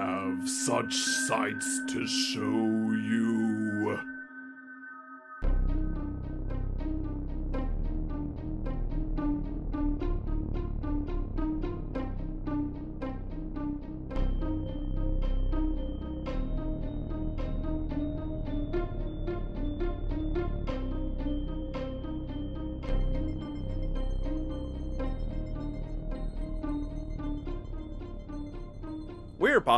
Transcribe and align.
have 0.00 0.48
such 0.48 0.94
sights 0.94 1.80
to 1.86 2.06
show 2.06 2.40
you. 2.40 3.49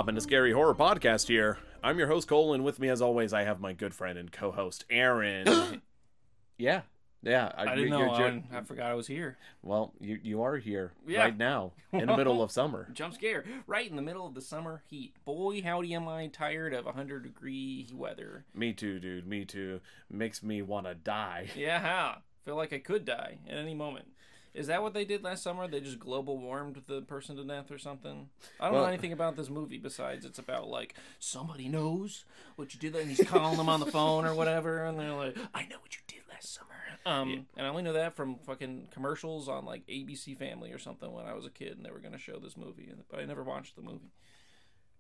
Popping 0.03 0.17
a 0.17 0.21
scary 0.21 0.51
horror 0.51 0.75
podcast 0.75 1.29
here. 1.29 1.59
I'm 1.81 1.97
your 1.97 2.09
host 2.09 2.27
Coale, 2.27 2.55
and 2.55 2.65
with 2.65 2.81
me, 2.81 2.89
as 2.89 3.01
always, 3.01 3.33
I 3.33 3.45
have 3.45 3.61
my 3.61 3.73
good 3.73 3.95
friend 3.95 4.19
and 4.19 4.33
co-host 4.33 4.85
Aaron. 4.91 5.81
yeah, 6.59 6.81
yeah. 7.23 7.53
I 7.57 7.77
didn't 7.77 7.91
know. 7.91 8.11
I, 8.11 8.43
I 8.53 8.63
forgot 8.63 8.91
I 8.91 8.95
was 8.95 9.07
here. 9.07 9.39
well, 9.63 9.93
you 10.01 10.19
you 10.21 10.43
are 10.43 10.57
here 10.57 10.93
Yeah. 11.07 11.21
right 11.21 11.39
now 11.39 11.75
in 11.93 12.07
the 12.07 12.17
middle 12.17 12.43
of 12.43 12.51
summer. 12.51 12.89
Jump 12.93 13.15
scare. 13.15 13.45
Right 13.69 13.89
in 13.89 13.95
the 13.95 14.03
middle 14.03 14.27
of 14.27 14.35
the 14.35 14.41
summer 14.41 14.83
heat. 14.91 15.15
Boy, 15.25 15.63
howdy 15.63 15.95
am 15.95 16.09
I 16.09 16.27
tired 16.27 16.75
of 16.75 16.85
100 16.85 17.23
degree 17.23 17.87
weather. 17.95 18.45
Me 18.57 18.73
too, 18.73 18.99
dude. 18.99 19.29
Me 19.29 19.45
too. 19.45 19.79
Makes 20.11 20.43
me 20.43 20.63
want 20.63 20.87
to 20.87 20.97
die. 20.97 21.47
Yeah, 21.55 22.17
feel 22.45 22.57
like 22.57 22.73
I 22.73 22.81
could 22.81 23.05
die 23.05 23.39
at 23.49 23.57
any 23.57 23.75
moment. 23.75 24.07
Is 24.55 24.67
that 24.67 24.83
what 24.83 24.93
they 24.93 25.05
did 25.05 25.23
last 25.25 25.43
summer? 25.43 25.67
They 25.67 25.81
just 25.81 25.99
global 25.99 26.37
warmed 26.39 26.83
the 26.87 27.01
person 27.03 27.37
to 27.37 27.45
death 27.45 27.71
or 27.71 27.79
something? 27.79 28.29
I 28.61 28.65
don't 28.67 28.75
Well- 28.75 28.83
know 28.83 28.89
anything 28.89 29.13
about 29.13 29.37
this 29.37 29.49
movie 29.49 29.79
besides 29.79 30.25
it's 30.25 30.39
about 30.39 30.69
like 30.69 30.95
somebody 31.19 31.69
knows 31.69 32.25
what 32.57 32.75
you 32.75 32.81
did 32.81 32.95
and 32.95 33.09
he's 33.11 33.27
calling 33.27 33.57
them 33.57 33.69
on 33.69 33.81
the 33.81 33.87
phone 33.87 34.25
or 34.27 34.35
whatever 34.35 34.85
and 34.85 34.99
they're 34.99 35.15
like, 35.15 35.37
I 35.55 35.65
know 35.67 35.79
what 35.81 35.95
you 35.95 36.03
did 36.07 36.21
last 36.29 36.53
summer. 36.53 36.69
Um 37.07 37.47
and 37.57 37.67
I 37.67 37.71
only 37.71 37.83
know 37.83 37.95
that 37.95 38.15
from 38.15 38.37
fucking 38.41 38.89
commercials 38.93 39.49
on 39.49 39.65
like 39.65 39.87
ABC 39.87 40.37
Family 40.39 40.71
or 40.73 40.79
something 40.79 41.11
when 41.13 41.25
I 41.27 41.33
was 41.35 41.47
a 41.47 41.51
kid 41.51 41.77
and 41.77 41.85
they 41.87 41.91
were 41.91 41.99
gonna 42.01 42.19
show 42.19 42.39
this 42.39 42.57
movie, 42.57 42.93
but 43.11 43.21
I 43.21 43.25
never 43.25 43.43
watched 43.43 43.75
the 43.77 43.83
movie. 43.83 44.13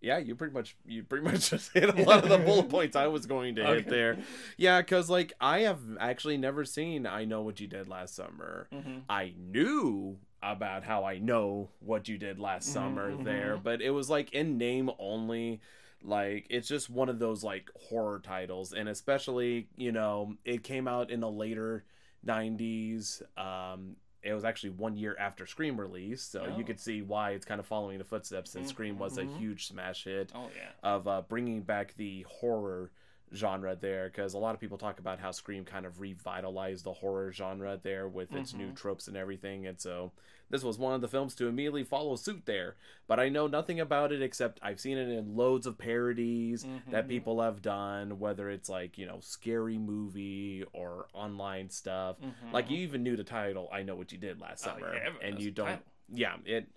Yeah, 0.03 0.19
you 0.19 0.34
pretty 0.34 0.53
much 0.53 0.77
you 0.84 1.05
pretty 1.05 1.25
much 1.31 1.50
just 1.50 1.72
hit 1.72 1.89
a 1.89 2.03
lot 2.03 2.25
of 2.25 2.28
the 2.28 2.39
bullet 2.39 2.69
points 2.69 2.97
I 2.97 3.06
was 3.06 3.25
going 3.27 3.55
to 3.56 3.64
hit 3.64 3.89
there. 3.89 4.19
Yeah, 4.56 4.81
because 4.83 5.08
like 5.08 5.33
I 5.41 5.61
have 5.61 5.78
actually 6.00 6.36
never 6.36 6.64
seen 6.64 7.06
I 7.06 7.25
Know 7.25 7.42
What 7.42 7.61
You 7.61 7.69
Did 7.69 7.89
Last 7.89 8.14
Summer. 8.17 8.69
Mm-hmm. 8.75 8.98
I 9.08 9.33
knew 9.39 10.19
about 10.42 10.83
how 10.83 11.05
I 11.05 11.19
know 11.19 11.70
what 11.78 12.08
you 12.08 12.19
did 12.19 12.41
last 12.41 12.64
Mm-hmm, 12.64 12.73
summer 12.73 13.23
there, 13.23 13.56
but 13.56 13.80
it 13.80 13.91
was 13.91 14.11
like 14.11 14.33
in 14.33 14.58
name 14.58 14.91
only. 14.98 15.61
Like 16.05 16.48
it's 16.50 16.67
just 16.67 16.91
one 16.91 17.08
of 17.08 17.20
those 17.20 17.45
like 17.45 17.70
horror 17.89 18.19
titles, 18.19 18.73
and 18.73 18.89
especially 18.89 19.69
you 19.77 19.92
know 19.92 20.34
it 20.45 20.64
came 20.64 20.89
out 20.89 21.11
in 21.12 21.20
the 21.20 21.30
later 21.30 21.84
'90s. 22.27 23.23
Um, 23.39 23.97
it 24.23 24.33
was 24.33 24.45
actually 24.45 24.70
one 24.70 24.97
year 24.97 25.17
after 25.19 25.47
Scream 25.47 25.78
release, 25.81 26.23
so 26.23 26.45
you 26.45 26.62
Oh. 26.62 26.65
could 26.65 26.78
see 26.81 27.03
why 27.03 27.31
it's 27.33 27.45
kind 27.45 27.59
of 27.59 27.67
following 27.67 27.98
the 27.98 28.05
footsteps 28.05 28.51
since 28.53 28.69
Scream 28.69 28.98
was 28.98 29.19
a 29.19 29.25
Mhm. 29.25 29.37
huge 29.39 29.67
smash 29.67 30.05
hit 30.05 30.31
Oh 30.34 30.48
yeah. 30.56 30.70
of 30.83 31.09
uh, 31.09 31.23
bringing 31.23 31.62
back 31.62 31.95
the 31.97 32.23
horror 32.23 32.91
genre 33.35 33.75
there 33.75 34.09
because 34.09 34.35
a 34.35 34.39
lot 34.39 34.55
of 34.55 34.61
people 34.61 34.79
talk 34.79 34.99
about 34.99 35.19
how 35.19 35.31
Scream 35.31 35.65
kind 35.65 35.87
of 35.87 36.01
revitalized 36.01 36.85
the 36.85 36.93
horror 36.93 37.33
genre 37.33 37.79
there 37.83 38.09
with 38.09 38.33
its 38.35 38.53
new 38.55 38.73
tropes 38.73 39.09
and 39.09 39.17
everything. 39.17 39.67
And 39.67 39.81
so 39.81 40.13
this 40.51 40.63
was 40.63 40.79
one 40.79 40.93
of 40.95 41.01
the 41.01 41.09
films 41.09 41.35
to 41.37 41.49
immediately 41.49 41.83
follow 41.85 42.15
suit 42.17 42.43
there. 42.45 42.77
But 43.07 43.19
I 43.19 43.29
know 43.31 43.47
nothing 43.47 43.81
about 43.81 44.13
it 44.13 44.21
except 44.23 44.59
I've 44.63 44.81
seen 44.81 44.99
it 44.99 45.09
in 45.09 45.35
loads 45.37 45.67
of 45.67 45.79
parodies 45.79 46.67
that 46.91 47.07
Mhm. 47.07 47.09
people 47.09 47.41
have 47.41 47.63
done, 47.63 48.19
whether 48.19 48.51
it's 48.51 48.69
like, 48.69 48.99
you 48.99 49.07
know, 49.07 49.21
scary 49.21 49.79
movie 49.79 50.65
or 50.73 51.07
online 51.15 51.71
stuff. 51.71 52.21
Mhm. 52.21 52.53
Like 52.53 52.69
you 52.71 52.79
even 52.79 53.03
knew 53.03 53.17
the 53.17 53.25
title, 53.25 53.69
I 53.73 53.83
Know 53.83 53.97
What 53.97 54.13
You 54.13 54.19
Did 54.19 54.41
Last 54.41 54.67
Oh, 54.67 54.73
Summer. 54.75 54.95
yeah, 54.95 55.11
and 55.23 55.41
you 55.41 55.51
don't 55.51 55.67
title. 55.69 55.85
yeah, 56.11 56.37
it 56.45 56.69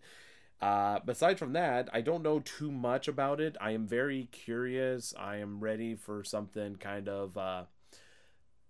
uh 0.61 0.99
besides 1.05 1.39
from 1.39 1.53
that, 1.53 1.89
I 1.93 2.01
don't 2.01 2.23
know 2.23 2.39
too 2.39 2.71
much 2.71 3.07
about 3.07 3.39
it. 3.41 3.55
I 3.59 3.71
am 3.71 3.87
very 3.87 4.27
curious. 4.31 5.13
I 5.17 5.37
am 5.37 5.59
ready 5.59 5.95
for 5.95 6.23
something 6.23 6.75
kind 6.77 7.07
of 7.09 7.37
uh 7.37 7.63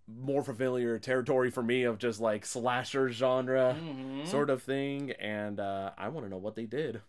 more 0.07 0.43
familiar 0.43 0.99
territory 0.99 1.49
for 1.49 1.63
me 1.63 1.83
of 1.83 1.97
just 1.97 2.19
like 2.19 2.45
slasher 2.45 3.09
genre 3.09 3.75
Mhm. 3.79 4.27
sort 4.27 4.49
of 4.51 4.61
thing 4.61 5.11
and 5.13 5.59
uh 5.59 5.91
I 5.97 6.09
want 6.09 6.25
to 6.25 6.29
know 6.29 6.37
what 6.37 6.55
they 6.55 6.65
did. 6.65 7.01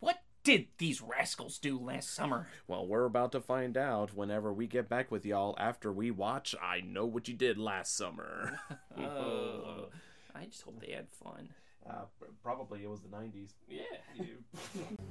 What 0.00 0.18
did 0.42 0.66
these 0.76 1.00
rascals 1.00 1.58
do 1.58 1.78
last 1.78 2.10
summer? 2.10 2.48
Well, 2.68 2.86
we're 2.86 3.06
about 3.06 3.32
to 3.32 3.40
find 3.40 3.78
out 3.78 4.12
whenever 4.14 4.52
we 4.52 4.66
get 4.66 4.90
back 4.90 5.10
with 5.10 5.24
y'all 5.24 5.54
after 5.58 5.90
we 5.90 6.10
watch 6.10 6.54
I 6.62 6.80
Know 6.82 7.06
What 7.06 7.28
You 7.28 7.34
Did 7.34 7.56
Last 7.58 7.96
Summer. 7.96 8.58
Oh, 8.98 9.86
I 10.34 10.44
just 10.46 10.62
hope 10.62 10.80
they 10.80 10.92
had 10.92 11.08
fun. 11.08 11.48
Uh, 11.88 12.04
probably 12.42 12.82
it 12.82 12.90
was 12.90 13.00
the 13.00 13.08
90s. 13.08 13.50
Yeah. 13.68 13.82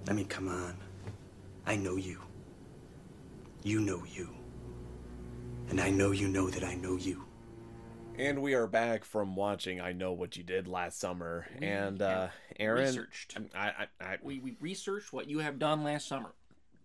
I 0.09 0.13
mean, 0.13 0.25
come 0.27 0.47
on. 0.47 0.75
I 1.65 1.75
know 1.75 1.95
you. 1.95 2.21
You 3.63 3.79
know 3.79 4.03
you. 4.11 4.29
And 5.69 5.79
I 5.79 5.89
know 5.89 6.11
you 6.11 6.27
know 6.27 6.49
that 6.49 6.63
I 6.63 6.75
know 6.75 6.97
you. 6.97 7.23
And 8.17 8.41
we 8.43 8.53
are 8.53 8.67
back 8.67 9.05
from 9.05 9.35
watching 9.35 9.81
I 9.81 9.91
Know 9.93 10.11
What 10.11 10.37
You 10.37 10.43
Did 10.43 10.67
Last 10.67 10.99
Summer. 10.99 11.47
We 11.59 11.65
and 11.65 11.99
uh 12.01 12.27
Aaron 12.59 12.85
researched. 12.85 13.37
I, 13.55 13.87
I, 13.99 14.03
I 14.05 14.17
We, 14.21 14.37
we 14.39 14.55
researched 14.59 15.11
what 15.13 15.27
you 15.29 15.39
have 15.39 15.57
done 15.57 15.83
last 15.83 16.07
summer, 16.07 16.29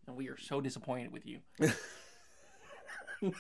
and 0.06 0.16
we 0.16 0.28
are 0.28 0.38
so 0.38 0.62
disappointed 0.62 1.12
with 1.12 1.26
you. 1.26 1.40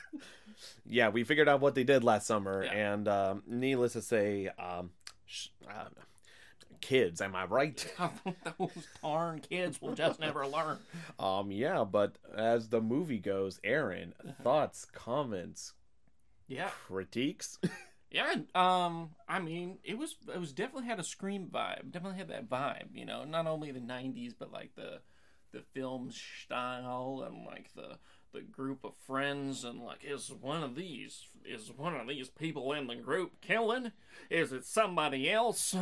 yeah, 0.84 1.08
we 1.08 1.24
figured 1.24 1.48
out 1.48 1.60
what 1.60 1.74
they 1.74 1.84
did 1.84 2.04
last 2.04 2.26
summer 2.26 2.64
Yeah. 2.64 2.72
and 2.72 3.08
um 3.08 3.42
needless 3.46 3.92
to 3.94 4.02
say 4.02 4.48
um 4.58 4.90
sh- 5.26 5.48
uh, 5.68 5.84
kids, 6.80 7.20
am 7.20 7.34
I 7.36 7.44
right? 7.44 7.86
Those 8.58 8.88
darn 9.02 9.40
kids 9.40 9.80
will 9.80 9.94
just 9.94 10.20
never 10.20 10.46
learn. 10.46 10.78
um 11.18 11.50
yeah, 11.50 11.84
but 11.84 12.16
as 12.36 12.68
the 12.68 12.80
movie 12.80 13.18
goes, 13.18 13.60
Aaron, 13.64 14.14
thoughts, 14.42 14.84
comments, 14.92 15.74
Yeah, 16.46 16.70
critiques? 16.86 17.58
yeah. 18.10 18.34
Um, 18.54 19.10
I 19.28 19.38
mean, 19.40 19.78
it 19.84 19.98
was 19.98 20.16
it 20.32 20.38
was 20.38 20.52
definitely 20.52 20.88
had 20.88 21.00
a 21.00 21.04
scream 21.04 21.48
vibe. 21.52 21.90
Definitely 21.90 22.18
had 22.18 22.28
that 22.28 22.48
vibe. 22.48 22.88
You 22.94 23.04
know, 23.04 23.24
not 23.24 23.46
only 23.46 23.70
the 23.72 23.80
'90s, 23.80 24.34
but 24.38 24.52
like 24.52 24.74
the 24.74 25.00
the 25.52 25.62
film 25.74 26.10
style 26.10 27.24
and 27.26 27.44
like 27.46 27.72
the 27.74 27.98
the 28.32 28.40
group 28.42 28.84
of 28.84 28.94
friends 29.06 29.64
and 29.64 29.82
like 29.82 29.98
is 30.04 30.30
one 30.30 30.62
of 30.62 30.74
these 30.74 31.26
is 31.44 31.70
one 31.76 31.94
of 31.96 32.06
these 32.08 32.28
people 32.28 32.72
in 32.72 32.86
the 32.86 32.94
group 32.94 33.40
killing 33.40 33.92
is 34.30 34.52
it 34.52 34.64
somebody 34.64 35.30
else 35.30 35.74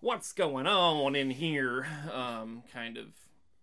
what's 0.00 0.32
going 0.32 0.66
on 0.66 1.14
in 1.14 1.30
here 1.30 1.86
um 2.12 2.62
kind 2.72 2.96
of 2.96 3.06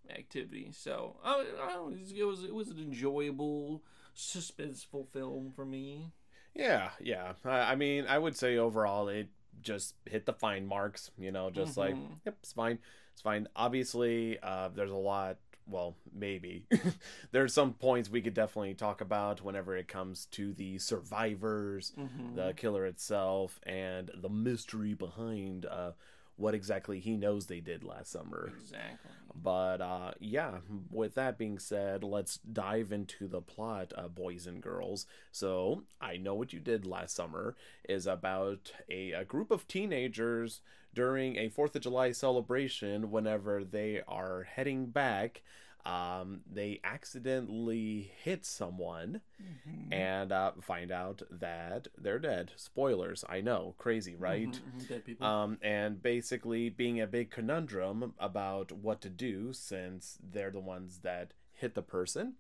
activity 0.10 0.70
so 0.74 1.18
I, 1.24 1.46
I 1.62 1.72
don't 1.74 1.92
know, 1.92 1.98
it 2.16 2.24
was 2.26 2.44
it 2.44 2.54
was 2.54 2.70
an 2.70 2.80
enjoyable 2.80 3.84
suspenseful 4.16 5.08
film 5.12 5.52
for 5.56 5.66
me 5.66 6.12
Yeah, 6.54 6.90
yeah. 7.00 7.34
I, 7.46 7.72
I 7.72 7.76
mean, 7.76 8.06
I 8.08 8.18
would 8.20 8.36
say 8.36 8.58
overall 8.58 9.08
it 9.08 9.30
just 9.62 9.96
hit 10.06 10.26
the 10.26 10.34
fine 10.34 10.66
marks, 10.68 11.12
you 11.18 11.32
know, 11.32 11.50
just 11.50 11.78
like, 11.78 11.96
Mhm. 11.96 12.18
yep, 12.26 12.36
it's 12.42 12.52
fine. 12.54 12.80
It's 13.14 13.22
fine. 13.22 13.48
Obviously, 13.56 14.38
uh, 14.44 14.70
there's 14.76 14.92
a 14.92 14.96
lot, 14.96 15.38
well, 15.68 15.96
maybe. 16.14 16.66
there's 17.32 17.54
some 17.54 17.74
points 17.74 18.10
we 18.10 18.22
could 18.22 18.34
definitely 18.34 18.74
talk 18.74 19.02
about 19.02 19.44
whenever 19.44 19.76
it 19.78 19.88
comes 19.88 20.26
to 20.28 20.54
the 20.54 20.78
survivors, 20.80 21.94
Mhm. 21.98 22.36
the 22.36 22.54
killer 22.56 22.86
itself, 22.86 23.60
and 23.64 24.12
the 24.16 24.30
mystery 24.30 24.94
behind 24.94 25.66
uh, 25.66 25.92
what 26.38 26.54
exactly 26.56 27.00
he 27.00 27.16
knows 27.18 27.46
they 27.46 27.60
did 27.60 27.84
last 27.84 28.12
summer. 28.12 28.52
exactly 28.58 29.12
But 29.34 29.80
uh, 29.82 30.12
yeah, 30.20 30.58
with 30.90 31.16
that 31.16 31.38
being 31.38 31.58
said, 31.60 32.04
let's 32.04 32.38
dive 32.38 32.92
into 32.92 33.28
the 33.28 33.42
plot, 33.42 33.94
uh, 33.96 34.08
boys 34.08 34.46
and 34.48 34.62
girls. 34.62 35.06
So, 35.32 35.84
I 36.02 36.18
Know 36.18 36.36
What 36.36 36.52
You 36.52 36.60
Did 36.60 36.86
Last 36.86 37.16
Summer 37.16 37.56
is 37.88 38.08
about 38.08 38.74
a, 38.90 39.12
a 39.14 39.24
group 39.24 39.52
of 39.52 39.68
teenagers 39.68 40.62
during 40.94 41.38
a 41.38 41.50
4th 41.50 41.76
of 41.76 41.82
July 41.82 42.12
celebration. 42.12 43.12
Whenever 43.12 43.64
they 43.64 44.02
are 44.08 44.44
heading 44.44 44.88
back, 44.88 45.42
um, 45.86 46.42
they 46.52 46.80
accidentally 46.84 48.12
hit 48.24 48.46
someone 48.46 49.22
Mm-hmm. 49.42 49.92
and 49.94 50.32
uh, 50.32 50.52
find 50.62 50.92
out 50.92 51.24
that 51.32 51.88
they're 51.98 52.20
dead. 52.20 52.52
Spoilers, 52.56 53.26
I 53.28 53.42
know, 53.42 53.74
crazy, 53.80 54.16
right? 54.16 54.48
Mhm, 54.52 54.82
mhm, 54.84 54.88
dead 54.88 55.04
people 55.06 55.26
um, 55.26 55.58
and 55.64 56.02
basically 56.02 56.70
being 56.70 57.02
a 57.02 57.08
big 57.08 57.32
conundrum 57.32 58.14
about 58.20 58.72
what 58.72 59.02
to 59.02 59.10
do 59.10 59.52
since 59.54 60.20
they're 60.22 60.52
the 60.52 60.60
ones 60.60 61.00
that 61.00 61.34
hit 61.54 61.74
the 61.74 61.82
person, 61.82 62.36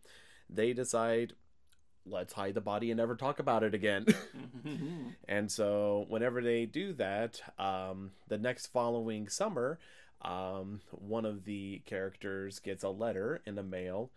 they 0.50 0.74
decide, 0.74 1.34
let's 2.06 2.34
hide 2.34 2.54
the 2.54 2.62
body 2.62 2.92
and 2.92 2.98
never 2.98 3.16
talk 3.16 3.40
about 3.40 3.64
it 3.64 3.74
again. 3.74 4.06
And 5.28 5.50
so, 5.50 6.06
whenever 6.10 6.42
they 6.42 6.66
do 6.66 6.94
that, 6.94 7.42
um, 7.58 8.12
the 8.28 8.38
next 8.38 8.68
following 8.68 9.30
summer, 9.30 9.80
um, 10.22 10.82
one 10.92 11.26
of 11.26 11.46
the 11.46 11.82
characters 11.86 12.60
gets 12.60 12.84
a 12.84 12.90
letter 12.90 13.42
in 13.46 13.56
the 13.56 13.64
mail 13.64 14.12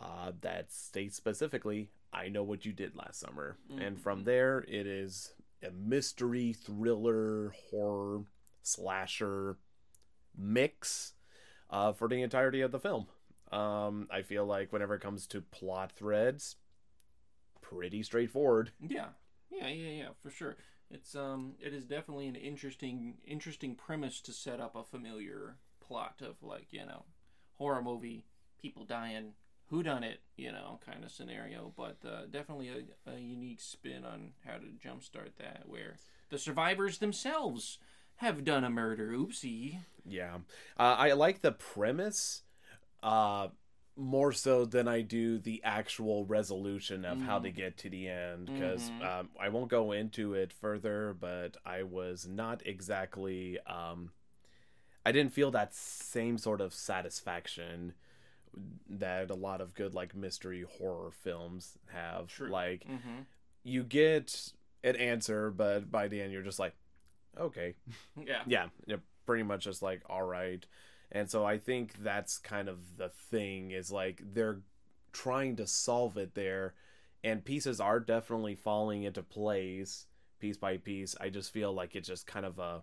uh, 0.00 0.32
that 0.42 0.72
states 0.72 1.16
specifically, 1.16 1.90
I 2.12 2.28
know 2.28 2.42
what 2.44 2.64
you 2.64 2.72
did 2.72 2.96
last 2.96 3.20
summer. 3.20 3.56
And 3.78 4.00
from 4.00 4.24
there, 4.24 4.64
it 4.68 4.86
is 4.86 5.32
a 5.62 5.70
mystery, 5.70 6.52
thriller, 6.52 7.52
horror, 7.70 8.22
slasher 8.62 9.56
mix 10.36 11.12
uh, 11.70 11.92
for 11.92 12.08
the 12.08 12.22
entirety 12.22 12.60
of 12.60 12.72
the 12.72 12.80
film. 12.80 13.06
Um, 13.50 14.08
I 14.10 14.22
feel 14.22 14.46
like 14.46 14.72
whenever 14.72 14.94
it 14.94 15.02
comes 15.02 15.26
to 15.28 15.40
plot 15.40 15.92
threads, 15.92 16.56
pretty 17.62 18.02
straightforward. 18.02 18.72
Yeah, 18.86 19.08
yeah, 19.50 19.68
yeah, 19.68 19.90
yeah, 19.90 20.08
for 20.20 20.28
sure. 20.28 20.56
It's 20.90 21.14
um, 21.14 21.54
it 21.58 21.72
is 21.72 21.86
definitely 21.86 22.28
an 22.28 22.36
interesting, 22.36 23.14
interesting 23.24 23.74
premise 23.74 24.20
to 24.22 24.32
set 24.32 24.60
up 24.60 24.76
a 24.76 24.84
familiar 24.84 25.56
plot 25.80 26.20
of 26.20 26.42
like 26.42 26.66
you 26.70 26.84
know, 26.84 27.04
horror 27.56 27.82
movie, 27.82 28.26
people 28.60 28.84
dying, 28.84 29.32
who 29.68 29.82
done 29.82 30.04
it, 30.04 30.20
you 30.36 30.52
know, 30.52 30.78
kind 30.84 31.02
of 31.02 31.10
scenario. 31.10 31.72
But 31.74 31.96
uh, 32.06 32.26
definitely 32.30 32.68
a, 32.68 33.10
a 33.10 33.18
unique 33.18 33.60
spin 33.60 34.04
on 34.04 34.32
how 34.46 34.58
to 34.58 34.66
jumpstart 34.66 35.36
that, 35.38 35.62
where 35.66 35.96
the 36.28 36.38
survivors 36.38 36.98
themselves 36.98 37.78
have 38.16 38.44
done 38.44 38.64
a 38.64 38.70
murder. 38.70 39.12
Oopsie. 39.12 39.78
Yeah, 40.04 40.36
uh, 40.78 40.96
I 40.98 41.12
like 41.12 41.40
the 41.40 41.52
premise 41.52 42.42
uh, 43.02 43.48
more 43.96 44.32
so 44.32 44.64
than 44.64 44.88
I 44.88 45.02
do 45.02 45.38
the 45.38 45.60
actual 45.64 46.24
resolution 46.24 47.04
of 47.04 47.20
how 47.22 47.38
to 47.40 47.50
get 47.50 47.76
to 47.78 47.90
the 47.90 48.08
end. 48.08 48.50
Because 48.52 48.90
um, 49.00 49.28
I 49.40 49.48
won't 49.50 49.68
go 49.70 49.92
into 49.92 50.34
it 50.34 50.52
further, 50.52 51.14
but 51.18 51.56
I 51.64 51.82
was 51.82 52.26
not 52.26 52.62
exactly. 52.66 53.58
Um, 53.66 54.12
I 55.04 55.12
didn't 55.12 55.32
feel 55.32 55.50
that 55.50 55.74
same 55.74 56.38
sort 56.38 56.60
of 56.60 56.72
satisfaction 56.72 57.94
that 58.88 59.30
a 59.30 59.34
lot 59.34 59.60
of 59.60 59.74
good 59.74 59.94
like 59.94 60.14
mystery 60.14 60.64
horror 60.78 61.10
films 61.10 61.78
have. 61.92 62.28
True. 62.28 62.48
Like 62.50 62.84
Mm-hmm. 62.86 63.22
you 63.64 63.82
get 63.82 64.52
an 64.84 64.96
answer, 64.96 65.50
but 65.50 65.90
by 65.90 66.08
the 66.08 66.20
end 66.20 66.32
you're 66.32 66.42
just 66.42 66.58
like, 66.58 66.74
okay 67.38 67.74
Yeah. 68.26 68.42
yeah, 68.46 68.66
you're 68.86 69.00
pretty 69.26 69.42
much 69.42 69.64
just 69.64 69.82
like 69.82 70.02
all 70.08 70.22
right 70.22 70.66
and 71.12 71.30
so 71.30 71.44
i 71.44 71.56
think 71.58 71.94
that's 72.02 72.38
kind 72.38 72.68
of 72.68 72.96
the 72.96 73.08
thing 73.30 73.70
is 73.70 73.92
like 73.92 74.20
they're 74.34 74.60
trying 75.12 75.54
to 75.56 75.66
solve 75.66 76.16
it 76.16 76.34
there 76.34 76.74
and 77.24 77.44
pieces 77.44 77.80
are 77.80 78.00
definitely 78.00 78.54
falling 78.56 79.04
into 79.04 79.22
place 79.22 80.06
piece 80.40 80.56
by 80.56 80.76
piece. 80.76 81.14
I 81.20 81.28
just 81.28 81.52
feel 81.52 81.72
like 81.72 81.94
it's 81.94 82.08
just 82.08 82.26
kind 82.26 82.44
of 82.44 82.58
a 82.58 82.82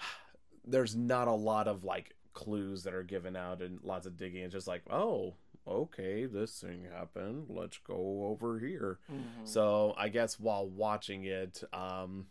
there's 0.66 0.96
not 0.96 1.28
a 1.28 1.32
lot 1.32 1.68
of 1.68 1.84
like 1.84 2.16
clues 2.32 2.82
that 2.82 2.94
are 2.94 3.04
given 3.04 3.36
out 3.36 3.62
and 3.62 3.78
lots 3.84 4.06
of 4.06 4.16
digging. 4.16 4.42
It's 4.42 4.54
just 4.54 4.66
like 4.66 4.82
oh 4.90 5.34
okay 5.68 6.26
this 6.26 6.60
thing 6.60 6.86
happened. 6.92 7.46
Let's 7.48 7.78
go 7.78 8.26
over 8.26 8.58
here. 8.58 8.98
Mhm. 9.08 9.46
so 9.46 9.94
I 9.96 10.08
guess 10.08 10.40
while 10.40 10.68
watching 10.68 11.24
it, 11.24 11.62
um, 11.72 12.26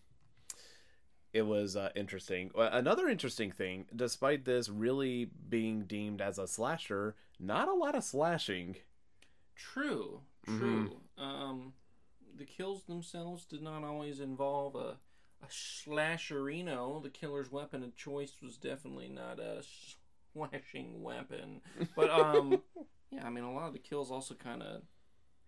it 1.38 1.45
was 1.45 1.75
uh, 1.75 1.89
interesting. 1.95 2.51
Another 2.56 3.07
interesting 3.07 3.51
thing, 3.51 3.86
despite 3.95 4.45
this 4.45 4.69
really 4.69 5.30
being 5.50 5.84
deemed 5.84 6.22
as 6.22 6.38
a 6.38 6.48
slasher, 6.48 7.16
not 7.39 7.68
a 7.68 7.74
lot 7.74 7.95
of 7.95 8.04
slashing. 8.04 8.78
True, 9.56 10.22
true. 10.45 10.98
Um, 11.18 11.74
the 12.38 12.45
kills 12.45 12.84
themselves 12.84 13.45
did 13.45 13.62
not 13.62 13.84
always 13.84 14.19
involve 14.19 14.75
a 14.75 14.98
a 15.44 15.48
slasherino. 15.48 17.01
The 17.01 17.10
killer's 17.10 17.51
weapon 17.51 17.84
of 17.84 17.95
choice 17.95 18.34
was 18.42 18.57
definitely 18.57 19.10
not 19.10 19.39
a 19.39 19.63
slashing 20.34 21.04
weapon. 21.04 21.62
But 21.95 22.10
um, 22.10 22.62
yeah, 23.12 23.25
I 23.25 23.30
mean, 23.30 23.44
a 23.44 23.54
lot 23.54 23.68
of 23.68 23.74
the 23.74 23.80
kills 23.80 24.12
also 24.12 24.34
kind 24.34 24.63
of 24.63 24.81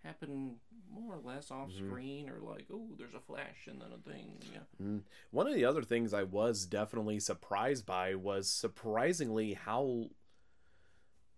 happen 0.04 0.56
more 0.92 1.16
or 1.16 1.20
less 1.24 1.52
off 1.52 1.72
screen, 1.72 2.30
or 2.30 2.40
like, 2.40 2.66
oh, 2.72 2.90
there's 2.98 3.14
a 3.14 3.20
flash 3.20 3.68
and 3.68 3.82
then 3.82 3.90
a 3.94 4.10
thing. 4.10 4.38
Yeah. 4.54 5.00
One 5.32 5.48
of 5.48 5.54
the 5.54 5.66
other 5.66 5.84
things 5.84 6.14
I 6.14 6.24
was 6.24 6.66
definitely 6.66 7.20
surprised 7.20 7.86
by 7.86 8.16
was 8.16 8.50
surprisingly 8.50 9.54
how, 9.54 10.08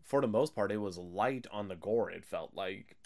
for 0.03 0.21
the 0.21 0.27
most 0.27 0.56
part, 0.56 0.71
it 0.71 0.77
was 0.77 0.98
light 0.98 1.48
on 1.51 1.68
the 1.68 1.75
gore. 1.75 2.09
It 2.09 2.25
felt 2.25 2.51
like. 2.53 2.98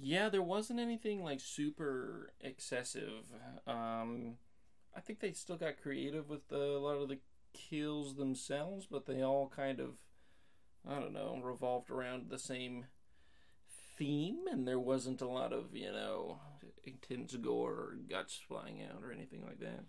Yeah, 0.00 0.28
there 0.28 0.42
wasn't 0.42 0.78
anything 0.80 1.24
like 1.24 1.40
super 1.40 2.32
excessive. 2.40 3.32
Um, 3.66 4.34
I 4.96 5.00
think 5.00 5.20
they 5.20 5.32
still 5.32 5.56
got 5.56 5.82
creative 5.82 6.28
with 6.28 6.48
the, 6.48 6.56
a 6.56 6.78
lot 6.78 7.00
of 7.00 7.08
the 7.08 7.18
kills 7.52 8.14
themselves, 8.14 8.86
but 8.88 9.06
they 9.06 9.22
all 9.22 9.52
kind 9.54 9.80
of, 9.80 9.96
I 10.88 11.00
don't 11.00 11.12
know, 11.12 11.40
revolved 11.42 11.90
around 11.90 12.30
the 12.30 12.38
same 12.38 12.86
theme, 13.98 14.46
and 14.50 14.66
there 14.66 14.78
wasn't 14.78 15.20
a 15.20 15.28
lot 15.28 15.52
of, 15.52 15.74
you 15.74 15.90
know, 15.92 16.38
intense 16.84 17.34
gore 17.36 17.72
or 17.72 17.98
guts 18.08 18.38
flying 18.48 18.82
out 18.82 19.02
or 19.02 19.12
anything 19.12 19.42
like 19.44 19.60
that. 19.60 19.84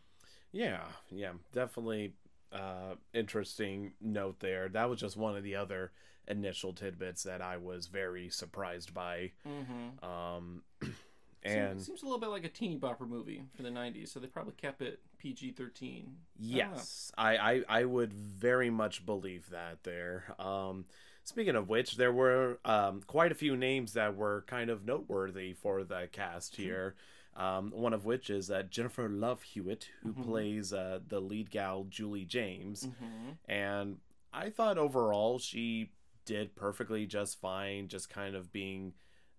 Yeah, 0.52 0.84
yeah, 1.12 1.34
definitely 1.54 2.14
uh 2.52 2.96
interesting 3.14 3.94
note 4.02 4.40
there. 4.40 4.70
That 4.70 4.90
was 4.90 5.00
just 5.00 5.16
one 5.18 5.38
of 5.38 5.44
the 5.44 5.56
other 5.56 5.92
initial 6.28 6.74
tidbits 6.74 7.24
that 7.24 7.42
I 7.42 7.58
was 7.58 7.88
very 7.88 8.30
surprised 8.30 8.94
by. 8.94 9.32
Mm-hmm. 9.48 10.06
Um 10.06 10.64
And 11.42 11.70
and 11.72 11.82
seems, 11.82 12.02
a 12.02 12.06
little 12.06 12.20
bit 12.20 12.28
like 12.30 12.44
a 12.44 12.50
teeny 12.50 12.78
bopper 12.78 13.08
movie 13.08 13.44
for 13.56 13.64
the 13.64 13.70
'90s, 13.70 14.10
so 14.10 14.20
they 14.20 14.28
probably 14.28 14.54
kept 14.58 14.82
it 14.82 15.00
PG-13. 15.20 16.04
yes, 16.38 17.12
I, 17.18 17.38
I 17.38 17.64
I 17.70 17.86
would 17.86 18.12
very 18.14 18.70
much 18.70 19.06
believe 19.06 19.50
that 19.52 19.84
there. 19.84 20.36
Um 20.38 20.86
speaking 21.24 21.56
of 21.56 21.70
which, 21.70 21.96
there 21.98 22.12
were 22.12 22.60
um 22.66 23.02
quite 23.06 23.32
a 23.32 23.36
few 23.36 23.56
names 23.56 23.94
that 23.94 24.16
were 24.16 24.44
kind 24.48 24.70
of 24.70 24.86
noteworthy 24.86 25.54
for 25.54 25.84
the 25.84 26.08
cast 26.12 26.56
here. 26.56 26.96
Um, 27.36 27.72
one 27.74 27.94
of 27.94 28.04
which 28.04 28.30
is 28.30 28.52
uh, 28.52 28.64
Jennifer 28.64 29.08
Love 29.08 29.44
Hewitt, 29.44 29.88
who 30.04 30.12
plays 30.24 30.74
uh, 30.74 31.00
the 31.08 31.22
lead 31.22 31.50
gal 31.52 31.86
Julie 31.90 32.26
James. 32.26 32.86
Mm-hmm. 32.86 33.52
and 33.52 33.98
I 34.34 34.50
thought 34.50 34.78
overall 34.78 35.40
she 35.40 35.92
did 36.26 36.56
perfectly 36.56 37.06
just 37.06 37.40
fine, 37.40 37.88
just 37.88 38.10
kind 38.10 38.36
of 38.36 38.52
being 38.52 38.94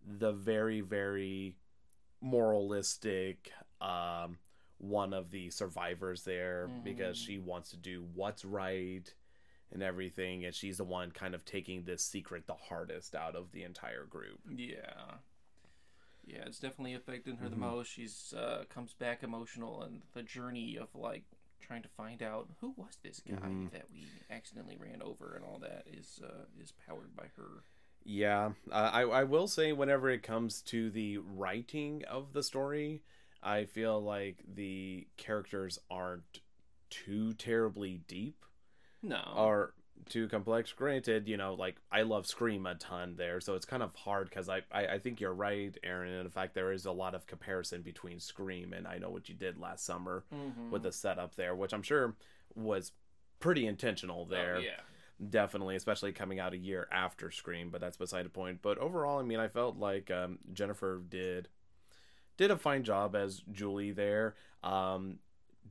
the 0.06 0.32
very, 0.32 0.80
very 0.80 1.56
moralistic 2.20 3.52
um, 3.80 4.38
one 4.78 5.12
of 5.12 5.30
the 5.30 5.50
survivors 5.50 6.22
there 6.24 6.68
because 6.84 7.16
she 7.16 7.38
wants 7.38 7.70
to 7.70 7.76
do 7.76 8.04
what's 8.14 8.44
right 8.44 9.12
and 9.72 9.82
everything, 9.82 10.44
and 10.44 10.54
she's 10.54 10.78
the 10.78 10.84
one 10.84 11.10
kind 11.10 11.34
of 11.34 11.44
taking 11.44 11.84
this 11.84 12.02
secret 12.02 12.46
the 12.46 12.54
hardest 12.54 13.14
out 13.14 13.36
of 13.36 13.52
the 13.52 13.62
entire 13.62 14.04
group. 14.04 14.40
Yeah. 14.48 15.18
Yeah, 16.26 16.44
it's 16.46 16.58
definitely 16.58 16.94
affecting 16.94 17.36
her 17.36 17.48
the 17.48 17.56
most. 17.56 17.90
She's 17.90 18.34
uh, 18.36 18.64
comes 18.68 18.92
back 18.94 19.22
emotional, 19.22 19.82
and 19.82 20.02
the 20.12 20.22
journey 20.22 20.78
of 20.80 20.88
like 20.94 21.24
trying 21.60 21.82
to 21.82 21.88
find 21.88 22.22
out 22.22 22.48
who 22.60 22.74
was 22.76 22.98
this 23.02 23.20
guy 23.20 23.68
that 23.72 23.86
we 23.92 24.04
accidentally 24.30 24.76
ran 24.78 25.02
over, 25.02 25.34
and 25.34 25.44
all 25.44 25.58
that 25.60 25.86
is 25.90 26.20
uh, 26.22 26.44
is 26.62 26.72
powered 26.86 27.16
by 27.16 27.24
her. 27.36 27.64
Yeah, 28.04 28.50
uh, 28.70 28.90
I 28.92 29.02
I 29.02 29.24
will 29.24 29.48
say 29.48 29.72
whenever 29.72 30.08
it 30.10 30.22
comes 30.22 30.62
to 30.62 30.90
the 30.90 31.18
writing 31.18 32.04
of 32.08 32.32
the 32.32 32.42
story, 32.42 33.02
I 33.42 33.64
feel 33.64 34.00
like 34.00 34.44
the 34.54 35.06
characters 35.16 35.78
aren't 35.90 36.40
too 36.90 37.32
terribly 37.34 38.02
deep 38.06 38.44
No, 39.02 39.16
are 39.34 39.72
too 40.08 40.28
complex. 40.28 40.72
Granted, 40.72 41.28
you 41.28 41.36
know, 41.36 41.54
like 41.54 41.76
I 41.90 42.02
love 42.02 42.26
Scream 42.26 42.66
a 42.66 42.74
ton 42.74 43.14
there, 43.16 43.40
so 43.40 43.54
it's 43.54 43.66
kind 43.66 43.82
of 43.82 43.94
hard 43.94 44.28
because 44.28 44.48
I, 44.48 44.62
I 44.72 44.86
I 44.86 44.98
think 44.98 45.20
you're 45.20 45.32
right, 45.34 45.76
Aaron. 45.82 46.12
In 46.12 46.30
fact, 46.30 46.54
there 46.54 46.72
is 46.72 46.86
a 46.86 46.92
lot 46.92 47.14
of 47.14 47.26
comparison 47.26 47.82
between 47.82 48.20
Scream 48.20 48.72
and 48.72 48.86
I 48.86 48.98
Know 48.98 49.10
What 49.10 49.28
You 49.28 49.34
Did 49.34 49.58
Last 49.58 49.84
Summer 49.84 50.24
Mhm. 50.32 50.70
with 50.70 50.82
the 50.82 50.92
setup 50.92 51.34
there, 51.36 51.54
which 51.54 51.72
I'm 51.72 51.82
sure 51.82 52.14
was 52.54 52.92
pretty 53.38 53.66
intentional 53.66 54.26
there 54.26 54.56
Oh, 54.56 54.60
yeah, 54.60 54.80
definitely 55.30 55.74
especially 55.76 56.12
coming 56.12 56.38
out 56.40 56.52
a 56.52 56.58
year 56.58 56.86
after 56.92 57.30
scream 57.30 57.70
but 57.70 57.80
that's 57.80 57.96
beside 57.96 58.24
the 58.26 58.28
point 58.30 58.58
but 58.60 58.76
overall 58.76 59.18
i 59.18 59.22
mean 59.22 59.38
i 59.40 59.48
felt 59.48 59.78
like 59.78 60.10
um, 60.10 60.38
jennifer 60.52 61.00
did 61.08 61.48
did 62.36 62.50
a 62.50 62.56
fine 62.58 62.82
job 62.84 63.14
as 63.16 63.42
julie 63.50 63.92
there 63.92 64.34
um, 64.62 65.18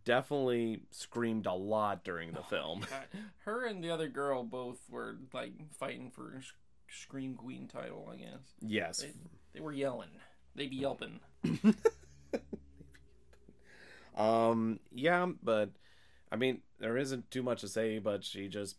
definitely 0.10 0.82
screamed 0.90 1.46
a 1.46 1.54
lot 1.54 2.04
during 2.04 2.32
the 2.32 2.42
film. 2.42 2.80
God, 2.90 3.06
her 3.46 3.66
and 3.68 3.84
the 3.84 3.92
other 3.92 4.08
girl 4.08 4.44
both 4.44 4.80
were 4.90 5.18
like 5.34 5.54
fighting 5.78 6.10
for 6.10 6.42
Scream 6.90 7.36
Queen 7.36 7.68
title. 7.68 8.10
I 8.12 8.18
guess. 8.18 8.56
Yes. 8.60 9.02
They, 9.02 9.14
they 9.54 9.60
were 9.62 9.72
yelling. 9.72 10.10
They 10.56 10.66
be 10.74 10.78
yelping. 10.78 11.20
um 14.18 14.80
yeah 14.92 15.26
but 15.42 15.70
i 16.32 16.36
mean 16.36 16.62
there 16.80 16.98
isn't 16.98 17.30
too 17.32 17.42
much 17.42 17.62
to 17.62 17.68
say 17.70 18.00
but 18.00 18.24
she 18.26 18.48
just 18.50 18.76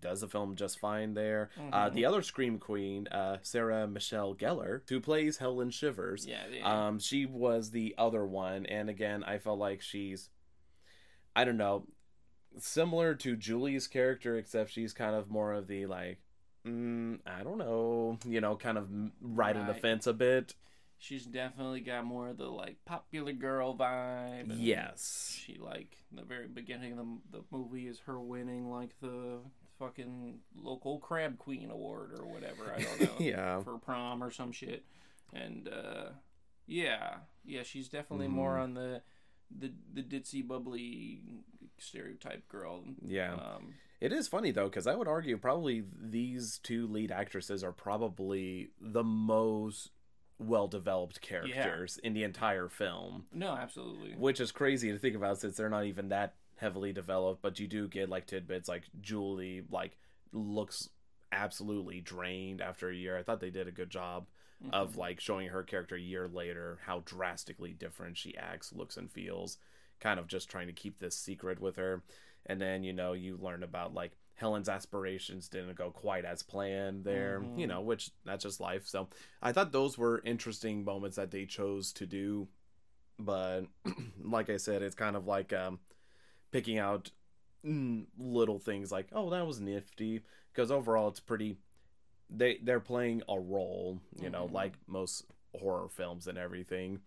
does 0.00 0.20
the 0.20 0.28
film 0.28 0.56
just 0.56 0.78
fine 0.78 1.14
there. 1.14 1.50
Uh, 1.72 1.88
the 1.90 2.04
other 2.06 2.22
scream 2.22 2.58
queen 2.58 3.06
uh, 3.08 3.36
sarah 3.42 3.86
michelle 3.86 4.34
gellar 4.34 4.80
who 4.88 5.00
plays 5.00 5.36
helen 5.38 5.70
shivers 5.70 6.26
Yeah, 6.26 6.42
they, 6.50 6.60
Um, 6.62 6.98
she 6.98 7.26
was 7.26 7.70
the 7.70 7.94
other 7.98 8.24
one, 8.24 8.64
and 8.66 8.88
again, 8.88 9.22
I 9.24 9.38
felt 9.38 9.58
like 9.58 9.80
she's, 9.82 10.28
I 11.36 11.44
don't 11.44 11.56
know, 11.56 11.86
similar 12.58 13.14
to 13.16 13.36
Julie's 13.36 13.86
character, 13.86 14.36
except 14.36 14.70
she's 14.72 14.92
kind 14.92 15.14
of 15.14 15.30
more 15.30 15.52
of 15.52 15.66
the 15.68 15.86
like, 15.86 16.18
mm, 16.66 17.18
I 17.26 17.42
don't 17.42 17.58
know, 17.58 18.18
you 18.26 18.40
know, 18.40 18.56
kind 18.56 18.78
of 18.78 18.88
right 19.20 19.56
on 19.56 19.66
the 19.66 19.74
fence 19.74 20.06
a 20.06 20.12
bit. 20.12 20.54
She's 20.98 21.26
definitely 21.26 21.80
got 21.80 22.06
more 22.06 22.28
of 22.30 22.38
the 22.38 22.48
like 22.48 22.76
popular 22.86 23.32
girl 23.34 23.76
vibe. 23.76 24.46
Yes. 24.56 25.38
She 25.44 25.58
like 25.58 25.94
the 26.10 26.22
very 26.22 26.48
beginning 26.48 26.92
of 26.92 26.98
the, 26.98 27.38
the 27.38 27.44
movie 27.50 27.86
is 27.86 27.98
her 28.06 28.18
winning 28.18 28.70
like 28.70 28.98
the 29.02 29.40
fucking 29.78 30.38
local 30.58 30.98
crab 30.98 31.36
queen 31.36 31.70
award 31.70 32.12
or 32.18 32.24
whatever. 32.24 32.72
I 32.74 32.80
don't 32.82 33.00
know. 33.20 33.26
Yeah. 33.26 33.60
For 33.60 33.76
prom 33.76 34.24
or 34.24 34.30
some 34.30 34.52
shit. 34.52 34.86
And 35.34 35.68
uh 35.68 36.06
yeah. 36.66 37.16
Yeah, 37.44 37.62
she's 37.62 37.88
definitely 37.90 38.26
Mm-hmm. 38.28 38.36
more 38.36 38.56
on 38.56 38.72
the 38.72 39.02
the 39.50 39.72
the 39.92 40.02
ditzy 40.02 40.46
bubbly 40.46 41.20
stereotype 41.78 42.48
girl. 42.48 42.82
Yeah. 43.04 43.34
Um 43.34 43.74
It 44.00 44.12
is 44.12 44.28
funny 44.28 44.50
though, 44.50 44.66
because 44.68 44.86
I 44.86 44.94
would 44.94 45.08
argue 45.08 45.36
probably 45.38 45.84
these 46.00 46.58
two 46.62 46.86
lead 46.86 47.10
actresses 47.10 47.62
are 47.64 47.72
probably 47.72 48.70
the 48.80 49.04
most 49.04 49.90
well 50.38 50.68
developed 50.68 51.20
characters 51.22 51.98
in 52.04 52.12
the 52.12 52.22
entire 52.22 52.68
film. 52.68 53.24
no, 53.32 53.52
absolutely. 53.52 54.12
which 54.18 54.38
is 54.40 54.52
crazy 54.52 54.92
to 54.92 54.98
think 54.98 55.16
about 55.16 55.38
since 55.38 55.56
they're 55.56 55.70
not 55.70 55.84
even 55.86 56.08
that 56.10 56.34
heavily 56.56 56.92
developed 56.92 57.40
but 57.42 57.58
you 57.60 57.66
do 57.66 57.86
get 57.88 58.08
like 58.08 58.26
tidbits 58.26 58.66
like 58.68 58.84
julie 59.00 59.62
like 59.70 59.96
looks 60.32 60.88
absolutely 61.32 62.00
drained 62.00 62.60
after 62.62 62.88
a 62.88 62.94
year 62.94 63.16
i 63.18 63.22
thought 63.22 63.40
they 63.40 63.50
did 63.50 63.68
a 63.68 63.70
good 63.70 63.90
job 63.90 64.26
of 64.72 64.96
like 64.96 65.20
showing 65.20 65.48
her 65.48 65.62
character 65.62 65.96
a 65.96 66.00
year 66.00 66.28
later 66.28 66.78
how 66.86 67.02
drastically 67.04 67.72
different 67.72 68.16
she 68.16 68.36
acts 68.36 68.72
looks 68.72 68.96
and 68.96 69.10
feels 69.10 69.58
kind 70.00 70.18
of 70.18 70.26
just 70.26 70.48
trying 70.48 70.66
to 70.66 70.72
keep 70.72 70.98
this 70.98 71.16
secret 71.16 71.60
with 71.60 71.76
her. 71.76 72.02
And 72.46 72.60
then 72.60 72.84
you 72.84 72.92
know 72.92 73.12
you 73.12 73.38
learn 73.40 73.62
about 73.62 73.94
like 73.94 74.12
helen's 74.34 74.68
aspirations 74.68 75.48
didn't 75.48 75.76
go 75.76 75.90
quite 75.90 76.26
as 76.26 76.42
planned 76.42 77.02
there 77.04 77.42
you 77.56 77.66
know 77.66 77.80
which 77.80 78.10
that's 78.24 78.44
just 78.44 78.60
life. 78.60 78.86
So 78.86 79.08
i 79.42 79.52
thought 79.52 79.72
those 79.72 79.96
were 79.96 80.22
interesting 80.24 80.84
moments 80.84 81.16
that 81.16 81.30
they 81.30 81.44
chose 81.46 81.92
to 81.94 82.06
do. 82.06 82.48
But 83.18 83.62
like 84.22 84.50
I 84.50 84.58
said, 84.58 84.82
it's 84.82 84.94
kind 84.94 85.16
of 85.16 85.26
like 85.26 85.52
um, 85.52 85.78
picking 86.50 86.78
out 86.78 87.10
mm, 87.64 88.04
little 88.18 88.58
things 88.58 88.92
like, 88.92 89.08
oh, 89.12 89.30
that 89.30 89.46
was 89.46 89.60
nifty, 89.60 90.22
because 90.52 90.70
overall 90.70 91.08
it's 91.08 91.20
pretty. 91.20 91.56
They 92.30 92.58
they're 92.62 92.80
playing 92.80 93.22
a 93.28 93.38
role, 93.38 94.00
you 94.20 94.30
know, 94.30 94.46
like 94.52 94.72
most 94.86 95.24
horror 95.58 95.88
films 95.88 96.26
and 96.26 96.36
everything. 96.38 97.00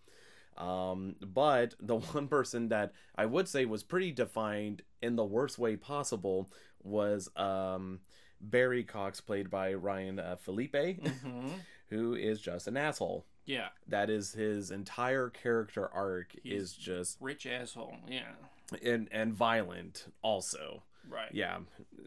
Um, 0.58 1.16
but 1.22 1.76
the 1.80 1.98
one 2.14 2.28
person 2.28 2.70
that 2.70 2.94
I 3.16 3.26
would 3.26 3.48
say 3.48 3.66
was 3.66 3.84
pretty 3.84 4.12
defined 4.12 4.82
in 5.02 5.16
the 5.16 5.26
worst 5.26 5.58
way 5.60 5.76
possible 5.78 6.52
was 6.84 7.30
um, 7.36 8.00
Barry 8.42 8.84
Cox, 8.84 9.22
played 9.22 9.50
by 9.50 9.74
Ryan 9.74 10.20
uh, 10.20 10.36
Phillippe, 10.38 10.74
Mhm. 11.04 11.52
who 11.90 12.14
is 12.16 12.40
just 12.42 12.68
an 12.68 12.78
asshole. 12.78 13.26
Yeah. 13.46 13.70
That 13.88 14.10
is 14.10 14.34
his 14.34 14.70
entire 14.72 15.30
character 15.30 15.88
arc 15.94 16.34
He's- 16.44 16.62
is 16.62 16.74
just 16.76 17.18
Rich 17.22 17.46
asshole. 17.46 17.96
Yeah. 18.08 18.32
and 18.84 19.08
and 19.12 19.34
violent 19.34 20.06
also. 20.22 20.84
Right. 21.10 21.34
Yeah, 21.34 21.60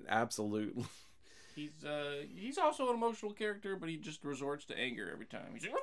absolutely. 0.08 0.84
He's 1.54 1.84
uh 1.84 2.22
he's 2.34 2.58
also 2.58 2.88
an 2.88 2.94
emotional 2.94 3.32
character, 3.32 3.76
but 3.76 3.88
he 3.88 3.96
just 3.96 4.24
resorts 4.24 4.64
to 4.66 4.78
anger 4.78 5.10
every 5.12 5.26
time. 5.26 5.50
He's 5.54 5.64
like, 5.64 5.74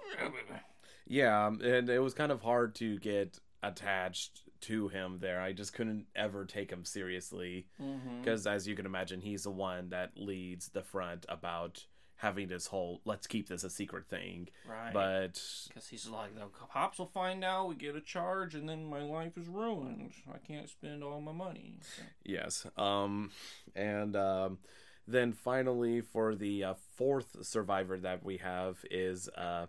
Yeah, 1.08 1.48
um, 1.48 1.60
and 1.62 1.90
it 1.90 2.00
was 2.00 2.14
kind 2.14 2.32
of 2.32 2.42
hard 2.42 2.76
to 2.76 3.00
get 3.00 3.40
attached 3.64 4.42
to 4.62 4.88
him 4.90 5.18
there. 5.20 5.42
I 5.42 5.54
just 5.54 5.74
couldn't 5.74 6.06
ever 6.16 6.46
take 6.46 6.70
him 6.72 6.86
seriously 6.86 7.68
because 8.22 8.46
as 8.48 8.68
you 8.68 8.76
can 8.76 8.86
imagine, 8.86 9.22
he's 9.22 9.44
the 9.44 9.52
one 9.52 9.90
that 9.90 10.12
leads 10.16 10.70
the 10.70 10.84
front 10.84 11.26
about 11.30 11.86
having 12.18 12.50
this 12.50 12.68
whole 12.68 13.00
let's 13.06 13.28
keep 13.28 13.48
this 13.48 13.64
a 13.64 13.70
secret 13.70 14.08
thing. 14.10 14.50
right. 14.68 14.92
But 14.94 15.42
because 15.70 15.88
he's 15.88 16.08
like, 16.08 16.36
the 16.36 16.46
cops 16.72 17.00
will 17.00 17.06
find 17.08 17.44
out, 17.46 17.70
we 17.70 17.76
get 17.76 17.96
a 17.96 18.02
charge, 18.02 18.56
and 18.56 18.68
then 18.68 18.86
my 18.86 19.02
life 19.02 19.38
is 19.38 19.48
ruined. 19.48 20.12
I 20.32 20.38
can't 20.46 20.68
spend 20.70 21.02
all 21.04 21.22
my 21.22 21.32
money. 21.32 21.78
So- 21.82 22.04
Yes. 22.26 22.66
Um, 22.78 23.32
and 23.76 24.16
um, 24.18 24.58
then 25.12 25.34
finally, 25.34 26.02
for 26.02 26.36
the 26.36 26.64
uh, 26.64 26.74
fourth 26.96 27.38
survivor 27.42 27.98
that 28.00 28.24
we 28.24 28.38
have 28.38 28.78
is 28.92 29.30
uh, 29.30 29.66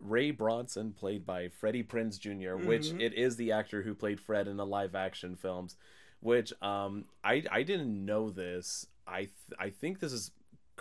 Ray 0.00 0.30
Bronson, 0.30 0.92
played 0.92 1.24
by 1.24 1.48
Freddie 1.48 1.82
Prinze 1.84 2.18
junior 2.18 2.56
which 2.56 2.88
it 3.00 3.14
is 3.14 3.36
the 3.36 3.52
actor 3.52 3.82
who 3.82 3.94
played 3.94 4.20
Fred 4.20 4.48
in 4.48 4.56
the 4.56 4.66
live 4.66 4.94
action 4.94 5.36
films. 5.36 5.76
Which 6.20 6.52
um, 6.62 7.06
I 7.24 7.44
I 7.50 7.62
didn't 7.64 8.04
know 8.04 8.30
this. 8.30 8.86
I 9.06 9.20
th- 9.20 9.58
I 9.58 9.70
think 9.70 9.98
this 9.98 10.12
is 10.12 10.30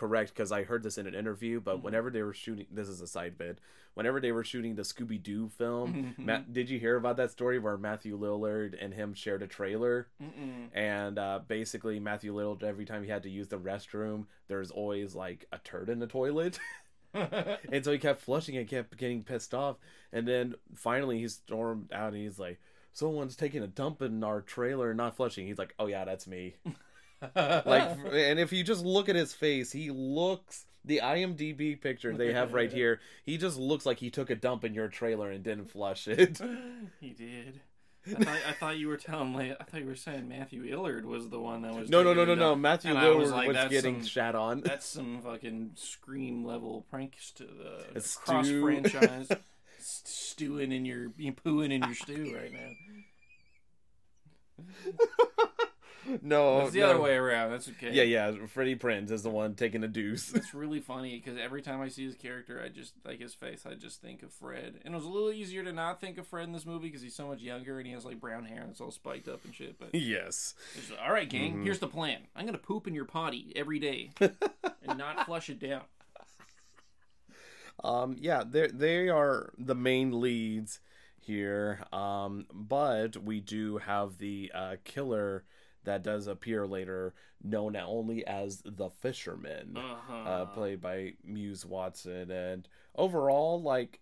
correct 0.01 0.33
because 0.33 0.51
I 0.51 0.63
heard 0.63 0.81
this 0.81 0.97
in 0.97 1.05
an 1.05 1.13
interview. 1.13 1.61
But 1.61 1.83
whenever 1.83 2.09
they 2.09 2.23
were 2.23 2.33
shooting, 2.33 2.65
this 2.71 2.87
is 2.87 3.01
a 3.01 3.07
side 3.07 3.37
bit. 3.37 3.59
Whenever 3.93 4.19
they 4.19 4.31
were 4.31 4.43
shooting 4.43 4.73
the 4.73 4.81
Scooby 4.81 5.21
Doo 5.21 5.49
film, 5.49 6.15
Matt, 6.17 6.51
did 6.53 6.69
you 6.69 6.79
hear 6.79 6.95
about 6.95 7.17
that 7.17 7.29
story 7.29 7.59
where 7.59 7.77
Matthew 7.77 8.17
Lillard 8.17 8.75
and 8.81 8.93
him 8.93 9.13
shared 9.13 9.43
a 9.43 9.47
trailer? 9.47 10.07
Mm-mm. 10.21 10.69
and 10.73 11.19
uh, 11.19 11.41
basically 11.47 11.99
Matthew 11.99 12.33
Lillard, 12.33 12.63
every 12.63 12.85
time 12.85 13.03
he 13.03 13.09
had 13.09 13.23
to 13.23 13.29
use 13.29 13.47
the 13.49 13.59
restroom, 13.59 14.25
there's 14.47 14.71
always 14.71 15.13
like 15.13 15.45
a 15.51 15.59
turd 15.59 15.89
in 15.89 15.99
the 15.99 16.07
toilet, 16.07 16.57
and 17.13 17.83
so 17.83 17.91
he 17.91 17.97
kept 17.97 18.21
flushing 18.21 18.55
and 18.57 18.67
kept 18.67 18.97
getting 18.97 19.23
pissed 19.23 19.53
off, 19.53 19.75
and 20.13 20.27
then 20.27 20.55
finally 20.73 21.19
he 21.19 21.27
stormed 21.27 21.91
out 21.91 22.13
and 22.13 22.21
he's 22.23 22.39
like, 22.39 22.59
"Someone's 22.93 23.35
taking 23.35 23.61
a 23.61 23.67
dump 23.67 24.01
in 24.01 24.23
our 24.23 24.39
trailer 24.41 24.91
and 24.91 24.97
not 24.97 25.17
flushing." 25.17 25.45
He's 25.45 25.57
like, 25.57 25.75
"Oh 25.77 25.87
yeah, 25.87 26.05
that's 26.05 26.27
me." 26.27 26.55
like, 27.35 27.97
and 28.13 28.39
if 28.39 28.51
you 28.51 28.63
just 28.63 28.83
look 28.85 29.09
at 29.09 29.15
his 29.15 29.33
face, 29.33 29.71
he 29.71 29.89
looks. 29.91 30.65
The 30.83 31.01
IMDb 31.03 31.79
picture 31.79 32.11
they 32.17 32.33
have 32.33 32.53
right 32.53 32.73
here, 32.73 32.99
he 33.23 33.37
just 33.37 33.55
looks 33.59 33.85
like 33.85 33.99
he 33.99 34.09
took 34.09 34.31
a 34.31 34.35
dump 34.35 34.63
in 34.63 34.73
your 34.73 34.87
trailer 34.87 35.29
and 35.29 35.43
didn't 35.43 35.65
flush 35.69 36.07
it. 36.07 36.41
he 36.99 37.11
did. 37.11 37.61
I 38.07 38.13
thought, 38.23 38.37
I 38.49 38.51
thought 38.53 38.77
you 38.79 38.87
were 38.87 38.97
telling. 38.97 39.31
like, 39.35 39.55
I 39.61 39.63
thought 39.63 39.81
you 39.81 39.85
were 39.85 39.95
saying 39.95 40.27
Matthew 40.27 40.63
Lillard 40.65 41.03
was 41.03 41.29
the 41.29 41.39
one 41.39 41.61
that 41.61 41.75
was. 41.75 41.87
No, 41.87 42.01
no, 42.01 42.15
no, 42.15 42.25
no, 42.25 42.33
no. 42.33 42.55
Matthew 42.55 42.89
And 42.95 42.99
Lillard 42.99 43.15
was 43.17 43.23
was, 43.25 43.31
like, 43.33 43.53
that's 43.53 43.69
getting 43.69 43.99
some- 43.99 44.07
shat 44.07 44.33
on. 44.33 44.61
That's 44.65 44.87
some 44.87 45.21
fucking 45.21 45.73
scream 45.75 46.43
level 46.43 46.83
pranks 46.89 47.29
to 47.33 47.43
the 47.43 47.85
It's 47.93 48.15
cross 48.15 48.47
stew. 48.47 48.63
franchise. 48.63 49.29
Stewing 49.79 50.71
in 50.71 50.83
your, 50.85 51.11
you 51.15 51.31
pooing 51.31 51.71
in 51.71 51.83
your 51.83 51.93
stew 51.93 52.35
right 52.35 52.51
now. 52.51 52.71
No, 56.21 56.61
It's 56.61 56.71
the 56.71 56.79
no. 56.79 56.89
other 56.91 56.99
way 57.01 57.15
around. 57.15 57.51
That's 57.51 57.69
okay. 57.69 57.91
Yeah, 57.93 58.03
yeah. 58.03 58.45
Freddie 58.47 58.75
Prinze 58.75 59.11
is 59.11 59.21
the 59.23 59.29
one 59.29 59.53
taking 59.55 59.83
a 59.83 59.87
deuce. 59.87 60.33
It's 60.33 60.53
really 60.53 60.79
funny 60.79 61.19
because 61.23 61.39
every 61.39 61.61
time 61.61 61.79
I 61.79 61.89
see 61.89 62.03
his 62.05 62.15
character, 62.15 62.61
I 62.63 62.69
just 62.69 62.93
like 63.05 63.19
his 63.19 63.33
face. 63.35 63.65
I 63.65 63.75
just 63.75 64.01
think 64.01 64.23
of 64.23 64.31
Fred, 64.33 64.79
and 64.83 64.93
it 64.93 64.97
was 64.97 65.05
a 65.05 65.09
little 65.09 65.31
easier 65.31 65.63
to 65.63 65.71
not 65.71 66.01
think 66.01 66.17
of 66.17 66.25
Fred 66.27 66.45
in 66.45 66.53
this 66.53 66.65
movie 66.65 66.87
because 66.87 67.01
he's 67.03 67.15
so 67.15 67.27
much 67.27 67.41
younger 67.41 67.77
and 67.77 67.85
he 67.87 67.93
has 67.93 68.03
like 68.05 68.19
brown 68.19 68.45
hair 68.45 68.61
and 68.61 68.71
it's 68.71 68.81
all 68.81 68.89
spiked 68.91 69.27
up 69.27 69.45
and 69.45 69.53
shit. 69.53 69.77
But 69.79 69.93
yes. 69.93 70.55
just, 70.75 70.91
all 71.05 71.13
right, 71.13 71.29
gang, 71.29 71.53
Mm-hmm. 71.53 71.63
here's 71.65 71.79
the 71.79 71.87
plan. 71.87 72.21
I'm 72.35 72.45
gonna 72.45 72.57
poop 72.57 72.87
in 72.87 72.95
your 72.95 73.05
potty 73.05 73.51
every 73.55 73.77
day 73.79 74.09
and 74.19 74.97
not 74.97 75.25
flush 75.25 75.49
it 75.49 75.59
down. 75.59 75.81
Um. 77.83 78.15
Yeah. 78.19 78.43
They 78.47 78.67
they 78.67 79.09
are 79.09 79.51
the 79.57 79.75
main 79.75 80.19
leads 80.19 80.79
here. 81.19 81.83
Um. 81.91 82.45
But 82.53 83.17
we 83.17 83.39
do 83.39 83.77
have 83.77 84.17
the 84.17 84.51
uh, 84.53 84.75
killer 84.83 85.43
that 85.83 86.03
does 86.03 86.27
appear 86.27 86.65
later, 86.67 87.13
known 87.43 87.75
only 87.75 88.25
as 88.25 88.61
the 88.65 88.89
Fisherman. 88.89 89.77
Uh-huh. 89.77 90.13
uh, 90.29 90.45
played 90.47 90.81
by 90.81 91.13
Muse 91.23 91.65
Watson. 91.65 92.29
And 92.31 92.67
overall, 92.95 93.61
like, 93.61 93.99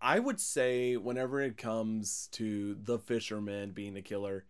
I 0.00 0.18
would 0.18 0.40
say 0.40 0.96
whenever 0.96 1.40
it 1.42 1.56
comes 1.58 2.28
to 2.32 2.74
the 2.82 2.98
fisherman 2.98 3.72
being 3.72 3.92
the 3.94 4.00
killer, 4.02 4.46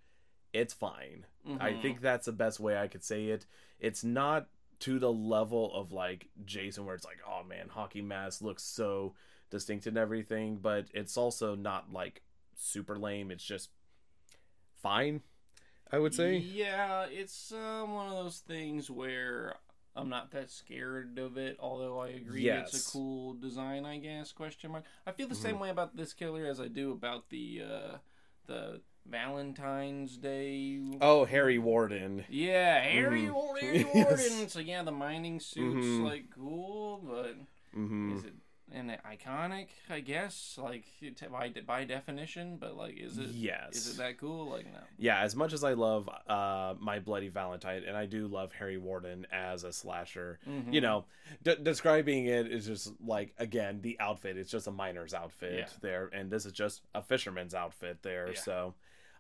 it's 0.53 0.73
fine. 0.75 1.27
I 1.59 1.73
Mhm. 1.73 1.83
think 1.83 2.01
that's 2.01 2.27
the 2.27 2.33
best 2.33 2.61
way 2.61 2.77
I 2.79 2.87
could 2.87 3.03
say 3.03 3.27
it. 3.27 3.47
It's 3.81 4.05
not 4.05 4.49
to 4.81 4.99
the 5.01 5.13
level 5.13 5.75
of 5.75 5.91
like 5.93 6.29
Jason, 6.45 6.85
where 6.87 6.95
it's 6.95 7.05
like, 7.05 7.21
oh 7.27 7.43
man, 7.43 7.69
hockey 7.69 8.01
mask 8.03 8.43
looks 8.43 8.63
so 8.63 9.15
distinct 9.51 9.87
and 9.89 9.99
everything, 9.99 10.59
but 10.59 10.87
it's 10.95 11.17
also 11.17 11.55
not 11.57 11.93
like 11.93 12.23
super 12.55 12.97
lame. 12.97 13.31
It's 13.33 13.45
just 13.45 13.71
fine, 14.77 15.23
I 15.93 15.99
would 15.99 16.15
say. 16.15 16.37
Yeah, 16.39 17.07
it's 17.11 17.53
um, 17.53 17.95
one 17.95 18.07
of 18.09 18.13
those 18.15 18.39
things 18.39 18.91
where 18.91 19.57
I'm 19.97 20.09
not 20.09 20.31
that 20.33 20.51
scared 20.51 21.19
of 21.19 21.37
it. 21.37 21.57
Although 21.61 21.99
I 22.01 22.09
agree, 22.09 22.47
it's 22.47 22.89
a 22.89 22.93
cool 22.93 23.35
design. 23.35 23.85
I 23.85 23.99
guess 23.99 24.33
question 24.33 24.71
mark. 24.73 24.85
I 25.07 25.13
feel 25.13 25.29
the 25.29 25.35
same 25.35 25.59
way 25.59 25.71
about 25.71 25.97
this 25.97 26.13
killer 26.13 26.47
as 26.47 26.61
I 26.61 26.69
do 26.69 26.93
about 26.93 27.31
the 27.31 27.63
uh, 27.65 27.97
the 28.47 28.81
Valentine's 29.07 30.17
Day. 30.17 30.81
Oh, 31.01 31.25
Harry 31.25 31.59
Warden. 31.59 32.25
Yeah, 32.29 32.81
Harry 32.81 33.23
Mhm. 33.23 33.35
Warden. 33.35 33.87
Yes. 33.95 34.53
So 34.53 34.61
yeah, 34.61 34.83
the 34.83 34.93
mining 34.93 35.41
suit's 35.41 35.87
Mhm. 35.87 36.05
like 36.05 36.31
cool, 36.31 36.99
but 36.99 37.35
hmm 37.75 38.17
is 38.17 38.25
it 38.25 38.35
and 38.73 38.91
iconic, 39.05 39.69
I 39.89 40.01
guess, 40.01 40.59
like 40.63 40.85
by 41.31 41.53
by 41.67 41.85
definition. 41.85 42.57
But 42.59 42.77
like, 42.77 42.97
is 42.99 43.19
it 43.19 43.29
Yes. 43.31 43.75
Is 43.77 43.95
it 43.95 43.99
that 43.99 44.19
cool? 44.19 44.49
Like, 44.51 44.67
no. 44.67 44.79
Yeah, 44.99 45.21
as 45.21 45.35
much 45.35 45.53
as 45.53 45.65
I 45.65 45.73
love 45.73 46.09
uh, 46.29 46.75
My 46.79 46.99
Bloody 47.01 47.29
Valentine, 47.29 47.83
and 47.87 47.97
I 47.97 48.07
do 48.07 48.27
love 48.27 48.53
Harry 48.53 48.79
Warden 48.79 49.27
as 49.33 49.65
a 49.65 49.73
slasher, 49.73 50.39
Mm-hmm. 50.49 50.73
you 50.73 50.81
know, 50.81 51.05
d- 51.43 51.57
describing 51.63 52.27
it 52.27 52.47
is 52.51 52.67
just 52.67 52.93
like, 53.05 53.35
again, 53.39 53.81
the 53.83 53.99
outfit. 54.01 54.37
It's 54.37 54.51
just 54.51 54.67
a 54.67 54.73
miner's 54.73 55.15
outfit 55.15 55.55
Yeah. 55.59 55.67
there, 55.81 56.11
and 56.13 56.31
this 56.31 56.47
is 56.47 56.53
just 56.53 56.83
a 56.95 57.03
fisherman's 57.03 57.55
outfit 57.55 58.03
there. 58.03 58.29
Yeah. 58.33 58.41
So 58.41 58.75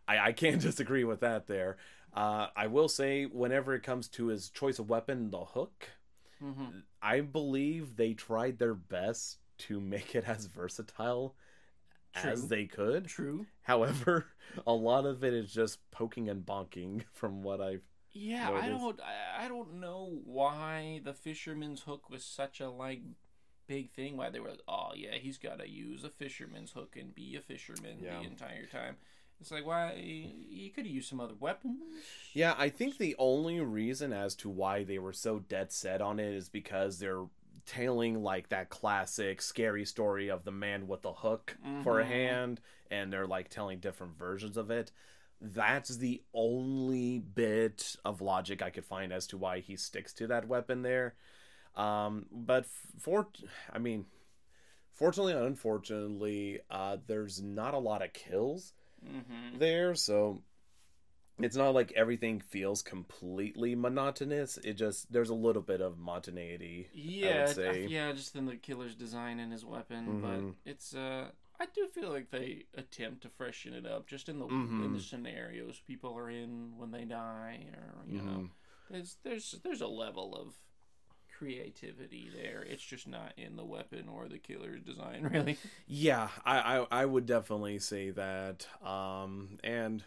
I, 0.06 0.18
I 0.28 0.32
can't 0.32 0.60
disagree 0.62 1.04
with 1.04 1.20
that 1.20 1.46
there. 1.46 1.76
Uh, 2.12 2.48
I 2.56 2.66
will 2.66 2.88
say, 2.88 3.24
whenever 3.26 3.74
it 3.74 3.82
comes 3.82 4.08
to 4.08 4.26
his 4.28 4.48
choice 4.50 4.78
of 4.78 4.88
weapon, 4.88 5.30
the 5.30 5.44
hook, 5.44 5.88
Mhm. 6.42 6.84
I 7.02 7.20
believe 7.20 7.96
they 7.96 8.14
tried 8.14 8.58
their 8.58 8.72
best 8.72 9.39
to 9.60 9.80
make 9.80 10.14
it 10.14 10.24
as 10.26 10.46
versatile 10.46 11.34
as 12.14 12.48
they 12.48 12.64
could. 12.66 13.06
True. 13.06 13.46
However, 13.62 14.26
a 14.66 14.72
lot 14.72 15.06
of 15.06 15.22
it 15.24 15.32
is 15.32 15.52
just 15.52 15.78
poking 15.90 16.28
and 16.28 16.44
bonking 16.44 17.04
from 17.12 17.42
what 17.42 17.60
I've. 17.60 17.82
Yeah, 18.12 18.48
No, 18.48 18.56
it 18.56 18.62
I 18.64 18.68
don't. 18.68 19.00
I, 19.00 19.44
I 19.44 19.48
don't 19.48 19.74
know 19.80 20.18
why 20.24 21.00
the 21.04 21.14
fisherman's 21.14 21.82
hook 21.82 22.10
was 22.10 22.24
such 22.24 22.60
a 22.60 22.68
like 22.68 23.02
big 23.68 23.92
thing. 23.92 24.16
Why 24.16 24.30
they 24.30 24.40
were, 24.40 24.50
like, 24.50 24.62
oh 24.66 24.90
yeah, 24.96 25.14
he's 25.14 25.38
got 25.38 25.60
to 25.60 25.70
use 25.70 26.02
a 26.02 26.10
fisherman's 26.10 26.72
hook 26.72 26.96
and 26.98 27.14
be 27.14 27.36
a 27.36 27.40
fisherman 27.40 27.98
Yeah. 28.02 28.18
the 28.18 28.26
entire 28.26 28.66
time. 28.66 28.96
It's 29.40 29.50
like 29.52 29.64
why 29.64 29.94
he 29.94 30.70
could 30.74 30.84
have 30.84 30.92
used 30.94 31.08
some 31.08 31.20
other 31.20 31.36
weapons. 31.38 31.78
Yeah, 32.34 32.54
I 32.58 32.68
think 32.68 32.98
the 32.98 33.16
only 33.18 33.58
reason 33.60 34.12
as 34.12 34.34
to 34.36 34.50
why 34.50 34.84
they 34.84 34.98
were 34.98 35.14
so 35.14 35.38
dead 35.38 35.72
set 35.72 36.02
on 36.02 36.20
it 36.20 36.34
is 36.34 36.48
because 36.50 36.98
they're 36.98 37.24
tailing 37.70 38.22
like 38.22 38.48
that 38.48 38.68
classic 38.68 39.40
scary 39.42 39.84
story 39.84 40.28
of 40.30 40.44
the 40.44 40.50
man 40.52 40.88
with 40.88 41.02
the 41.02 41.12
hook 41.12 41.56
for 41.78 42.00
a 42.00 42.04
Mhm. 42.04 42.08
hand, 42.08 42.60
and 42.90 43.12
they're 43.12 43.26
like 43.26 43.48
telling 43.48 43.78
different 43.80 44.18
versions 44.18 44.56
of 44.56 44.70
it. 44.70 44.92
That's 45.40 45.96
the 45.96 46.22
only 46.34 47.18
bit 47.20 47.96
of 48.04 48.20
logic 48.20 48.60
I 48.62 48.70
could 48.70 48.84
find 48.84 49.12
as 49.12 49.26
to 49.28 49.38
why 49.38 49.60
he 49.60 49.76
sticks 49.76 50.12
to 50.14 50.26
that 50.28 50.48
weapon 50.48 50.82
there. 50.82 51.14
Um, 51.76 52.26
but 52.32 52.66
for, 52.98 53.28
I 53.72 53.78
mean, 53.78 54.06
fortunately 54.94 55.32
and 55.34 55.44
unfortunately, 55.46 56.60
uh, 56.70 56.98
there's 57.06 57.40
not 57.42 57.74
a 57.74 57.78
lot 57.78 58.02
of 58.02 58.12
kills 58.12 58.74
Mm-hmm. 59.04 59.58
there, 59.58 59.94
so 59.94 60.42
it's 61.44 61.56
not 61.56 61.74
like 61.74 61.92
everything 61.96 62.40
feels 62.40 62.82
completely 62.82 63.74
monotonous. 63.74 64.58
It 64.58 64.74
just 64.74 65.12
there's 65.12 65.30
a 65.30 65.34
little 65.34 65.62
bit 65.62 65.80
of 65.80 65.96
monotonity. 65.98 66.86
Yeah, 66.92 67.46
I- 67.48 67.52
say. 67.52 67.86
yeah, 67.86 68.12
just 68.12 68.36
in 68.36 68.46
the 68.46 68.56
killer's 68.56 68.94
design 68.94 69.38
and 69.40 69.52
his 69.52 69.64
weapon, 69.64 70.06
Mhm. 70.06 70.22
but 70.22 70.70
it's 70.70 70.94
uh, 70.94 71.30
I 71.58 71.66
do 71.74 71.88
feel 71.88 72.10
like 72.10 72.30
they 72.30 72.64
attempt 72.74 73.22
to 73.22 73.28
freshen 73.28 73.74
it 73.74 73.84
up, 73.86 74.06
just 74.06 74.28
in 74.28 74.38
the 74.38 74.46
in 74.46 74.68
Mhm. 74.80 74.94
the 74.94 75.00
scenarios 75.02 75.80
people 75.86 76.16
are 76.16 76.30
in 76.30 76.76
when 76.78 76.90
they 76.90 77.04
die, 77.04 77.66
or 77.74 78.04
you 78.08 78.22
know, 78.22 78.30
Mhm. 78.30 78.50
there's 78.90 79.16
there's 79.22 79.52
there's 79.62 79.80
a 79.82 79.86
level 79.86 80.34
of 80.34 80.54
creativity 81.36 82.28
there. 82.34 82.62
It's 82.62 82.82
just 82.84 83.08
not 83.08 83.32
in 83.38 83.56
the 83.56 83.64
weapon 83.64 84.08
or 84.08 84.28
the 84.28 84.38
killer's 84.38 84.82
design, 84.82 85.22
really. 85.32 85.56
Yeah, 85.86 86.28
I, 86.44 86.78
I 86.80 86.86
I 87.02 87.06
would 87.06 87.26
definitely 87.26 87.78
say 87.78 88.10
that. 88.10 88.66
Um, 88.86 89.58
and 89.64 90.04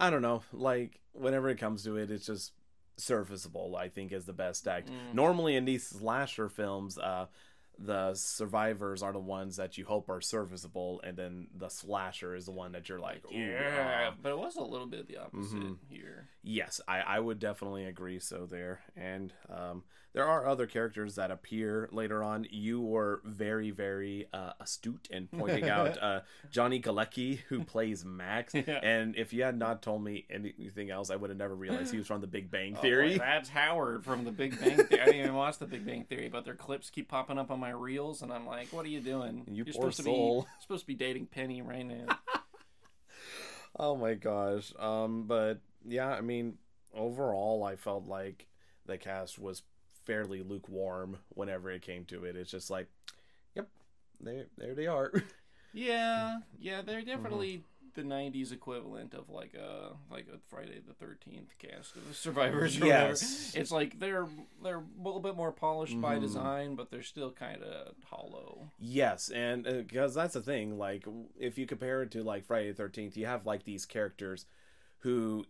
I 0.00 0.10
don't 0.10 0.22
know, 0.22 0.42
like 0.52 0.98
whenever 1.12 1.48
it 1.50 1.58
comes 1.58 1.84
to 1.84 1.96
it, 1.96 2.10
it's 2.10 2.26
just 2.26 2.52
serviceable. 2.96 3.76
I 3.76 3.88
think 3.88 4.12
is 4.12 4.24
the 4.26 4.32
best 4.32 4.66
act. 4.66 4.88
Mm. 4.90 5.14
Normally 5.14 5.56
in 5.56 5.64
these 5.64 5.86
slasher 5.86 6.48
films, 6.48 6.98
uh, 6.98 7.26
the 7.78 8.12
survivors 8.14 9.02
are 9.02 9.12
the 9.12 9.18
ones 9.18 9.56
that 9.56 9.78
you 9.78 9.84
hope 9.86 10.10
are 10.10 10.20
serviceable, 10.20 11.00
and 11.02 11.16
then 11.16 11.46
the 11.56 11.68
slasher 11.70 12.34
is 12.34 12.44
the 12.44 12.50
one 12.52 12.72
that 12.72 12.88
you're 12.90 12.98
like, 13.00 13.22
Yeah, 13.30 14.10
ah." 14.12 14.16
but 14.22 14.32
it 14.32 14.38
was 14.38 14.56
a 14.56 14.62
little 14.62 14.86
bit 14.86 15.06
the 15.08 15.16
opposite 15.16 15.58
Mhm. 15.60 15.78
here. 15.88 16.28
Yes, 16.42 16.80
I, 16.86 17.00
I 17.00 17.20
would 17.20 17.38
definitely 17.38 17.86
agree 17.86 18.18
so 18.18 18.44
there. 18.44 18.80
And 18.96 19.32
um, 19.48 19.84
there 20.12 20.26
are 20.26 20.46
other 20.46 20.66
characters 20.66 21.14
that 21.14 21.30
appear 21.30 21.88
later 21.92 22.22
on. 22.22 22.46
You 22.50 22.80
were 22.80 23.20
very, 23.24 23.70
very 23.70 24.26
uh, 24.32 24.52
astute 24.60 25.06
in 25.10 25.28
pointing 25.28 25.68
out 25.70 26.02
uh, 26.02 26.20
Johnny 26.50 26.80
Galecki, 26.80 27.38
who 27.48 27.64
plays 27.64 28.04
Max. 28.04 28.54
Yeah. 28.66 28.78
And 28.82 29.16
if 29.16 29.32
you 29.32 29.42
had 29.42 29.56
not 29.58 29.80
told 29.82 30.02
me 30.04 30.26
anything 30.28 30.90
else, 30.90 31.10
I 31.10 31.16
would 31.16 31.30
have 31.30 31.38
never 31.38 31.54
realized 31.54 31.92
he 31.92 31.98
was 31.98 32.06
from 32.06 32.20
the 32.20 32.26
Big 32.26 32.50
Bang 32.50 32.74
Oh, 32.78 32.80
Theory. 32.82 33.16
that's 33.18 33.48
Howard 33.48 34.04
from 34.04 34.24
The 34.24 34.30
Big 34.32 34.60
Bang 34.60 34.76
Theory. 34.76 35.00
I 35.00 35.04
didn't 35.06 35.20
even 35.20 35.34
watch 35.34 35.58
The 35.58 35.66
Big 35.66 35.86
Bang 35.86 36.04
Theory, 36.04 36.28
but 36.28 36.44
their 36.44 36.54
clips 36.54 36.90
keep 36.90 37.08
popping 37.08 37.38
up 37.38 37.50
on 37.50 37.58
my 37.58 37.70
reels, 37.70 38.22
and 38.22 38.32
I'm 38.32 38.46
like, 38.46 38.68
"What 38.72 38.84
are 38.84 38.88
you 38.88 39.00
doing? 39.00 39.44
You 39.48 39.64
You're 39.64 39.64
poor 39.66 39.90
supposed 39.92 39.96
to 39.98 40.02
soul." 40.04 40.42
be 40.42 40.48
supposed 40.62 40.80
to 40.82 40.86
be 40.88 40.94
dating 40.94 41.26
Penny 41.26 41.62
right 41.62 41.86
now." 41.86 42.06
oh 43.78 43.96
my 43.96 44.14
gosh. 44.14 44.72
Um, 44.78 45.24
but 45.26 45.60
yeah, 45.86 46.08
I 46.08 46.20
mean, 46.20 46.58
overall, 46.94 47.64
I 47.64 47.76
felt 47.76 48.06
like 48.06 48.46
the 48.86 48.98
cast 48.98 49.38
was 49.38 49.62
fairly 50.10 50.42
lukewarm 50.42 51.16
whenever 51.34 51.70
it 51.70 51.82
came 51.82 52.04
to 52.06 52.24
it. 52.24 52.34
It's 52.34 52.50
just 52.50 52.68
like, 52.68 52.88
yep, 53.54 53.68
there, 54.20 54.46
there 54.58 54.74
they 54.74 54.88
are. 54.88 55.12
yeah, 55.72 56.38
yeah, 56.58 56.78
Mm-hmm. 56.78 56.86
they're 56.86 57.02
definitely 57.02 57.62
the 57.94 58.02
'90s 58.02 58.52
equivalent 58.52 59.14
of 59.14 59.28
like 59.30 59.54
a 59.54 59.92
like 60.12 60.26
a 60.32 60.38
Friday 60.48 60.80
the 60.86 60.94
Thirteenth 60.94 61.50
cast 61.58 61.94
of 61.96 62.08
the 62.08 62.14
survivors. 62.14 62.80
Or 62.80 62.86
Yes. 62.86 63.22
whatever. 63.22 63.60
it's 63.62 63.70
like 63.70 63.98
they're 64.00 64.26
they're 64.64 64.78
a 64.78 65.02
little 65.04 65.20
bit 65.20 65.36
more 65.36 65.52
polished 65.52 66.00
by 66.00 66.16
Mhm. 66.16 66.20
design, 66.22 66.74
but 66.74 66.90
they're 66.90 67.02
still 67.02 67.30
kind 67.30 67.62
of 67.62 67.94
hollow. 68.04 68.70
Yes, 68.80 69.28
and 69.30 69.62
because 69.64 70.14
that's 70.14 70.34
the 70.34 70.42
thing, 70.42 70.76
like 70.76 71.04
if 71.38 71.56
you 71.58 71.66
compare 71.66 72.02
it 72.02 72.10
to 72.12 72.22
like 72.24 72.44
Friday 72.44 72.68
the 72.70 72.74
Thirteenth, 72.76 73.16
you 73.16 73.26
have 73.26 73.46
like 73.46 73.64
these 73.64 73.86
characters 73.86 74.46
who 74.98 75.46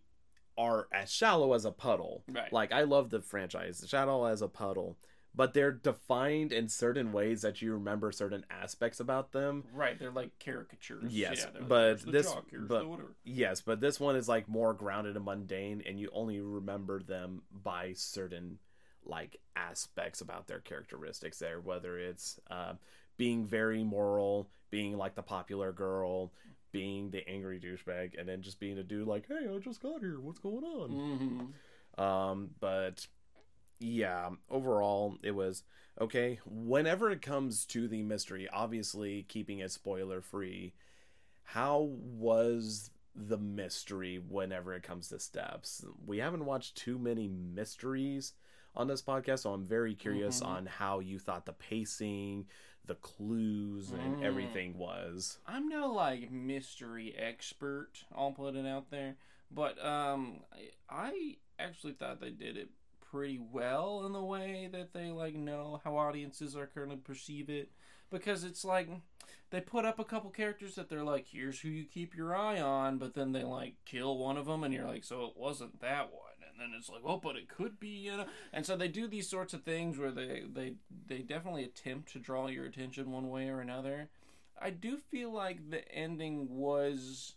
are 0.61 0.89
as 0.93 1.11
shallow 1.11 1.55
as 1.55 1.65
a 1.65 1.73
puddle. 1.73 2.23
Right. 2.29 2.53
Like 2.53 2.73
I 2.73 2.83
love 2.83 3.11
the 3.11 3.23
franchise, 3.23 3.83
shallow 3.89 4.27
as 4.27 4.43
a 4.43 4.49
puddle, 4.49 4.99
but 5.35 5.55
they're 5.55 5.73
defined 5.73 6.53
in 6.53 6.69
certain 6.69 7.13
ways 7.13 7.43
that 7.43 7.63
you 7.63 7.73
remember 7.73 8.13
certain 8.13 8.45
aspects 8.51 9.01
about 9.01 9.33
them. 9.33 9.65
Right, 9.73 9.99
they're 9.99 10.11
like 10.11 10.39
caricatures. 10.39 11.13
Yes, 11.13 11.39
yeah, 11.39 11.59
like, 11.61 11.69
but 11.69 12.13
this- 12.13 12.31
jock, 12.31 12.47
but-. 12.53 12.87
Yes, 13.25 13.63
but 13.63 13.81
this 13.81 13.99
one 13.99 14.17
is 14.17 14.29
like 14.29 14.49
more 14.49 14.75
grounded 14.75 15.17
and 15.17 15.25
mundane, 15.25 15.83
and 15.87 15.99
you 15.99 16.11
only 16.13 16.41
remember 16.41 17.03
them 17.03 17.43
by 17.51 17.95
certain 17.95 18.59
like 19.03 19.41
aspects 19.57 20.21
about 20.21 20.47
their 20.47 20.61
characteristics 20.61 21.39
there, 21.39 21.59
whether 21.59 21.99
it's 21.99 22.39
uh, 22.51 22.75
being 23.17 23.47
very 23.47 23.83
moral, 23.83 24.51
being 24.71 24.99
like 24.99 25.15
the 25.15 25.23
popular 25.23 25.73
girl, 25.73 26.33
being 26.73 27.11
the 27.11 27.27
angry 27.29 27.61
douchebag, 27.61 28.19
and 28.19 28.29
then 28.29 28.43
just 28.43 28.61
being 28.61 28.79
a 28.79 28.83
dude 28.83 29.07
like, 29.07 29.27
hey, 29.29 29.49
I 29.53 29.59
just 29.59 29.83
got 29.83 30.01
here, 30.01 30.21
what's 30.21 30.39
going 30.39 30.65
on? 30.65 30.91
Mm-hmm. 30.91 32.03
Um, 32.03 32.51
but 32.61 33.07
yeah, 33.79 34.31
overall, 34.51 35.17
it 35.23 35.33
was 35.33 35.63
okay. 36.01 36.39
Whenever 36.47 37.11
it 37.11 37.23
comes 37.23 37.65
to 37.67 37.89
the 37.89 38.03
mystery, 38.03 38.49
obviously 38.53 39.25
keeping 39.29 39.59
it 39.59 39.71
spoiler 39.73 40.21
free, 40.21 40.75
how 41.43 41.81
was 41.81 42.91
the 43.15 43.39
mystery 43.39 44.19
whenever 44.29 44.75
it 44.75 44.83
comes 44.83 45.09
to 45.09 45.19
steps? 45.19 45.85
We 46.07 46.19
haven't 46.19 46.45
watched 46.45 46.77
too 46.77 46.99
many 46.99 47.27
mysteries 47.29 48.35
on 48.77 48.87
this 48.87 49.03
podcast, 49.03 49.41
so 49.41 49.53
I'm 49.53 49.67
very 49.67 49.95
curious 49.97 50.41
Mhm. 50.41 50.47
on 50.47 50.67
how 50.67 51.01
you 51.01 51.19
thought 51.19 51.45
the 51.45 51.53
pacing, 51.53 52.47
the 52.87 52.95
clues, 52.97 53.93
and 53.93 54.17
Mm. 54.17 54.23
everything 54.23 54.77
was. 54.79 55.39
I'm 55.47 55.69
no 55.69 55.93
like 55.93 56.31
mystery 56.31 57.15
expert. 57.17 58.05
I'll 58.15 58.33
put 58.33 58.57
it 58.57 58.67
out 58.67 58.91
there, 58.91 59.17
but 59.51 59.83
um, 59.85 60.41
I, 60.53 60.71
I 60.89 61.37
actually 61.59 61.93
thought 61.93 62.21
they 62.21 62.31
did 62.31 62.57
it 62.57 62.71
pretty 63.01 63.39
well 63.39 64.07
in 64.07 64.13
the 64.13 64.23
way 64.23 64.69
that 64.73 64.93
they 64.93 65.11
like 65.11 65.35
know 65.35 65.81
how 65.85 65.97
audiences 65.97 66.57
are 66.57 66.67
to 66.67 66.97
perceive 66.97 67.51
it, 67.51 67.71
because 68.11 68.45
it's 68.45 68.65
like 68.65 68.89
they 69.51 69.61
put 69.61 69.85
up 69.85 69.99
a 69.99 70.05
couple 70.05 70.31
characters 70.31 70.77
that 70.77 70.89
they're 70.89 71.05
like, 71.05 71.27
here's 71.27 71.61
who 71.61 71.69
you 71.69 71.85
keep 71.85 72.15
your 72.17 72.35
eye 72.35 72.61
on, 72.61 72.99
but 72.99 73.15
then 73.15 73.33
they 73.33 73.45
like 73.45 73.75
kill 73.85 74.17
one 74.19 74.37
of 74.37 74.47
them, 74.47 74.65
and 74.65 74.73
you're 74.73 74.87
like, 74.87 75.05
so 75.05 75.25
it 75.27 75.37
wasn't 75.37 75.81
that 75.81 76.13
one. 76.13 76.30
And 76.63 76.73
then 76.73 76.79
it's 76.79 76.89
like, 76.91 77.03
oh, 77.05 77.17
but 77.17 77.37
it 77.37 77.49
could 77.49 77.81
be, 77.81 77.89
you 77.89 78.17
know. 78.17 78.27
And 78.53 78.67
so 78.67 78.77
they 78.77 78.89
do 78.89 79.07
these 79.09 79.29
sorts 79.29 79.55
of 79.55 79.63
things 79.63 79.97
where 79.99 80.11
they 80.11 80.43
they 80.53 80.75
they 81.07 81.19
definitely 81.19 81.65
attempt 81.65 82.13
to 82.13 82.19
draw 82.19 82.49
your 82.49 82.67
attention 82.67 83.11
one 83.11 83.31
way 83.31 83.49
or 83.49 83.61
another. 83.61 84.09
I 84.61 84.71
do 84.71 84.99
feel 84.99 85.33
like 85.33 85.71
the 85.71 85.91
ending 85.91 86.49
was 86.51 87.35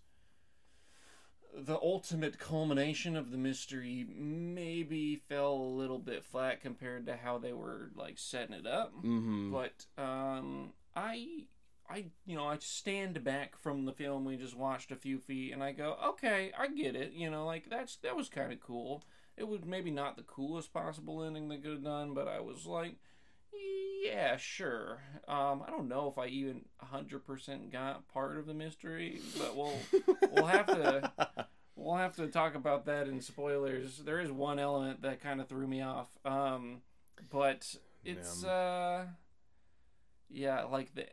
the 1.56 1.76
ultimate 1.78 2.40
culmination 2.40 3.16
of 3.16 3.30
the 3.32 3.38
mystery 3.38 4.06
maybe 4.10 5.16
fell 5.30 5.54
a 5.54 5.76
little 5.78 6.00
bit 6.00 6.24
flat 6.26 6.60
compared 6.62 7.06
to 7.06 7.16
how 7.16 7.38
they 7.38 7.54
were 7.54 7.92
like 7.96 8.18
setting 8.18 8.56
it 8.56 8.66
up 8.66 8.92
Mm-hmm. 9.04 9.52
but 9.52 9.86
um 10.04 10.72
i 10.96 11.44
i 11.90 12.06
you 12.26 12.36
know 12.36 12.46
i 12.48 12.58
stand 12.60 13.24
back 13.24 13.58
from 13.58 13.86
the 13.86 13.92
film 13.92 14.26
we 14.26 14.38
just 14.38 14.56
watched 14.58 14.92
a 14.92 14.96
few 14.96 15.18
feet 15.20 15.52
and 15.54 15.64
i 15.64 15.72
go 15.72 15.98
okay 16.04 16.52
i 16.58 16.68
get 16.68 16.96
it 16.96 17.12
you 17.14 17.30
know 17.30 17.46
like 17.46 17.70
that's 17.70 17.98
that 17.98 18.16
was 18.16 18.30
kind 18.30 18.52
of 18.54 18.60
cool 18.60 19.04
it 19.36 19.48
was 19.48 19.62
maybe 19.66 19.92
not 19.92 20.16
the 20.16 20.24
coolest 20.24 20.74
possible 20.74 21.24
ending 21.24 21.50
they 21.50 21.58
could 21.58 21.72
have 21.72 21.84
done 21.84 22.14
but 22.14 22.28
i 22.28 22.40
was 22.40 22.66
like 22.66 22.96
Yeah, 24.04 24.36
sure. 24.38 25.00
Um, 25.28 25.64
I 25.66 25.70
don't 25.70 25.88
know 25.88 26.10
if 26.12 26.18
I 26.18 26.28
even 26.28 26.66
hundred 26.80 27.26
percent 27.26 27.72
got 27.72 28.08
part 28.10 28.38
of 28.38 28.46
the 28.48 28.54
mystery, 28.54 29.22
but 29.38 29.56
we'll 29.56 29.80
we'll 30.32 30.48
have 30.48 30.66
to 30.68 31.12
we'll 31.76 31.96
have 31.96 32.16
to 32.18 32.28
talk 32.28 32.56
about 32.56 32.86
that 32.88 33.08
in 33.08 33.22
spoilers. 33.22 34.00
There 34.00 34.20
is 34.20 34.32
one 34.32 34.60
element 34.60 35.04
that 35.04 35.22
kind 35.22 35.40
of 35.40 35.48
threw 35.48 35.68
me 35.68 35.82
off. 35.82 36.10
Um, 36.26 36.82
but 37.30 37.76
it's 38.04 38.44
uh, 38.44 39.06
yeah, 40.30 40.64
like 40.64 40.94
the 40.96 41.06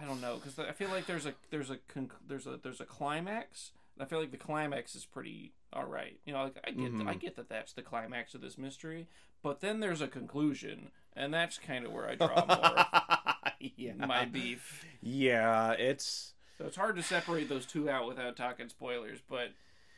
I 0.00 0.04
don't 0.04 0.20
know 0.20 0.36
because 0.36 0.58
I 0.58 0.72
feel 0.72 0.88
like 0.90 1.06
there's 1.06 1.26
a 1.26 1.34
there's 1.50 1.70
a 1.70 1.76
conc- 1.92 2.10
there's 2.26 2.46
a 2.46 2.58
there's 2.62 2.80
a 2.80 2.84
climax. 2.84 3.72
and 3.96 4.04
I 4.04 4.08
feel 4.08 4.20
like 4.20 4.30
the 4.30 4.36
climax 4.36 4.94
is 4.94 5.04
pretty 5.04 5.52
all 5.72 5.86
right. 5.86 6.18
You 6.24 6.32
know, 6.32 6.44
like 6.44 6.56
I 6.66 6.70
get 6.70 6.84
I 6.84 6.88
mm-hmm. 6.88 7.18
get 7.18 7.36
that 7.36 7.48
that's 7.48 7.72
the 7.72 7.82
climax 7.82 8.34
of 8.34 8.40
this 8.40 8.56
mystery, 8.56 9.08
but 9.42 9.60
then 9.60 9.80
there's 9.80 10.00
a 10.00 10.08
conclusion, 10.08 10.90
and 11.14 11.32
that's 11.32 11.58
kind 11.58 11.84
of 11.84 11.92
where 11.92 12.08
I 12.08 12.14
draw 12.14 12.46
more 12.46 13.60
yeah. 13.76 13.92
my 13.94 14.24
beef. 14.24 14.84
Yeah, 15.02 15.72
it's 15.72 16.34
So 16.58 16.66
it's 16.66 16.76
hard 16.76 16.96
to 16.96 17.02
separate 17.02 17.48
those 17.48 17.66
two 17.66 17.90
out 17.90 18.06
without 18.06 18.36
talking 18.36 18.68
spoilers, 18.68 19.20
but 19.28 19.50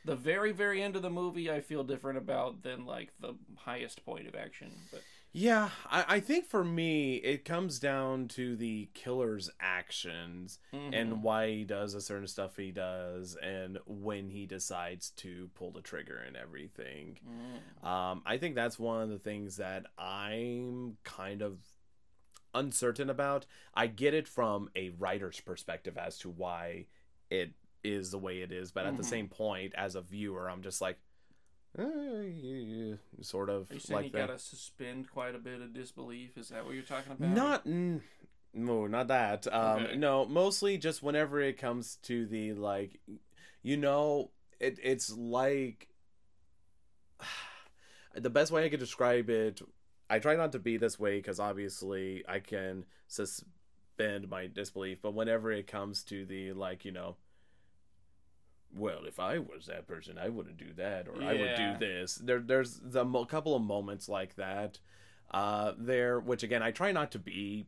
the 0.04 0.16
very 0.16 0.52
very 0.52 0.82
end 0.82 0.96
of 0.96 1.02
the 1.02 1.10
movie 1.10 1.50
I 1.50 1.60
feel 1.60 1.84
different 1.84 2.18
about 2.18 2.62
than 2.62 2.86
like 2.86 3.12
the 3.20 3.34
highest 3.56 4.04
point 4.04 4.26
of 4.26 4.34
action. 4.34 4.72
But 4.90 5.02
Yeah, 5.38 5.68
I, 5.90 6.04
I 6.08 6.20
think 6.20 6.46
for 6.46 6.64
me, 6.64 7.16
it 7.16 7.44
comes 7.44 7.78
down 7.78 8.28
to 8.28 8.56
the 8.56 8.88
killer's 8.94 9.50
actions 9.60 10.58
and 10.72 10.94
mm-hmm. 10.94 11.20
why 11.20 11.50
he 11.50 11.64
does 11.64 11.92
the 11.92 12.00
certain 12.00 12.26
stuff 12.26 12.56
he 12.56 12.70
does 12.70 13.36
and 13.42 13.78
when 13.84 14.30
he 14.30 14.46
decides 14.46 15.10
to 15.10 15.50
pull 15.54 15.72
the 15.72 15.82
trigger 15.82 16.16
and 16.26 16.38
everything. 16.38 17.18
Mm. 17.84 17.86
Um, 17.86 18.22
I 18.24 18.38
think 18.38 18.54
that's 18.54 18.78
one 18.78 19.02
of 19.02 19.10
the 19.10 19.18
things 19.18 19.58
that 19.58 19.84
I'm 19.98 20.96
kind 21.04 21.42
of 21.42 21.58
uncertain 22.54 23.10
about. 23.10 23.44
I 23.74 23.88
get 23.88 24.14
it 24.14 24.26
from 24.26 24.70
a 24.74 24.88
writer's 24.98 25.38
perspective 25.40 25.98
as 25.98 26.16
to 26.20 26.30
why 26.30 26.86
it 27.28 27.52
is 27.84 28.10
the 28.10 28.18
way 28.18 28.40
it 28.40 28.52
is, 28.52 28.72
but 28.72 28.86
at 28.86 28.96
the 28.96 29.02
mm-hmm. 29.02 29.10
same 29.10 29.28
point, 29.28 29.74
as 29.76 29.96
a 29.96 30.00
viewer, 30.00 30.50
I'm 30.50 30.62
just 30.62 30.80
like, 30.80 30.96
eh, 31.78 32.96
sort 33.20 33.50
of 33.50 33.70
are 33.70 33.74
you 33.74 33.80
saying 33.80 33.96
like 33.96 34.06
you 34.06 34.12
that. 34.12 34.28
gotta 34.28 34.38
suspend 34.38 35.10
quite 35.10 35.34
a 35.34 35.38
bit 35.38 35.60
of 35.60 35.72
disbelief? 35.74 36.36
Is 36.36 36.48
that 36.48 36.64
what 36.64 36.74
you're 36.74 36.82
talking 36.82 37.12
about? 37.12 37.34
Not 37.34 37.66
mm, 37.66 38.00
no, 38.54 38.86
not 38.86 39.08
that. 39.08 39.52
Um 39.52 39.84
Okay. 39.84 39.96
no, 39.96 40.26
mostly 40.26 40.78
just 40.78 41.02
whenever 41.02 41.40
it 41.40 41.58
comes 41.58 41.96
to 42.02 42.26
the 42.26 42.54
like 42.54 43.00
you 43.62 43.76
know, 43.76 44.30
it 44.60 44.78
it's 44.82 45.12
like 45.16 45.88
the 48.14 48.30
best 48.30 48.52
way 48.52 48.64
I 48.64 48.68
could 48.68 48.80
describe 48.80 49.28
it 49.30 49.60
I 50.08 50.18
try 50.20 50.36
not 50.36 50.52
to 50.52 50.58
be 50.58 50.76
this 50.76 50.98
way 50.98 51.20
cuz 51.20 51.40
obviously 51.40 52.24
I 52.28 52.38
can 52.38 52.84
suspend 53.08 54.28
my 54.28 54.46
disbelief, 54.46 54.98
but 55.02 55.14
whenever 55.14 55.50
it 55.50 55.66
comes 55.66 56.02
to 56.04 56.24
the 56.24 56.52
like, 56.52 56.84
you 56.84 56.92
know, 56.92 57.16
well, 58.76 59.04
if 59.06 59.18
I 59.18 59.38
was 59.38 59.66
that 59.66 59.86
person, 59.86 60.18
I 60.18 60.28
wouldn't 60.28 60.58
do 60.58 60.72
that, 60.76 61.08
or 61.08 61.22
I 61.22 61.34
would 61.34 61.56
do 61.56 61.78
this. 61.78 62.16
There, 62.16 62.40
there's 62.40 62.80
the 62.82 63.04
mo- 63.04 63.24
couple 63.24 63.54
of 63.56 63.62
moments 63.62 64.08
like 64.08 64.36
that 64.36 64.78
uh, 65.30 65.72
there, 65.78 66.20
which 66.20 66.42
again, 66.42 66.62
I 66.62 66.70
try 66.70 66.92
not 66.92 67.12
to 67.12 67.18
be 67.18 67.66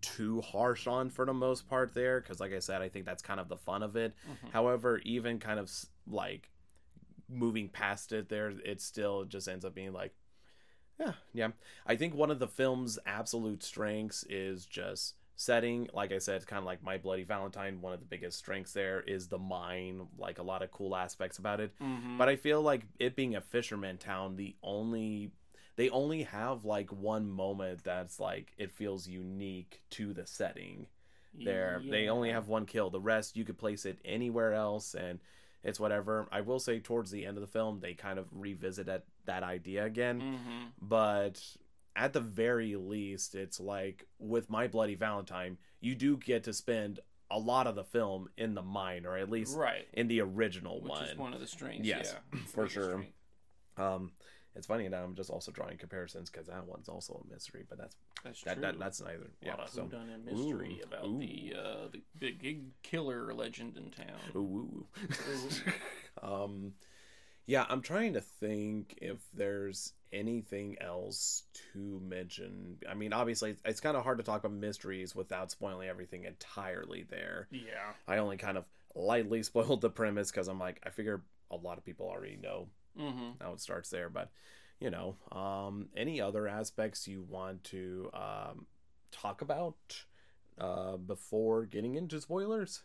too 0.00 0.40
harsh 0.40 0.86
on 0.86 1.10
for 1.10 1.24
the 1.26 1.34
most 1.34 1.68
part 1.68 1.94
there, 1.94 2.20
because 2.20 2.40
like 2.40 2.52
I 2.52 2.60
said, 2.60 2.82
I 2.82 2.88
think 2.88 3.04
that's 3.06 3.22
kind 3.22 3.40
of 3.40 3.48
the 3.48 3.56
fun 3.56 3.82
of 3.82 3.96
it. 3.96 4.14
However, 4.52 4.98
even 5.04 5.38
kind 5.38 5.58
of 5.58 5.70
like 6.06 6.50
moving 7.28 7.68
past 7.68 8.12
it, 8.12 8.28
there, 8.28 8.52
it 8.64 8.80
still 8.80 9.24
just 9.24 9.48
ends 9.48 9.64
up 9.64 9.74
being 9.74 9.92
like, 9.92 10.14
yeah, 10.98 11.12
yeah. 11.32 11.48
I 11.86 11.96
think 11.96 12.14
one 12.14 12.30
of 12.30 12.38
the 12.40 12.48
film's 12.48 12.98
absolute 13.06 13.62
strengths 13.62 14.24
is 14.28 14.66
just 14.66 15.14
setting. 15.38 15.88
Like 15.94 16.10
I 16.12 16.18
said, 16.18 16.34
it's 16.36 16.44
kind 16.44 16.58
of 16.58 16.64
like 16.64 16.82
My 16.82 16.98
Bloody 16.98 17.22
Valentine. 17.22 17.80
One 17.80 17.92
of 17.92 18.00
the 18.00 18.06
biggest 18.06 18.36
strengths 18.38 18.72
there 18.72 19.00
is 19.02 19.28
the 19.28 19.38
mine, 19.38 20.08
like 20.18 20.38
a 20.40 20.42
lot 20.42 20.62
of 20.62 20.72
cool 20.72 20.96
aspects 20.96 21.38
about 21.38 21.60
it. 21.60 21.70
Mhm. 21.78 22.18
But 22.18 22.28
I 22.28 22.34
feel 22.34 22.60
like 22.60 22.82
it 22.98 23.14
being 23.14 23.36
a 23.36 23.40
fisherman 23.40 23.98
town, 23.98 24.34
the 24.36 24.56
only 24.62 25.30
they 25.76 25.90
only 25.90 26.24
have 26.24 26.64
like 26.64 26.90
one 26.90 27.30
moment 27.30 27.84
that's 27.84 28.18
like 28.18 28.52
it 28.58 28.72
feels 28.72 29.06
unique 29.06 29.80
to 29.90 30.12
the 30.12 30.26
setting 30.26 30.88
there. 31.32 31.80
They 31.88 32.08
only 32.08 32.30
have 32.32 32.48
one 32.48 32.66
kill. 32.66 32.90
The 32.90 33.00
rest 33.00 33.36
you 33.36 33.44
could 33.44 33.58
place 33.58 33.86
it 33.86 34.00
anywhere 34.04 34.54
else 34.54 34.94
and 34.96 35.20
it's 35.62 35.78
whatever. 35.78 36.26
I 36.32 36.40
will 36.40 36.58
say 36.58 36.80
towards 36.80 37.12
the 37.12 37.24
end 37.24 37.36
of 37.36 37.42
the 37.42 37.46
film 37.58 37.78
they 37.78 37.94
kind 37.94 38.18
of 38.18 38.26
revisit 38.32 38.86
that, 38.86 39.04
that 39.26 39.44
idea 39.44 39.84
again. 39.84 40.20
Mhm. 40.20 40.72
But 40.82 41.40
at 41.98 42.12
the 42.12 42.20
very 42.20 42.76
least 42.76 43.34
it's 43.34 43.58
like 43.60 44.06
with 44.18 44.48
My 44.48 44.68
Bloody 44.68 44.94
Valentine, 44.94 45.58
you 45.80 45.94
do 45.94 46.16
get 46.16 46.44
to 46.44 46.52
spend 46.52 47.00
a 47.30 47.38
lot 47.38 47.66
of 47.66 47.74
the 47.74 47.84
film 47.84 48.28
in 48.38 48.54
the 48.54 48.62
mine 48.62 49.04
or 49.04 49.16
at 49.18 49.28
least 49.28 49.56
Right. 49.56 49.86
in 49.92 50.08
the 50.08 50.20
original 50.22 50.80
Which 50.80 50.90
one. 50.90 51.04
is 51.04 51.18
one 51.18 51.34
of 51.34 51.40
the 51.40 51.46
strengths. 51.46 51.86
Yes, 51.86 52.14
yeah, 52.32 52.40
for 52.46 52.68
sure. 52.68 53.04
Um, 53.76 54.12
it's 54.54 54.66
funny 54.66 54.88
that 54.88 54.96
I'm 55.02 55.14
just 55.14 55.28
also 55.28 55.52
drawing 55.52 55.76
comparisons 55.76 56.30
because 56.30 56.46
that 56.46 56.66
one's 56.66 56.88
also 56.88 57.22
a 57.28 57.32
mystery, 57.32 57.64
but 57.68 57.78
that's 57.78 57.96
That's 58.24 58.42
that, 58.42 58.54
true. 58.54 58.62
that 58.62 58.78
that's 58.78 59.00
neither. 59.00 59.24
a 59.42 59.44
Yeah. 59.46 59.54
lot 59.56 59.64
of 59.66 59.70
So, 59.70 59.84
whodunit 59.84 60.24
mystery 60.24 60.80
Ooh, 60.80 60.84
about 60.86 61.04
ooh. 61.06 61.18
the 61.18 61.54
uh, 61.56 61.88
the 61.92 62.00
big 62.18 62.40
big 62.42 62.82
killer 62.82 63.34
legend 63.34 63.76
in 63.76 63.90
town. 63.90 64.18
ooh, 64.34 64.38
ooh. 64.38 64.86
um, 66.22 66.72
yeah, 67.48 67.66
I'm 67.68 67.82
trying 67.82 68.12
to 68.12 68.20
think 68.20 68.98
if 69.02 69.18
there's 69.34 69.94
anything 70.12 70.76
else 70.80 71.42
to 71.72 72.00
mention. 72.06 72.76
I 72.88 72.94
mean, 72.94 73.12
obviously, 73.12 73.50
it's, 73.50 73.62
it's 73.64 73.80
kind 73.80 73.96
of 73.96 74.04
hard 74.04 74.18
to 74.18 74.24
talk 74.24 74.44
about 74.44 74.56
mysteries 74.56 75.16
without 75.16 75.50
spoiling 75.50 75.88
everything 75.88 76.24
entirely. 76.24 77.04
There, 77.10 77.48
Yeah. 77.50 77.94
I 78.06 78.18
only 78.18 78.36
kind 78.36 78.56
of 78.58 78.64
lightly 78.94 79.42
spoiled 79.50 79.80
the 79.80 79.90
premise 79.90 80.30
because 80.30 80.46
I'm 80.48 80.60
like, 80.60 80.80
I 80.86 80.90
figure 80.90 81.22
a 81.50 81.56
lot 81.56 81.78
of 81.78 81.84
people 81.84 82.06
already 82.08 82.36
know 82.40 82.68
Mm-hmm. 82.98 83.42
how 83.42 83.52
it 83.52 83.60
starts 83.60 83.90
there 83.90 84.08
but 84.08 84.30
you 84.80 84.90
know 84.90 85.14
um 85.30 85.88
any 85.96 86.20
other 86.20 86.48
aspects 86.48 87.06
you 87.06 87.22
want 87.22 87.62
to 87.64 88.10
um 88.12 88.66
talk 89.12 89.40
about 89.40 89.76
uh 90.60 90.96
before 90.96 91.64
getting 91.66 91.94
into 91.94 92.20
spoilers 92.20 92.82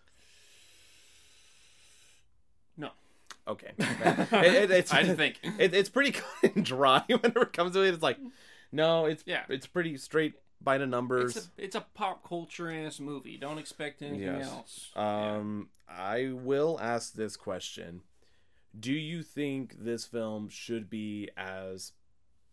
No. 2.78 2.92
Okay 3.48 3.72
it, 3.78 4.32
it- 4.34 4.72
it's 4.72 4.94
I 4.94 5.04
think. 5.16 5.40
it, 5.60 5.74
it's 5.74 5.90
pretty 5.90 6.18
dry 6.62 7.04
whenever 7.08 7.44
it 7.44 7.54
comes 7.54 7.74
to 7.74 7.82
it 7.82 7.94
it's 7.94 8.04
like 8.04 8.18
no 8.72 9.06
it's 9.06 9.24
Yeah. 9.26 9.44
it's 9.50 9.68
pretty 9.68 9.98
straight 9.98 10.34
by 10.62 10.78
the 10.78 10.86
numbers 10.88 11.36
It's 11.36 11.46
a, 11.46 11.50
it's 11.64 11.76
a 11.76 11.86
pop 11.94 12.26
culture 12.28 12.72
ass 12.72 13.00
movie. 13.02 13.36
Don't 13.38 13.58
expect 13.58 14.02
anything 14.02 14.22
Yes. 14.38 14.48
else. 14.50 14.92
Um, 14.96 15.68
I 15.90 16.30
will 16.32 16.80
ask 16.82 17.14
this 17.16 17.36
question: 17.36 18.00
Do 18.80 18.94
you 18.94 19.24
think 19.24 19.76
this 19.78 20.06
film 20.06 20.48
should 20.48 20.90
be 20.90 21.30
as 21.36 21.92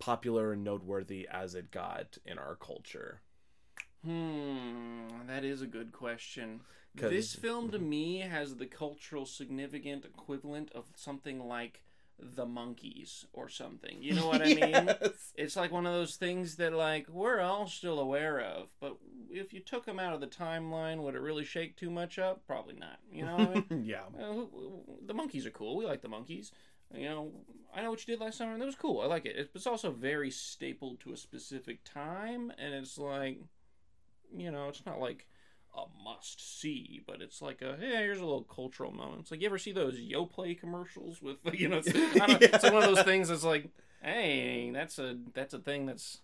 popular 0.01 0.53
and 0.55 0.65
noteworthy 0.65 1.29
as 1.31 1.55
it 1.55 1.71
got 1.71 2.19
in 2.27 2.37
our 2.37 2.57
culture? 2.57 3.21
Hmm, 4.05 5.07
that 5.29 5.45
is 5.45 5.63
a 5.63 5.67
good 5.67 5.93
question. 5.93 6.63
This 6.95 7.35
film 7.35 7.71
to 7.71 7.79
me 7.79 8.19
has 8.19 8.57
the 8.57 8.67
cultural 8.67 9.27
significant 9.27 10.05
equivalent 10.05 10.71
of 10.73 10.87
something 10.97 11.47
like 11.47 11.83
The 12.19 12.47
Monkees 12.47 13.25
or 13.33 13.49
something. 13.49 14.03
You 14.03 14.15
know 14.15 14.27
what 14.27 14.43
I 14.43 14.55
mean? 14.55 14.95
It's 15.37 15.57
like 15.57 15.73
one 15.73 15.87
of 15.87 15.95
those 15.95 16.17
things 16.17 16.57
that 16.57 16.75
like 16.75 17.09
we're 17.09 17.41
all 17.41 17.67
still 17.67 17.99
aware 17.99 18.41
of, 18.41 18.69
but 18.79 18.97
if 19.31 19.55
you 19.55 19.61
took 19.61 19.87
them 19.87 19.99
out 19.99 20.13
of 20.13 20.21
the 20.21 20.27
timeline, 20.27 20.99
would 21.03 21.15
it 21.15 21.21
really 21.21 21.45
shake 21.45 21.77
too 21.77 21.91
much 21.91 22.19
up? 22.19 22.47
Probably 22.47 22.75
not. 22.75 22.99
You 23.11 23.25
know, 23.25 23.37
what 23.37 23.49
I 23.49 23.75
mean? 23.75 23.85
yeah. 23.85 24.03
Uh, 24.19 24.45
the 25.07 25.15
monkees 25.15 25.47
are 25.47 25.51
cool. 25.51 25.77
We 25.77 25.87
like 25.87 26.03
the 26.03 26.09
monkees. 26.09 26.51
You 26.95 27.09
know, 27.09 27.31
I 27.75 27.83
know 27.83 27.91
what 27.91 28.07
you 28.07 28.13
did 28.15 28.23
last 28.23 28.39
summer, 28.39 28.53
and 28.53 28.61
that 28.61 28.67
was 28.67 28.75
cool. 28.75 29.01
I 29.01 29.07
like 29.07 29.25
it. 29.25 29.51
It's 29.55 29.67
also 29.67 29.93
very 29.93 30.31
stapled 30.31 31.01
to 31.01 31.13
a 31.13 31.17
specific 31.17 31.85
time, 31.85 32.53
and 32.59 32.75
it's 32.75 32.99
like, 32.99 33.39
you 34.37 34.51
know, 34.51 34.69
it's 34.69 34.85
not 34.85 35.01
like 35.01 35.27
a 35.75 35.85
must 36.05 36.61
see, 36.61 37.03
but 37.07 37.21
it's 37.23 37.41
like 37.41 37.63
a 37.63 37.77
hey, 37.79 37.97
here's 37.97 38.19
a 38.19 38.25
little 38.25 38.45
cultural 38.45 38.93
moment. 38.93 39.23
It's 39.23 39.31
like 39.31 39.41
you 39.41 39.47
ever 39.47 39.59
see 39.59 39.73
those 39.73 39.99
Yoplait 39.99 40.61
commercials 40.61 41.23
with 41.23 41.37
you 41.53 41.69
know, 41.69 41.79
it's, 41.85 41.89
I 42.21 42.27
don't, 42.27 42.43
it's 42.43 42.65
one 42.65 42.83
of 42.83 42.95
those 42.95 43.05
things 43.05 43.29
that's 43.29 43.45
like, 43.45 43.71
hey, 44.03 44.71
that's 44.73 44.99
a 44.99 45.17
that's 45.35 45.55
a 45.55 45.59
thing 45.59 45.87
that's 45.87 46.19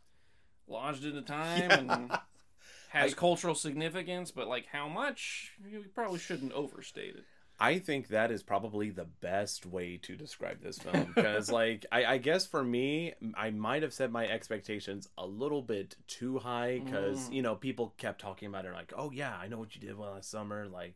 lodged 0.69 1.05
into 1.05 1.23
time 1.23 1.71
and 1.71 2.11
has 2.91 3.15
cultural 3.15 3.55
significance, 3.55 4.31
but 4.31 4.49
like 4.49 4.67
how 4.73 4.89
much 4.89 5.53
you 5.69 5.85
probably 5.95 6.19
shouldn't 6.19 6.53
overstate 6.53 7.17
it. 7.17 7.25
I 7.59 7.79
think 7.79 8.09
that 8.09 8.31
is 8.31 8.42
probably 8.42 8.90
the 8.90 9.07
best 9.07 9.64
way 9.64 9.97
to 10.03 10.14
describe 10.16 10.61
this 10.62 10.79
film 10.79 11.12
because, 11.14 11.51
like, 11.61 11.87
I, 11.90 12.05
I 12.05 12.19
guess 12.19 12.45
for 12.47 12.62
me, 12.62 13.14
I 13.35 13.51
might 13.51 13.83
have 13.83 13.95
set 13.95 14.11
my 14.11 14.29
expectations 14.29 15.09
a 15.16 15.27
little 15.27 15.62
bit 15.62 15.97
too 16.07 16.38
high 16.38 16.83
because 16.85 17.31
you 17.31 17.42
know 17.42 17.55
people 17.55 17.95
kept 17.97 18.21
talking 18.21 18.49
about 18.49 18.66
it 18.66 18.73
like, 18.75 18.92
oh 18.97 19.11
yeah, 19.11 19.35
I 19.37 19.49
know 19.49 19.59
what 19.59 19.75
you 19.75 19.81
did 19.81 19.97
last 19.99 20.31
summer, 20.31 20.66
like 20.69 20.95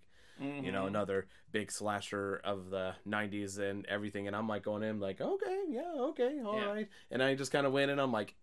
you 0.59 0.73
know 0.73 0.85
Mhm. 0.85 0.89
another 0.89 1.27
big 1.53 1.71
slasher 1.73 2.41
of 2.45 2.71
the 2.71 2.95
90s 3.07 3.59
and 3.59 3.87
everything 3.87 4.27
and 4.27 4.37
i'm 4.37 4.49
like 4.49 4.63
going 4.63 4.83
in 4.83 5.01
like 5.01 5.21
okay 5.21 5.65
yeah 5.69 5.93
okay 5.99 6.41
all 6.45 6.59
right. 6.61 6.89
Yeah. 6.89 7.13
and 7.13 7.23
i 7.23 7.35
just 7.35 7.51
kind 7.53 7.67
of 7.67 7.73
went 7.73 7.91
and 7.91 8.01
i'm 8.01 8.13
like 8.13 8.35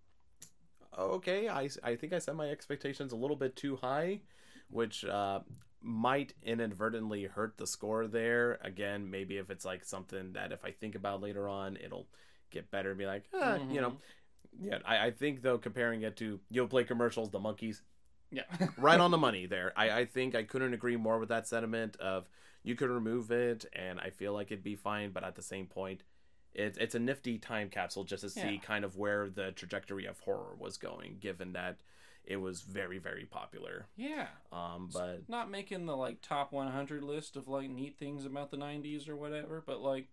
okay, 0.97 1.47
I, 1.47 1.69
I 1.83 1.95
think 1.95 2.13
I 2.13 2.19
set 2.19 2.35
my 2.35 2.49
expectations 2.49 3.11
a 3.11 3.15
little 3.15 3.35
bit 3.35 3.55
too 3.55 3.75
high, 3.75 4.21
which 4.69 5.05
uh, 5.05 5.41
might 5.81 6.33
inadvertently 6.43 7.23
hurt 7.25 7.57
the 7.57 7.67
score 7.67 8.07
there. 8.07 8.59
Again, 8.61 9.09
maybe 9.09 9.37
if 9.37 9.49
it's 9.49 9.65
like 9.65 9.83
something 9.85 10.33
that 10.33 10.51
if 10.51 10.65
I 10.65 10.71
think 10.71 10.95
about 10.95 11.21
later 11.21 11.47
on, 11.47 11.77
it'll 11.77 12.07
get 12.51 12.71
better 12.71 12.89
and 12.89 12.97
be 12.99 13.05
like, 13.05 13.25
ah, 13.33 13.57
you 13.69 13.81
know. 13.81 13.97
Yeah, 14.59 14.79
I, 14.85 15.07
I 15.07 15.11
think 15.11 15.41
though 15.43 15.57
comparing 15.59 16.01
it 16.01 16.15
to 16.17 16.39
Yoplait 16.51 16.87
commercials, 16.87 17.29
the 17.29 17.39
monkees, 17.39 17.81
Yeah. 18.31 18.43
right 18.77 18.99
on 18.99 19.11
the 19.11 19.17
money 19.17 19.45
there. 19.45 19.71
I, 19.75 19.91
I 19.99 20.05
think 20.05 20.33
I 20.33 20.43
couldn't 20.43 20.73
agree 20.73 20.95
more 20.97 21.19
with 21.19 21.29
that 21.29 21.47
sentiment 21.47 21.95
of 21.97 22.27
you 22.63 22.75
could 22.75 22.89
remove 22.89 23.29
it 23.31 23.65
and 23.73 23.99
I 23.99 24.09
feel 24.09 24.33
like 24.33 24.47
it'd 24.51 24.63
be 24.63 24.75
fine, 24.75 25.11
but 25.11 25.23
at 25.23 25.35
the 25.35 25.41
same 25.43 25.67
point, 25.67 26.01
it's 26.53 26.77
it's 26.79 26.95
a 26.95 26.99
nifty 26.99 27.37
time 27.37 27.69
capsule 27.69 28.03
just 28.03 28.23
to 28.23 28.29
see 28.31 28.53
Yeah. 28.53 28.59
kind 28.61 28.83
of 28.83 28.97
where 28.97 29.29
the 29.29 29.51
trajectory 29.51 30.05
of 30.07 30.19
horror 30.21 30.55
was 30.57 30.77
going, 30.77 31.17
given 31.19 31.53
that 31.53 31.77
it 32.27 32.37
was 32.37 32.61
very 32.61 32.97
very 32.99 33.25
popular. 33.25 33.85
yeah. 33.95 34.27
Um, 34.51 34.89
but 34.93 35.27
Not 35.29 35.49
making 35.49 35.85
the 35.85 35.95
like 35.95 36.21
top 36.21 36.51
100 36.51 37.03
list 37.03 37.35
of 37.35 37.47
like 37.47 37.69
neat 37.69 37.97
things 37.97 38.25
about 38.25 38.51
the 38.51 38.57
90s 38.57 39.07
or 39.09 39.15
whatever, 39.15 39.63
but 39.65 39.81
like 39.81 40.07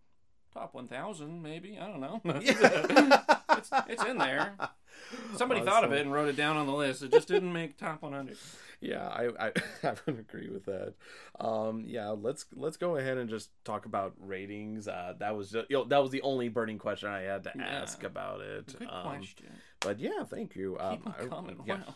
top 0.53 0.73
1,000 0.75 1.43
maybe. 1.43 1.77
I 1.81 1.87
don't 1.89 2.01
know. 2.01 2.21
it's, 2.25 3.71
it's 3.89 4.05
in 4.05 4.19
there. 4.19 4.55
Somebody 5.37 5.61
thought 5.63 5.83
of 5.85 5.93
it 5.93 6.03
and 6.03 6.13
wrote 6.13 6.29
it 6.29 6.37
down 6.37 6.57
on 6.57 6.67
the 6.67 6.73
list. 6.73 7.03
It 7.03 7.11
just 7.11 7.27
didn't 7.29 7.53
make 7.53 7.77
top 7.77 8.03
100. 8.03 8.37
yeah, 8.81 9.07
I, 9.09 9.47
I 9.47 9.53
I 9.83 9.95
would 10.07 10.21
agree 10.21 10.49
with 10.51 10.65
that. 10.67 10.95
Um, 11.41 11.85
yeah, 11.87 12.11
let's 12.11 12.47
let's 12.55 12.77
go 12.77 12.97
ahead 12.97 13.19
and 13.19 13.29
just 13.29 13.51
talk 13.65 13.87
about 13.87 14.15
ratings. 14.21 14.87
Uh, 14.87 15.15
that 15.19 15.37
was 15.37 15.51
just, 15.51 15.67
you 15.69 15.79
know, 15.79 15.85
that 15.85 15.99
was 16.01 16.11
the 16.13 16.23
only 16.23 16.49
burning 16.49 16.79
question 16.79 17.09
I 17.09 17.23
had 17.23 17.43
to 17.45 17.53
Yeah. 17.57 17.65
ask 17.65 18.05
about 18.05 18.41
it. 18.41 18.79
Good 18.79 18.89
Um, 18.89 19.03
question. 19.03 19.47
But 19.85 20.01
yeah, 20.01 20.25
thank 20.25 20.57
you. 20.57 20.77
Um, 20.81 20.99
Keep 20.99 21.09
I- 21.21 21.27
coming. 21.27 21.61
yeah. 21.67 21.79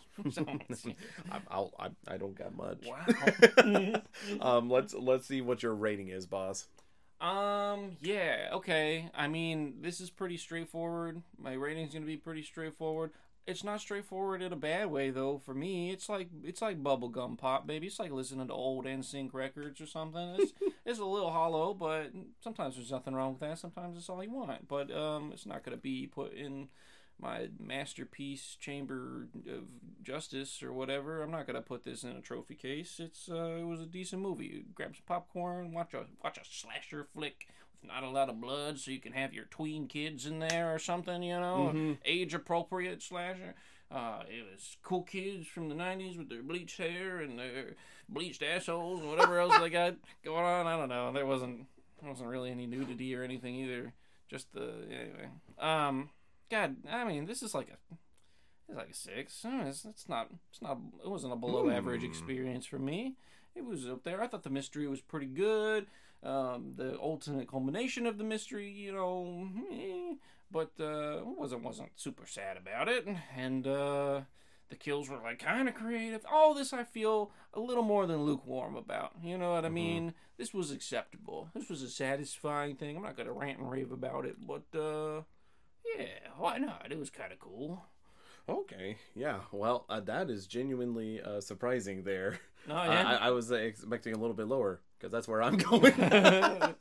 Wow. 1.31 1.71
I, 1.79 1.89
I 2.07 2.17
don't 2.17 2.35
got 2.35 2.55
much. 2.55 2.85
wow. 2.85 4.01
um, 4.41 4.69
let's 4.69 4.93
let's 4.93 5.27
see 5.27 5.41
what 5.41 5.63
your 5.63 5.73
rating 5.75 6.09
is, 6.09 6.25
boss. 6.25 6.67
Um, 7.21 7.97
yeah, 8.01 8.49
okay. 8.53 9.09
I 9.13 9.27
mean, 9.27 9.75
this 9.81 9.99
is 9.99 10.09
pretty 10.09 10.37
straightforward. 10.37 11.21
My 11.37 11.53
rating's 11.53 11.93
gonna 11.93 12.05
be 12.05 12.17
pretty 12.17 12.43
straightforward. 12.43 13.11
It's 13.47 13.63
not 13.63 13.81
straightforward 13.81 14.41
in 14.43 14.53
a 14.53 14.57
bad 14.57 14.91
way 14.91 15.09
though. 15.09 15.39
For 15.39 15.53
me, 15.53 15.91
it's 15.91 16.07
like 16.07 16.29
it's 16.43 16.61
like 16.61 16.83
bubblegum 16.83 17.37
pop, 17.37 17.65
baby. 17.65 17.87
It's 17.87 17.99
like 17.99 18.11
listening 18.11 18.47
to 18.47 18.53
old 18.53 18.85
NSYNC 18.85 19.33
records 19.33 19.81
or 19.81 19.87
something. 19.87 20.35
It's 20.37 20.53
it's 20.85 20.99
a 20.99 21.05
little 21.05 21.31
hollow, 21.31 21.73
but 21.73 22.11
sometimes 22.41 22.75
there's 22.75 22.91
nothing 22.91 23.15
wrong 23.15 23.31
with 23.31 23.41
that. 23.41 23.57
Sometimes 23.57 23.97
it's 23.97 24.07
all 24.09 24.23
you 24.23 24.31
want. 24.31 24.67
But 24.67 24.95
um, 24.95 25.31
it's 25.33 25.45
not 25.45 25.63
gonna 25.63 25.77
be 25.77 26.07
put 26.07 26.33
in 26.33 26.67
my 27.21 27.49
masterpiece 27.59 28.55
chamber 28.59 29.27
of 29.47 29.63
justice 30.03 30.63
or 30.63 30.71
whatever. 30.71 31.21
I'm 31.21 31.31
not 31.31 31.47
gonna 31.47 31.61
put 31.61 31.83
this 31.83 32.03
in 32.03 32.11
a 32.11 32.21
trophy 32.21 32.55
case. 32.55 32.99
It's 32.99 33.29
uh, 33.29 33.57
it 33.59 33.65
was 33.67 33.81
a 33.81 33.85
decent 33.85 34.21
movie. 34.21 34.65
Grab 34.73 34.95
some 34.95 35.03
popcorn, 35.05 35.73
watch 35.73 35.93
a 35.93 36.05
watch 36.23 36.37
a 36.37 36.41
slasher 36.49 37.07
flick 37.13 37.47
with 37.81 37.91
not 37.91 38.03
a 38.03 38.09
lot 38.09 38.29
of 38.29 38.39
blood, 38.39 38.79
so 38.79 38.91
you 38.91 38.99
can 38.99 39.13
have 39.13 39.33
your 39.33 39.45
tween 39.45 39.87
kids 39.87 40.25
in 40.25 40.39
there 40.39 40.73
or 40.73 40.79
something. 40.79 41.21
You 41.21 41.39
know, 41.39 41.95
age 42.05 42.33
appropriate 42.33 43.01
slasher. 43.01 43.55
Uh, 43.91 44.21
it 44.29 44.45
was 44.51 44.77
cool 44.83 45.01
kids 45.03 45.47
from 45.47 45.67
the 45.67 45.75
'90s 45.75 46.17
with 46.17 46.29
their 46.29 46.43
bleached 46.43 46.77
hair 46.77 47.19
and 47.19 47.37
their 47.39 47.75
bleached 48.07 48.43
assholes 48.43 49.01
and 49.01 49.09
whatever 49.09 49.39
else 49.39 49.57
they 49.59 49.69
got 49.69 49.95
going 50.23 50.45
on. 50.45 50.67
I 50.67 50.77
don't 50.77 50.89
know. 50.89 51.11
There 51.11 51.25
wasn't 51.25 51.65
there 52.01 52.09
wasn't 52.09 52.29
really 52.29 52.51
any 52.51 52.65
nudity 52.67 53.15
or 53.15 53.23
anything 53.23 53.55
either. 53.55 53.93
Just 54.29 54.53
the 54.53 54.71
anyway. 54.89 55.29
Um, 55.57 56.11
God, 56.49 56.77
I 56.89 57.03
mean, 57.05 57.25
this 57.25 57.43
is 57.43 57.53
like 57.53 57.69
a 57.69 57.95
it's 58.69 58.77
like 58.77 58.89
a 58.89 58.93
six. 58.93 59.43
Uh, 59.43 59.63
It's, 59.65 59.85
it's 59.85 60.07
not. 60.07 60.29
It's 60.51 60.61
not. 60.61 60.77
It 61.03 61.09
wasn't 61.09 61.33
a 61.33 61.35
below 61.35 61.69
average 61.69 62.03
experience 62.03 62.65
for 62.65 62.79
me. 62.79 63.15
It 63.55 63.65
was 63.65 63.87
up 63.87 64.03
there. 64.03 64.21
I 64.21 64.27
thought 64.27 64.43
the 64.43 64.49
mystery 64.49 64.87
was 64.87 65.01
pretty 65.01 65.25
good. 65.25 65.87
Um, 66.21 66.73
the 66.75 66.99
ultimate 66.99 67.47
culmination 67.47 68.05
of 68.05 68.17
the 68.17 68.23
mystery, 68.23 68.69
you 68.69 68.91
know, 68.91 69.49
eh, 69.71 70.15
but 70.51 70.71
uh, 70.79 71.21
wasn't 71.25 71.63
wasn't 71.63 71.89
super 71.95 72.27
sad 72.27 72.57
about 72.57 72.87
it. 72.87 73.07
And 73.35 73.65
uh, 73.65 74.21
the 74.69 74.75
kills 74.75 75.09
were 75.09 75.17
like 75.17 75.39
kind 75.39 75.67
of 75.67 75.73
creative. 75.73 76.23
All 76.31 76.53
this 76.53 76.73
I 76.73 76.83
feel 76.83 77.31
a 77.53 77.59
little 77.59 77.83
more 77.83 78.05
than 78.05 78.23
lukewarm 78.23 78.75
about. 78.75 79.13
You 79.23 79.37
know 79.37 79.53
what 79.53 79.65
I 79.65 79.69
mean? 79.69 80.13
This 80.37 80.53
was 80.53 80.71
acceptable. 80.71 81.49
This 81.55 81.69
was 81.69 81.81
a 81.81 81.89
satisfying 81.89 82.75
thing. 82.75 82.95
I'm 82.97 83.03
not 83.03 83.17
gonna 83.17 83.33
rant 83.33 83.59
and 83.59 83.71
rave 83.71 83.91
about 83.91 84.25
it, 84.25 84.35
but 84.45 84.77
uh, 84.79 85.21
yeah, 85.97 86.05
why 86.37 86.57
not? 86.57 86.87
It 86.91 86.99
was 86.99 87.09
kind 87.09 87.31
of 87.33 87.39
cool. 87.39 87.83
Okay, 88.47 88.97
yeah. 89.13 89.41
Well, 89.51 89.85
uh, 89.89 89.99
that 90.01 90.29
is 90.31 90.47
genuinely 90.47 91.21
uh, 91.21 91.39
surprising. 91.41 92.03
There, 92.03 92.39
Oh, 92.67 92.83
yeah. 92.83 93.07
I, 93.07 93.27
I 93.27 93.29
was 93.31 93.51
uh, 93.51 93.55
expecting 93.55 94.13
a 94.15 94.17
little 94.17 94.35
bit 94.35 94.47
lower 94.47 94.81
because 94.97 95.11
that's 95.11 95.27
where 95.27 95.41
I'm 95.43 95.57
going. 95.69 95.93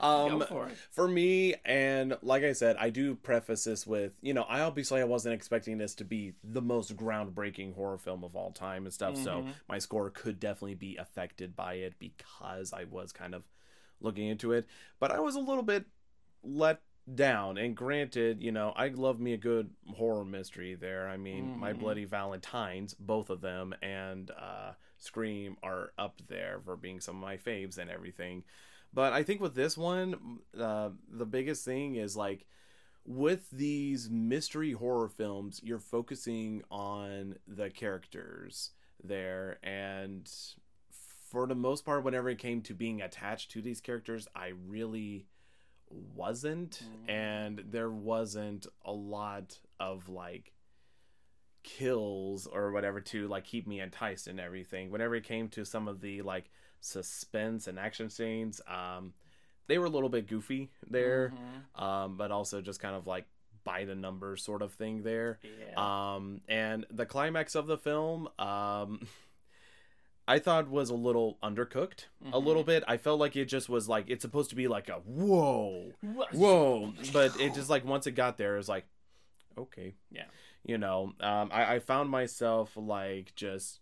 um, 0.00 0.38
Go 0.38 0.40
for 0.46 0.68
for 0.90 1.08
me, 1.08 1.54
and 1.64 2.16
like 2.22 2.44
I 2.44 2.52
said, 2.52 2.76
I 2.78 2.90
do 2.90 3.14
preface 3.14 3.64
this 3.64 3.86
with, 3.86 4.12
you 4.20 4.34
know, 4.34 4.42
I 4.42 4.60
obviously 4.60 5.00
I 5.00 5.04
wasn't 5.04 5.34
expecting 5.34 5.78
this 5.78 5.94
to 5.96 6.04
be 6.04 6.34
the 6.44 6.60
most 6.62 6.94
groundbreaking 6.96 7.74
horror 7.74 7.98
film 7.98 8.22
of 8.22 8.36
all 8.36 8.52
time 8.52 8.84
and 8.84 8.92
stuff. 8.92 9.16
So 9.16 9.30
Mm-hmm. 9.40 9.50
my 9.68 9.78
score 9.78 10.10
could 10.10 10.38
definitely 10.38 10.74
be 10.74 10.96
affected 10.96 11.56
by 11.56 11.74
it 11.74 11.94
because 11.98 12.72
I 12.74 12.84
was 12.84 13.12
kind 13.12 13.34
of 13.34 13.44
looking 14.00 14.26
into 14.28 14.52
it. 14.52 14.66
But 15.00 15.10
I 15.10 15.20
was 15.20 15.36
a 15.36 15.40
little 15.40 15.62
bit 15.62 15.86
let 16.42 16.80
down. 17.12 17.58
And 17.58 17.76
granted, 17.76 18.42
you 18.42 18.52
know, 18.52 18.72
I 18.76 18.88
love 18.88 19.20
me 19.20 19.34
a 19.34 19.38
good 19.38 19.70
horror 19.94 20.24
mystery 20.24 20.74
there. 20.74 21.08
I 21.08 21.16
mean, 21.16 21.52
My 21.54 21.72
Mhm. 21.72 21.78
Bloody 21.78 22.04
Valentines, 22.04 22.94
both 22.94 23.30
of 23.30 23.40
them, 23.40 23.74
and 23.82 24.30
uh, 24.30 24.72
Scream 24.98 25.56
are 25.62 25.92
up 25.98 26.22
there 26.28 26.60
for 26.64 26.76
being 26.76 27.00
some 27.00 27.16
of 27.16 27.22
my 27.22 27.36
faves 27.36 27.76
and 27.78 27.90
everything. 27.90 28.44
But 28.92 29.12
I 29.12 29.22
think 29.22 29.40
with 29.40 29.54
this 29.54 29.76
one, 29.76 30.40
uh, 30.58 30.90
the 31.08 31.26
biggest 31.26 31.64
thing 31.64 31.96
is 31.96 32.16
like 32.16 32.46
with 33.04 33.50
these 33.50 34.08
mystery 34.08 34.72
horror 34.72 35.08
films, 35.08 35.60
you're 35.62 35.78
focusing 35.78 36.62
on 36.70 37.36
the 37.46 37.68
characters 37.70 38.70
there. 39.02 39.58
And 39.62 40.30
for 41.30 41.46
the 41.46 41.54
most 41.54 41.84
part, 41.84 42.04
whenever 42.04 42.30
it 42.30 42.38
came 42.38 42.62
to 42.62 42.74
being 42.74 43.02
attached 43.02 43.50
to 43.52 43.62
these 43.62 43.80
characters, 43.80 44.28
I 44.34 44.52
really 44.66 45.26
wasn't. 46.14 46.82
And 47.08 47.62
there 47.70 47.90
wasn't 47.90 48.66
a 48.84 48.92
lot 48.92 49.58
of 49.80 50.08
like 50.08 50.52
kills 51.62 52.46
or 52.46 52.72
whatever 52.72 53.00
to 53.00 53.26
like 53.28 53.44
keep 53.44 53.66
me 53.66 53.80
enticed 53.80 54.26
and 54.26 54.38
everything. 54.38 54.90
Whenever 54.90 55.14
it 55.14 55.24
came 55.24 55.48
to 55.50 55.64
some 55.64 55.88
of 55.88 56.00
the 56.00 56.22
like 56.22 56.50
suspense 56.80 57.66
and 57.66 57.78
action 57.78 58.10
scenes, 58.10 58.60
um, 58.68 59.14
they 59.66 59.78
were 59.78 59.86
a 59.86 59.90
little 59.90 60.10
bit 60.10 60.26
goofy 60.28 60.70
there, 60.90 61.32
Mhm. 61.32 61.82
um, 61.82 62.16
but 62.18 62.30
also 62.30 62.60
just 62.60 62.80
kind 62.80 62.94
of 62.94 63.06
like 63.06 63.24
by 63.64 63.86
the 63.86 63.94
numbers 63.94 64.42
sort 64.42 64.60
of 64.60 64.74
thing 64.74 65.02
there. 65.02 65.38
Yeah. 65.42 66.14
Um, 66.16 66.42
and 66.48 66.84
the 66.90 67.06
climax 67.06 67.54
of 67.54 67.66
the 67.66 67.78
film, 67.78 68.28
um, 68.38 69.06
I 70.26 70.38
thought 70.38 70.70
was 70.70 70.88
a 70.90 70.94
little 70.94 71.36
undercooked. 71.42 72.06
A 72.32 72.38
little 72.38 72.62
Mm-hmm. 72.62 72.66
bit. 72.70 72.84
I 72.88 72.96
felt 72.96 73.20
like 73.20 73.36
it 73.36 73.44
just 73.46 73.68
was 73.68 73.88
like 73.88 74.06
it's 74.08 74.22
supposed 74.22 74.50
to 74.50 74.56
be 74.56 74.68
like 74.68 74.88
a 74.88 74.94
whoa, 75.04 75.92
whoa, 76.32 76.92
but 77.12 77.38
it 77.40 77.54
just 77.54 77.68
like 77.68 77.84
once 77.84 78.06
it 78.06 78.12
got 78.12 78.38
there, 78.38 78.54
it 78.54 78.58
was 78.58 78.68
like, 78.68 78.86
okay, 79.58 79.94
Yeah. 80.10 80.24
you 80.64 80.78
know. 80.78 81.12
Um, 81.20 81.50
I, 81.52 81.74
I 81.74 81.78
found 81.78 82.08
myself 82.10 82.72
like 82.76 83.34
just 83.36 83.80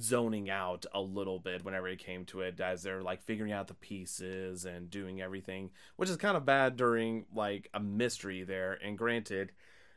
zoning 0.00 0.50
out 0.50 0.84
a 0.92 1.00
little 1.00 1.38
bit 1.38 1.64
whenever 1.64 1.86
it 1.86 1.98
came 2.00 2.24
to 2.24 2.40
it 2.40 2.58
as 2.60 2.82
they're 2.82 3.02
like 3.02 3.22
figuring 3.22 3.52
out 3.52 3.68
the 3.68 3.74
pieces 3.74 4.64
and 4.64 4.90
doing 4.90 5.20
everything 5.22 5.70
which 5.94 6.10
is 6.10 6.16
kind 6.16 6.36
of 6.36 6.44
bad 6.44 6.74
during 6.74 7.24
like 7.32 7.68
a 7.72 7.78
mystery 7.78 8.42
there 8.42 8.76
and 8.82 8.98
granted 8.98 9.52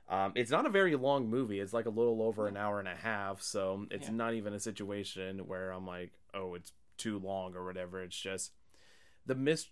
um, 0.10 0.32
it's 0.36 0.52
not 0.52 0.66
a 0.66 0.70
very 0.70 0.96
long 0.96 1.30
movie. 1.30 1.60
It's 1.60 1.74
like 1.74 1.86
a 1.86 1.90
little 1.92 2.22
over 2.22 2.48
an 2.48 2.58
hour 2.58 2.80
and 2.80 2.88
a 2.88 2.96
half 2.96 3.42
so 3.42 3.86
it's 3.92 4.08
Yeah. 4.08 4.14
not 4.16 4.34
even 4.34 4.54
a 4.54 4.60
situation 4.60 5.40
where 5.48 5.72
i'm 5.72 5.86
like 5.86 6.12
oh 6.34 6.56
it's 6.56 6.74
too 6.98 7.20
long 7.20 7.56
or 7.56 7.64
whatever. 7.64 8.02
It's 8.04 8.20
just 8.20 8.52
the 9.26 9.36
mis- 9.36 9.70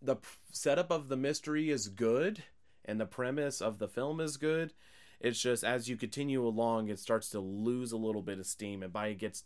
the 0.00 0.16
setup 0.52 0.90
of 0.90 1.08
the 1.08 1.16
mystery 1.16 1.70
is 1.70 1.88
good 1.88 2.42
and 2.84 3.00
the 3.00 3.06
premise 3.06 3.60
of 3.60 3.78
the 3.78 3.88
film 3.88 4.20
is 4.20 4.36
good. 4.36 4.72
It's 5.20 5.40
just 5.40 5.64
as 5.64 5.88
you 5.88 5.96
continue 5.96 6.46
along 6.46 6.88
it 6.88 6.98
starts 6.98 7.30
to 7.30 7.40
lose 7.40 7.92
a 7.92 7.96
little 7.96 8.22
bit 8.22 8.38
of 8.38 8.46
steam 8.46 8.82
and 8.82 8.92
by 8.92 9.08
it 9.08 9.18
gets 9.18 9.44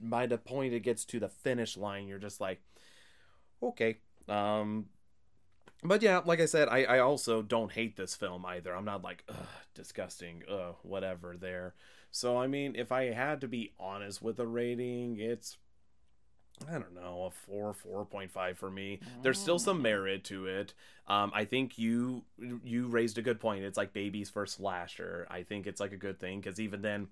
by 0.00 0.26
the 0.26 0.38
point 0.38 0.72
it 0.74 0.80
gets 0.80 1.04
to 1.06 1.18
the 1.20 1.28
finish 1.28 1.76
line 1.76 2.06
you're 2.06 2.20
just 2.20 2.40
like 2.40 2.60
okay 3.62 3.96
um 4.28 4.86
but 5.84 6.02
yeah 6.02 6.20
like 6.24 6.40
i 6.40 6.46
said 6.46 6.68
i 6.68 6.82
i 6.84 6.98
also 6.98 7.40
don't 7.42 7.72
hate 7.72 7.96
this 7.96 8.14
film 8.16 8.44
either 8.46 8.74
i'm 8.74 8.84
not 8.84 9.02
like 9.02 9.22
ugh 9.28 9.36
disgusting 9.74 10.42
ugh 10.50 10.74
whatever 10.82 11.36
there 11.36 11.74
so 12.10 12.36
i 12.36 12.46
mean 12.46 12.74
if 12.76 12.90
i 12.90 13.04
had 13.12 13.40
to 13.40 13.46
be 13.48 13.72
honest 13.78 14.20
with 14.22 14.38
a 14.40 14.46
rating 14.46 15.18
it's 15.20 15.56
I 16.68 16.72
don't 16.72 16.92
know, 16.92 17.26
a 17.26 17.30
four, 17.30 17.72
four 17.72 18.04
point 18.04 18.32
five 18.32 18.58
for 18.58 18.68
me. 18.68 18.98
There's 19.22 19.38
still 19.38 19.58
Mm. 19.58 19.64
some 19.64 19.80
merit 19.80 20.24
to 20.24 20.46
it. 20.46 20.74
Um, 21.06 21.30
I 21.32 21.44
think 21.44 21.78
you 21.78 22.24
you 22.64 22.88
raised 22.88 23.16
a 23.16 23.22
good 23.22 23.38
point. 23.38 23.62
It's 23.62 23.76
like 23.78 23.92
baby's 23.92 24.28
first 24.28 24.56
slasher. 24.56 25.28
I 25.30 25.44
think 25.44 25.68
it's 25.68 25.78
like 25.78 25.92
a 25.92 25.96
good 25.96 26.18
thing 26.18 26.40
because 26.40 26.58
even 26.58 26.82
then, 26.82 27.06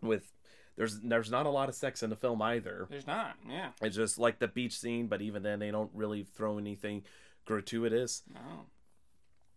with 0.00 0.32
there's 0.76 1.00
there's 1.00 1.30
not 1.30 1.44
a 1.44 1.50
lot 1.50 1.68
of 1.68 1.74
sex 1.74 2.02
in 2.02 2.08
the 2.08 2.16
film 2.16 2.40
either. 2.40 2.86
There's 2.88 3.06
not. 3.06 3.34
Yeah. 3.46 3.72
It's 3.82 3.94
just 3.94 4.18
like 4.18 4.38
the 4.38 4.48
beach 4.48 4.78
scene, 4.78 5.06
but 5.06 5.20
even 5.20 5.42
then 5.42 5.58
they 5.58 5.70
don't 5.70 5.90
really 5.92 6.22
throw 6.24 6.56
anything 6.56 7.02
gratuitous 7.44 8.22
No. 8.32 8.66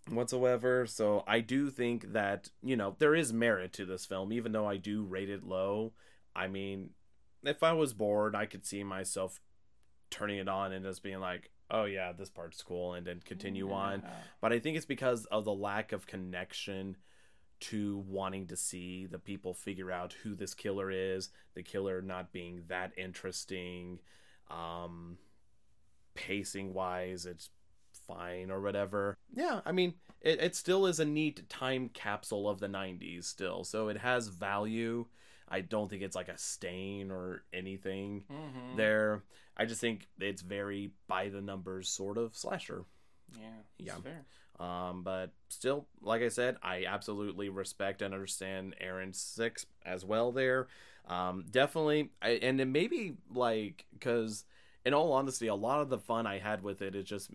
whatsoever. 0.09 0.85
So 0.85 1.23
I 1.27 1.39
do 1.39 1.69
think 1.69 2.13
that, 2.13 2.49
you 2.61 2.75
know, 2.75 2.95
there 2.99 3.15
is 3.15 3.33
merit 3.33 3.73
to 3.73 3.85
this 3.85 4.05
film, 4.05 4.31
even 4.31 4.51
though 4.51 4.67
I 4.67 4.77
do 4.77 5.03
rate 5.03 5.29
it 5.29 5.43
low. 5.43 5.93
I 6.35 6.47
mean, 6.47 6.91
if 7.43 7.63
I 7.63 7.73
was 7.73 7.93
bored, 7.93 8.35
I 8.35 8.45
could 8.45 8.65
see 8.65 8.83
myself 8.83 9.39
turning 10.09 10.37
it 10.37 10.47
on 10.47 10.71
and 10.71 10.85
just 10.85 11.03
being 11.03 11.19
like, 11.19 11.49
oh 11.71 11.85
yeah, 11.85 12.11
this 12.11 12.29
part's 12.29 12.61
cool, 12.61 12.93
and 12.93 13.07
then 13.07 13.19
continue 13.25 13.71
on. 13.71 14.03
But 14.41 14.53
I 14.53 14.59
think 14.59 14.77
it's 14.77 14.85
because 14.85 15.25
of 15.25 15.45
the 15.45 15.53
lack 15.53 15.91
of 15.91 16.05
connection 16.05 16.97
to 17.61 18.03
wanting 18.07 18.47
to 18.47 18.55
see 18.55 19.05
the 19.07 19.17
people 19.17 19.53
figure 19.53 19.91
out 19.91 20.13
who 20.23 20.35
this 20.35 20.53
killer 20.53 20.91
is, 20.91 21.29
the 21.55 21.63
killer 21.63 22.01
not 22.01 22.31
being 22.31 22.63
that 22.67 22.91
interesting. 22.97 23.99
Um, 24.51 25.17
pacing 26.13 26.73
wise, 26.73 27.25
it's 27.25 27.49
fine 28.07 28.51
or 28.51 28.61
whatever. 28.61 29.17
Yeah, 29.33 29.61
I 29.65 29.71
mean, 29.71 29.93
it, 30.21 30.39
it 30.41 30.55
still 30.55 30.85
is 30.85 30.99
a 30.99 31.05
neat 31.05 31.47
time 31.49 31.89
capsule 31.89 32.49
of 32.49 32.59
the 32.59 32.67
90s 32.67 33.25
still, 33.27 33.63
so 33.63 33.87
it 33.89 33.97
has 33.97 34.27
value. 34.27 35.05
I 35.47 35.61
don't 35.61 35.89
think 35.89 36.01
it's 36.01 36.15
like 36.15 36.29
a 36.29 36.37
stain 36.37 37.11
or 37.11 37.43
anything 37.53 38.23
Mhm. 38.29 38.75
there. 38.77 39.23
I 39.57 39.65
just 39.65 39.79
think 39.81 40.07
it's 40.19 40.41
very 40.41 40.91
by 41.07 41.29
the 41.29 41.41
numbers 41.41 41.87
sort 41.89 42.17
of 42.17 42.35
slasher. 42.35 42.85
Yeah. 43.39 43.49
Yeah. 43.77 43.95
Fair. 44.01 44.25
Um, 44.59 45.03
but 45.03 45.31
still, 45.49 45.87
like 46.01 46.21
I 46.21 46.29
said, 46.29 46.57
I 46.63 46.85
absolutely 46.85 47.49
respect 47.49 48.01
and 48.01 48.13
understand 48.13 48.75
Aaron's 48.79 49.19
six 49.19 49.65
as 49.85 50.05
well. 50.05 50.31
There, 50.31 50.67
um, 51.07 51.45
definitely, 51.51 52.11
I, 52.21 52.29
and 52.41 52.59
it 52.61 52.65
maybe 52.65 53.17
like 53.33 53.85
because, 53.93 54.45
in 54.85 54.93
all 54.93 55.11
honesty, 55.11 55.47
a 55.47 55.55
lot 55.55 55.81
of 55.81 55.89
the 55.89 55.99
fun 55.99 56.25
I 56.25 56.39
had 56.39 56.63
with 56.63 56.81
it 56.81 56.95
is 56.95 57.05
just 57.05 57.31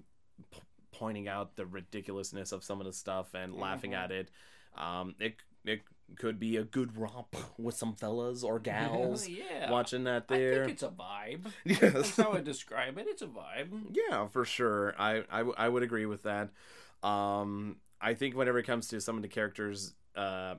p- 0.50 0.61
pointing 0.92 1.29
out 1.29 1.57
the 1.57 1.66
ridiculousness 1.66 2.53
of 2.53 2.62
some 2.64 2.81
of 2.81 2.87
the 2.87 2.92
stuff 2.92 3.35
and 3.35 3.55
laughing 3.55 3.92
Mhm. 3.92 4.05
at 4.05 4.11
it. 4.12 4.31
Um, 4.76 5.14
it 5.18 5.37
it 5.64 5.83
could 6.16 6.40
be 6.40 6.57
a 6.57 6.64
good 6.64 6.96
romp 6.96 7.37
with 7.59 7.76
some 7.76 7.94
fellas 7.94 8.42
or 8.42 8.59
gals 8.70 9.29
yeah. 9.29 9.70
watching 9.70 10.05
that 10.05 10.26
there. 10.29 10.62
I 10.62 10.66
think 10.66 10.72
it's 10.72 10.83
a 10.83 10.88
vibe. 10.88 11.53
yes, 11.64 11.81
That's 11.92 12.16
how 12.16 12.33
I 12.33 12.40
describe 12.40 12.96
it. 12.98 13.07
It's 13.09 13.22
a 13.22 13.26
vibe. 13.26 13.68
Yeah, 13.92 14.26
for 14.29 14.44
sure. 14.44 14.94
I, 14.98 15.18
I, 15.31 15.38
w- 15.38 15.55
I 15.59 15.68
would 15.68 15.83
agree 15.83 16.07
with 16.07 16.22
that. 16.24 16.48
Um, 17.03 17.76
I 18.00 18.14
think 18.14 18.35
whenever 18.35 18.59
it 18.59 18.64
comes 18.66 18.88
to 18.88 19.00
some 19.00 19.16
of 19.16 19.22
the 19.22 19.29
characters' 19.29 19.94
uh, 20.16 20.55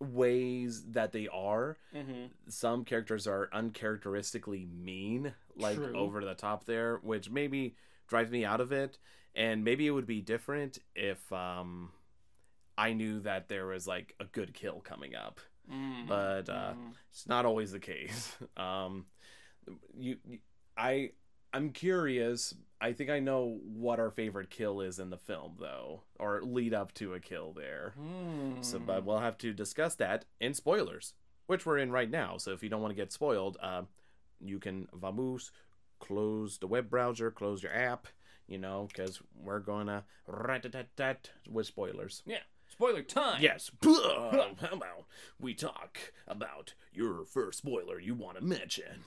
ways 0.00 0.84
that 0.90 1.12
they 1.12 1.28
are, 1.28 1.76
Mm-hmm. 1.94 2.26
some 2.48 2.84
characters 2.84 3.26
are 3.26 3.48
uncharacteristically 3.52 4.66
mean, 4.66 5.32
like 5.56 5.76
True. 5.76 5.96
over 5.96 6.24
the 6.24 6.34
top 6.34 6.64
there, 6.64 6.98
which 7.02 7.30
maybe 7.30 7.74
drives 8.08 8.30
me 8.30 8.44
out 8.44 8.60
of 8.60 8.72
it. 8.72 8.98
And 9.34 9.64
maybe 9.64 9.86
it 9.86 9.90
would 9.90 10.06
be 10.06 10.20
different 10.22 10.78
if 10.94 11.30
um, 11.32 11.90
I 12.78 12.92
knew 12.94 13.20
that 13.20 13.48
there 13.48 13.66
was 13.66 13.86
like 13.86 14.14
a 14.18 14.24
good 14.24 14.54
kill 14.54 14.80
coming 14.80 15.14
up 15.14 15.40
Mm-hmm. 15.70 16.06
but 16.06 16.48
uh, 16.48 16.74
it's 17.10 17.26
not 17.26 17.44
always 17.44 17.72
the 17.72 17.80
case. 17.80 18.36
Um, 18.56 19.06
you, 19.98 20.16
you- 20.24 20.38
I, 20.76 21.10
I'm 21.52 21.70
curious. 21.70 22.54
I 22.80 22.92
think 22.92 23.10
I 23.10 23.18
know 23.18 23.58
what 23.64 23.98
our 23.98 24.10
favorite 24.10 24.48
kill 24.50 24.80
is 24.80 24.98
in 25.00 25.10
the 25.10 25.16
film, 25.18 25.56
though, 25.58 26.02
or 26.20 26.40
lead 26.42 26.72
up 26.74 26.94
to 26.94 27.14
a 27.14 27.20
kill 27.20 27.52
there. 27.52 27.94
Mm. 28.00 28.64
So, 28.64 28.78
but 28.78 29.04
we'll 29.04 29.18
have 29.18 29.38
to 29.38 29.52
discuss 29.52 29.94
that 29.96 30.24
in 30.40 30.54
spoilers, 30.54 31.14
which 31.48 31.66
we're 31.66 31.78
in 31.78 31.90
right 31.90 32.10
now. 32.10 32.36
So, 32.36 32.52
if 32.52 32.62
you 32.62 32.68
don't 32.68 32.82
want 32.82 32.92
to 32.92 33.02
get 33.02 33.10
spoiled, 33.10 33.56
uh, 33.60 33.82
you 34.38 34.58
can 34.60 34.86
vamos, 34.94 35.50
close 35.98 36.58
the 36.58 36.66
web 36.66 36.88
browser, 36.90 37.30
close 37.30 37.62
your 37.62 37.72
app, 37.74 38.06
you 38.46 38.58
know, 38.58 38.88
because 38.88 39.20
we're 39.34 39.60
gonna 39.60 40.04
rat-a-tat-tat 40.26 41.30
with 41.50 41.66
spoilers. 41.66 42.22
yeah. 42.26 42.38
Spoiler 42.68 43.02
time. 43.02 43.40
Yes. 43.40 43.70
How 43.84 44.54
about 44.72 45.06
we 45.40 45.54
talk 45.54 45.98
about 46.26 46.74
your 46.92 47.24
first 47.24 47.58
spoiler 47.58 47.98
you 48.00 48.12
want 48.14 48.36
to 48.38 48.44
mention? 48.44 49.04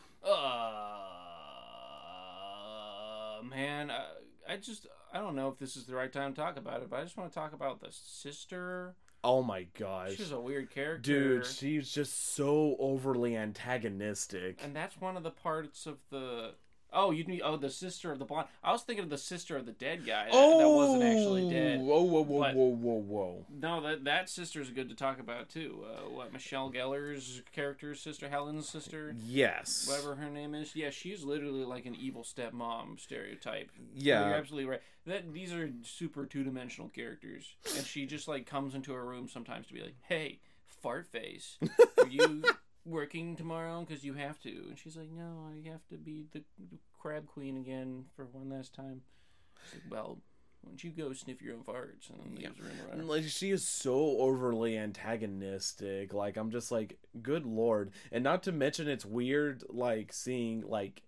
Uh, 3.29 3.43
man, 3.43 3.91
I, 3.91 4.05
I 4.53 4.57
just 4.57 4.87
I 5.13 5.19
don't 5.19 5.35
know 5.35 5.49
if 5.49 5.57
this 5.59 5.75
is 5.75 5.85
the 5.85 5.95
right 5.95 6.11
time 6.11 6.33
to 6.33 6.39
talk 6.41 6.57
about 6.57 6.81
it, 6.81 6.89
but 6.89 6.99
I 6.99 7.03
just 7.03 7.17
want 7.17 7.31
to 7.31 7.35
talk 7.35 7.53
about 7.53 7.79
the 7.81 7.89
sister. 7.91 8.95
Oh 9.23 9.43
my 9.43 9.67
gosh. 9.77 10.15
She's 10.15 10.31
a 10.31 10.39
weird 10.39 10.71
character, 10.71 11.01
Dude, 11.39 11.45
she's 11.45 11.91
just 11.91 12.33
so 12.35 12.75
overly 12.79 13.35
antagonistic. 13.35 14.61
and 14.63 14.73
that's 14.75 14.99
one 15.01 15.17
of 15.17 15.23
the 15.23 15.31
parts 15.31 15.85
of 15.85 15.97
the. 16.09 16.53
Oh, 16.91 17.11
you 17.11 17.23
mean 17.25 17.41
oh 17.43 17.55
the 17.57 17.69
sister 17.69 18.11
of 18.11 18.19
the 18.19 18.25
blonde? 18.25 18.47
I 18.63 18.71
was 18.71 18.81
thinking 18.81 19.03
of 19.03 19.09
the 19.09 19.17
sister 19.17 19.55
of 19.55 19.65
the 19.65 19.71
dead 19.71 20.05
guy 20.05 20.25
that, 20.25 20.31
that 20.31 20.69
wasn't 20.69 21.03
actually 21.03 21.49
dead. 21.49 21.79
Whoa, 21.81 22.01
whoa, 22.01 22.21
whoa, 22.21 22.39
but- 22.41 22.55
whoa, 22.55 22.65
whoa, 22.75 22.93
whoa. 23.01 23.45
No, 23.61 23.81
that 23.81 24.03
that 24.05 24.29
sister's 24.29 24.69
good 24.71 24.89
to 24.89 24.95
talk 24.95 25.19
about 25.19 25.49
too. 25.49 25.83
Uh, 25.85 26.09
what 26.09 26.33
Michelle 26.33 26.71
Gellar's 26.71 27.41
character's 27.51 27.99
sister, 28.01 28.27
Helen's 28.29 28.67
sister, 28.67 29.15
Yes. 29.23 29.85
whatever 29.87 30.15
her 30.15 30.29
name 30.29 30.55
is. 30.55 30.75
Yeah, 30.75 30.89
she's 30.89 31.23
literally 31.23 31.63
like 31.65 31.85
an 31.85 31.95
evil 31.95 32.23
stepmom 32.23 32.99
stereotype. 32.99 33.69
Yeah. 33.93 34.25
you're 34.27 34.35
absolutely 34.37 34.69
right. 34.69 34.81
That 35.05 35.31
these 35.33 35.53
are 35.53 35.69
super 35.83 36.25
two 36.25 36.43
dimensional 36.43 36.89
characters, 36.89 37.55
and 37.77 37.85
she 37.85 38.05
just 38.05 38.27
like 38.27 38.45
comes 38.45 38.75
into 38.75 38.93
a 38.93 39.03
room 39.03 39.27
sometimes 39.27 39.67
to 39.67 39.73
be 39.73 39.81
like, 39.81 39.95
"Hey, 40.07 40.39
fart 40.81 41.07
face, 41.07 41.57
are 41.97 42.07
you 42.07 42.43
working 42.85 43.35
tomorrow? 43.35 43.85
Because 43.87 44.03
you 44.03 44.13
have 44.13 44.39
to." 44.41 44.49
And 44.49 44.77
she's 44.77 44.97
like, 44.97 45.11
"No, 45.11 45.47
I 45.49 45.69
have 45.69 45.87
to 45.89 45.97
be 45.97 46.25
the 46.31 46.43
crab 46.99 47.27
queen 47.27 47.57
again 47.57 48.05
for 48.15 48.25
one 48.25 48.49
last 48.49 48.73
time." 48.73 49.01
She's 49.65 49.81
like, 49.81 49.91
well, 49.91 50.19
why 50.61 50.71
don't 50.71 50.83
you 50.83 50.91
go 50.91 51.13
sniff 51.13 51.41
your 51.41 51.55
own 51.55 51.63
farts 51.63 52.09
and 52.09 52.19
then 52.19 52.35
leaves 52.35 52.57
the 52.57 52.63
room 52.63 52.73
or 52.81 52.89
whatever. 52.89 53.03
Like 53.03 53.23
she 53.25 53.51
is 53.51 53.65
so 53.67 54.17
overly 54.19 54.77
antagonistic. 54.77 56.13
Like 56.13 56.37
I'm 56.37 56.51
just 56.51 56.71
like, 56.71 56.97
good 57.21 57.45
lord. 57.45 57.91
And 58.11 58.23
not 58.23 58.43
to 58.43 58.51
mention 58.51 58.87
it's 58.87 59.05
weird 59.05 59.63
like 59.69 60.11
seeing 60.11 60.61
like 60.67 61.01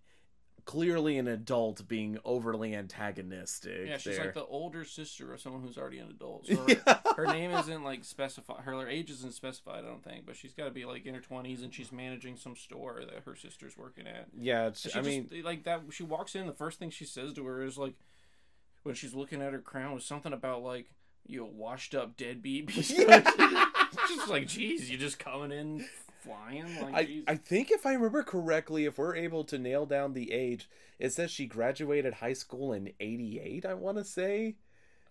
clearly 0.66 1.18
an 1.18 1.28
adult 1.28 1.88
being 1.88 2.18
overly 2.26 2.76
antagonistic. 2.76 3.88
Yeah, 3.88 3.98
she's 3.98 4.16
there. 4.16 4.26
like 4.26 4.34
the 4.34 4.46
older 4.46 4.84
sister 4.86 5.34
of 5.34 5.42
someone 5.42 5.62
who's 5.62 5.78
already 5.78 6.00
an 6.00 6.10
adult. 6.10 6.48
So 6.48 6.56
her, 6.68 6.68
Yeah. 6.86 7.00
her 7.16 7.26
name 7.28 7.52
isn't 7.52 7.84
like 7.84 8.04
specified. 8.04 8.62
Her, 8.62 8.74
her 8.74 8.88
age 8.88 9.10
isn't 9.10 9.34
specified, 9.34 9.80
I 9.84 9.88
don't 9.88 10.04
think. 10.04 10.26
But 10.26 10.36
she's 10.36 10.54
got 10.54 10.66
to 10.66 10.72
be 10.72 10.86
like 10.86 11.06
in 11.06 11.14
her 11.16 11.22
twenties, 11.22 11.64
and 11.64 11.74
she's 11.74 11.92
managing 11.92 12.38
some 12.38 12.56
store 12.56 13.02
that 13.06 13.24
her 13.26 13.36
sister's 13.36 13.78
working 13.78 14.08
at. 14.08 14.28
Yeah, 14.38 14.68
it's, 14.68 14.86
I 14.88 15.02
just, 15.02 15.06
mean, 15.08 15.30
like 15.44 15.64
that. 15.64 15.82
She 15.92 16.04
walks 16.04 16.36
in. 16.36 16.48
The 16.48 16.54
first 16.54 16.80
thing 16.80 16.90
she 16.90 17.06
says 17.06 17.34
to 17.34 17.46
her 17.46 17.64
is 17.64 17.78
like, 17.78 17.96
when 18.84 18.96
she's 18.96 19.14
looking 19.14 19.42
at 19.42 19.54
her 19.54 19.60
crown, 19.60 19.94
was 19.94 20.06
something 20.06 20.34
about 20.34 20.64
like 20.64 20.90
you 21.26 21.46
washed 21.46 21.94
up 21.96 22.18
deadbeat. 22.18 22.68
Just 24.08 24.30
like, 24.30 24.48
geez, 24.48 24.90
you're 24.90 25.00
just 25.00 25.20
coming 25.20 25.52
in 25.52 25.86
flying 26.22 26.82
like. 26.82 26.94
I, 26.94 27.04
geez. 27.06 27.24
I 27.28 27.36
think 27.36 27.72
if 27.72 27.86
I 27.86 27.94
remember 27.94 28.24
correctly, 28.24 28.86
if 28.86 28.98
we're 28.98 29.16
able 29.16 29.44
to 29.46 29.58
nail 29.58 29.86
down 29.86 30.14
the 30.14 30.32
age, 30.32 30.70
it 31.00 31.14
says 31.14 31.32
she 31.32 31.46
graduated 31.46 32.16
high 32.16 32.34
school 32.34 32.74
in 32.74 32.92
'88. 33.00 33.66
I 33.66 33.74
want 33.74 33.98
to 33.98 34.04
say, 34.04 34.56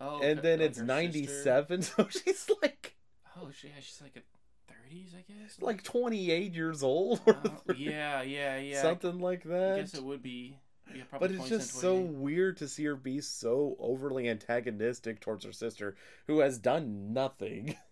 oh, 0.00 0.20
and 0.20 0.38
okay, 0.38 0.48
then 0.48 0.58
like 0.60 0.68
it's 0.70 0.78
her 0.78 0.84
'97, 0.84 1.82
so 1.82 2.08
she's 2.10 2.50
like 2.62 2.96
Oh, 3.36 3.48
she, 3.50 3.68
yeah, 3.68 3.74
she's 3.80 4.00
like 4.02 4.16
a 4.16 4.72
thirties, 4.72 5.14
I 5.16 5.24
guess. 5.32 5.56
like 5.60 5.82
28 5.82 6.54
years 6.54 6.82
old, 6.82 7.20
Uh, 7.26 7.34
yeah, 7.76 8.22
yeah, 8.22 8.58
yeah. 8.58 8.82
something 8.82 9.18
like 9.20 9.44
that. 9.44 9.74
I 9.74 9.80
guess 9.80 9.94
it 9.94 10.04
would 10.04 10.22
be. 10.22 10.58
Yeah, 10.94 11.04
But 11.18 11.30
it's 11.30 11.48
just 11.48 11.74
so 11.74 11.94
weird 11.94 12.56
to 12.56 12.66
see 12.68 12.84
her 12.84 12.96
be 12.96 13.20
so 13.20 13.76
overly 13.78 14.28
antagonistic 14.28 15.20
towards 15.20 15.44
her 15.44 15.52
sister, 15.52 15.94
who 16.26 16.40
has 16.40 16.58
done 16.58 17.12
nothing. 17.12 17.76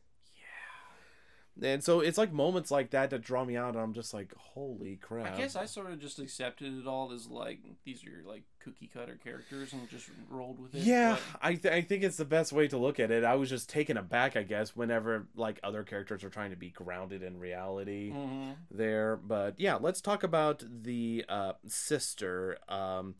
And 1.61 1.83
so 1.83 2.01
it's 2.01 2.16
like 2.18 2.33
moments 2.33 2.71
like 2.71 2.90
that 2.90 3.11
that 3.11 3.21
draw 3.23 3.44
me 3.44 3.57
out, 3.57 3.75
and 3.75 3.79
I'm 3.83 3.92
just 3.92 4.14
like, 4.14 4.33
holy 4.37 4.97
crap. 4.97 5.35
I 5.35 5.37
guess 5.37 5.57
I 5.57 5.64
sort 5.66 5.90
of 5.90 5.99
just 5.99 6.18
accepted 6.21 6.79
it 6.79 6.87
all 6.87 7.11
as 7.12 7.27
like 7.27 7.59
these 7.85 8.05
are 8.07 8.23
like 8.25 8.44
cookie 8.61 8.87
cutter 8.92 9.18
characters 9.23 9.73
and 9.73 9.88
just 9.88 10.09
rolled 10.31 10.61
with 10.61 10.75
it. 10.75 10.83
Yeah, 10.83 11.17
but- 11.33 11.40
I 11.42 11.54
th- 11.56 11.75
I 11.75 11.83
think 11.83 12.04
it's 12.04 12.17
the 12.17 12.25
best 12.25 12.52
way 12.52 12.69
to 12.69 12.79
look 12.79 13.00
at 13.00 13.11
it. 13.11 13.25
I 13.25 13.35
was 13.35 13.48
just 13.50 13.69
taken 13.69 13.96
aback, 13.96 14.37
I 14.37 14.44
guess, 14.44 14.77
whenever 14.77 15.27
like 15.35 15.59
other 15.65 15.83
characters 15.83 16.23
are 16.23 16.31
trying 16.31 16.50
to 16.50 16.56
be 16.56 16.71
grounded 16.71 17.23
in 17.25 17.38
reality 17.38 18.13
Mhm. 18.13 18.54
there. 18.71 19.17
But 19.17 19.59
yeah, 19.59 19.77
let's 19.77 20.00
talk 20.00 20.23
about 20.23 20.63
the 20.69 21.25
uh, 21.29 21.54
sister, 21.67 22.59
um, 22.69 23.17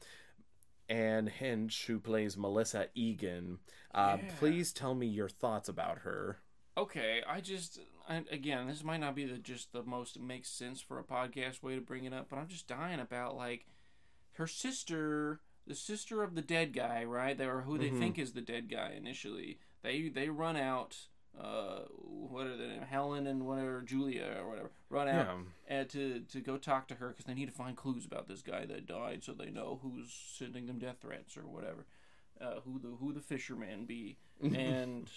Anne 0.89 1.30
Heche, 1.41 1.86
who 1.86 1.99
plays 1.99 2.36
Melissa 2.36 2.86
Egan. 2.95 3.59
Uh, 3.93 4.18
Yeah. 4.22 4.30
Please 4.39 4.72
tell 4.72 4.95
me 4.95 5.07
your 5.07 5.28
thoughts 5.28 5.68
about 5.68 5.99
her. 5.99 6.39
Okay, 6.79 7.22
I 7.26 7.41
just 7.41 7.81
I, 8.09 8.22
again, 8.31 8.68
this 8.68 8.85
might 8.85 9.01
not 9.01 9.14
be 9.16 9.24
the 9.24 9.39
just 9.39 9.72
the 9.72 9.83
most 9.83 10.18
makes 10.20 10.49
sense 10.49 10.81
for 10.81 10.99
a 10.99 11.05
podcast 11.05 11.62
way 11.62 11.74
to 11.74 11.81
bring 11.81 12.05
it 12.05 12.12
up, 12.14 12.29
but 12.31 12.39
I'm 12.39 12.47
just 12.49 12.68
dying 12.68 13.01
about 13.01 13.37
like 13.37 13.66
her 14.35 14.47
sister, 14.47 15.41
the 15.66 15.74
sister 15.74 16.22
of 16.22 16.35
the 16.37 16.43
dead 16.43 16.72
guy, 16.72 17.03
right? 17.05 17.37
They 17.37 17.47
or 17.47 17.62
who 17.62 17.79
they 17.79 17.91
Mhm. 17.91 17.99
think 17.99 18.18
is 18.18 18.33
the 18.33 18.41
dead 18.41 18.68
guy 18.70 18.93
initially. 18.97 19.59
They 19.83 20.09
they 20.09 20.29
run 20.29 20.57
out. 20.57 21.09
Uh, 21.39 21.81
what 21.93 22.47
are 22.47 22.57
their 22.57 22.68
name? 22.68 22.83
Helen 22.83 23.26
and 23.26 23.47
whatever 23.47 23.83
Julia 23.83 24.37
or 24.41 24.49
whatever 24.49 24.70
run 24.89 25.09
out 25.09 25.26
Yeah. 25.26 25.43
and 25.68 25.89
to 25.91 26.20
to 26.20 26.41
go 26.41 26.59
talk 26.59 26.87
to 26.89 26.95
her 26.97 27.09
because 27.09 27.24
they 27.26 27.35
need 27.35 27.47
to 27.47 27.53
find 27.53 27.76
clues 27.76 28.05
about 28.07 28.29
this 28.29 28.43
guy 28.43 28.66
that 28.66 28.87
died, 28.87 29.24
so 29.24 29.33
they 29.35 29.51
know 29.51 29.81
who's 29.83 30.12
sending 30.12 30.66
them 30.66 30.79
death 30.79 31.01
threats 31.01 31.37
or 31.37 31.47
whatever. 31.47 31.87
Uh, 32.41 32.61
who 32.61 32.79
the 32.79 32.89
who 32.89 33.12
the 33.12 33.20
fisherman 33.20 33.85
be, 33.85 34.16
and 34.41 35.11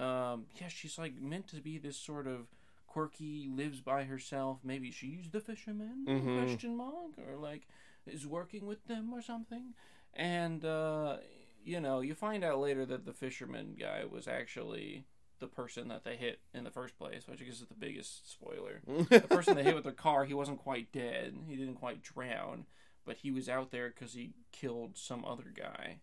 um, 0.00 0.46
yeah, 0.60 0.68
she's 0.68 0.98
like 0.98 1.14
meant 1.20 1.48
to 1.48 1.56
be 1.60 1.78
this 1.78 1.96
sort 1.96 2.26
of 2.26 2.48
quirky, 2.86 3.48
lives 3.48 3.80
by 3.80 4.04
herself. 4.04 4.58
Maybe 4.64 4.90
she's 4.90 5.30
the 5.30 5.40
fisherman? 5.40 6.04
Mhm. 6.08 6.42
Question 6.42 6.76
mark 6.76 7.18
or 7.18 7.36
like 7.36 7.68
is 8.06 8.26
working 8.26 8.66
with 8.66 8.84
them 8.86 9.12
or 9.12 9.22
something. 9.22 9.74
And 10.14 10.64
uh, 10.64 11.18
you 11.64 11.80
know, 11.80 12.00
you 12.00 12.14
find 12.14 12.42
out 12.42 12.58
later 12.58 12.84
that 12.86 13.04
the 13.04 13.12
fisherman 13.12 13.76
guy 13.78 14.04
was 14.04 14.26
actually 14.26 15.04
the 15.38 15.46
person 15.46 15.88
that 15.88 16.04
they 16.04 16.16
hit 16.16 16.40
in 16.52 16.64
the 16.64 16.70
first 16.70 16.98
place, 16.98 17.26
which 17.26 17.40
I 17.40 17.44
guess 17.44 17.60
is 17.60 17.66
the 17.68 17.74
biggest 17.74 18.30
spoiler 18.30 18.82
the 19.08 19.20
person 19.28 19.54
they 19.56 19.62
hit 19.64 19.74
with 19.74 19.84
their 19.84 19.92
car, 19.92 20.24
he 20.24 20.34
wasn't 20.34 20.58
quite 20.58 20.92
dead. 20.92 21.34
He 21.46 21.56
didn't 21.56 21.76
quite 21.76 22.02
drown, 22.02 22.66
but 23.06 23.16
he 23.18 23.30
was 23.30 23.48
out 23.48 23.70
there 23.70 23.88
because 23.88 24.12
he 24.14 24.32
killed 24.52 24.98
some 24.98 25.24
other 25.24 25.50
guy 25.54 26.00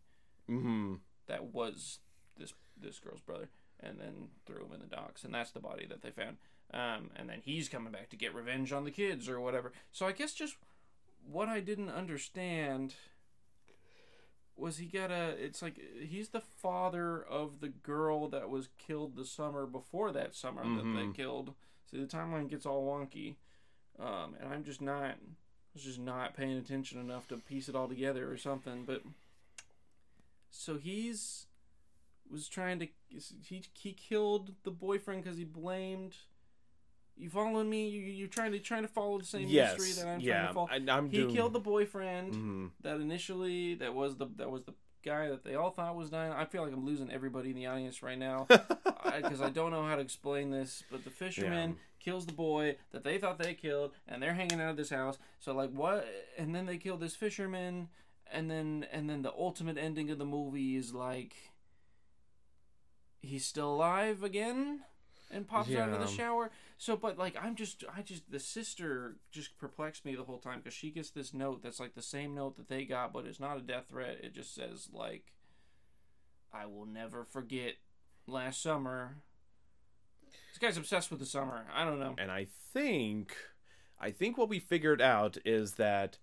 hmm 0.47 0.95
that 1.27 1.53
was 1.53 1.99
this 2.37 2.53
this 2.81 2.99
girl's 2.99 3.21
brother, 3.21 3.49
and 3.79 3.99
then 3.99 4.29
threw 4.45 4.65
him 4.65 4.73
in 4.73 4.79
the 4.81 4.87
docks, 4.95 5.23
and 5.23 5.33
that's 5.33 5.51
the 5.51 5.59
body 5.59 5.85
that 5.85 6.01
they 6.01 6.11
found. 6.11 6.37
Um, 6.73 7.11
and 7.15 7.29
then 7.29 7.41
he's 7.43 7.69
coming 7.69 7.91
back 7.93 8.09
to 8.09 8.15
get 8.17 8.33
revenge 8.35 8.71
on 8.73 8.83
the 8.83 8.91
kids 8.91 9.29
or 9.29 9.39
whatever. 9.39 9.71
So 9.91 10.05
I 10.05 10.11
guess 10.11 10.33
just 10.33 10.55
what 11.29 11.47
I 11.47 11.59
didn't 11.59 11.89
understand 11.89 12.95
was 14.55 14.77
he 14.77 14.87
got 14.87 15.11
a 15.11 15.29
it's 15.39 15.61
like 15.61 15.79
he's 16.01 16.29
the 16.29 16.41
father 16.41 17.21
of 17.23 17.59
the 17.59 17.69
girl 17.69 18.27
that 18.29 18.49
was 18.49 18.69
killed 18.79 19.15
the 19.15 19.23
summer 19.25 19.65
before 19.67 20.11
that 20.11 20.33
summer 20.35 20.63
that 20.63 20.83
Mhm. 20.83 20.95
they 21.11 21.15
killed 21.15 21.53
so 21.85 21.97
the 21.97 22.05
timeline 22.07 22.49
gets 22.49 22.65
all 22.65 22.83
wonky 22.87 23.35
um, 23.99 24.35
and 24.39 24.51
i'm 24.51 24.63
just 24.63 24.81
not 24.81 25.11
I 25.11 25.17
was 25.75 25.83
just 25.83 25.99
not 25.99 26.33
paying 26.35 26.57
attention 26.57 26.99
enough 26.99 27.27
to 27.27 27.37
piece 27.37 27.69
it 27.69 27.75
all 27.75 27.87
together 27.87 28.31
or 28.31 28.37
something 28.37 28.83
but 28.83 29.03
so 30.49 30.77
he's 30.77 31.45
was 32.31 32.47
trying 32.47 32.79
to 32.79 32.87
he, 33.09 33.63
he 33.73 33.93
killed 33.93 34.53
the 34.63 34.71
boyfriend 34.71 35.23
because 35.23 35.37
he 35.37 35.43
blamed 35.45 36.15
you 37.15 37.29
following 37.29 37.69
me 37.69 37.87
you, 37.89 38.01
you're 38.01 38.27
trying 38.27 38.51
to 38.51 38.59
trying 38.59 38.83
to 38.83 38.87
follow 38.87 39.17
the 39.17 39.25
same 39.25 39.47
Yes. 39.47 39.77
mystery 39.77 40.03
that 40.03 40.09
i'm 40.11 40.19
yeah. 40.19 40.33
trying 40.33 40.47
to 40.47 40.53
follow 40.53 40.67
I, 40.71 40.97
I'm 40.97 41.09
he 41.09 41.17
doing... 41.17 41.35
killed 41.35 41.53
the 41.53 41.59
boyfriend 41.59 42.33
Mhm. 42.33 42.69
that 42.81 42.99
initially 42.99 43.75
that 43.75 43.93
was 43.93 44.17
the 44.17 44.27
that 44.35 44.49
was 44.51 44.63
the 44.63 44.73
guy 45.03 45.29
that 45.29 45.43
they 45.45 45.55
all 45.55 45.69
thought 45.69 45.95
was 45.95 46.09
dying. 46.09 46.33
I 46.33 46.43
feel 46.43 46.63
like 46.63 46.73
I'm 46.73 46.85
losing 46.85 47.09
everybody 47.09 47.51
in 47.51 47.55
the 47.55 47.65
audience 47.67 48.03
right 48.03 48.17
now 48.17 48.45
because 48.49 49.41
I, 49.41 49.49
don't 49.49 49.71
know 49.71 49.85
how 49.85 49.95
to 49.95 50.01
explain 50.01 50.49
this. 50.49 50.83
But 50.91 51.05
the 51.05 51.09
fisherman 51.11 51.69
Yeah. 51.69 51.75
kills 52.03 52.25
the 52.25 52.33
boy 52.33 52.75
that 52.91 53.05
they 53.05 53.17
thought 53.17 53.37
they 53.37 53.53
killed, 53.53 53.93
and 54.05 54.21
they're 54.21 54.33
hanging 54.33 54.59
out 54.59 54.71
of 54.71 54.75
this 54.75 54.89
house. 54.89 55.17
So 55.39 55.53
like 55.53 55.71
what? 55.71 56.05
And 56.37 56.53
then 56.53 56.65
they 56.65 56.77
kill 56.77 56.97
this 56.97 57.15
fisherman, 57.15 57.87
and 58.33 58.51
then 58.51 58.85
and 58.91 59.09
then 59.09 59.21
the 59.21 59.31
ultimate 59.31 59.77
ending 59.77 60.09
of 60.09 60.17
the 60.17 60.25
movie 60.25 60.75
is 60.75 60.93
like 60.93 61.35
he's 63.21 63.45
still 63.45 63.73
alive 63.73 64.23
again 64.23 64.81
and 65.31 65.47
pops 65.47 65.73
out 65.73 65.89
of 65.89 65.99
the 65.99 66.07
shower. 66.07 66.51
So, 66.77 66.95
but 66.95 67.17
like, 67.17 67.35
I'm 67.41 67.55
just, 67.55 67.83
I 67.95 68.01
just, 68.01 68.31
the 68.31 68.39
sister 68.39 69.15
just 69.31 69.57
perplexed 69.57 70.05
me 70.05 70.15
the 70.15 70.23
whole 70.23 70.37
time 70.37 70.59
because 70.59 70.73
she 70.73 70.91
gets 70.91 71.09
this 71.09 71.33
note 71.33 71.61
that's 71.63 71.79
like 71.79 71.95
the 71.95 72.01
same 72.01 72.35
note 72.35 72.55
that 72.57 72.69
they 72.69 72.85
got, 72.85 73.13
but 73.13 73.25
it's 73.25 73.39
not 73.39 73.57
a 73.57 73.61
death 73.61 73.85
threat. 73.89 74.19
It 74.23 74.33
just 74.33 74.53
says 74.53 74.89
like, 74.93 75.33
"I 76.53 76.65
will 76.65 76.85
never 76.85 77.23
forget 77.23 77.73
last 78.27 78.61
summer." 78.61 79.17
This 80.51 80.59
guy's 80.59 80.77
obsessed 80.77 81.11
with 81.11 81.19
the 81.19 81.25
summer. 81.25 81.65
I 81.73 81.83
don't 81.83 81.99
know. 81.99 82.15
And 82.17 82.31
I 82.31 82.47
think, 82.73 83.35
I 83.99 84.11
think 84.11 84.37
what 84.37 84.49
we 84.49 84.59
figured 84.59 85.01
out 85.01 85.37
is 85.45 85.73
that 85.73 86.17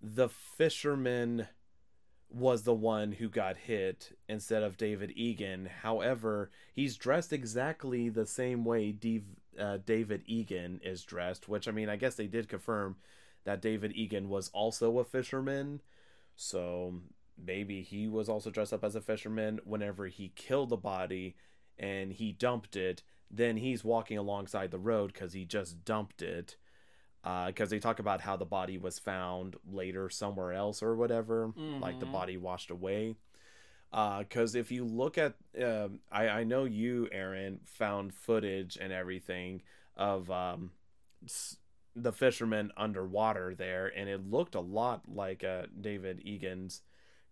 the 0.00 0.28
fisherman 0.28 1.48
was 2.32 2.62
the 2.62 2.74
one 2.74 3.12
who 3.12 3.28
got 3.28 3.56
hit 3.56 4.16
instead 4.28 4.62
of 4.62 4.76
David 4.76 5.12
Egan. 5.16 5.68
However, 5.82 6.50
he's 6.74 6.96
dressed 6.96 7.32
exactly 7.32 8.08
the 8.08 8.26
same 8.26 8.64
way 8.64 8.94
uh, 9.58 9.78
David 9.84 10.22
Egan 10.26 10.80
is 10.84 11.02
dressed, 11.02 11.48
which 11.48 11.66
I 11.66 11.72
mean, 11.72 11.88
I 11.88 11.96
guess 11.96 12.14
they 12.14 12.26
did 12.26 12.48
confirm 12.48 12.96
that 13.44 13.62
David 13.62 13.92
Egan 13.94 14.28
was 14.28 14.48
also 14.50 14.98
a 14.98 15.04
fisherman. 15.04 15.80
So 16.36 16.94
maybe 17.36 17.82
he 17.82 18.08
was 18.08 18.28
also 18.28 18.50
dressed 18.50 18.72
up 18.72 18.84
as 18.84 18.94
a 18.94 19.00
fisherman 19.00 19.60
whenever 19.64 20.06
he 20.06 20.32
killed 20.34 20.70
the 20.70 20.76
body 20.76 21.36
and 21.78 22.12
he 22.12 22.32
dumped 22.32 22.76
it. 22.76 23.02
Then 23.30 23.56
he's 23.56 23.84
walking 23.84 24.18
alongside 24.18 24.70
the 24.70 24.78
road 24.78 25.12
because 25.12 25.32
he 25.32 25.44
just 25.44 25.84
dumped 25.84 26.22
it. 26.22 26.56
Because 27.22 27.70
they 27.70 27.78
talk 27.78 27.98
about 27.98 28.20
how 28.22 28.36
the 28.36 28.44
body 28.46 28.78
was 28.78 28.98
found 28.98 29.56
later 29.70 30.08
somewhere 30.08 30.52
else 30.52 30.82
or 30.82 30.96
whatever, 30.96 31.52
like 31.80 32.00
the 32.00 32.06
Mhm. 32.06 32.12
body 32.12 32.36
washed 32.36 32.70
away. 32.70 33.16
Because 33.90 34.54
if 34.54 34.70
you 34.70 34.84
look 34.84 35.18
at, 35.18 35.34
um, 35.62 36.00
I, 36.10 36.28
I 36.28 36.44
know 36.44 36.64
you, 36.64 37.08
Aaron, 37.12 37.60
found 37.64 38.14
footage 38.14 38.76
and 38.80 38.92
everything 38.92 39.62
of 39.96 40.30
um, 40.30 40.72
s- 41.24 41.56
the 41.96 42.12
fisherman 42.12 42.70
underwater 42.76 43.54
there, 43.54 43.88
and 43.88 44.08
it 44.08 44.30
looked 44.30 44.54
a 44.54 44.60
lot 44.60 45.02
like 45.12 45.42
uh, 45.44 45.66
David 45.78 46.20
Egan's 46.24 46.82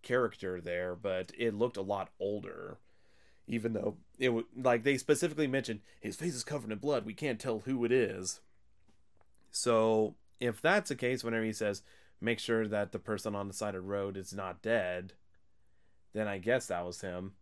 character 0.02 0.60
there, 0.60 0.94
but 0.96 1.32
it 1.38 1.54
looked 1.54 1.76
a 1.76 1.82
lot 1.82 2.10
older. 2.20 2.78
Even 3.46 3.72
though 3.72 3.96
it 4.18 4.28
would 4.28 4.44
like 4.54 4.82
they 4.82 4.98
specifically 4.98 5.46
mentioned 5.46 5.80
his 6.00 6.16
face 6.16 6.34
is 6.34 6.44
covered 6.44 6.70
in 6.70 6.78
blood, 6.78 7.06
we 7.06 7.14
can't 7.14 7.40
tell 7.40 7.60
who 7.60 7.82
it 7.86 7.92
is. 7.92 8.40
So 9.58 10.14
if 10.38 10.60
that's 10.62 10.88
the 10.88 10.94
case, 10.94 11.24
whenever 11.24 11.44
he 11.44 11.52
says, 11.52 11.82
"Make 12.20 12.38
sure 12.38 12.68
that 12.68 12.92
the 12.92 13.00
person 13.00 13.34
on 13.34 13.48
the 13.48 13.54
side 13.54 13.74
of 13.74 13.82
the 13.82 13.88
road 13.88 14.16
is 14.16 14.32
not 14.32 14.62
dead," 14.62 15.14
then 16.12 16.28
I 16.28 16.38
guess 16.38 16.68
that 16.68 16.86
was 16.86 17.00
him. 17.00 17.34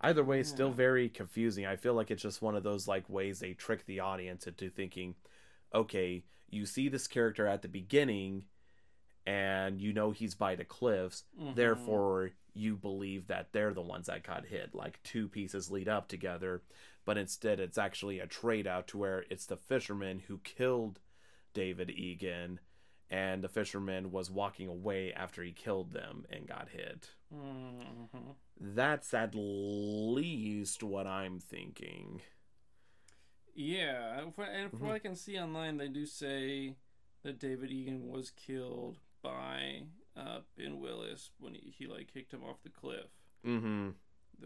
Either 0.00 0.22
way, 0.22 0.38
it's 0.38 0.50
still 0.50 0.70
very 0.70 1.08
confusing. 1.08 1.66
I 1.66 1.74
feel 1.76 1.94
like 1.94 2.12
it's 2.12 2.22
just 2.22 2.40
one 2.42 2.54
of 2.54 2.62
those 2.62 2.86
like 2.86 3.08
ways 3.08 3.40
they 3.40 3.54
trick 3.54 3.86
the 3.86 3.98
audience 4.00 4.46
into 4.46 4.70
thinking, 4.70 5.16
okay, 5.74 6.22
you 6.48 6.64
see 6.64 6.88
this 6.88 7.08
character 7.08 7.46
at 7.48 7.62
the 7.62 7.68
beginning, 7.68 8.44
and 9.26 9.80
you 9.80 9.92
know 9.92 10.12
he's 10.12 10.34
by 10.36 10.54
the 10.54 10.64
cliffs, 10.64 11.24
Mhm. 11.40 11.54
therefore 11.56 12.30
you 12.52 12.76
believe 12.76 13.26
that 13.26 13.52
they're 13.52 13.74
the 13.74 13.82
ones 13.82 14.06
that 14.06 14.22
got 14.22 14.46
hit. 14.46 14.74
Like 14.76 15.02
two 15.02 15.28
pieces 15.28 15.72
lead 15.72 15.88
up 15.88 16.06
together, 16.06 16.62
but 17.04 17.18
instead 17.18 17.58
it's 17.58 17.78
actually 17.78 18.20
a 18.20 18.28
trade 18.28 18.66
out 18.68 18.86
to 18.88 18.98
where 18.98 19.24
it's 19.28 19.46
the 19.46 19.56
fisherman 19.56 20.20
who 20.20 20.38
killed 20.38 21.00
David 21.54 21.90
Egan, 21.90 22.60
and 23.10 23.42
the 23.42 23.48
fisherman 23.48 24.10
was 24.10 24.30
walking 24.30 24.68
away 24.68 25.12
after 25.12 25.42
he 25.42 25.52
killed 25.52 25.92
them 25.92 26.26
and 26.30 26.46
got 26.46 26.68
hit. 26.68 27.14
Mhm. 27.32 28.34
That's 28.60 29.14
at 29.14 29.34
least 29.34 30.82
what 30.82 31.06
I'm 31.06 31.38
thinking. 31.40 32.20
Yeah, 33.54 34.18
and 34.20 34.34
from, 34.34 34.46
Mm-hmm. 34.46 34.84
what 34.84 34.94
I 34.94 34.98
can 34.98 35.14
see 35.14 35.38
online, 35.38 35.76
they 35.76 35.88
do 35.88 36.06
say 36.06 36.76
that 37.22 37.38
David 37.38 37.70
Egan 37.70 38.08
was 38.08 38.30
killed 38.30 38.98
by 39.22 39.82
uh, 40.16 40.40
Ben 40.56 40.78
Willis 40.80 41.30
when 41.38 41.54
he, 41.54 41.72
he 41.76 41.86
like 41.86 42.12
kicked 42.12 42.32
him 42.32 42.44
off 42.44 42.62
the 42.62 42.68
cliff 42.70 43.06
Mm-hmm. 43.46 43.90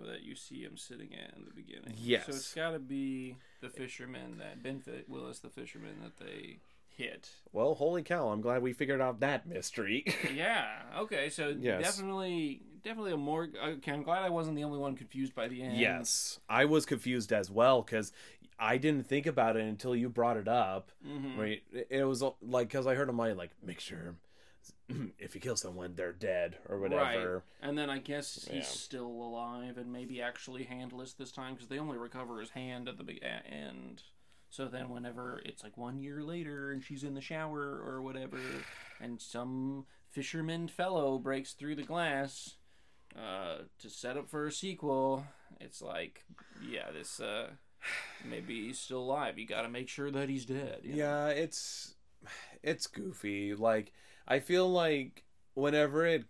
that 0.07 0.23
you 0.23 0.35
see 0.35 0.63
him 0.63 0.77
sitting 0.77 1.15
at 1.15 1.37
in 1.37 1.45
the 1.45 1.51
beginning. 1.55 1.95
Yes. 1.97 2.27
So 2.27 2.33
it's 2.33 2.55
got 2.55 2.71
to 2.73 2.79
be 2.79 3.37
the 3.61 3.69
fisherman 3.71 4.39
that 4.39 4.63
Ben 4.63 4.83
Willis, 5.09 5.39
the 5.39 5.51
fisherman 5.51 6.01
that 6.03 6.17
they 6.19 6.59
hit. 6.99 7.31
Well, 7.53 7.75
holy 7.75 8.03
cow! 8.03 8.29
I'm 8.29 8.41
glad 8.43 8.61
we 8.63 8.73
figured 8.75 9.01
out 9.01 9.21
that 9.21 9.47
mystery. 9.47 10.05
Yeah. 10.35 10.67
Okay. 10.99 11.31
So 11.31 11.49
Yes. 11.59 11.83
definitely, 11.83 12.61
definitely 12.85 13.13
a 13.13 13.17
more. 13.17 13.49
Okay, 13.65 13.93
I'm 13.93 14.03
glad 14.03 14.23
I 14.25 14.29
wasn't 14.29 14.57
the 14.57 14.65
only 14.65 14.79
one 14.79 14.97
confused 14.97 15.35
by 15.35 15.49
the 15.49 15.63
end. 15.63 15.79
yes, 15.79 16.41
I 16.49 16.65
was 16.67 16.85
confused 16.85 17.33
as 17.33 17.51
well 17.51 17.81
because 17.83 18.13
I 18.59 18.77
didn't 18.77 19.07
think 19.07 19.27
about 19.27 19.57
it 19.57 19.63
until 19.63 19.95
you 19.97 20.09
brought 20.09 20.37
it 20.37 20.49
up. 20.49 20.91
Mhm. 21.07 21.39
Right? 21.39 21.63
It 21.89 22.05
was 22.05 22.23
like 22.43 22.69
because 22.69 22.87
I 22.87 22.95
heard 22.95 23.09
him 23.09 23.17
like 23.19 23.51
make 23.65 23.81
sure 23.81 24.17
if 25.19 25.35
you 25.35 25.41
kill 25.41 25.57
someone 25.57 25.95
they're 25.95 26.13
dead 26.13 26.59
or 26.69 26.79
whatever. 26.81 27.35
Right. 27.37 27.43
And 27.69 27.79
then 27.79 27.89
I 27.89 27.99
guess 27.99 28.35
he's 28.51 28.55
Yeah. 28.55 28.63
still 28.63 29.07
alive 29.07 29.79
and 29.79 29.93
maybe 29.93 30.21
actually 30.21 30.65
handless 30.65 31.13
this 31.13 31.31
time 31.33 31.55
because 31.55 31.69
they 31.69 31.79
only 31.79 31.97
recover 31.99 32.41
his 32.41 32.51
hand 32.51 32.89
at 32.89 32.99
the 32.99 33.23
end. 33.23 34.03
So 34.51 34.67
then, 34.67 34.89
whenever 34.89 35.41
it's 35.45 35.63
like 35.63 35.77
one 35.77 35.99
year 35.99 36.23
later 36.23 36.73
and 36.73 36.83
she's 36.83 37.05
in 37.05 37.15
the 37.15 37.21
shower 37.21 37.83
or 37.85 38.03
whatever, 38.03 38.39
and 39.01 39.21
some 39.21 39.87
fisherman 40.11 40.69
fellow 40.69 41.19
breaks 41.19 41.53
through 41.53 41.77
the 41.77 41.83
glass 41.83 42.55
uh, 43.17 43.59
to 43.79 43.91
set 43.91 44.17
up 44.17 44.29
for 44.29 44.47
a 44.47 44.53
sequel, 44.53 45.27
it's 45.61 45.83
like, 45.83 46.25
yeah, 46.67 46.91
this 46.93 47.21
uh, 47.21 47.49
maybe 48.25 48.67
he's 48.67 48.79
still 48.79 49.01
alive. 49.01 49.39
You 49.39 49.47
got 49.47 49.63
to 49.63 49.69
make 49.69 49.89
sure 49.89 50.11
that 50.11 50.29
he's 50.29 50.47
dead. 50.47 50.81
you 50.83 50.93
know? 50.93 50.97
Yeah, 50.97 51.29
it's 51.29 51.95
it's 52.63 52.87
goofy. 52.87 53.55
Like 53.55 53.93
I 54.27 54.41
feel 54.41 54.71
like 54.71 55.25
whenever 55.55 56.07
it 56.07 56.25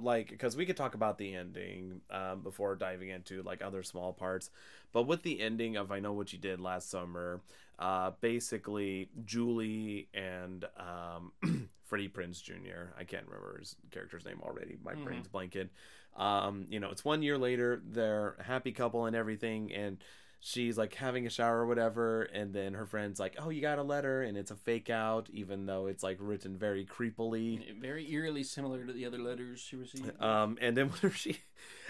like 0.00 0.28
because 0.28 0.56
we 0.56 0.66
could 0.66 0.76
talk 0.76 0.94
about 0.94 1.18
the 1.18 1.34
ending 1.34 2.00
um, 2.10 2.40
before 2.40 2.76
diving 2.76 3.08
into 3.08 3.42
like 3.42 3.62
other 3.62 3.82
small 3.82 4.12
parts 4.12 4.50
but 4.92 5.02
with 5.02 5.22
the 5.22 5.40
ending 5.40 5.76
of 5.76 5.90
i 5.90 6.00
know 6.00 6.12
what 6.12 6.32
you 6.32 6.38
did 6.38 6.60
last 6.60 6.90
summer 6.90 7.40
uh, 7.78 8.10
basically 8.20 9.08
julie 9.24 10.08
and 10.14 10.64
um, 10.76 11.32
freddie 11.84 12.08
prinze 12.08 12.42
jr 12.42 12.92
i 12.98 13.04
can't 13.04 13.26
remember 13.26 13.58
his 13.58 13.76
character's 13.90 14.24
name 14.24 14.40
already 14.42 14.76
my 14.84 14.94
brain's 14.94 15.28
blanking 15.28 15.68
um, 16.16 16.66
you 16.70 16.80
know 16.80 16.90
it's 16.90 17.04
one 17.04 17.22
year 17.22 17.36
later 17.36 17.82
they're 17.90 18.36
a 18.38 18.42
happy 18.42 18.72
couple 18.72 19.06
and 19.06 19.14
everything 19.14 19.72
and 19.72 19.98
she's 20.40 20.76
like 20.78 20.94
having 20.94 21.26
a 21.26 21.30
shower 21.30 21.60
or 21.62 21.66
whatever 21.66 22.22
and 22.22 22.52
then 22.52 22.74
her 22.74 22.86
friend's 22.86 23.18
like 23.18 23.34
oh 23.38 23.48
you 23.48 23.60
got 23.60 23.78
a 23.78 23.82
letter 23.82 24.22
and 24.22 24.36
it's 24.36 24.50
a 24.50 24.56
fake 24.56 24.90
out 24.90 25.28
even 25.32 25.66
though 25.66 25.86
it's 25.86 26.02
like 26.02 26.16
written 26.20 26.56
very 26.56 26.84
creepily 26.84 27.60
Very 27.80 28.08
eerily 28.12 28.42
similar 28.44 28.84
to 28.84 28.92
the 28.92 29.06
other 29.06 29.18
letters 29.18 29.60
she 29.60 29.76
received. 29.76 30.22
um, 30.22 30.56
and 30.60 30.76
then 30.76 30.88
when 31.00 31.12
she, 31.12 31.38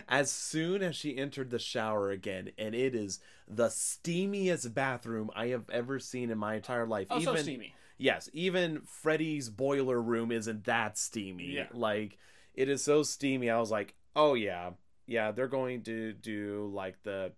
as 0.09 0.31
soon 0.31 0.83
as 0.83 0.97
she 0.97 1.17
entered 1.19 1.51
the 1.51 1.59
shower 1.59 2.11
again, 2.11 2.51
and 2.57 2.75
it 2.75 2.95
is 2.95 3.19
the 3.49 3.67
steamiest 3.69 4.73
bathroom 4.73 5.31
I 5.35 5.49
have 5.49 5.69
ever 5.71 5.99
seen 5.99 6.31
in 6.31 6.39
my 6.39 6.55
entire 6.55 6.87
life. 6.87 7.09
oh, 7.11 7.21
even 7.21 7.37
so 7.37 7.43
steamy. 7.43 7.75
yes, 7.99 8.31
even 8.33 8.83
Freddy's 8.87 9.51
boiler 9.51 10.01
room 10.01 10.31
isn't 10.33 10.65
that 10.65 10.97
steamy. 10.99 11.55
Yeah. 11.57 11.67
Like 11.73 12.17
it 12.55 12.69
is 12.69 12.83
so 12.83 13.03
steamy. 13.03 13.51
I 13.51 13.59
was 13.59 13.71
like, 13.71 13.95
oh 14.15 14.35
yeah, 14.35 14.71
yeah, 15.07 15.33
they're 15.33 15.49
going 15.49 15.83
to 15.83 16.13
do 16.13 16.71
like 16.73 17.03
the 17.03 17.33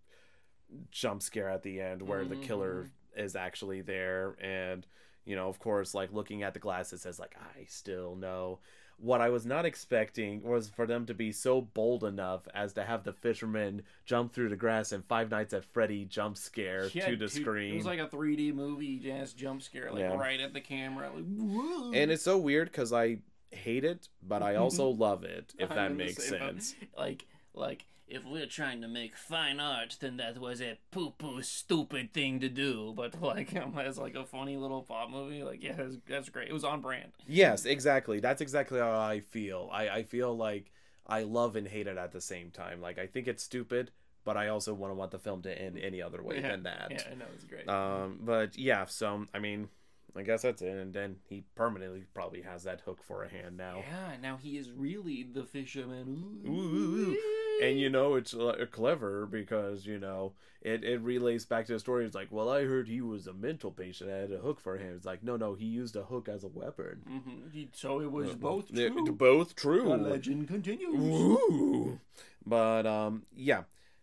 jump 0.91 1.23
scare 1.23 1.49
at 1.49 1.63
the 1.63 1.81
end 1.81 2.03
where 2.03 2.25
the 2.25 2.37
killer 2.37 2.85
mm-hmm. 2.85 3.21
is 3.21 3.37
actually 3.37 3.81
there, 3.81 4.37
and 4.41 4.87
you 5.25 5.37
know, 5.37 5.49
of 5.49 5.59
course, 5.59 5.95
like 5.95 6.13
looking 6.13 6.43
at 6.43 6.55
the 6.55 6.61
glass, 6.61 6.93
it 6.93 7.01
says 7.01 7.19
like, 7.19 7.37
I 7.39 7.65
still 7.67 8.17
know. 8.17 8.61
What 9.01 9.21
I 9.21 9.29
was 9.29 9.47
not 9.47 9.65
expecting 9.65 10.43
was 10.43 10.71
for 10.71 10.85
them 10.85 11.07
to 11.07 11.15
be 11.15 11.31
so 11.31 11.61
bold 11.61 12.03
enough 12.03 12.49
as 12.53 12.73
to 12.73 12.83
have 12.83 13.05
the 13.05 13.13
fisherman 13.13 13.83
jump 14.07 14.33
through 14.33 14.49
the 14.49 14.57
grass 14.57 14.91
and 14.91 15.05
Five 15.05 15.31
Nights 15.31 15.53
at 15.53 15.65
Freddy 15.65 16.05
jump 16.05 16.37
scare 16.37 16.89
to 16.89 17.15
the 17.15 17.29
screen. 17.29 17.75
It 17.75 17.77
was 17.77 17.87
like 17.87 18.01
a 18.01 18.09
3D 18.09 18.55
movie 18.55 18.99
jazz 18.99 19.35
jump 19.35 19.63
scare, 19.63 19.93
like 19.93 20.01
Yeah. 20.01 20.17
right 20.17 20.41
at 20.41 20.53
the 20.53 20.61
camera. 20.61 21.11
Like, 21.15 21.25
whoa. 21.25 21.93
and 21.93 22.11
it's 22.11 22.25
so 22.25 22.39
weird 22.39 22.73
because 22.73 22.93
I 22.93 23.19
hate 23.53 23.85
it, 23.85 24.09
but 24.21 24.43
I 24.43 24.57
also 24.57 24.89
love 24.89 25.23
it. 25.23 25.55
If 25.59 25.69
that 25.69 25.95
makes 25.95 26.27
sense. 26.27 26.75
Like, 26.97 27.27
like 27.55 27.85
if 28.11 28.25
we're 28.25 28.47
trying 28.47 28.81
to 28.81 28.89
make 28.89 29.17
fine 29.17 29.61
art, 29.61 29.97
then 30.01 30.17
that 30.17 30.39
was 30.39 30.61
a 30.61 30.79
poo 30.91 31.11
poo 31.11 31.43
stupid 31.43 32.13
thing 32.13 32.41
to 32.41 32.49
do. 32.49 32.93
But 32.97 33.21
like, 33.21 33.55
as 33.79 33.99
like 33.99 34.15
a 34.15 34.25
funny 34.25 34.57
little 34.57 34.83
pop 34.83 35.11
movie, 35.11 35.43
like 35.43 35.63
yeah, 35.63 35.75
that's, 35.77 35.97
that's 36.09 36.29
great. 36.29 36.49
It 36.49 36.53
was 36.53 36.65
on 36.65 36.81
brand. 36.81 37.13
Yes, 37.27 37.65
exactly. 37.65 38.21
That's 38.21 38.41
exactly 38.41 38.81
how 38.81 38.99
I 38.99 39.21
feel. 39.21 39.69
I 39.73 39.89
I 39.89 40.03
feel 40.03 40.37
like 40.37 40.73
I 41.07 41.23
love 41.23 41.57
and 41.57 41.69
hate 41.69 41.87
it 41.87 41.99
at 41.99 42.13
the 42.13 42.21
same 42.21 42.51
time. 42.51 42.81
Like 42.81 42.99
I 42.99 43.07
think 43.07 43.29
it's 43.29 43.43
stupid, 43.43 43.91
but 44.25 44.37
I 44.37 44.49
also 44.49 44.75
want 44.75 44.91
to 44.91 44.95
want 44.95 45.11
the 45.11 45.19
film 45.19 45.43
to 45.43 45.63
end 45.63 45.79
any 45.79 46.03
other 46.03 46.23
way 46.23 46.37
yeah. 46.41 46.49
than 46.49 46.63
that. 46.65 46.89
Yeah, 46.91 47.03
I 47.11 47.15
know 47.15 47.27
it's 47.35 47.45
great. 47.45 47.69
Um, 47.69 48.21
but 48.23 48.59
yeah, 48.59 48.87
so 48.87 49.27
I 49.35 49.39
mean, 49.39 49.69
I 50.17 50.23
guess 50.23 50.43
that's 50.43 50.63
it. 50.63 50.69
And 50.69 50.93
then 50.93 51.17
he 51.29 51.45
permanently 51.55 52.05
probably 52.15 52.43
has 52.43 52.65
that 52.65 52.81
hook 52.83 53.03
for 53.03 53.23
a 53.23 53.29
hand 53.29 53.57
now. 53.57 53.83
yeah, 53.87 54.17
now 54.21 54.39
he 54.43 54.57
is 54.57 54.71
really 54.73 55.23
the 55.23 55.45
fisherman. 55.45 56.41
Ooh, 56.47 56.51
ooh, 56.51 57.11
ooh. 57.13 57.48
And 57.63 57.79
you 57.79 57.91
know 57.91 58.15
it's 58.15 58.35
uh, 58.35 58.67
clever 58.71 59.27
because 59.27 59.85
you 59.87 59.99
know 59.99 60.33
it, 60.63 60.85
it 60.85 61.01
relates 61.01 61.45
back 61.45 61.67
to 61.67 61.73
the 61.73 61.79
story. 61.79 62.05
It's 62.05 62.15
like, 62.15 62.29
well, 62.31 62.49
I 62.51 62.65
heard 62.65 62.89
he 62.89 63.01
was 63.01 63.27
a 63.27 63.33
mental 63.33 63.71
patient. 63.71 64.11
I 64.11 64.17
had 64.17 64.33
a 64.33 64.39
hook 64.39 64.61
for 64.61 64.77
him. 64.77 64.95
It's 64.97 65.07
like, 65.07 65.23
no, 65.23 65.37
no, 65.37 65.55
he 65.55 65.67
used 65.67 65.97
a 65.97 66.03
hook 66.03 66.29
as 66.29 66.45
a 66.45 66.49
weapon. 66.49 67.03
Mhm. 67.09 67.69
So 67.73 68.01
it 68.01 68.11
was 68.11 68.35
both 68.35 68.69
They're 68.69 68.91
true. 68.91 69.13
both 69.13 69.55
true. 69.55 69.85
The 69.89 69.97
legend 69.97 70.49
continues. 70.49 70.95
Ooh. 71.01 72.01
But 72.47 72.87
um, 72.87 73.23
yeah. 73.37 73.63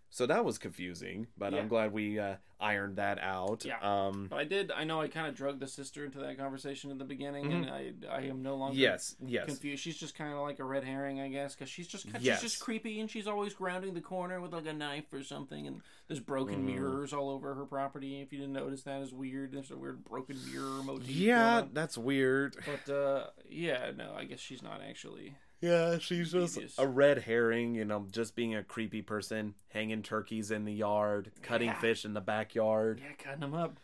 So 0.09 0.25
that 0.27 0.45
was 0.45 0.57
confusing, 0.57 1.27
but 1.37 1.51
Yeah. 1.51 1.59
I'm 1.59 1.67
glad 1.67 1.91
we 1.91 2.19
uh, 2.19 2.35
ironed 2.59 2.95
that 2.95 3.19
out. 3.21 3.65
Yeah. 3.65 3.75
Um. 3.81 4.27
But 4.29 4.39
I 4.39 4.43
did. 4.45 4.71
I 4.71 4.85
know 4.85 5.01
I 5.01 5.09
kind 5.09 5.27
of 5.27 5.35
drugged 5.35 5.59
the 5.59 5.67
sister 5.67 6.05
into 6.05 6.19
that 6.19 6.37
conversation 6.37 6.89
in 6.89 6.97
the 6.97 7.03
beginning, 7.03 7.51
and 7.51 7.69
I 7.69 7.91
I 8.09 8.21
am 8.21 8.41
no 8.41 8.55
longer 8.55 8.75
Mm-hmm. 8.75 8.81
Yes. 8.81 9.15
Yes. 9.25 9.45
confused. 9.45 9.83
She's 9.83 9.97
just 9.97 10.15
kind 10.15 10.31
of 10.33 10.39
like 10.39 10.59
a 10.59 10.63
red 10.63 10.85
herring, 10.85 11.19
I 11.19 11.27
guess, 11.27 11.53
because 11.53 11.69
she's 11.69 11.87
just 11.87 12.05
Yes. 12.21 12.39
she's 12.41 12.51
just 12.53 12.63
creepy, 12.63 13.01
and 13.01 13.09
she's 13.09 13.27
always 13.27 13.53
grounding 13.53 13.93
the 13.93 13.99
corner 14.01 14.39
with 14.39 14.53
like 14.53 14.67
a 14.67 14.73
knife 14.73 15.11
or 15.11 15.21
something, 15.23 15.67
and 15.67 15.81
there's 16.07 16.21
broken 16.21 16.55
Mm-hmm. 16.59 16.65
mirrors 16.67 17.11
all 17.11 17.29
over 17.29 17.53
her 17.55 17.65
property. 17.65 18.21
If 18.21 18.31
you 18.31 18.39
didn't 18.39 18.53
notice 18.53 18.83
that, 18.83 19.01
is 19.01 19.11
weird. 19.13 19.51
There's 19.51 19.71
a 19.71 19.77
weird 19.77 20.05
broken 20.05 20.37
mirror 20.49 20.81
motif. 20.83 21.09
Yeah, 21.09 21.63
that's 21.73 21.97
weird. 21.97 22.55
But 22.65 22.93
uh, 22.93 23.27
yeah, 23.49 23.91
no, 23.95 24.13
I 24.17 24.23
guess 24.23 24.39
she's 24.39 24.63
not 24.63 24.79
actually. 24.87 25.35
Yeah, 25.61 25.97
she's 25.99 26.31
just 26.31 26.59
a 26.77 26.87
red 26.87 27.23
herring, 27.23 27.75
you 27.75 27.85
know, 27.85 28.05
just 28.11 28.35
being 28.35 28.55
a 28.55 28.63
creepy 28.63 29.01
person, 29.01 29.55
hanging 29.69 30.03
turkeys 30.03 30.51
in 30.51 30.65
the 30.65 30.73
yard, 30.73 31.31
cutting 31.41 31.69
Yeah. 31.69 31.79
fish 31.79 32.05
in 32.05 32.13
the 32.13 32.21
backyard. 32.21 32.99
Yeah, 33.03 33.13
cutting 33.17 33.39
them 33.41 33.53
up. 33.53 33.77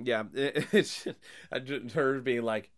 Yeah, 0.00 0.24
it, 0.34 0.66
it's 0.72 1.06
I 1.50 1.58
ju- 1.58 1.88
her 1.94 2.20
being 2.20 2.42
like, 2.42 2.70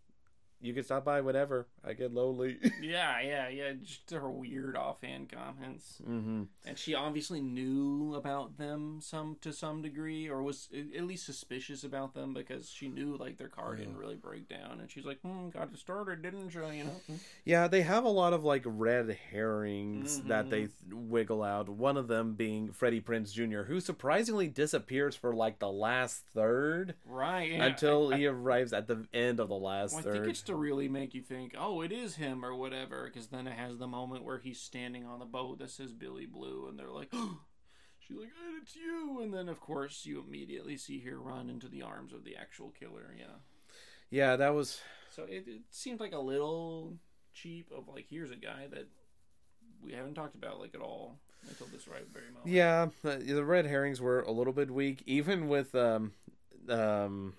"You 0.60 0.74
can 0.74 0.84
stop 0.84 1.04
by 1.04 1.20
whenever 1.20 1.66
I 1.84 1.92
get 1.94 2.12
lonely." 2.12 2.58
Yeah, 2.82 3.20
yeah, 3.20 3.48
yeah. 3.48 3.72
Just 3.82 4.10
her 4.10 4.30
weird 4.30 4.76
offhand 4.76 5.30
comments. 5.30 6.00
mm-hmm. 6.02 6.42
and 6.66 6.78
she 6.78 6.94
obviously 6.94 7.40
knew 7.40 8.14
about 8.14 8.56
them 8.58 8.98
some 9.02 9.36
to 9.42 9.52
some 9.52 9.82
degree 9.82 10.28
or 10.28 10.42
was 10.42 10.68
at 10.96 11.04
least 11.04 11.26
suspicious 11.26 11.84
about 11.84 12.14
them 12.14 12.32
because 12.34 12.68
she 12.70 12.88
knew 12.88 13.16
like 13.16 13.36
their 13.36 13.48
car 13.48 13.76
didn't 13.76 13.96
really 13.96 14.14
break 14.16 14.48
down 14.48 14.78
and 14.80 14.90
she's 14.90 15.04
like 15.04 15.20
hmm 15.20 15.48
got 15.50 15.70
it 15.72 15.78
started 15.78 16.22
didn't 16.22 16.52
you 16.54 16.66
you 16.72 16.84
know 16.84 17.00
Yeah, 17.44 17.68
they 17.68 17.82
have 17.82 18.04
a 18.04 18.08
lot 18.08 18.32
of 18.32 18.44
like 18.44 18.62
red 18.64 19.16
herrings 19.30 20.20
that 20.22 20.40
Mm-hmm. 20.40 20.50
they 20.50 20.58
th- 20.60 20.70
wiggle 20.92 21.42
out. 21.42 21.68
One 21.68 21.96
of 21.96 22.08
them 22.08 22.34
being 22.34 22.72
Freddie 22.72 23.00
Prinze 23.00 23.32
Jr., 23.32 23.62
who 23.62 23.78
surprisingly 23.80 24.48
disappears 24.48 25.14
for 25.14 25.34
like 25.34 25.58
the 25.58 25.70
last 25.70 26.24
third 26.34 26.94
right 27.04 27.50
yeah. 27.52 27.64
until 27.66 28.12
I, 28.14 28.16
he 28.18 28.26
arrives 28.26 28.72
at 28.72 28.86
the 28.86 29.06
end 29.12 29.38
of 29.40 29.48
the 29.48 29.54
last 29.56 29.92
well, 29.92 30.00
I 30.00 30.02
third. 30.04 30.24
To 30.50 30.56
really 30.56 30.88
make 30.88 31.14
you 31.14 31.22
think 31.22 31.54
oh 31.58 31.80
it 31.80 31.92
is 31.92 32.16
him 32.16 32.44
or 32.44 32.54
whatever 32.54 33.04
because 33.04 33.28
then 33.28 33.46
it 33.46 33.56
has 33.56 33.78
the 33.78 33.86
moment 33.86 34.24
where 34.24 34.38
he's 34.38 34.60
standing 34.60 35.06
on 35.06 35.18
the 35.18 35.24
boat 35.24 35.58
that 35.58 35.70
says 35.70 35.92
Billy 35.92 36.26
Blue 36.26 36.66
and 36.68 36.78
they're 36.78 36.90
like 36.90 37.12
she's 37.98 38.16
like 38.16 38.28
"Ed, 38.28 38.60
it's 38.62 38.76
you 38.76 39.20
and 39.22 39.32
then 39.32 39.48
of 39.48 39.60
course 39.60 40.04
you 40.04 40.22
immediately 40.26 40.76
see 40.76 41.00
her 41.00 41.18
run 41.18 41.48
into 41.48 41.68
the 41.68 41.82
arms 41.82 42.12
of 42.12 42.24
the 42.24 42.36
actual 42.36 42.70
killer 42.78 43.14
yeah 43.16 43.36
Yeah, 44.10 44.36
that 44.36 44.54
was 44.54 44.80
So 45.14 45.24
it, 45.24 45.44
it 45.46 45.62
seemed 45.70 46.00
like 46.00 46.12
a 46.12 46.18
little 46.18 46.94
cheap 47.32 47.70
of 47.76 47.88
like 47.88 48.06
here's 48.10 48.30
a 48.30 48.36
guy 48.36 48.66
that 48.72 48.88
we 49.82 49.92
haven't 49.92 50.14
talked 50.14 50.34
about 50.34 50.60
like 50.60 50.74
at 50.74 50.80
all 50.80 51.18
until 51.48 51.68
this 51.72 51.88
right 51.88 52.06
very 52.12 52.26
moment. 52.26 52.46
yeah. 52.46 52.88
The 53.02 53.44
red 53.44 53.66
herrings 53.66 54.00
were 54.00 54.20
a 54.20 54.30
little 54.30 54.52
bit 54.52 54.70
weak, 54.70 55.02
even 55.06 55.48
with 55.48 55.74
um 55.74 56.12
um. 56.68 57.34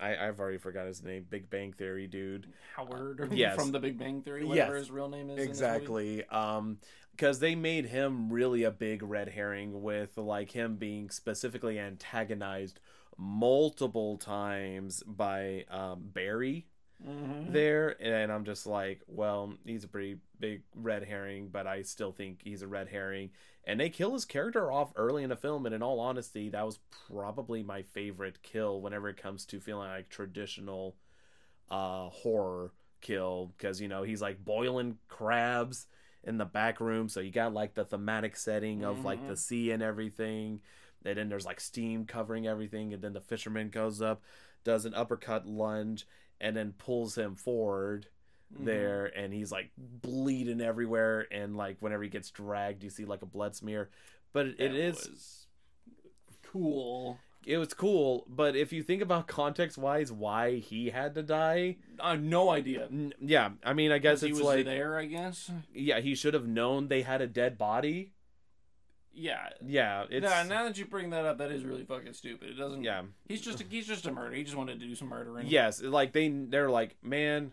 I, 0.00 0.16
I've 0.16 0.38
already 0.40 0.58
forgot 0.58 0.86
his 0.86 1.02
name. 1.02 1.26
Big 1.28 1.50
Bang 1.50 1.72
Theory 1.72 2.06
dude. 2.06 2.46
Howard 2.76 3.20
or 3.20 3.28
Yes. 3.32 3.56
from 3.56 3.72
the 3.72 3.80
Big 3.80 3.98
Bang 3.98 4.22
Theory, 4.22 4.44
whatever 4.44 4.74
Yes. 4.74 4.78
his 4.86 4.90
real 4.90 5.08
name 5.08 5.30
is. 5.30 5.38
Exactly. 5.44 6.24
Um, 6.26 6.78
because 7.12 7.40
they 7.40 7.56
made 7.56 7.86
him 7.86 8.32
really 8.32 8.62
a 8.62 8.70
big 8.70 9.02
red 9.02 9.28
herring 9.30 9.82
with 9.82 10.16
like 10.16 10.52
him 10.52 10.76
being 10.76 11.10
specifically 11.10 11.76
antagonized 11.78 12.78
multiple 13.16 14.16
times 14.18 15.02
by 15.04 15.64
um 15.70 15.98
Barry 16.12 16.66
Mhm. 17.06 17.52
there, 17.52 17.96
and 18.02 18.32
I'm 18.32 18.44
just 18.44 18.66
like, 18.66 19.02
well, 19.06 19.54
he's 19.64 19.84
a 19.84 19.88
pretty 19.88 20.18
big 20.40 20.62
red 20.74 21.04
herring, 21.04 21.48
but 21.48 21.66
I 21.66 21.82
still 21.82 22.12
think 22.12 22.40
he's 22.42 22.62
a 22.62 22.66
red 22.68 22.88
herring. 22.88 23.30
And 23.64 23.78
they 23.78 23.90
kill 23.90 24.12
his 24.14 24.24
character 24.24 24.72
off 24.72 24.92
early 24.96 25.22
in 25.22 25.28
the 25.28 25.36
film, 25.36 25.64
and 25.66 25.74
in 25.74 25.82
all 25.82 26.00
honesty, 26.00 26.48
that 26.50 26.66
was 26.66 26.78
probably 27.08 27.62
my 27.62 27.82
favorite 27.82 28.42
kill 28.42 28.80
whenever 28.80 29.08
it 29.08 29.16
comes 29.16 29.44
to 29.46 29.60
feeling 29.60 29.88
like 29.88 30.08
traditional 30.08 30.96
uh 31.70 32.08
horror 32.08 32.72
kill 33.00 33.52
because 33.56 33.80
you 33.80 33.88
know 33.88 34.02
he's 34.02 34.22
like 34.22 34.44
boiling 34.44 34.98
crabs 35.08 35.86
in 36.24 36.36
the 36.38 36.44
back 36.44 36.80
room 36.80 37.08
so 37.08 37.20
you 37.20 37.30
got 37.30 37.52
like 37.52 37.74
the 37.74 37.84
thematic 37.84 38.36
setting 38.36 38.84
of 38.84 39.04
like 39.04 39.24
the 39.28 39.36
sea 39.36 39.70
and 39.70 39.82
everything 39.82 40.60
and 41.04 41.16
then 41.16 41.28
there's 41.28 41.46
like 41.46 41.60
steam 41.60 42.04
covering 42.06 42.46
everything 42.46 42.92
and 42.92 43.02
then 43.02 43.12
the 43.12 43.20
fisherman 43.20 43.68
goes 43.68 44.00
up 44.02 44.22
does 44.64 44.84
an 44.84 44.94
uppercut 44.94 45.46
lunge 45.46 46.06
and 46.40 46.56
then 46.56 46.72
pulls 46.78 47.16
him 47.16 47.34
forward 47.34 48.06
mm-hmm. 48.54 48.64
there 48.64 49.06
and 49.06 49.32
he's 49.32 49.52
like 49.52 49.70
bleeding 49.76 50.60
everywhere 50.60 51.26
and 51.30 51.56
like 51.56 51.76
whenever 51.80 52.02
he 52.02 52.08
gets 52.08 52.30
dragged 52.30 52.82
you 52.82 52.90
see 52.90 53.04
like 53.04 53.22
a 53.22 53.26
blood 53.26 53.54
smear 53.54 53.90
but 54.32 54.46
it, 54.46 54.60
it 54.60 54.74
is 54.74 55.46
cool. 56.42 57.18
it 57.46 57.58
was 57.58 57.74
cool 57.74 58.24
but 58.28 58.56
if 58.56 58.72
you 58.72 58.82
think 58.82 59.02
about 59.02 59.26
context 59.26 59.78
wise 59.78 60.12
why 60.12 60.56
he 60.56 60.90
had 60.90 61.14
to 61.14 61.22
die 61.22 61.76
I 62.00 62.12
have 62.12 62.22
no 62.22 62.50
idea. 62.50 62.86
n- 62.90 63.14
yeah 63.20 63.50
i 63.64 63.72
mean 63.72 63.92
i 63.92 63.98
guess 63.98 64.20
he 64.20 64.28
it's 64.28 64.38
was 64.38 64.46
like 64.46 64.64
there, 64.64 64.96
I 64.96 65.06
guess. 65.06 65.50
yeah 65.74 66.00
he 66.00 66.14
should 66.14 66.34
have 66.34 66.46
known 66.46 66.88
they 66.88 67.02
had 67.02 67.20
a 67.20 67.26
dead 67.26 67.58
body 67.58 68.12
Yeah. 69.18 69.48
yeah 69.66 70.04
it's 70.10 70.24
Yeah, 70.24 70.42
now 70.44 70.64
that 70.64 70.78
you 70.78 70.84
bring 70.86 71.10
that 71.10 71.24
up, 71.24 71.38
that 71.38 71.50
is 71.50 71.64
really 71.64 71.84
fucking 71.84 72.12
stupid. 72.14 72.50
It 72.50 72.54
doesn't. 72.58 72.84
yeah 72.84 73.02
He's 73.28 73.40
just 73.40 73.60
a, 73.60 73.64
he's 73.68 73.86
just 73.86 74.06
a 74.06 74.12
murderer. 74.12 74.34
He 74.36 74.44
just 74.44 74.56
wanted 74.56 74.80
to 74.80 74.86
do 74.86 74.94
some 74.94 75.08
murdering. 75.08 75.46
yes 75.48 75.82
like 75.82 76.12
they 76.12 76.28
they're 76.28 76.70
like 76.70 76.96
man 77.02 77.52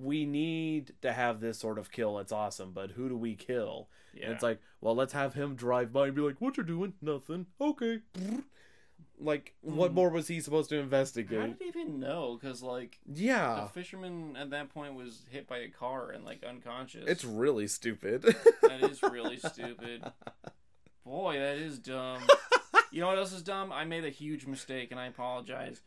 we 0.00 0.24
need 0.24 0.92
to 1.02 1.12
have 1.12 1.40
this 1.40 1.58
sort 1.58 1.78
of 1.78 1.90
kill. 1.90 2.20
It's 2.20 2.30
awesome, 2.30 2.70
but 2.72 2.92
who 2.92 3.08
do 3.08 3.16
we 3.16 3.34
kill? 3.34 3.88
Yeah. 4.14 4.26
And 4.26 4.34
it's 4.34 4.42
like, 4.44 4.60
well, 4.80 4.94
let's 4.94 5.12
have 5.14 5.34
him 5.34 5.56
drive 5.56 5.92
by 5.92 6.06
and 6.06 6.14
be 6.14 6.22
like, 6.22 6.40
"What 6.40 6.56
you 6.56 6.62
doing? 6.62 6.92
Nothing. 7.02 7.46
Okay." 7.60 7.98
Like, 9.18 9.54
what 9.62 9.90
Mhm. 9.90 9.94
more 9.94 10.10
was 10.10 10.28
he 10.28 10.40
supposed 10.40 10.70
to 10.70 10.76
investigate? 10.78 11.40
How 11.40 11.46
did 11.46 11.56
he 11.60 11.66
even 11.66 11.98
know? 11.98 12.38
Because 12.40 12.62
like 12.62 13.00
Yeah, 13.12 13.62
the 13.64 13.68
fisherman 13.80 14.36
at 14.36 14.50
that 14.50 14.68
point 14.72 14.94
was 14.94 15.24
hit 15.30 15.48
by 15.48 15.58
a 15.58 15.68
car 15.68 16.10
and 16.10 16.24
like 16.24 16.44
unconscious. 16.44 17.04
it's 17.08 17.24
really 17.24 17.66
stupid. 17.66 18.22
that 18.62 18.80
is 18.88 19.02
really 19.02 19.38
stupid. 19.52 20.04
Boy, 21.04 21.38
that 21.38 21.56
is 21.56 21.78
dumb. 21.78 22.22
You 22.90 23.00
know 23.00 23.08
what 23.08 23.18
else 23.18 23.32
is 23.32 23.42
dumb? 23.42 23.72
I 23.72 23.84
made 23.84 24.04
a 24.04 24.08
huge 24.10 24.46
mistake 24.46 24.92
and 24.92 25.00
I 25.00 25.06
apologize. 25.06 25.80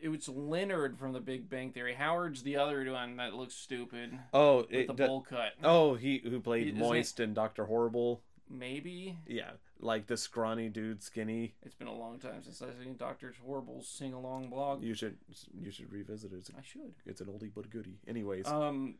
It 0.00 0.08
was 0.08 0.30
Leonard 0.30 0.98
from 0.98 1.12
The 1.12 1.20
Big 1.20 1.50
Bang 1.50 1.72
Theory. 1.72 1.92
Howard's 1.92 2.42
the 2.42 2.56
other 2.56 2.90
one 2.90 3.16
that 3.18 3.34
looks 3.34 3.52
stupid 3.54 4.18
oh, 4.32 4.58
with 4.62 4.72
it, 4.72 4.86
the 4.86 4.94
d- 4.94 5.06
bowl 5.06 5.20
cut. 5.20 5.52
oh, 5.62 5.94
he 5.94 6.22
who 6.24 6.40
played 6.40 6.68
name- 6.68 6.78
Moist 6.78 7.20
and 7.20 7.34
Doctor 7.34 7.66
Horrible. 7.66 8.22
Maybe 8.48 9.18
Yeah, 9.26 9.50
like 9.78 10.06
the 10.06 10.16
scrawny 10.16 10.70
dude, 10.70 11.02
skinny. 11.02 11.54
it's 11.62 11.74
been 11.74 11.88
a 11.88 11.94
long 11.94 12.18
time 12.18 12.42
since 12.42 12.62
I've 12.62 12.76
seen 12.82 12.96
Doctor 12.96 13.34
Horrible's 13.44 13.86
sing 13.86 14.14
along 14.14 14.48
blog. 14.48 14.82
You 14.82 14.94
should 14.94 15.18
you 15.58 15.70
should 15.70 15.92
revisit 15.92 16.32
it. 16.32 16.36
It's, 16.36 16.50
I 16.56 16.62
should. 16.62 16.94
it's 17.04 17.20
an 17.20 17.26
oldie 17.26 17.50
but 17.54 17.68
goodie. 17.68 17.98
Anyways, 18.08 18.46
Um, 18.46 18.94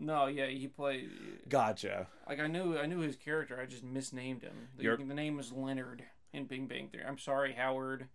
no, 0.00 0.26
yeah, 0.26 0.46
he 0.46 0.66
played. 0.66 1.10
gotcha. 1.48 2.08
Like 2.28 2.40
I 2.40 2.46
knew, 2.46 2.76
I 2.78 2.86
knew 2.86 2.98
his 3.00 3.16
character. 3.16 3.60
I 3.60 3.66
just 3.66 3.84
misnamed 3.84 4.42
him. 4.42 4.68
The, 4.76 4.82
You're- 4.84 5.04
the 5.04 5.14
name 5.14 5.36
was 5.36 5.52
Leonard 5.52 6.02
in 6.32 6.46
Bing 6.46 6.66
Bang 6.66 6.88
Theory. 6.88 7.04
I'm 7.06 7.18
sorry, 7.18 7.52
Howard. 7.52 8.08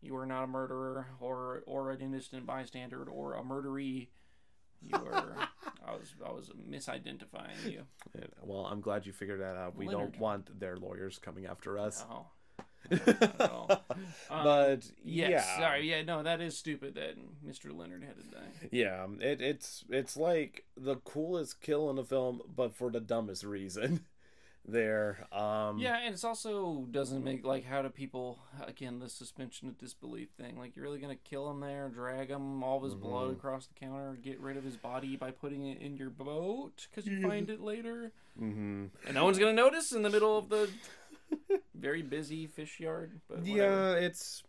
You 0.00 0.16
are 0.16 0.26
not 0.26 0.44
a 0.44 0.46
murderer 0.46 1.06
or 1.20 1.62
or 1.66 1.90
an 1.90 2.00
innocent 2.00 2.46
bystander 2.46 3.02
or 3.04 3.34
a 3.34 3.42
murderee. 3.42 4.08
You 4.80 4.96
were. 4.98 5.34
I 5.86 5.92
was 5.92 6.14
I 6.24 6.30
was 6.30 6.50
misidentifying 6.70 7.70
you. 7.72 7.82
Well, 8.42 8.66
I'm 8.66 8.80
glad 8.80 9.06
you 9.06 9.12
figured 9.12 9.40
that 9.40 9.56
out. 9.56 9.74
We 9.74 9.86
Leonard. 9.86 10.12
don't 10.12 10.20
want 10.20 10.60
their 10.60 10.76
lawyers 10.76 11.18
coming 11.18 11.46
after 11.46 11.78
us. 11.78 12.04
Oh. 12.10 12.26
Not 12.90 13.08
at 13.22 13.40
all. 13.50 13.70
Um, 14.30 14.44
but 14.44 14.90
Yes. 15.04 15.30
yeah, 15.30 15.58
Sorry. 15.58 15.90
Yeah. 15.90 16.02
No, 16.02 16.22
that 16.22 16.40
is 16.40 16.56
stupid 16.56 16.94
that 16.94 17.16
Mr. 17.46 17.76
Leonard 17.76 18.04
had 18.04 18.16
to 18.16 18.22
die. 18.24 18.68
yeah, 18.70 19.06
it, 19.20 19.40
it's 19.40 19.84
it's 19.90 20.16
like 20.16 20.64
the 20.76 20.96
coolest 20.96 21.60
kill 21.60 21.90
in 21.90 21.96
the 21.96 22.04
film, 22.04 22.40
but 22.54 22.74
for 22.74 22.90
the 22.90 23.00
dumbest 23.00 23.44
reason. 23.44 24.04
there, 24.70 25.26
um, 25.32 25.78
Yeah, 25.78 25.98
and 26.04 26.12
it's 26.12 26.24
also 26.24 26.86
doesn't 26.90 27.24
make 27.24 27.42
like 27.44 27.64
how 27.64 27.80
do 27.80 27.88
people 27.88 28.38
again 28.66 28.98
the 28.98 29.08
suspension 29.08 29.68
of 29.68 29.78
disbelief 29.78 30.28
thing? 30.36 30.58
Like 30.58 30.76
you're 30.76 30.84
really 30.84 30.98
gonna 31.00 31.16
kill 31.16 31.50
him 31.50 31.60
there, 31.60 31.88
drag 31.88 32.28
him, 32.28 32.62
all 32.62 32.76
of 32.76 32.82
his 32.84 32.94
blood 32.94 33.30
Mhm. 33.30 33.32
across 33.38 33.66
the 33.66 33.74
counter, 33.74 34.18
get 34.22 34.38
rid 34.40 34.56
of 34.58 34.64
his 34.64 34.76
body 34.76 35.16
by 35.16 35.30
putting 35.30 35.66
it 35.66 35.80
in 35.80 35.96
your 35.96 36.10
boat 36.10 36.86
because 36.90 37.06
you 37.06 37.22
find 37.22 37.48
it 37.48 37.60
later, 37.62 38.12
hmm 38.38 38.86
and 39.06 39.14
no 39.14 39.24
one's 39.24 39.38
gonna 39.38 39.52
notice 39.54 39.90
in 39.92 40.02
the 40.02 40.10
middle 40.10 40.36
of 40.36 40.48
the 40.50 40.68
very 41.78 42.02
busy 42.02 42.46
fish 42.46 42.80
yard. 42.80 43.20
But 43.28 43.46
yeah, 43.46 43.92
it's 43.92 44.42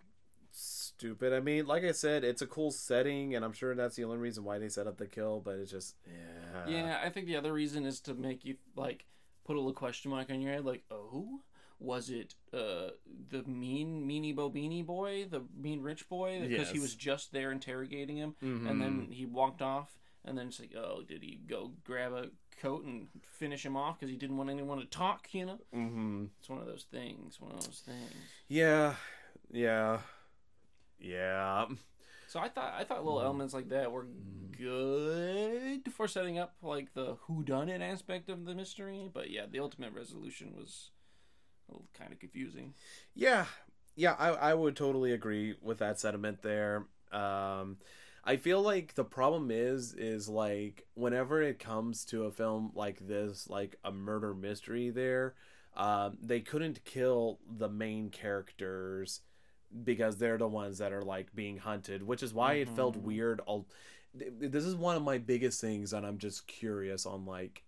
stupid. 0.51 1.33
I 1.33 1.39
mean, 1.39 1.65
like 1.67 1.83
I 1.83 1.91
said, 1.91 2.23
it's 2.23 2.41
a 2.41 2.47
cool 2.47 2.71
setting, 2.71 3.35
and 3.35 3.45
I'm 3.45 3.53
sure 3.53 3.75
that's 3.75 3.95
the 3.95 4.03
only 4.03 4.17
reason 4.17 4.43
why 4.43 4.57
they 4.59 4.69
set 4.69 4.87
up 4.87 4.97
the 4.97 5.07
kill. 5.07 5.39
But 5.39 5.55
it's 5.59 5.71
just, 5.71 5.95
yeah, 6.07 6.67
yeah. 6.67 7.01
I 7.03 7.09
think 7.09 7.27
the 7.27 7.37
other 7.37 7.53
reason 7.53 7.85
is 7.85 7.99
to 8.01 8.13
make 8.13 8.45
you 8.45 8.55
like 8.75 9.05
put 9.45 9.55
a 9.55 9.59
little 9.59 9.73
question 9.73 10.11
mark 10.11 10.29
on 10.29 10.41
your 10.41 10.53
head, 10.53 10.65
like, 10.65 10.83
oh. 10.91 11.41
Was 11.81 12.09
it 12.09 12.35
uh, 12.51 12.89
the 13.29 13.41
mean 13.43 14.05
meanie 14.05 14.35
bo 14.35 14.49
beanie 14.51 14.85
boy, 14.85 15.27
the 15.31 15.43
mean 15.57 15.81
rich 15.81 16.09
boy, 16.09 16.45
because 16.45 16.69
he 16.69 16.77
was 16.77 16.93
just 16.93 17.31
there 17.31 17.53
interrogating 17.53 18.17
him, 18.17 18.35
Mhm. 18.43 18.69
and 18.69 18.81
then 18.81 19.07
he 19.09 19.25
walked 19.25 19.61
off 19.61 19.97
and 20.25 20.37
then 20.37 20.47
it's 20.49 20.59
like 20.59 20.75
oh 20.75 21.03
did 21.07 21.23
he 21.23 21.39
go 21.47 21.71
grab 21.85 22.11
a 22.11 22.31
coat 22.59 22.83
and 22.83 23.07
finish 23.23 23.65
him 23.65 23.75
off 23.75 23.99
because 23.99 24.11
he 24.11 24.17
didn't 24.17 24.37
want 24.37 24.49
anyone 24.49 24.79
to 24.79 24.85
talk 24.85 25.27
you 25.31 25.45
know? 25.45 25.59
Hmm 25.73 26.25
it's 26.39 26.49
one 26.49 26.59
of 26.59 26.65
those 26.65 26.85
things 26.91 27.39
one 27.39 27.51
of 27.51 27.63
those 27.65 27.81
things. 27.85 28.11
Yeah, 28.47 28.95
yeah, 29.51 29.99
yeah. 30.99 31.65
so 32.27 32.39
i 32.39 32.49
thought 32.49 32.73
i 32.77 32.83
thought 32.83 33.03
little 33.03 33.21
elements 33.21 33.53
like 33.53 33.69
that 33.69 33.91
were 33.91 34.07
good 34.57 35.91
for 35.91 36.07
setting 36.07 36.37
up 36.37 36.55
like 36.61 36.93
the 36.93 37.15
who 37.21 37.43
done 37.43 37.69
it 37.69 37.81
aspect 37.81 38.29
of 38.29 38.45
the 38.45 38.53
mystery 38.53 39.09
but 39.11 39.29
yeah 39.31 39.45
the 39.49 39.59
ultimate 39.59 39.93
resolution 39.93 40.53
was 40.55 40.91
a 41.69 41.71
little 41.71 41.87
kind 41.93 42.11
of 42.11 42.19
confusing. 42.19 42.73
Yeah, 43.13 43.45
yeah, 43.95 44.15
I 44.17 44.29
I 44.29 44.53
would 44.53 44.75
totally 44.75 45.11
agree 45.13 45.55
with 45.61 45.79
that 45.79 45.99
sentiment 45.99 46.41
there. 46.41 46.85
Um, 47.11 47.77
I 48.23 48.35
feel 48.37 48.61
like 48.61 48.95
the 48.95 49.03
problem 49.03 49.49
is 49.51 49.93
is 49.93 50.27
like 50.29 50.85
whenever 50.93 51.41
it 51.41 51.59
comes 51.59 52.05
to 52.05 52.25
a 52.25 52.31
film 52.31 52.71
like 52.75 53.07
this, 53.07 53.49
like 53.49 53.77
a 53.83 53.91
murder 53.91 54.33
mystery, 54.33 54.89
there, 54.89 55.35
um, 55.75 56.17
they 56.21 56.39
couldn't 56.41 56.83
kill 56.85 57.39
the 57.57 57.69
main 57.69 58.09
characters 58.09 59.21
because 59.83 60.17
they're 60.17 60.37
the 60.37 60.47
ones 60.47 60.79
that 60.79 60.91
are 60.93 61.03
like 61.03 61.33
being 61.35 61.57
hunted, 61.57 62.03
which 62.03 62.23
is 62.23 62.33
why 62.33 62.53
it 62.53 62.69
felt 62.69 62.95
Mhm. 62.97 63.03
weird. 63.03 63.41
I'll, 63.47 63.67
this 64.13 64.65
is 64.65 64.75
one 64.75 64.95
of 64.95 65.03
my 65.03 65.17
biggest 65.19 65.61
things, 65.61 65.93
and 65.93 66.05
I'm 66.05 66.17
just 66.17 66.47
curious 66.47 67.05
on 67.05 67.25
like 67.25 67.63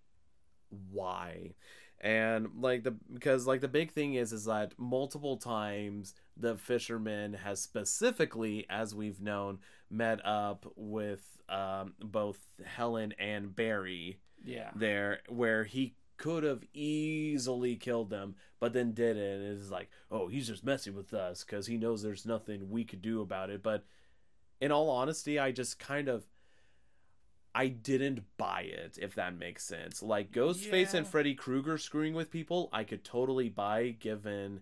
why 0.92 1.54
and 2.00 2.48
like 2.60 2.84
the 2.84 2.92
because 3.14 3.46
like 3.46 3.62
the 3.62 3.68
big 3.68 3.92
thing 3.92 4.14
is 4.16 4.32
is 4.34 4.46
that 4.46 4.74
multiple 4.80 5.38
times 5.38 6.16
the 6.38 6.56
fisherman 6.56 7.34
has 7.34 7.62
specifically 7.62 8.66
as 8.70 8.96
we've 8.96 9.22
known 9.22 9.60
met 9.92 10.26
up 10.26 10.66
with 10.76 11.42
um 11.50 11.94
both 12.00 12.40
helen 12.64 13.14
and 13.20 13.56
barry 13.56 14.20
yeah. 14.44 14.70
there 14.76 15.20
where 15.28 15.66
he 15.66 15.96
could 16.18 16.44
have 16.44 16.64
easily 16.74 17.76
killed 17.76 18.10
them 18.10 18.36
but 18.60 18.74
then 18.74 18.92
didn't. 18.92 19.42
And 19.42 19.60
it's 19.60 19.72
like 19.72 19.90
oh 20.12 20.28
he's 20.28 20.48
just 20.48 20.64
messing 20.64 20.96
with 20.96 21.14
us 21.14 21.44
because 21.44 21.68
he 21.68 21.78
knows 21.78 22.02
there's 22.02 22.26
nothing 22.26 22.70
we 22.70 22.84
could 22.84 23.02
do 23.02 23.22
about 23.22 23.50
it. 23.50 23.64
But 23.64 23.84
in 24.60 24.72
all 24.72 24.90
honesty 24.90 25.40
i 25.40 25.52
just 25.52 25.80
kind 25.80 26.08
of 26.08 26.24
i 27.56 27.68
didn't 27.68 28.22
buy 28.38 28.62
it 28.62 28.98
if 29.02 29.16
that 29.16 29.38
makes 29.38 29.64
sense. 29.64 30.02
Like 30.04 30.32
ghostface 30.32 30.94
and 30.94 31.08
freddy 31.08 31.34
krueger 31.34 31.78
screwing 31.78 32.14
with 32.14 32.32
people 32.32 32.70
i 32.72 32.84
could 32.84 33.04
totally 33.04 33.50
buy 33.50 33.90
given 34.00 34.62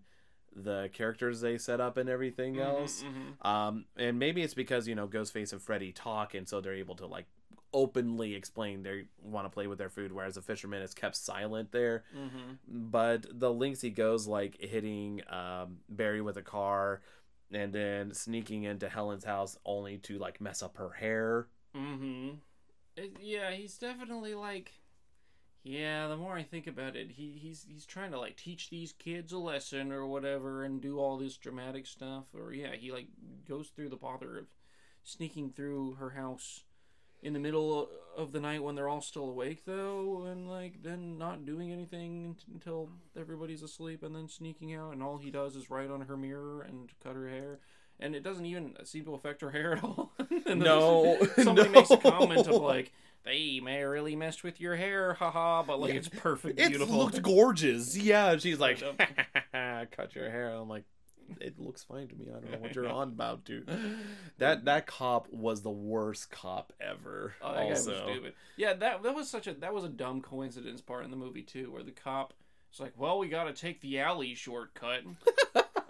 the 0.56 0.89
characters 0.93 1.41
they 1.41 1.58
set 1.58 1.80
up 1.80 1.97
and 1.97 2.10
everything 2.10 2.56
Mhm, 2.56 2.62
else 2.64 3.04
mhm. 3.04 3.45
um, 3.45 3.86
and 3.97 4.18
maybe 4.20 4.41
it's 4.41 4.54
because 4.54 4.88
you 4.88 4.95
know 4.95 5.08
Ghostface 5.08 5.52
and 5.54 5.62
Freddy 5.62 5.91
talk, 5.91 6.34
and 6.34 6.47
so 6.47 6.60
they're 6.62 6.74
able 6.74 6.95
to 6.95 7.06
like 7.06 7.26
openly 7.72 8.34
explain 8.34 8.82
they 8.82 9.06
want 9.22 9.45
to 9.45 9.50
play 9.50 9.68
with 9.68 9.78
their 9.78 9.89
food, 9.89 10.12
whereas 10.12 10.34
the 10.36 10.41
fisherman 10.41 10.82
is 10.82 10.93
kept 10.95 11.16
silent 11.16 11.72
there. 11.72 12.04
Mhm. 12.18 12.58
But 12.68 13.28
the 13.39 13.54
links 13.54 13.82
he 13.82 13.91
goes 13.91 14.26
like 14.26 14.60
hitting 14.60 15.22
um, 15.30 15.78
Barry 15.88 16.22
with 16.22 16.38
a 16.38 16.41
car, 16.41 17.02
and 17.52 17.72
then 17.72 18.12
sneaking 18.14 18.64
into 18.64 18.89
Helen's 18.89 19.24
house 19.24 19.56
only 19.66 20.00
to 20.00 20.18
like 20.18 20.41
mess 20.41 20.64
up 20.64 20.78
her 20.78 20.89
hair. 20.89 21.47
Mm-hmm. 21.76 22.38
It, 22.95 23.18
yeah, 23.22 23.52
he's 23.52 23.78
definitely 23.78 24.34
like. 24.34 24.72
Yeah, 25.64 26.07
the 26.07 26.18
more 26.18 26.36
I 26.36 26.43
think 26.43 26.68
about 26.68 26.95
it, 26.95 27.12
he 27.12 27.38
he's 27.41 27.66
he's 27.70 27.86
trying 27.86 28.12
to 28.12 28.20
like 28.20 28.38
teach 28.38 28.70
these 28.70 28.93
kids 28.93 29.34
a 29.34 29.38
lesson 29.38 29.91
or 29.91 30.05
whatever, 30.07 30.64
and 30.64 30.82
do 30.82 30.99
all 30.99 31.18
this 31.18 31.38
dramatic 31.38 31.86
stuff. 31.86 32.26
Or 32.34 32.53
yeah, 32.53 32.76
he 32.76 32.91
like 32.91 33.07
goes 33.47 33.68
through 33.68 33.89
the 33.89 33.97
bother 33.97 34.38
of 34.38 34.45
sneaking 35.03 35.51
through 35.51 35.95
her 35.95 36.12
house 36.12 36.64
in 37.22 37.34
the 37.34 37.39
middle 37.39 37.89
of 38.16 38.32
the 38.32 38.39
night 38.39 38.64
when 38.64 38.76
they're 38.76 38.88
all 38.88 39.01
still 39.01 39.30
awake, 39.30 39.66
though, 39.66 40.24
and 40.26 40.49
like 40.49 40.82
then 40.82 41.18
not 41.18 41.45
doing 41.45 41.72
anything 41.72 42.38
until 42.53 42.89
everybody's 43.20 43.64
asleep, 43.64 44.01
and 44.01 44.16
then 44.16 44.30
sneaking 44.30 44.74
out, 44.74 44.93
and 44.93 45.03
all 45.03 45.18
he 45.18 45.30
does 45.30 45.57
is 45.57 45.70
write 45.70 45.91
on 45.91 46.01
her 46.01 46.16
mirror 46.16 46.62
and 46.62 46.89
cut 47.03 47.16
her 47.16 47.28
hair. 47.28 47.60
And 48.00 48.16
it 48.16 48.24
doesn't 48.24 48.45
even 48.45 48.76
seem 48.86 49.04
to 49.06 49.14
affect 49.14 49.41
her 49.41 49.52
hair 49.52 49.74
at 49.74 49.84
all. 49.84 50.12
No, 50.56 51.18
somebody 51.36 51.70
no. 51.70 51.76
makes 51.76 51.91
a 51.91 51.97
comment 51.97 52.47
of 52.47 52.62
like, 52.62 52.91
"They 53.24 53.60
may 53.60 53.80
have 53.80 53.89
really 53.89 54.16
messed 54.16 54.43
with 54.43 54.60
your 54.60 54.76
hair, 54.76 55.14
haha," 55.14 55.62
but 55.64 55.80
like 55.80 55.93
it's 55.93 56.10
perfect, 56.10 56.60
It 56.60 56.70
beautiful. 56.70 56.97
looked 56.97 57.22
gorgeous. 57.22 57.95
Yeah, 57.95 58.36
she's 58.38 58.60
like, 58.60 58.80
cut 59.52 60.16
your 60.16 60.30
hair. 60.32 60.50
I'm 60.50 60.68
like, 60.68 60.86
it 61.39 61.60
looks 61.60 61.84
fine 61.84 62.08
to 62.08 62.16
me. 62.16 62.26
I 62.30 62.39
don't 62.39 62.52
know 62.52 62.58
what 62.60 62.74
you're 62.74 62.89
on 62.89 63.10
about, 63.10 63.45
dude. 63.45 63.70
That 64.39 64.66
that 64.66 64.88
cop 64.88 65.32
was 65.32 65.62
the 65.62 65.70
worst 65.70 66.32
cop 66.32 66.74
ever. 66.82 67.36
Oh, 67.43 67.54
that 67.54 67.64
also, 67.64 67.91
guy 67.91 68.06
was 68.06 68.12
stupid. 68.14 68.34
Yeah, 68.58 68.74
that 68.74 69.04
that 69.04 69.14
was 69.16 69.30
such 69.30 69.45
a 69.45 69.54
that 69.56 69.74
was 69.74 69.84
a 69.84 69.89
dumb 69.89 70.22
coincidence 70.22 70.82
part 70.82 71.06
in 71.06 71.12
the 71.12 71.18
movie 71.18 71.43
too, 71.43 71.72
where 71.72 71.84
the 71.84 71.91
cop 71.91 72.34
is 72.74 72.80
like, 72.80 72.93
"Well, 72.97 73.20
we 73.20 73.28
got 73.28 73.43
to 73.43 73.54
take 73.54 73.82
the 73.82 74.00
alley 74.00 74.34
shortcut," 74.34 75.04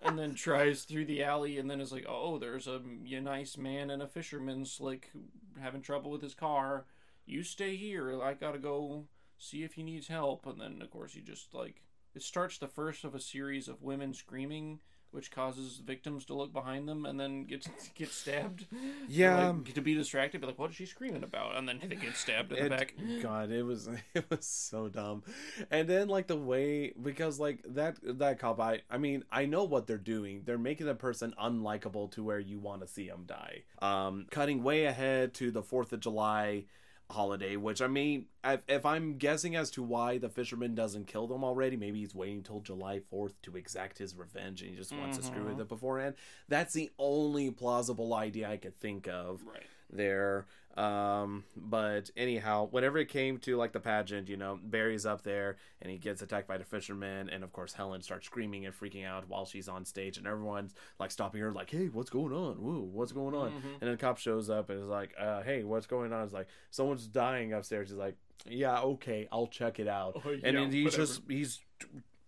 and 0.01 0.17
then 0.17 0.33
tries 0.33 0.83
through 0.83 1.05
the 1.05 1.23
alley, 1.23 1.57
and 1.57 1.69
then 1.69 1.81
is 1.81 1.91
like, 1.91 2.05
"Oh, 2.07 2.37
there's 2.37 2.67
a, 2.67 2.81
a 3.11 3.21
nice 3.21 3.57
man 3.57 3.89
and 3.89 4.01
a 4.01 4.07
fisherman 4.07 4.65
slick 4.65 5.11
having 5.59 5.81
trouble 5.81 6.11
with 6.11 6.21
his 6.21 6.33
car. 6.33 6.85
You 7.25 7.43
stay 7.43 7.75
here. 7.75 8.21
I 8.21 8.33
gotta 8.33 8.59
go 8.59 9.05
see 9.37 9.63
if 9.63 9.73
he 9.73 9.83
needs 9.83 10.07
help." 10.07 10.45
And 10.45 10.59
then 10.59 10.81
of 10.81 10.89
course 10.89 11.13
he 11.13 11.21
just 11.21 11.53
like 11.53 11.83
it 12.15 12.23
starts 12.23 12.57
the 12.57 12.67
first 12.67 13.03
of 13.03 13.13
a 13.15 13.19
series 13.19 13.67
of 13.67 13.81
women 13.81 14.13
screaming 14.13 14.79
which 15.11 15.31
causes 15.31 15.77
victims 15.77 16.25
to 16.25 16.33
look 16.33 16.53
behind 16.53 16.87
them 16.87 17.05
and 17.05 17.19
then 17.19 17.45
get 17.45 17.67
get 17.95 18.09
stabbed. 18.09 18.65
Yeah. 19.07 19.49
like, 19.49 19.73
to 19.73 19.81
be 19.81 19.95
distracted, 19.95 20.41
be 20.41 20.47
like, 20.47 20.59
"What 20.59 20.69
is 20.69 20.75
she 20.75 20.85
screaming 20.85 21.23
about?" 21.23 21.55
And 21.55 21.67
then 21.67 21.79
they 21.81 21.95
get 21.95 22.15
stabbed 22.15 22.51
in 22.51 22.63
the 22.63 22.69
back. 22.69 22.93
God, 23.21 23.51
it 23.51 23.63
was 23.63 23.89
it 24.13 24.25
was 24.29 24.45
so 24.45 24.87
dumb. 24.89 25.23
And 25.71 25.87
then 25.87 26.07
like 26.07 26.27
the 26.27 26.37
way 26.37 26.93
because 27.01 27.39
like 27.39 27.63
that 27.69 27.97
that 28.19 28.39
cop 28.39 28.59
I 28.59 28.81
I 28.89 28.97
mean, 28.97 29.23
I 29.31 29.45
know 29.45 29.63
what 29.63 29.87
they're 29.87 29.97
doing. 29.97 30.43
They're 30.45 30.57
making 30.57 30.87
the 30.87 30.95
person 30.95 31.33
unlikable 31.41 32.11
to 32.11 32.23
where 32.23 32.39
you 32.39 32.59
want 32.59 32.81
to 32.81 32.87
see 32.87 33.07
them 33.07 33.25
die. 33.27 33.63
Um 33.81 34.27
cutting 34.29 34.63
way 34.63 34.85
ahead 34.85 35.33
to 35.35 35.51
the 35.51 35.63
4th 35.63 35.93
of 35.93 35.99
July 35.99 36.65
holiday, 37.11 37.55
which 37.55 37.81
I 37.81 37.87
mean, 37.87 38.25
if, 38.43 38.63
if 38.67 38.85
I'm 38.85 39.17
guessing 39.17 39.55
as 39.55 39.71
to 39.71 39.83
why 39.83 40.17
the 40.17 40.29
fisherman 40.29 40.75
doesn't 40.75 41.07
kill 41.07 41.27
them 41.27 41.43
already, 41.43 41.75
maybe 41.75 41.99
he's 41.99 42.13
waiting 42.13 42.43
till 42.43 42.59
July 42.61 43.01
4th 43.11 43.33
to 43.43 43.55
exact 43.57 43.97
his 43.97 44.15
revenge 44.15 44.61
and 44.61 44.71
he 44.71 44.77
just 44.77 44.95
wants 44.95 45.17
to 45.17 45.23
screw 45.23 45.43
with 45.43 45.53
mm-hmm. 45.53 45.61
it 45.61 45.69
beforehand. 45.69 46.15
That's 46.47 46.73
the 46.73 46.91
only 46.99 47.49
plausible 47.51 48.13
idea 48.13 48.49
I 48.49 48.57
could 48.57 48.77
think 48.77 49.07
of 49.07 49.41
Right. 49.43 49.63
there. 49.91 50.45
Um, 50.79 51.43
but 51.57 52.09
anyhow, 52.15 52.69
whenever 52.71 52.97
it 52.99 53.09
came 53.09 53.37
to 53.39 53.57
like 53.57 53.73
the 53.73 53.81
pageant, 53.81 54.29
you 54.29 54.37
know, 54.37 54.57
Barry's 54.63 55.05
up 55.05 55.23
there 55.23 55.57
and 55.81 55.91
he 55.91 55.97
gets 55.97 56.21
attacked 56.21 56.47
by 56.47 56.57
the 56.57 56.63
fisherman, 56.63 57.29
and 57.29 57.43
of 57.43 57.51
course 57.51 57.73
Helen 57.73 58.01
starts 58.01 58.25
screaming 58.27 58.65
and 58.65 58.73
freaking 58.73 59.05
out 59.05 59.27
while 59.27 59.45
she's 59.45 59.67
on 59.67 59.83
stage, 59.83 60.17
and 60.17 60.25
everyone's 60.25 60.73
like 60.97 61.11
stopping 61.11 61.41
her, 61.41 61.51
like, 61.51 61.69
"Hey, 61.69 61.87
what's 61.87 62.09
going 62.09 62.31
on? 62.31 62.61
Woo, 62.61 62.89
what's 62.93 63.11
going 63.11 63.35
on?" 63.35 63.51
And 63.63 63.81
then 63.81 63.91
the 63.91 63.97
cop 63.97 64.19
shows 64.19 64.49
up 64.49 64.69
and 64.69 64.79
is 64.81 64.87
like, 64.87 65.13
uh, 65.19 65.41
"Hey, 65.41 65.65
what's 65.65 65.85
going 65.85 66.13
on?" 66.13 66.23
It's 66.23 66.33
like 66.33 66.47
someone's 66.71 67.07
dying 67.07 67.51
upstairs. 67.51 67.89
He's 67.89 67.97
like, 67.97 68.15
"Yeah, 68.47 68.79
okay, 68.79 69.27
I'll 69.33 69.47
check 69.47 69.79
it 69.79 69.87
out." 69.89 70.21
Oh, 70.23 70.29
and 70.29 70.55
then 70.55 70.71
he's 70.71 70.85
whatever. 70.85 71.03
just 71.05 71.21
he's 71.27 71.59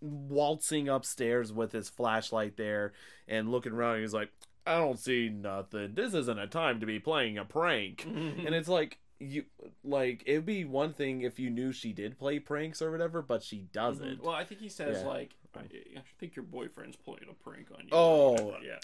waltzing 0.02 0.90
upstairs 0.90 1.54
with 1.54 1.72
his 1.72 1.88
flashlight 1.88 2.58
there 2.58 2.92
and 3.30 3.50
looking 3.50 3.72
around. 3.72 4.02
He's 4.02 4.14
like, 4.14 4.30
I 4.66 4.78
don't 4.78 5.00
see 5.00 5.30
nothing. 5.30 5.96
This 5.96 6.14
isn't 6.14 6.40
a 6.40 6.48
time 6.48 6.80
to 6.80 6.86
be 6.86 7.00
playing 7.00 7.38
a 7.38 7.46
prank. 7.46 8.06
and 8.08 8.54
it's 8.54 8.68
like 8.68 9.00
you 9.20 9.46
like 9.84 10.24
it'd 10.26 10.46
be 10.46 10.66
one 10.66 10.94
thing 10.94 11.22
if 11.22 11.40
you 11.40 11.50
knew 11.50 11.72
she 11.72 11.94
did 11.94 12.18
play 12.18 12.40
pranks 12.40 12.82
or 12.82 12.92
whatever, 12.92 13.22
but 13.22 13.44
she 13.44 13.58
mm-hmm. 13.58 13.72
doesn't. 13.72 14.24
Well, 14.24 14.34
I 14.34 14.44
think 14.44 14.62
he 14.62 14.70
says 14.70 15.02
Yeah. 15.02 15.08
like, 15.08 15.32
I, 15.56 15.60
I 15.60 16.02
think 16.20 16.36
your 16.36 16.46
boyfriend's 16.46 16.96
playing 16.96 17.28
a 17.30 17.34
prank 17.34 17.68
on 17.72 17.82
you. 17.82 17.90
Oh. 17.92 18.58
yeah, 18.64 18.80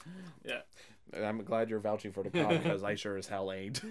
yeah. 0.46 0.62
I'm 1.16 1.44
glad 1.44 1.70
you're 1.70 1.80
vouching 1.80 2.12
for 2.12 2.24
the 2.24 2.30
cop 2.30 2.50
because 2.64 2.84
I 2.84 2.96
sure 2.96 3.18
as 3.18 3.28
hell 3.28 3.52
ain't. 3.52 3.82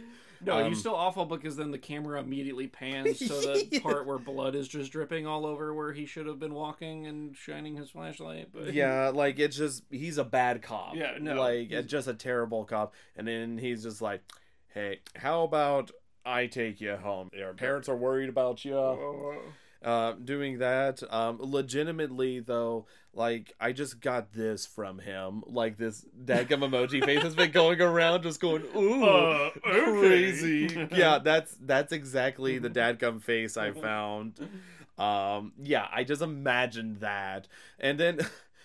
No, 0.44 0.58
Um, 0.58 0.66
you're 0.66 0.74
still 0.74 0.94
awful 0.94 1.24
because 1.24 1.56
then 1.56 1.70
the 1.70 1.78
camera 1.78 2.20
immediately 2.20 2.66
pans 2.66 3.18
to 3.20 3.28
the 3.28 3.80
part 3.82 4.06
where 4.06 4.18
blood 4.18 4.54
is 4.54 4.68
just 4.68 4.92
dripping 4.92 5.26
all 5.26 5.46
over 5.46 5.72
where 5.72 5.92
he 5.94 6.04
should 6.04 6.26
have 6.26 6.38
been 6.38 6.52
walking 6.52 7.06
and 7.06 7.34
shining 7.34 7.74
his 7.76 7.88
flashlight. 7.90 8.48
But 8.52 8.74
yeah, 8.74 9.10
like 9.14 9.38
it's 9.38 9.56
just 9.56 9.84
he's 9.90 10.18
a 10.18 10.24
bad 10.24 10.60
cop. 10.60 10.94
Yeah, 10.94 11.12
no, 11.18 11.40
like 11.40 11.68
he's- 11.68 11.84
it's 11.84 11.90
just 11.90 12.06
a 12.08 12.14
terrible 12.14 12.64
cop. 12.66 12.92
And 13.16 13.26
then 13.26 13.56
he's 13.56 13.82
just 13.82 14.02
like, 14.02 14.20
"Hey, 14.74 15.00
how 15.14 15.44
about 15.44 15.90
I 16.26 16.48
take 16.48 16.82
you 16.82 16.96
home? 16.96 17.30
Your 17.32 17.54
parents 17.54 17.88
are 17.88 17.96
worried 17.96 18.28
about 18.28 18.62
you." 18.62 18.76
Uh, 19.82 20.12
doing 20.22 20.58
that. 20.58 21.02
Um, 21.12 21.38
legitimately 21.40 22.40
though, 22.40 22.86
like 23.16 23.54
I 23.58 23.72
just 23.72 24.00
got 24.00 24.32
this 24.32 24.66
from 24.66 24.98
him. 24.98 25.42
Like 25.46 25.78
this 25.78 26.04
Dagum 26.24 26.60
emoji 26.60 27.04
face 27.04 27.22
has 27.22 27.34
been 27.34 27.50
going 27.50 27.80
around, 27.80 28.22
just 28.22 28.40
going 28.40 28.62
ooh 28.76 29.04
Uh, 29.04 29.50
okay. 29.66 29.98
crazy. 30.00 30.88
yeah, 30.94 31.18
that's 31.18 31.56
that's 31.60 31.92
exactly 31.92 32.58
the 32.58 32.70
dadgum 32.70 33.22
face 33.22 33.56
I 33.56 33.72
found. 33.72 34.38
Um, 34.98 35.52
yeah, 35.60 35.88
I 35.92 36.04
just 36.04 36.22
imagined 36.22 37.00
that, 37.00 37.48
and 37.80 37.98
then 37.98 38.20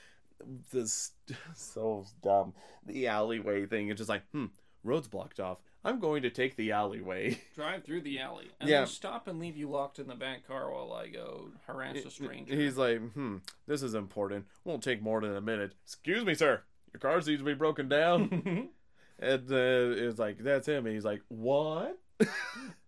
this 0.71 1.11
so 1.55 2.05
dumb 2.21 2.53
the 2.85 3.07
alleyway 3.07 3.65
thing. 3.65 3.89
It's 3.89 3.99
just 3.99 4.09
like 4.09 4.23
hmm, 4.31 4.47
roads 4.83 5.07
blocked 5.07 5.39
off. 5.39 5.59
I'm 5.83 5.99
going 5.99 6.21
to 6.23 6.29
take 6.29 6.55
the 6.55 6.71
alleyway. 6.71 7.39
drive 7.55 7.83
through 7.83 8.01
the 8.01 8.19
alley 8.19 8.49
and 8.59 8.69
Yeah. 8.69 8.79
then 8.81 8.87
stop 8.87 9.27
and 9.27 9.39
leave 9.39 9.57
you 9.57 9.69
locked 9.69 9.97
in 9.99 10.07
the 10.07 10.15
back 10.15 10.47
car 10.47 10.71
while 10.71 10.93
I 10.93 11.07
go 11.07 11.49
harass 11.67 11.97
a 12.05 12.11
stranger. 12.11 12.55
He's 12.55 12.77
like, 12.77 12.99
hmm, 13.13 13.37
this 13.67 13.81
is 13.81 13.95
important. 13.95 14.45
Won't 14.63 14.83
take 14.83 15.01
more 15.01 15.21
than 15.21 15.35
a 15.35 15.41
minute. 15.41 15.73
Excuse 15.83 16.23
me, 16.23 16.35
sir. 16.35 16.61
Your 16.93 16.99
car 16.99 17.19
seems 17.21 17.39
to 17.39 17.45
be 17.45 17.53
broken 17.55 17.89
down. 17.89 18.69
and 19.19 19.51
uh, 19.51 19.55
it's 19.97 20.19
like, 20.19 20.37
that's 20.39 20.67
him. 20.67 20.85
And 20.85 20.93
he's 20.93 21.05
like, 21.05 21.21
what? 21.29 21.97
uh, 22.21 22.25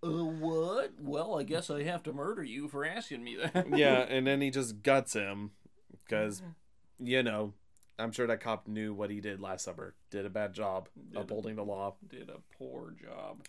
what? 0.07 0.91
Well, 0.99 1.39
I 1.39 1.43
guess 1.43 1.69
I 1.71 1.83
have 1.83 2.03
to 2.03 2.13
murder 2.13 2.43
you 2.43 2.67
for 2.67 2.85
asking 2.85 3.23
me 3.23 3.37
that. 3.41 3.75
yeah, 3.75 3.99
and 4.07 4.27
then 4.27 4.41
he 4.41 4.51
just 4.51 4.83
guts 4.83 5.13
him 5.13 5.51
because, 5.91 6.43
you 6.99 7.23
know, 7.23 7.53
I'm 7.99 8.11
sure 8.11 8.25
that 8.27 8.39
cop 8.41 8.67
knew 8.67 8.93
what 8.93 9.09
he 9.09 9.21
did 9.21 9.39
last 9.39 9.63
summer. 9.65 9.93
Did 10.09 10.25
a 10.25 10.29
bad 10.29 10.53
job 10.53 10.89
Did 11.09 11.17
a- 11.17 11.21
upholding 11.21 11.55
the 11.55 11.63
law. 11.63 11.95
did 12.07 12.29
a 12.29 12.39
poor 12.57 12.91
job. 12.91 13.45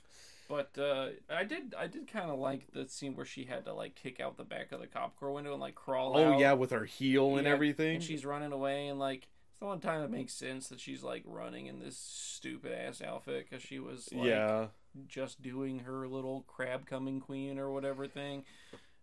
But 0.49 0.76
uh, 0.78 1.09
I 1.30 1.45
did 1.45 1.74
I 1.78 1.86
did 1.86 2.07
kind 2.07 2.30
of 2.30 2.38
like 2.38 2.70
the 2.72 2.86
scene 2.86 3.16
where 3.16 3.24
she 3.24 3.45
had 3.45 3.64
to 3.64 3.72
like 3.72 3.95
kick 3.95 4.20
out 4.20 4.36
the 4.36 4.45
back 4.45 4.72
of 4.72 4.80
the 4.80 4.86
cop 4.86 5.18
car 5.18 5.30
window 5.30 5.53
and 5.53 5.61
like 5.61 5.74
crawl 5.74 6.16
Oh 6.18 6.34
out. 6.34 6.38
yeah, 6.38 6.53
with 6.53 6.70
her 6.70 6.84
heel 6.84 7.36
and 7.38 7.47
everything. 7.47 7.95
And 7.97 8.05
she's 8.05 8.26
running 8.26 8.53
away 8.53 8.88
and 8.88 8.99
like 8.99 9.28
it's 9.51 9.61
the 9.61 9.66
one 9.66 9.80
time 9.80 10.03
it 10.03 10.11
makes 10.11 10.34
sense 10.34 10.68
that 10.68 10.80
she's 10.80 11.03
like 11.03 11.22
running 11.24 11.66
in 11.66 11.78
this 11.78 11.97
stupid 11.97 12.72
ass 12.72 13.01
outfit 13.01 13.47
because 13.49 13.64
she 13.64 13.78
was 13.78 14.11
like 14.12 14.26
yeah, 14.26 14.66
just 15.09 15.40
doing 15.40 15.78
her 15.80 16.07
little 16.07 16.45
crab 16.47 16.84
coming 16.84 17.20
queen 17.20 17.59
or 17.59 17.72
whatever 17.72 18.07
thing. 18.07 18.45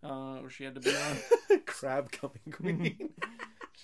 Uh, 0.04 0.36
where 0.38 0.50
she 0.50 0.64
had 0.64 0.76
to 0.76 0.82
be 0.82 0.96
on 0.96 1.60
crab 1.66 2.12
coming 2.12 2.39
queen. 2.52 3.10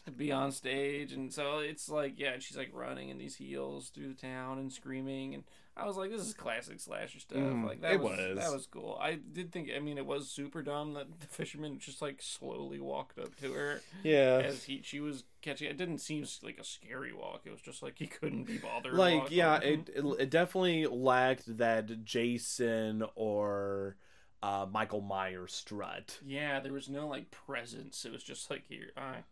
To 0.05 0.11
be 0.11 0.31
on 0.31 0.51
stage. 0.51 1.11
And 1.11 1.33
so 1.33 1.59
it's 1.59 1.89
like 1.89 2.13
yeah 2.17 2.39
she's 2.39 2.57
like 2.57 2.69
running 2.73 3.09
in 3.09 3.17
these 3.17 3.35
heels 3.35 3.89
through 3.89 4.09
the 4.09 4.21
town 4.21 4.59
and 4.59 4.71
screaming. 4.71 5.33
And 5.33 5.43
i 5.75 5.85
was 5.85 5.95
like 5.95 6.09
this 6.09 6.21
is 6.21 6.33
classic 6.33 6.79
slasher 6.79 7.19
stuff. 7.19 7.37
Mm, 7.37 7.65
like 7.65 7.81
that 7.81 7.93
it 7.93 7.99
was, 7.99 8.17
was. 8.17 8.37
that 8.37 8.51
was 8.51 8.67
cool. 8.67 8.97
I 9.01 9.15
did 9.15 9.51
think 9.51 9.69
i 9.75 9.79
mean 9.79 9.97
it 9.97 10.05
was 10.05 10.29
super 10.29 10.61
dumb 10.61 10.93
that 10.93 11.07
the 11.19 11.27
fisherman 11.27 11.79
just 11.79 12.01
like 12.01 12.21
slowly 12.21 12.79
walked 12.79 13.19
up 13.19 13.35
to 13.41 13.53
her 13.53 13.81
yeah, 14.03 14.41
as 14.43 14.63
he 14.63 14.81
she 14.83 14.99
was 14.99 15.23
catching 15.41 15.69
it 15.69 15.77
didn't 15.77 15.99
seem 15.99 16.25
like 16.43 16.57
a 16.59 16.63
scary 16.63 17.13
walk. 17.13 17.41
It 17.45 17.51
was 17.51 17.61
just 17.61 17.83
like 17.83 17.97
he 17.97 18.07
couldn't 18.07 18.45
be 18.45 18.57
bothered 18.57 18.93
like 18.93 19.31
yeah 19.31 19.59
it, 19.59 19.89
it 19.95 20.05
it 20.19 20.29
definitely 20.29 20.87
lacked 20.87 21.57
that 21.57 22.03
jason 22.03 23.03
or 23.15 23.95
uh 24.43 24.65
michael 24.71 25.01
myers 25.01 25.53
strut. 25.53 26.19
Yeah 26.25 26.59
there 26.59 26.73
was 26.73 26.89
no 26.89 27.07
like 27.07 27.31
presence. 27.31 28.05
It 28.05 28.11
was 28.11 28.23
just 28.23 28.49
like 28.49 28.63
here 28.67 28.91
i 28.97 29.23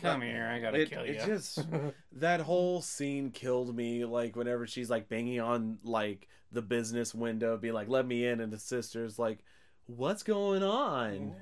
come 0.00 0.20
here 0.20 0.46
i 0.52 0.58
gotta 0.58 0.80
it, 0.80 0.90
kill 0.90 1.02
it 1.02 1.14
you 1.14 1.26
just 1.26 1.66
that 2.12 2.40
whole 2.40 2.82
scene 2.82 3.30
killed 3.30 3.74
me 3.74 4.04
like 4.04 4.36
whenever 4.36 4.66
she's 4.66 4.90
like 4.90 5.08
banging 5.08 5.40
on 5.40 5.78
like 5.84 6.28
the 6.52 6.62
business 6.62 7.14
window 7.14 7.56
be 7.56 7.72
like 7.72 7.88
let 7.88 8.06
me 8.06 8.26
in 8.26 8.40
and 8.40 8.52
the 8.52 8.58
sister's 8.58 9.18
like 9.18 9.38
what's 9.86 10.24
going 10.24 10.64
on? 10.64 11.32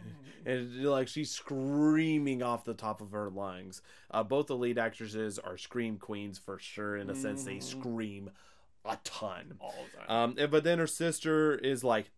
And 0.45 0.85
like 0.85 1.09
she's 1.09 1.31
screaming 1.31 2.43
off 2.43 2.65
the 2.65 2.75
top 2.75 3.01
of 3.01 3.13
her 3.13 3.31
lungs. 3.31 3.81
Uh, 4.11 4.23
both 4.23 4.49
the 4.49 4.57
lead 4.57 4.77
actresses 4.79 5.39
are 5.39 5.57
scream 5.57 5.97
queens 5.97 6.39
for 6.39 6.59
sure 6.59 6.97
in 6.97 7.09
a 7.09 7.15
sense 7.15 7.45
they 7.45 7.57
Mhm. 7.57 7.63
scream 7.63 8.31
a 8.85 8.99
ton. 9.03 9.55
All 9.61 9.75
the 9.93 10.07
time. 10.07 10.37
Um, 10.41 10.51
but 10.51 10.63
then 10.63 10.79
her 10.79 10.87
sister 10.87 11.55
is 11.55 11.83
like, 11.83 12.11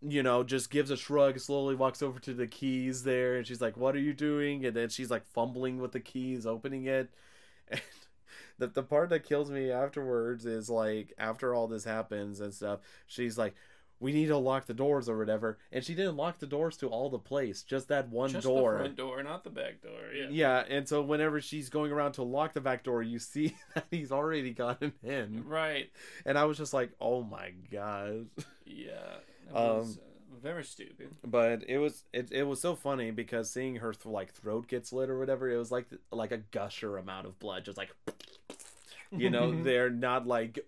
you 0.00 0.22
know, 0.22 0.44
just 0.44 0.70
gives 0.70 0.90
a 0.90 0.96
shrug, 0.96 1.38
slowly 1.40 1.74
walks 1.74 2.02
over 2.02 2.18
to 2.20 2.32
the 2.32 2.46
keys 2.46 3.02
there, 3.02 3.36
and 3.36 3.46
she's 3.46 3.60
like, 3.60 3.76
"What 3.76 3.94
are 3.96 4.00
you 4.00 4.12
doing?" 4.12 4.64
And 4.64 4.76
then 4.76 4.88
she's 4.90 5.10
like 5.10 5.26
fumbling 5.26 5.78
with 5.80 5.92
the 5.92 6.00
keys, 6.00 6.46
opening 6.46 6.86
it. 6.86 7.10
And 7.70 7.80
the 8.58 8.66
the 8.68 8.82
part 8.82 9.10
that 9.10 9.24
kills 9.24 9.50
me 9.50 9.70
afterwards 9.70 10.44
is 10.44 10.68
like 10.68 11.12
after 11.18 11.54
all 11.54 11.68
this 11.68 11.84
happens 11.84 12.40
and 12.40 12.52
stuff, 12.52 12.80
she's 13.06 13.38
like. 13.38 13.54
We 14.00 14.12
need 14.12 14.26
to 14.28 14.36
lock 14.36 14.66
the 14.66 14.74
doors 14.74 15.08
or 15.08 15.18
whatever, 15.18 15.58
and 15.72 15.82
she 15.82 15.92
didn't 15.92 16.16
lock 16.16 16.38
the 16.38 16.46
doors 16.46 16.76
to 16.76 16.86
all 16.86 17.10
the 17.10 17.18
place, 17.18 17.64
just 17.64 17.88
that 17.88 18.08
one 18.10 18.30
just 18.30 18.46
door. 18.46 18.74
the 18.74 18.78
front 18.78 18.96
door 18.96 19.20
not 19.24 19.42
the 19.42 19.50
back 19.50 19.82
door 19.82 20.12
yeah 20.14 20.28
Yeah, 20.30 20.64
and 20.68 20.88
so 20.88 21.02
whenever 21.02 21.40
she's 21.40 21.68
going 21.68 21.90
around 21.90 22.12
to 22.12 22.22
lock 22.22 22.52
the 22.52 22.60
back 22.60 22.84
door, 22.84 23.02
you 23.02 23.18
see 23.18 23.56
that 23.74 23.86
he's 23.90 24.12
already 24.12 24.52
gotten 24.52 24.92
in. 25.02 25.42
right 25.44 25.90
And 26.24 26.38
I 26.38 26.44
was 26.44 26.58
just 26.58 26.72
like, 26.72 26.92
oh 27.00 27.24
my 27.24 27.50
god. 27.72 28.28
Yeah, 28.64 29.16
it 29.50 29.54
Um, 29.54 29.62
was 29.74 29.98
uh, 29.98 30.02
very 30.42 30.64
stupid. 30.64 31.14
But 31.24 31.64
it 31.68 31.78
was 31.78 32.04
it, 32.12 32.30
it 32.32 32.44
was 32.44 32.60
so 32.60 32.76
funny 32.76 33.10
because 33.10 33.50
seeing 33.50 33.76
her 33.76 33.92
th- 33.92 34.06
like 34.06 34.32
throat 34.32 34.68
get 34.68 34.86
slit 34.86 35.10
or 35.10 35.18
whatever, 35.18 35.50
it 35.50 35.56
was 35.56 35.72
like 35.72 35.86
like 36.12 36.30
a 36.32 36.38
gusher 36.38 36.96
amount 36.96 37.26
of 37.26 37.38
blood, 37.40 37.64
just 37.64 37.76
like 37.76 37.90
you 39.16 39.30
know, 39.30 39.52
they're 39.62 39.90
not 39.90 40.26
like 40.26 40.58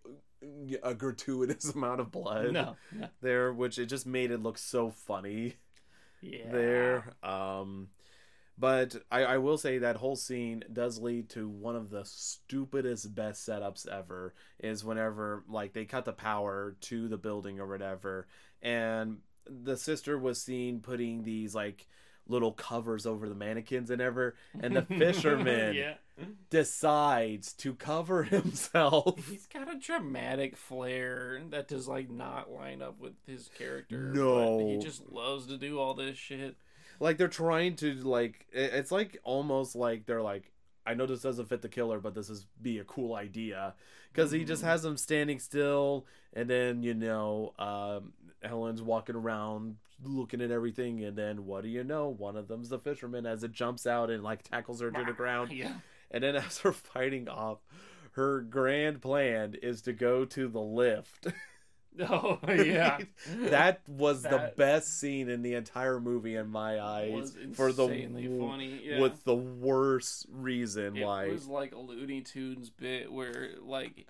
a 0.83 0.95
gratuitous 0.95 1.75
amount 1.75 2.01
of 2.01 2.11
blood 2.11 2.57
no, 2.57 2.77
no. 2.91 3.09
there, 3.21 3.53
which 3.53 3.79
it 3.79 3.87
just 3.87 4.07
made 4.07 4.31
it 4.31 4.43
look 4.43 4.59
so 4.59 4.91
funny 4.91 5.55
yeah, 6.21 6.45
there. 6.45 7.15
Um, 7.23 7.89
but 8.59 8.97
I, 9.11 9.25
I 9.25 9.39
will 9.39 9.59
say 9.59 9.79
that 9.79 9.97
whole 9.97 10.17
scene 10.17 10.65
does 10.73 11.01
lead 11.01 11.31
to 11.31 11.49
one 11.49 11.77
of 11.77 11.91
the 11.91 12.05
stupidest 12.05 13.15
best 13.15 13.49
setups 13.49 13.89
ever. 13.89 14.35
Is 14.61 14.85
whenever 14.85 15.45
like 15.49 15.73
they 15.75 15.87
cut 15.87 16.05
the 16.07 16.13
power 16.13 16.77
to 16.83 17.09
the 17.09 17.19
building 17.19 17.61
or 17.61 17.67
whatever, 17.69 18.29
and 18.63 19.19
the 19.47 19.77
sister 19.77 20.19
was 20.19 20.41
seen 20.41 20.81
putting 20.81 21.25
these 21.25 21.55
like 21.55 21.87
little 22.29 22.53
covers 22.53 23.07
over 23.07 23.29
the 23.29 23.35
mannequins 23.35 23.91
and 23.91 24.01
ever, 24.01 24.35
and 24.61 24.75
the 24.77 24.83
fisherman 24.99 25.75
yeah, 25.75 25.95
decides 26.49 27.53
to 27.55 27.75
cover 27.75 28.23
himself. 28.25 29.29
He's 29.29 29.47
got 29.47 29.73
a 29.73 29.79
dramatic 29.79 30.57
flair 30.57 31.41
that 31.51 31.69
does 31.69 31.89
like 31.89 32.11
not 32.11 32.51
line 32.51 32.83
up 32.83 33.01
with 33.01 33.15
his 33.27 33.49
character. 33.59 34.13
No. 34.15 34.59
but 34.59 34.67
he 34.67 34.79
just 34.79 35.11
loves 35.11 35.47
to 35.49 35.57
do 35.57 35.79
all 35.79 35.95
this 35.95 36.17
shit. 36.17 36.57
like 37.01 37.19
they're 37.19 37.29
trying 37.29 37.77
to 37.77 37.95
like 37.95 38.47
it's 38.53 38.93
like 38.93 39.19
almost 39.25 39.75
like 39.75 40.07
they're 40.07 40.23
like 40.23 40.53
I 40.87 40.95
know 40.95 41.07
this 41.07 41.21
doesn't 41.21 41.49
fit 41.49 41.63
the 41.63 41.69
killer, 41.69 42.01
but 42.01 42.15
this 42.15 42.31
is 42.31 42.47
be 42.61 42.79
a 42.79 42.85
cool 42.85 43.15
idea 43.15 43.75
because 44.13 44.31
he 44.31 44.45
just 44.45 44.63
has 44.63 44.85
him 44.85 44.97
standing 44.97 45.39
still, 45.39 46.07
and 46.33 46.49
then 46.49 46.83
you 46.83 46.95
know 46.95 47.53
um, 47.59 48.13
Helen's 48.43 48.83
walking 48.83 49.17
around 49.17 49.77
looking 50.03 50.41
at 50.41 50.51
everything, 50.51 51.05
and 51.05 51.17
then 51.17 51.45
what 51.47 51.63
do 51.63 51.69
you 51.69 51.85
know? 51.85 52.09
One 52.09 52.37
of 52.37 52.49
them's 52.49 52.69
the 52.71 52.79
fisherman 52.79 53.27
as 53.27 53.45
it 53.45 53.53
jumps 53.53 53.87
out 53.87 54.11
and 54.11 54.23
like 54.23 54.43
tackles 54.43 54.81
her 54.81 54.91
to 54.91 55.05
the 55.05 55.13
ground, 55.17 55.53
Yeah. 55.53 55.75
and 56.11 56.25
then 56.25 56.37
as 56.37 56.59
they're 56.61 56.73
fighting 56.73 57.29
off, 57.29 57.59
her 58.13 58.41
grand 58.41 59.03
plan 59.03 59.57
is 59.63 59.83
to 59.83 59.93
go 59.93 60.25
to 60.25 60.49
the 60.49 60.61
lift. 60.61 61.27
Oh 62.09 62.39
yeah. 62.49 62.99
that 63.51 63.81
was 63.89 64.23
the 64.23 64.53
best 64.57 65.01
scene 65.01 65.29
in 65.29 65.43
the 65.43 65.55
entire 65.55 65.99
movie 65.99 66.37
in 66.37 66.49
my 66.49 66.81
eyes 66.81 67.37
for 67.55 67.73
the 67.73 67.85
insanely 67.89 68.29
funny. 68.39 68.81
Yeah. 68.85 69.01
with 69.01 69.25
the 69.25 69.35
worst 69.35 70.27
reason 70.31 70.97
it 70.97 71.05
why 71.05 71.25
it 71.25 71.33
was 71.33 71.49
like 71.49 71.73
a 71.75 71.79
Looney 71.79 72.21
Tunes 72.21 72.71
bit 72.71 73.11
where 73.13 73.51
like 73.61 74.07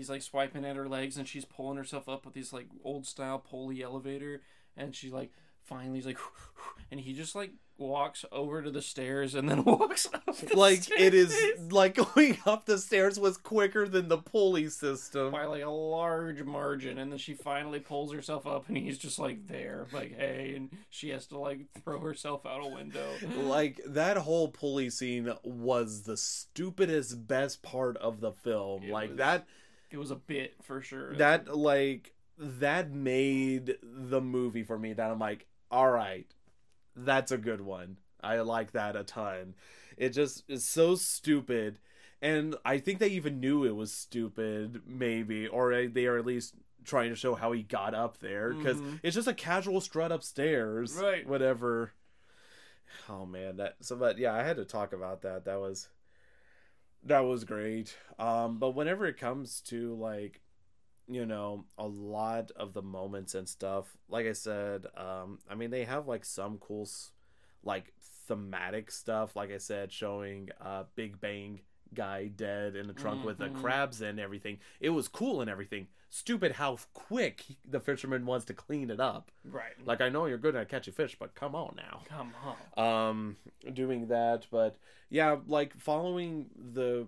he's 0.00 0.08
like 0.08 0.22
swiping 0.22 0.64
at 0.64 0.76
her 0.76 0.88
legs 0.88 1.18
and 1.18 1.28
she's 1.28 1.44
pulling 1.44 1.76
herself 1.76 2.08
up 2.08 2.24
with 2.24 2.32
this 2.32 2.54
like 2.54 2.66
old 2.82 3.04
style 3.04 3.38
pulley 3.38 3.82
elevator 3.82 4.40
and 4.74 4.94
she 4.94 5.10
like 5.10 5.30
finally 5.62 5.96
he's 5.98 6.06
like 6.06 6.16
and 6.90 7.00
he 7.00 7.12
just 7.12 7.34
like 7.34 7.52
walks 7.76 8.26
over 8.30 8.60
to 8.62 8.70
the 8.70 8.82
stairs 8.82 9.34
and 9.34 9.48
then 9.48 9.64
walks 9.64 10.06
up 10.12 10.36
the 10.36 10.54
like 10.56 10.90
it 10.98 11.14
is 11.14 11.34
like 11.70 11.94
going 12.14 12.36
up 12.44 12.66
the 12.66 12.76
stairs 12.76 13.18
was 13.18 13.38
quicker 13.38 13.88
than 13.88 14.08
the 14.08 14.18
pulley 14.18 14.68
system. 14.68 15.32
By 15.32 15.44
like 15.46 15.62
a 15.62 15.70
large 15.70 16.42
margin 16.42 16.98
and 16.98 17.10
then 17.10 17.18
she 17.18 17.32
finally 17.32 17.80
pulls 17.80 18.12
herself 18.12 18.46
up 18.46 18.68
and 18.68 18.76
he's 18.76 18.98
just 18.98 19.18
like 19.18 19.46
there 19.48 19.86
like 19.92 20.14
hey 20.16 20.52
and 20.56 20.70
she 20.90 21.08
has 21.10 21.26
to 21.28 21.38
like 21.38 21.60
throw 21.82 22.00
herself 22.00 22.44
out 22.44 22.62
a 22.62 22.68
window. 22.68 23.08
Like 23.44 23.80
that 23.86 24.18
whole 24.18 24.48
pulley 24.48 24.90
scene 24.90 25.32
was 25.42 26.02
the 26.02 26.16
stupidest 26.18 27.26
best 27.26 27.62
part 27.62 27.96
of 27.96 28.20
the 28.20 28.32
film. 28.32 28.82
It 28.84 28.90
like 28.92 29.10
was- 29.10 29.18
that 29.18 29.46
it 29.90 29.96
was 29.98 30.10
a 30.10 30.16
bit 30.16 30.54
for 30.62 30.80
sure 30.80 31.14
that 31.16 31.54
like 31.56 32.12
that 32.38 32.90
made 32.90 33.76
the 33.82 34.20
movie 34.20 34.62
for 34.62 34.78
me 34.78 34.92
that 34.94 35.10
I'm 35.10 35.18
like, 35.18 35.46
all 35.70 35.90
right, 35.90 36.26
that's 36.96 37.32
a 37.32 37.38
good 37.38 37.60
one. 37.60 37.98
I 38.22 38.40
like 38.40 38.72
that 38.72 38.96
a 38.96 39.04
ton. 39.04 39.54
It 39.96 40.10
just 40.10 40.44
is 40.48 40.66
so 40.68 40.94
stupid. 40.94 41.78
And 42.22 42.54
I 42.64 42.78
think 42.78 42.98
they 42.98 43.08
even 43.08 43.40
knew 43.40 43.64
it 43.64 43.74
was 43.76 43.92
stupid, 43.92 44.82
maybe, 44.86 45.46
or 45.48 45.86
they 45.86 46.06
are 46.06 46.18
at 46.18 46.26
least 46.26 46.54
trying 46.84 47.08
to 47.10 47.16
show 47.16 47.34
how 47.34 47.52
he 47.52 47.62
got 47.62 47.94
up 47.94 48.18
there 48.18 48.52
because 48.54 48.80
Mhm. 48.80 49.00
it's 49.02 49.14
just 49.14 49.28
a 49.28 49.34
casual 49.34 49.80
strut 49.80 50.12
upstairs, 50.12 50.96
Right. 50.96 51.26
Whatever. 51.26 51.92
Oh 53.08 53.24
man, 53.26 53.56
that 53.58 53.76
so. 53.80 53.96
But 53.96 54.18
yeah, 54.18 54.34
I 54.34 54.42
had 54.42 54.56
to 54.56 54.64
talk 54.64 54.92
about 54.92 55.22
that. 55.22 55.44
That 55.44 55.60
was 55.60 55.88
that 57.04 57.20
was 57.20 57.44
great. 57.44 57.96
Um, 58.18 58.58
but 58.58 58.70
whenever 58.74 59.06
it 59.06 59.16
comes 59.18 59.60
to 59.62 59.94
like 59.94 60.40
you 61.08 61.26
know 61.26 61.64
a 61.78 61.86
lot 61.86 62.52
of 62.52 62.72
the 62.72 62.82
moments 62.82 63.34
and 63.34 63.48
stuff 63.48 63.96
like 64.08 64.26
i 64.26 64.32
said 64.32 64.86
um 64.96 65.38
i 65.50 65.56
mean 65.56 65.70
they 65.70 65.84
have 65.84 66.06
like 66.06 66.24
some 66.24 66.56
cool 66.58 66.88
like 67.64 67.92
thematic 68.28 68.90
stuff 68.92 69.34
like 69.34 69.50
i 69.50 69.58
said 69.58 69.92
showing 69.92 70.48
uh 70.60 70.84
big 70.94 71.20
bang 71.20 71.60
guy 71.94 72.28
dead 72.28 72.76
in 72.76 72.86
the 72.86 72.92
trunk 72.92 73.24
with 73.24 73.38
the 73.38 73.48
Mhm. 73.48 73.54
crabs 73.54 74.00
and 74.02 74.20
everything 74.20 74.58
it 74.78 74.90
was 74.90 75.08
cool 75.08 75.40
and 75.40 75.50
everything 75.50 75.88
stupid 76.10 76.52
how 76.52 76.76
quick 76.92 77.40
he- 77.42 77.56
the 77.68 77.78
fisherman 77.80 78.26
wants 78.26 78.44
to 78.44 78.52
clean 78.52 78.90
it 78.90 78.98
up 79.00 79.30
right 79.44 79.74
like 79.86 80.00
i 80.00 80.08
know 80.08 80.26
you're 80.26 80.36
good 80.38 80.56
at 80.56 80.68
catching 80.68 80.92
fish 80.92 81.16
but 81.18 81.34
come 81.34 81.54
on 81.54 81.74
now 81.76 82.02
come 82.08 82.32
on 82.76 83.04
um 83.08 83.36
doing 83.72 84.08
that 84.08 84.44
but 84.50 84.76
yeah 85.08 85.36
like 85.46 85.76
following 85.78 86.46
the 86.74 87.06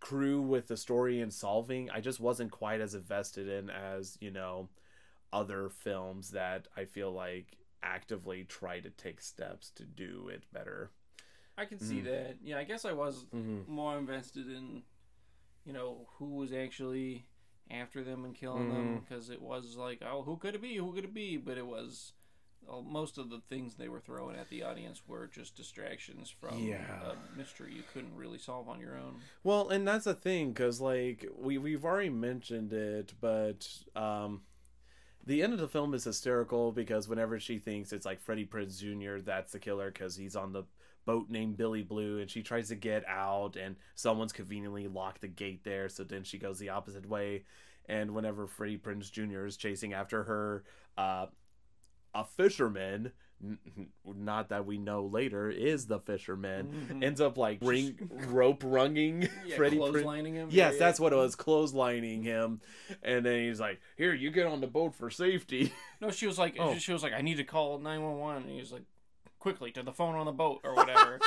crew 0.00 0.40
with 0.40 0.66
the 0.68 0.76
story 0.76 1.20
and 1.20 1.32
solving 1.32 1.90
i 1.90 2.00
just 2.00 2.18
wasn't 2.18 2.50
quite 2.50 2.80
as 2.80 2.94
invested 2.94 3.46
in 3.46 3.68
as 3.68 4.16
you 4.20 4.30
know 4.30 4.68
other 5.32 5.68
films 5.68 6.30
that 6.30 6.66
i 6.76 6.84
feel 6.84 7.12
like 7.12 7.58
actively 7.82 8.44
try 8.44 8.80
to 8.80 8.90
take 8.90 9.20
steps 9.20 9.70
to 9.70 9.84
do 9.84 10.28
it 10.32 10.44
better 10.52 10.90
I 11.58 11.66
can 11.66 11.78
see 11.78 11.96
Mm. 12.00 12.04
that. 12.04 12.36
Yeah, 12.42 12.56
I 12.56 12.64
guess 12.64 12.86
I 12.86 12.92
was 12.92 13.26
mm-hmm. 13.34 13.70
more 13.70 13.98
invested 13.98 14.48
in, 14.48 14.82
you 15.66 15.74
know, 15.74 16.06
who 16.14 16.36
was 16.36 16.54
actually 16.54 17.26
after 17.70 18.02
them 18.02 18.24
and 18.24 18.34
killing 18.34 18.68
them 18.68 18.96
Mhm. 18.96 19.00
because 19.08 19.30
it 19.30 19.40
was 19.40 19.76
like, 19.76 20.02
oh, 20.02 20.22
who 20.22 20.36
could 20.36 20.54
it 20.54 20.62
be? 20.62 20.76
Who 20.76 20.92
could 20.92 21.04
it 21.04 21.14
be? 21.14 21.36
But 21.36 21.58
it 21.58 21.66
was 21.66 22.12
uh, 22.68 22.80
most 22.82 23.16
of 23.18 23.30
the 23.30 23.40
things 23.48 23.74
they 23.74 23.88
were 23.88 23.98
throwing 24.00 24.36
at 24.36 24.48
the 24.50 24.62
audience 24.62 25.02
were 25.08 25.26
just 25.26 25.56
distractions 25.56 26.28
from 26.30 26.58
Yeah. 26.58 27.00
a 27.02 27.36
mystery 27.36 27.72
you 27.74 27.82
couldn't 27.92 28.14
really 28.14 28.38
solve 28.38 28.68
on 28.68 28.78
your 28.80 28.96
own. 28.96 29.22
Well, 29.42 29.70
and 29.70 29.88
that's 29.88 30.04
the 30.04 30.14
thing, 30.14 30.52
because 30.52 30.80
like 30.80 31.26
we 31.36 31.56
we've 31.58 31.84
already 31.84 32.10
mentioned 32.10 32.72
it, 32.72 33.14
but 33.20 33.66
um, 33.96 34.42
the 35.26 35.42
end 35.42 35.52
of 35.52 35.58
the 35.58 35.68
film 35.68 35.94
is 35.94 36.04
hysterical 36.04 36.72
because 36.72 37.08
whenever 37.08 37.38
she 37.38 37.58
thinks 37.58 37.92
it's 37.92 38.06
like 38.06 38.20
Freddie 38.20 38.46
Prinze 38.46 38.78
Jr. 38.78 39.22
that's 39.22 39.52
the 39.52 39.58
killer 39.58 39.90
because 39.90 40.16
he's 40.16 40.36
on 40.36 40.52
the 40.52 40.64
boat 41.04 41.30
named 41.30 41.56
Billy 41.56 41.82
Blue, 41.82 42.18
and 42.18 42.30
she 42.30 42.42
tries 42.42 42.68
to 42.68 42.74
get 42.74 43.04
out, 43.08 43.56
and 43.56 43.76
someone's 43.94 44.32
conveniently 44.32 44.86
locked 44.86 45.22
the 45.22 45.28
gate 45.28 45.64
there, 45.64 45.88
so 45.88 46.04
then 46.04 46.24
she 46.24 46.38
goes 46.38 46.58
the 46.58 46.68
opposite 46.68 47.08
way, 47.08 47.44
and 47.88 48.12
whenever 48.12 48.46
Freddie 48.46 48.78
Prinze 48.78 49.10
Jr. 49.10 49.46
is 49.46 49.56
chasing 49.56 49.92
after 49.92 50.24
her, 50.24 50.64
uh, 50.98 51.26
a 52.14 52.24
fisherman. 52.24 53.12
Not 54.04 54.48
that 54.50 54.66
we 54.66 54.78
know 54.78 55.04
later 55.04 55.48
is 55.50 55.86
the 55.86 55.98
fisherman 55.98 56.86
Mhm. 56.90 57.04
ends 57.04 57.20
up 57.20 57.38
like 57.38 57.58
ring 57.62 57.96
rope 58.28 58.62
runging 58.62 59.22
Yeah, 59.46 59.56
Prinze. 59.56 59.78
clotheslining 59.78 60.34
him. 60.34 60.48
Yes, 60.50 60.74
Yeah, 60.74 60.78
that's 60.78 61.00
what 61.00 61.12
it 61.12 61.16
was, 61.16 61.36
clotheslining 61.36 62.22
him, 62.24 62.60
and 63.02 63.24
then 63.24 63.44
he's 63.44 63.60
like, 63.60 63.80
"Here, 63.96 64.12
you 64.14 64.30
get 64.30 64.46
on 64.46 64.60
the 64.60 64.66
boat 64.66 64.94
for 64.94 65.10
safety." 65.10 65.72
No, 66.00 66.10
she 66.10 66.26
was 66.26 66.38
like, 66.38 66.56
Oh. 66.58 66.76
she 66.76 66.92
was 66.92 67.02
like, 67.02 67.12
I 67.12 67.20
need 67.20 67.36
to 67.36 67.44
call 67.44 67.78
nine 67.78 68.02
one 68.02 68.18
one, 68.18 68.36
and 68.38 68.50
he 68.50 68.58
was 68.60 68.72
like, 68.72 68.84
quickly 69.38 69.70
to 69.72 69.82
the 69.82 69.92
phone 69.92 70.14
on 70.16 70.26
the 70.26 70.32
boat 70.32 70.60
or 70.64 70.74
whatever. 70.74 71.18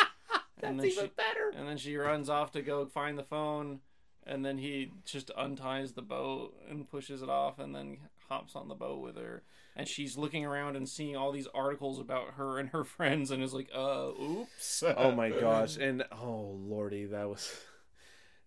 and 0.61 0.79
then 0.79 0.89
she, 0.89 0.95
better. 1.15 1.51
and 1.55 1.67
then 1.67 1.77
she 1.77 1.95
runs 1.95 2.29
off 2.29 2.51
to 2.53 2.61
go 2.61 2.85
find 2.85 3.17
the 3.17 3.23
phone, 3.23 3.79
and 4.25 4.45
then 4.45 4.57
he 4.57 4.91
just 5.05 5.29
unties 5.35 5.93
the 5.93 6.01
boat 6.01 6.55
and 6.69 6.87
pushes 6.89 7.21
it 7.21 7.29
off, 7.29 7.59
and 7.59 7.73
then 7.75 7.97
hops 8.29 8.55
on 8.55 8.67
the 8.67 8.75
boat 8.75 8.99
with 9.01 9.15
her. 9.17 9.43
And 9.75 9.87
she's 9.87 10.17
looking 10.17 10.45
around 10.45 10.75
and 10.75 10.87
seeing 10.87 11.15
all 11.15 11.31
these 11.31 11.47
articles 11.53 11.99
about 11.99 12.35
her 12.35 12.59
and 12.59 12.69
her 12.69 12.83
friends, 12.95 13.31
and 13.31 13.41
is 13.41 13.53
like, 13.53 13.69
"Uh, 13.73 14.09
oops." 14.21 14.83
Oh 14.95 15.11
my 15.11 15.29
gosh, 15.29 15.77
and 15.77 16.03
oh 16.11 16.57
lordy, 16.63 17.05
that 17.05 17.27
was. 17.27 17.55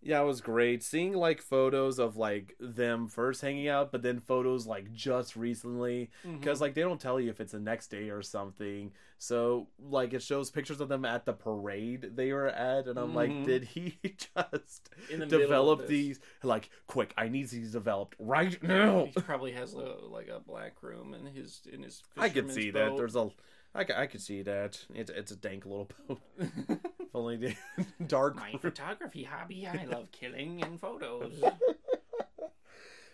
Yeah, 0.07 0.21
it 0.23 0.25
was 0.25 0.41
great 0.41 0.85
seeing 0.85 1.15
like 1.15 1.43
photos 1.43 1.99
of 1.99 2.17
like 2.17 2.55
them 2.61 3.09
first 3.09 3.41
hanging 3.43 3.67
out, 3.69 3.91
but 3.91 4.03
then 4.03 4.21
photos 4.21 4.67
like 4.67 4.93
just 4.93 5.35
recently 5.35 6.11
Mm-hmm. 6.25 6.39
because 6.39 6.61
like 6.61 6.75
they 6.75 6.83
don't 6.83 7.01
tell 7.01 7.19
you 7.21 7.29
if 7.31 7.41
it's 7.41 7.53
the 7.53 7.59
next 7.59 7.89
day 7.89 8.11
or 8.11 8.23
something. 8.23 8.93
So 9.19 9.67
like 9.79 10.13
it 10.13 10.23
shows 10.23 10.51
pictures 10.51 10.81
of 10.81 10.89
them 10.89 11.05
at 11.05 11.25
the 11.25 11.33
parade 11.33 12.11
they 12.17 12.33
were 12.33 12.49
at, 12.49 12.87
and 12.87 12.99
I'm 12.99 13.15
like, 13.15 13.31
Mhm. 13.31 13.45
did 13.47 13.65
he 13.65 13.99
just 14.05 14.91
develop 15.29 15.87
these? 15.89 16.21
Like, 16.43 16.71
quick, 16.87 17.13
I 17.19 17.29
need 17.29 17.49
these 17.49 17.73
developed 17.73 18.15
right 18.19 18.63
now. 18.63 19.07
He 19.15 19.21
probably 19.23 19.53
has 19.53 19.75
a, 19.75 19.97
like 20.09 20.29
a 20.29 20.39
black 20.41 20.83
room 20.83 21.15
in 21.15 21.27
his 21.27 21.63
in 21.73 21.83
his. 21.83 22.03
I 22.17 22.29
could 22.29 22.53
see 22.53 22.71
that. 22.71 22.97
There's 22.97 23.17
a, 23.17 23.31
I 23.77 23.85
could, 23.85 23.97
I 23.97 24.07
could 24.07 24.23
see 24.23 24.43
that. 24.43 24.85
It's 24.95 25.11
it's 25.11 25.31
a 25.33 25.37
dank 25.37 25.67
little 25.67 25.89
boat. 26.09 26.21
If 26.99 27.15
only 27.15 27.37
the 27.37 27.55
dark. 28.07 28.35
My 28.37 28.57
photography 28.61 29.23
hobby. 29.25 29.67
I 29.67 29.85
love 29.91 30.11
killing 30.13 30.63
and 30.63 30.79
photos. 30.81 31.33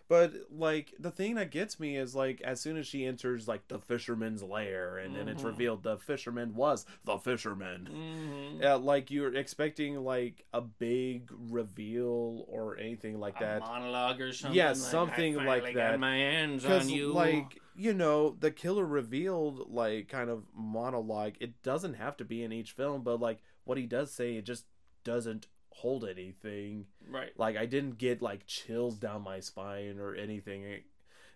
But 0.09 0.35
like 0.51 0.93
the 0.99 1.11
thing 1.11 1.37
that 1.37 1.51
gets 1.51 1.81
me 1.81 1.97
is 1.97 2.15
like 2.15 2.43
as 2.43 2.61
soon 2.61 2.77
as 2.77 2.87
she 2.87 3.07
enters 3.07 3.49
like 3.49 3.69
the 3.69 3.79
fisherman's 3.79 4.43
lair, 4.43 4.99
and 4.99 5.17
then 5.17 5.27
it's 5.27 5.43
Mhm. 5.43 5.47
revealed 5.47 5.83
the 5.85 5.97
fisherman 5.99 6.55
was 6.55 6.85
the 7.05 7.17
fisherman. 7.19 7.87
hmm 7.87 8.61
Yeah, 8.63 8.75
like 8.75 9.11
you're 9.11 9.35
expecting 9.35 10.05
like 10.05 10.45
a 10.53 10.61
big 10.61 11.31
reveal 11.33 12.45
or 12.49 12.77
anything 12.77 13.21
like 13.21 13.37
a 13.37 13.45
that. 13.45 13.61
monologue 13.61 14.21
or 14.21 14.33
something. 14.35 14.57
Yeah, 14.59 14.69
like, 14.71 14.77
something 14.77 15.37
like 15.37 15.75
that. 15.75 15.99
My 15.99 16.17
hands 16.17 16.67
on 16.67 16.91
you. 16.91 17.13
like 17.13 17.62
you 17.75 17.93
know 17.95 18.37
the 18.41 18.51
killer 18.51 18.85
revealed 18.85 19.70
like 19.73 20.09
kind 20.09 20.29
of 20.31 20.45
monologue 20.55 21.35
it 21.41 21.62
doesn't 21.62 21.95
have 21.95 22.16
to 22.16 22.25
be 22.25 22.43
in 22.43 22.53
each 22.53 22.73
film 22.73 23.03
but 23.03 23.20
like 23.20 23.39
what 23.64 23.79
he 23.79 23.87
does 23.87 24.12
say 24.12 24.37
it 24.37 24.45
just 24.45 24.64
doesn't 25.05 25.47
hold 25.70 26.05
anything 26.05 26.85
right. 27.09 27.31
like 27.39 27.57
i 27.57 27.64
didn't 27.64 27.97
get 27.99 28.20
like 28.20 28.47
chills 28.47 28.97
down 28.97 29.23
my 29.23 29.41
spine 29.41 29.99
or 29.99 30.14
anything 30.14 30.62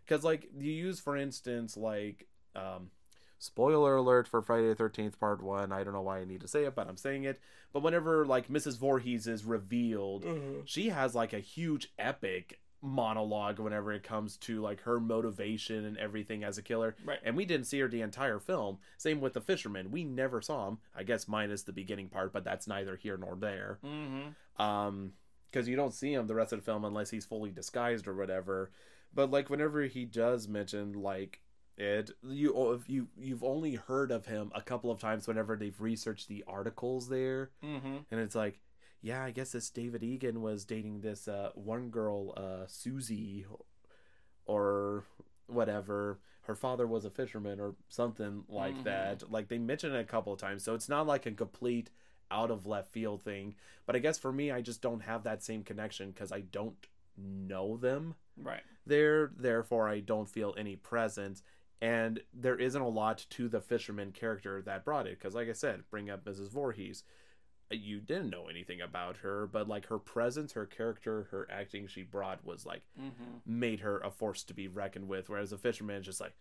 because 0.05 0.24
like 0.24 0.49
you 0.59 0.70
use 0.72 1.01
for 1.01 1.16
instance 1.16 1.76
like 1.76 2.26
um 2.55 2.91
spoiler 3.39 3.97
alert 3.97 4.26
for 4.26 4.41
Friday 4.41 4.68
the 4.72 4.74
13th 4.74 5.18
part 5.20 5.43
1. 5.43 5.70
I 5.70 5.84
don't 5.84 5.93
know 5.93 6.01
why 6.01 6.20
I 6.20 6.24
need 6.24 6.41
to 6.41 6.49
say 6.49 6.64
it, 6.64 6.74
but 6.74 6.89
I'm 6.89 6.97
saying 6.97 7.24
it. 7.24 7.39
But 7.70 7.82
whenever 7.82 8.24
like 8.24 8.49
Mrs. 8.49 8.78
Voorhees 8.78 9.26
is 9.26 9.45
revealed, 9.45 10.24
Mm-hmm. 10.24 10.61
she 10.64 10.89
has 10.89 11.14
like 11.14 11.34
a 11.34 11.39
huge 11.39 11.93
epic 11.99 12.61
monologue 12.83 13.59
whenever 13.59 13.93
it 13.93 14.03
comes 14.03 14.37
to 14.37 14.61
like 14.61 14.83
her 14.83 15.01
motivation 15.01 15.85
and 15.85 15.97
everything 15.99 16.45
as 16.45 16.59
a 16.59 16.62
killer. 16.62 16.95
Right. 17.05 17.18
And 17.24 17.37
we 17.37 17.45
didn't 17.45 17.66
see 17.66 17.81
her 17.81 17.89
the 17.89 18.03
entire 18.03 18.39
film. 18.39 18.79
Same 18.97 19.20
with 19.20 19.33
the 19.33 19.41
fisherman. 19.41 19.91
We 19.91 20.05
never 20.05 20.41
saw 20.41 20.68
him. 20.68 20.79
I 20.95 21.03
guess 21.03 21.27
minus 21.29 21.62
the 21.62 21.72
beginning 21.72 22.09
part, 22.09 22.33
but 22.33 22.45
that's 22.45 22.66
neither 22.66 22.97
here 22.97 23.16
nor 23.16 23.37
there. 23.37 23.79
Mm-hmm. 23.85 24.62
Um 24.62 25.12
because 25.51 25.68
you 25.68 25.77
don't 25.77 25.95
see 25.95 26.12
him 26.12 26.27
the 26.27 26.35
rest 26.35 26.53
of 26.53 26.59
the 26.59 26.64
film 26.64 26.85
unless 26.85 27.09
he's 27.11 27.24
fully 27.24 27.51
disguised 27.51 28.07
or 28.07 28.14
whatever. 28.14 28.70
But 29.14 29.31
like 29.31 29.49
whenever 29.49 29.83
he 29.83 30.05
does 30.05 30.49
mention 30.49 30.93
like 31.03 31.41
it 31.79 32.11
you 32.27 32.53
oh, 32.55 32.72
if 32.72 32.89
you 32.89 33.09
you've 33.18 33.45
only 33.45 33.74
heard 33.74 34.11
of 34.11 34.27
him 34.27 34.51
a 34.55 34.62
couple 34.62 34.91
of 34.91 34.99
times 34.99 35.27
whenever 35.27 35.57
they've 35.57 35.81
researched 35.81 36.29
the 36.29 36.43
articles 36.47 37.09
there 37.09 37.51
Mm-hmm. 37.64 37.97
and 38.11 38.20
it's 38.20 38.35
like 38.35 38.61
yeah 39.03 39.22
i 39.24 39.30
guess 39.30 39.53
this 39.53 39.70
david 39.70 40.03
egan 40.03 40.40
was 40.40 40.64
dating 40.64 41.01
this 41.01 41.28
uh 41.28 41.51
one 41.55 41.88
girl 41.90 42.32
uh 42.36 42.66
susie 42.66 43.44
or 44.44 45.05
whatever. 45.47 46.18
Her 46.42 46.55
father 46.55 46.86
was 46.86 47.05
a 47.05 47.11
fisherman 47.11 47.59
or 47.61 47.74
something 47.88 48.44
like 48.49 48.76
Mhm. 48.76 48.84
that. 48.84 49.30
Like 49.30 49.49
they 49.49 49.59
mention 49.59 49.92
it 49.94 49.99
a 50.01 50.05
couple 50.05 50.32
of 50.32 50.38
times 50.38 50.62
so 50.62 50.74
it's 50.74 50.88
not 50.88 51.07
like 51.07 51.26
a 51.26 51.32
complete 51.32 51.90
out 52.30 52.51
of 52.51 52.66
left 52.66 52.92
field 52.92 53.22
thing. 53.22 53.55
But 53.86 53.97
i 53.97 53.99
guess 53.99 54.18
for 54.18 54.32
me 54.32 54.51
i 54.51 54.61
just 54.61 54.80
don't 54.82 55.01
have 55.01 55.24
that 55.24 55.42
same 55.42 55.62
connection 55.64 56.11
because 56.11 56.32
i 56.32 56.40
don't 56.40 56.86
know 57.16 57.76
them. 57.76 58.14
Right. 58.36 58.62
there 58.86 59.32
therefore 59.36 59.88
i 59.88 60.01
don't 60.01 60.28
feel 60.28 60.55
any 60.57 60.76
presence. 60.76 61.42
And 61.80 62.20
there 62.32 62.57
isn't 62.57 62.80
a 62.80 62.88
lot 62.88 63.26
to 63.30 63.49
the 63.49 63.61
fisherman 63.61 64.12
character 64.12 64.62
that 64.62 64.84
brought 64.84 65.07
it 65.07 65.18
because 65.18 65.34
like 65.34 65.49
i 65.49 65.53
said 65.53 65.82
bring 65.90 66.09
up 66.11 66.24
mrs 66.24 66.51
Voorhees 66.51 67.03
you 67.71 67.99
didn't 68.01 68.31
know 68.31 68.47
anything 68.49 68.81
about 68.81 69.17
her 69.19 69.47
but 69.47 69.69
like 69.69 69.87
her 69.87 69.99
presence 69.99 70.53
her 70.53 70.64
character 70.67 71.27
her 71.31 71.47
acting 71.51 71.87
she 71.89 72.03
brought 72.03 72.45
was 72.45 72.64
like 72.64 72.83
Mm-hmm. 73.01 73.39
made 73.45 73.81
her 73.81 73.99
a 73.99 74.11
force 74.11 74.43
to 74.45 74.55
be 74.55 74.69
reckoned 74.69 75.09
with 75.09 75.29
whereas 75.29 75.51
the 75.51 75.59
fisherman 75.59 75.97
is 75.97 76.05
just 76.07 76.21
like 76.21 76.35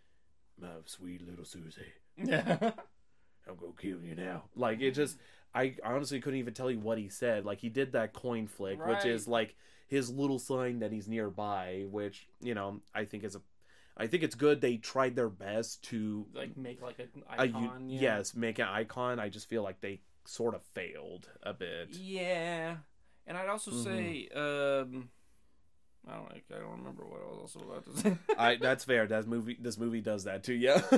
my 0.61 0.67
sweet 0.85 1.27
little 1.27 1.45
susie 1.45 1.81
Yeah. 2.17 2.57
i'm 3.47 3.55
gonna 3.59 3.73
kill 3.79 4.01
you 4.01 4.15
now 4.15 4.43
like 4.55 4.81
it 4.81 4.91
just 4.91 5.17
i 5.53 5.75
honestly 5.83 6.19
couldn't 6.19 6.39
even 6.39 6.53
tell 6.53 6.69
you 6.71 6.79
what 6.79 6.97
he 6.97 7.09
said 7.09 7.43
like 7.45 7.59
he 7.59 7.69
did 7.69 7.91
that 7.93 8.13
coin 8.13 8.47
flick 8.47 8.83
which 8.85 9.05
is 9.05 9.27
like 9.27 9.55
his 9.87 10.09
little 10.09 10.39
sign 10.39 10.79
that 10.79 10.91
he's 10.91 11.07
nearby 11.07 11.85
which 11.89 12.27
you 12.41 12.53
know 12.53 12.79
i 12.93 13.03
think 13.05 13.23
is 13.23 13.35
a 13.35 13.41
i 13.97 14.07
think 14.07 14.23
it's 14.23 14.35
good 14.35 14.61
they 14.61 14.77
tried 14.77 15.15
their 15.15 15.29
best 15.29 15.83
to 15.83 16.25
like 16.33 16.55
make 16.57 16.81
like 16.81 16.99
an 16.99 17.09
a 17.37 17.41
icon. 17.43 17.89
yeah. 17.89 18.01
yes 18.17 18.35
make 18.35 18.59
an 18.59 18.67
icon 18.67 19.19
i 19.19 19.27
just 19.29 19.47
feel 19.49 19.61
like 19.63 19.79
they 19.81 19.99
sort 20.27 20.55
of 20.55 20.63
failed 20.73 21.29
a 21.43 21.53
bit 21.53 21.89
Yeah, 21.95 22.77
and 23.27 23.37
I'd 23.37 23.49
also 23.49 23.71
Mhm. 23.71 23.83
say, 23.83 24.27
um, 24.35 25.09
I 26.07 26.15
don't, 26.15 26.31
Like, 26.31 26.45
I 26.55 26.59
don't 26.59 26.77
remember 26.79 27.03
what 27.05 27.21
I 27.21 27.25
was 27.31 27.39
also 27.55 27.59
about 27.61 27.85
to 27.85 27.97
say. 27.97 28.17
i 28.37 28.55
that's 28.57 28.83
fair 28.83 29.07
that 29.07 29.27
movie 29.27 29.57
this 29.59 29.77
movie 29.77 30.01
does 30.01 30.25
that 30.25 30.43
too 30.43 30.53
yeah 30.53 30.81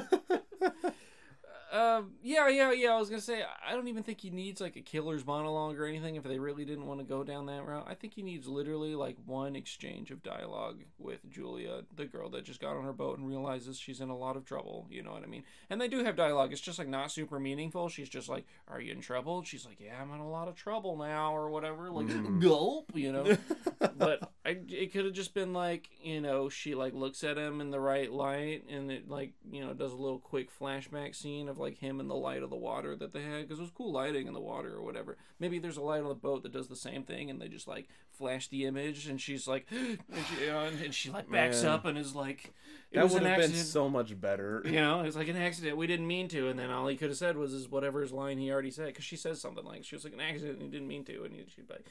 um, 1.72 2.12
yeah, 2.24 2.48
yeah, 2.48 2.72
yeah. 2.72 2.90
I 2.92 2.98
was 2.98 3.10
gonna 3.10 3.22
say, 3.22 3.44
I 3.68 3.74
don't 3.74 3.88
even 3.88 4.04
think 4.04 4.22
he 4.22 4.30
needs 4.30 4.62
like 4.62 4.76
a 4.76 4.82
killer's 4.82 5.26
monologue 5.26 5.78
or 5.80 5.86
anything. 5.86 6.16
If 6.16 6.24
they 6.24 6.40
really 6.40 6.66
didn't 6.66 6.86
want 6.88 7.00
to 7.00 7.06
go 7.06 7.24
down 7.24 7.46
that 7.48 7.66
route, 7.66 7.86
I 7.90 7.94
think 7.94 8.14
he 8.14 8.22
needs 8.22 8.48
literally 8.48 8.96
like 8.96 9.18
one 9.26 9.56
exchange 9.56 10.12
of 10.12 10.24
dialogue 10.24 10.80
with 10.98 11.20
Julia, 11.30 11.82
the 11.96 12.06
girl 12.06 12.30
that 12.30 12.46
just 12.46 12.60
got 12.62 12.76
on 12.78 12.84
her 12.84 12.94
boat 12.94 13.18
and 13.18 13.28
realizes 13.28 13.78
she's 13.80 14.00
in 14.02 14.10
a 14.10 14.18
lot 14.18 14.38
of 14.38 14.46
trouble. 14.46 14.88
You 14.90 15.04
know 15.04 15.12
what 15.12 15.24
I 15.24 15.28
mean? 15.28 15.44
And 15.70 15.80
they 15.82 15.88
do 15.88 16.04
have 16.04 16.16
dialogue. 16.16 16.52
It's 16.52 16.62
just 16.62 16.80
like 16.80 16.88
not 16.88 17.12
super 17.12 17.40
meaningful. 17.40 17.90
She's 17.90 18.10
just 18.10 18.30
like, 18.30 18.46
"Are 18.68 18.80
you 18.82 18.92
in 18.94 19.02
trouble?" 19.02 19.44
She's 19.44 19.66
like, 19.66 19.80
"Yeah, 19.80 20.02
I'm 20.02 20.12
in 20.14 20.20
a 20.20 20.30
lot 20.30 20.48
of 20.48 20.56
trouble 20.56 20.96
now," 20.98 21.36
or 21.36 21.50
whatever. 21.50 21.90
Like, 21.92 22.08
Mhm. 22.08 22.42
gulp, 22.42 22.92
you 22.96 23.12
know. 23.12 23.38
but 23.98 24.32
I, 24.46 24.58
it 24.70 24.94
could 24.94 25.06
have 25.06 25.14
just 25.14 25.34
been 25.34 25.54
like 25.54 25.90
you 26.02 26.22
know 26.22 26.50
she 26.50 26.76
like 26.76 26.94
looks 26.94 27.24
at 27.24 27.38
him 27.38 27.60
in 27.62 27.70
the 27.72 27.80
right 27.80 28.12
light 28.12 28.64
and 28.70 28.92
it 28.92 29.10
like 29.10 29.34
you 29.52 29.66
know 29.66 29.74
does 29.74 29.92
a 29.92 29.96
little 29.98 30.20
quick 30.20 30.50
flashback 30.58 31.16
scene 31.16 31.50
of 31.50 31.57
like 31.58 31.78
him 31.80 32.00
in 32.00 32.08
the 32.08 32.16
light 32.16 32.44
of 32.44 32.50
the 32.50 32.56
water 32.56 32.96
that 32.96 33.14
they 33.14 33.24
had 33.24 33.42
because 33.42 33.60
it 33.60 33.64
was 33.64 33.72
cool 33.72 33.92
lighting 33.92 34.28
in 34.28 34.34
the 34.34 34.40
water 34.40 34.76
or 34.76 34.82
whatever 34.82 35.18
maybe 35.40 35.60
there's 35.60 35.78
a 35.78 35.82
light 35.82 36.02
on 36.02 36.10
the 36.10 36.16
boat 36.16 36.44
that 36.44 36.54
does 36.54 36.68
the 36.68 36.76
same 36.76 37.04
thing 37.04 37.30
and 37.30 37.42
they 37.42 37.48
just 37.48 37.68
like 37.68 37.88
flash 38.12 38.48
the 38.50 38.66
image 38.66 39.08
and 39.08 39.20
she's 39.20 39.48
like 39.48 39.66
and 39.72 39.98
she, 40.38 40.48
and, 40.48 40.94
she 40.94 41.10
like 41.10 41.30
backs 41.30 41.64
Man. 41.64 41.72
up 41.72 41.86
and 41.86 41.98
is 41.98 42.16
like 42.16 42.54
it 42.92 42.96
that 42.96 43.04
was 43.04 43.14
would 43.14 43.24
an 43.24 43.28
have 43.28 43.38
been 43.38 43.46
accident 43.46 43.68
so 43.68 43.90
much 43.90 44.20
better 44.20 44.62
you 44.66 44.82
know, 44.82 45.02
it's 45.02 45.16
like 45.16 45.28
an 45.28 45.38
accident. 45.38 45.78
We 45.78 45.88
didn't 45.88 46.08
mean 46.08 46.28
to, 46.30 46.50
and 46.50 46.60
then 46.60 46.70
all 46.70 46.88
he 46.88 46.96
could 46.96 47.10
have 47.10 47.18
said 47.18 47.38
was 47.38 47.52
his 47.52 47.70
whatever 47.70 48.02
his 48.02 48.12
line 48.12 48.38
he 48.38 48.52
already 48.52 48.72
said 48.72 48.88
because 48.88 49.06
she 49.06 49.16
says 49.16 49.40
something 49.42 49.66
like 49.66 49.84
she 49.84 49.96
was 49.96 50.04
like 50.04 50.14
an 50.14 50.20
accident 50.20 50.60
and 50.60 50.64
he 50.64 50.70
didn't 50.70 50.88
mean 50.88 51.04
to, 51.06 51.24
and 51.24 51.34
he, 51.34 51.46
she'd 51.54 51.68
be 51.68 51.74
like, 51.74 51.86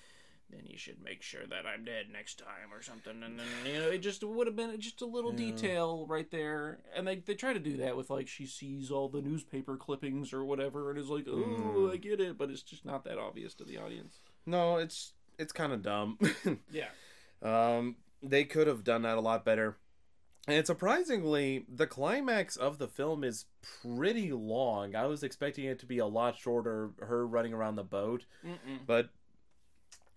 then 0.51 0.61
you 0.65 0.79
should 0.79 1.03
make 1.03 1.23
sure 1.23 1.47
that 1.47 1.67
I'm 1.67 1.85
dead 1.85 2.07
next 2.13 2.39
time 2.39 2.73
or 2.73 2.81
something, 2.83 3.23
and 3.23 3.39
then 3.39 3.47
you 3.67 3.75
know 3.81 3.89
it 3.89 3.99
just 3.99 4.23
would 4.23 4.47
have 4.47 4.57
been 4.57 4.79
just 4.81 5.03
a 5.03 5.07
little 5.07 5.33
Yeah. 5.33 5.51
detail 5.53 6.07
right 6.09 6.31
there, 6.31 6.79
and 6.95 7.07
they 7.07 7.17
they 7.17 7.35
try 7.35 7.53
to 7.53 7.59
do 7.59 7.77
that 7.79 7.97
with 7.97 8.11
like 8.11 8.29
she 8.29 8.47
sees 8.47 8.91
all 8.91 9.09
the 9.09 9.23
newspaper 9.23 9.77
clippings 9.77 10.33
or 10.33 10.45
whatever, 10.45 10.91
and 10.91 10.99
is 10.99 11.09
like, 11.09 11.27
oh, 11.29 11.33
Mm. 11.37 11.93
I 11.93 11.97
get 11.97 12.21
it, 12.21 12.39
but 12.39 12.51
it's 12.51 12.63
just 12.63 12.85
not 12.85 13.05
that 13.05 13.19
obvious 13.19 13.55
to 13.55 13.65
the 13.65 13.79
audience. 13.79 14.19
no 14.47 14.77
it's 14.77 15.13
it's 15.39 15.53
kind 15.53 15.73
of 15.73 15.83
dumb 15.83 16.19
Yeah, 16.71 16.89
Um, 17.43 17.97
they 18.23 18.45
could 18.45 18.67
have 18.67 18.85
done 18.85 19.03
that 19.03 19.19
a 19.19 19.21
lot 19.21 19.45
better. 19.45 19.77
And 20.49 20.65
surprisingly, 20.65 21.67
the 21.69 21.89
climax 21.89 22.57
of 22.57 22.79
the 22.79 22.87
film 22.87 23.25
is 23.25 23.47
pretty 23.83 24.31
long. 24.33 24.95
I 24.95 25.07
was 25.07 25.25
expecting 25.25 25.65
it 25.65 25.81
to 25.81 25.87
be 25.87 25.99
a 25.99 26.07
lot 26.07 26.39
shorter, 26.39 26.93
her 27.01 27.27
running 27.27 27.53
around 27.53 27.75
the 27.75 27.83
boat. 27.83 28.27
Mm-mm. 28.47 28.87
But 28.87 29.11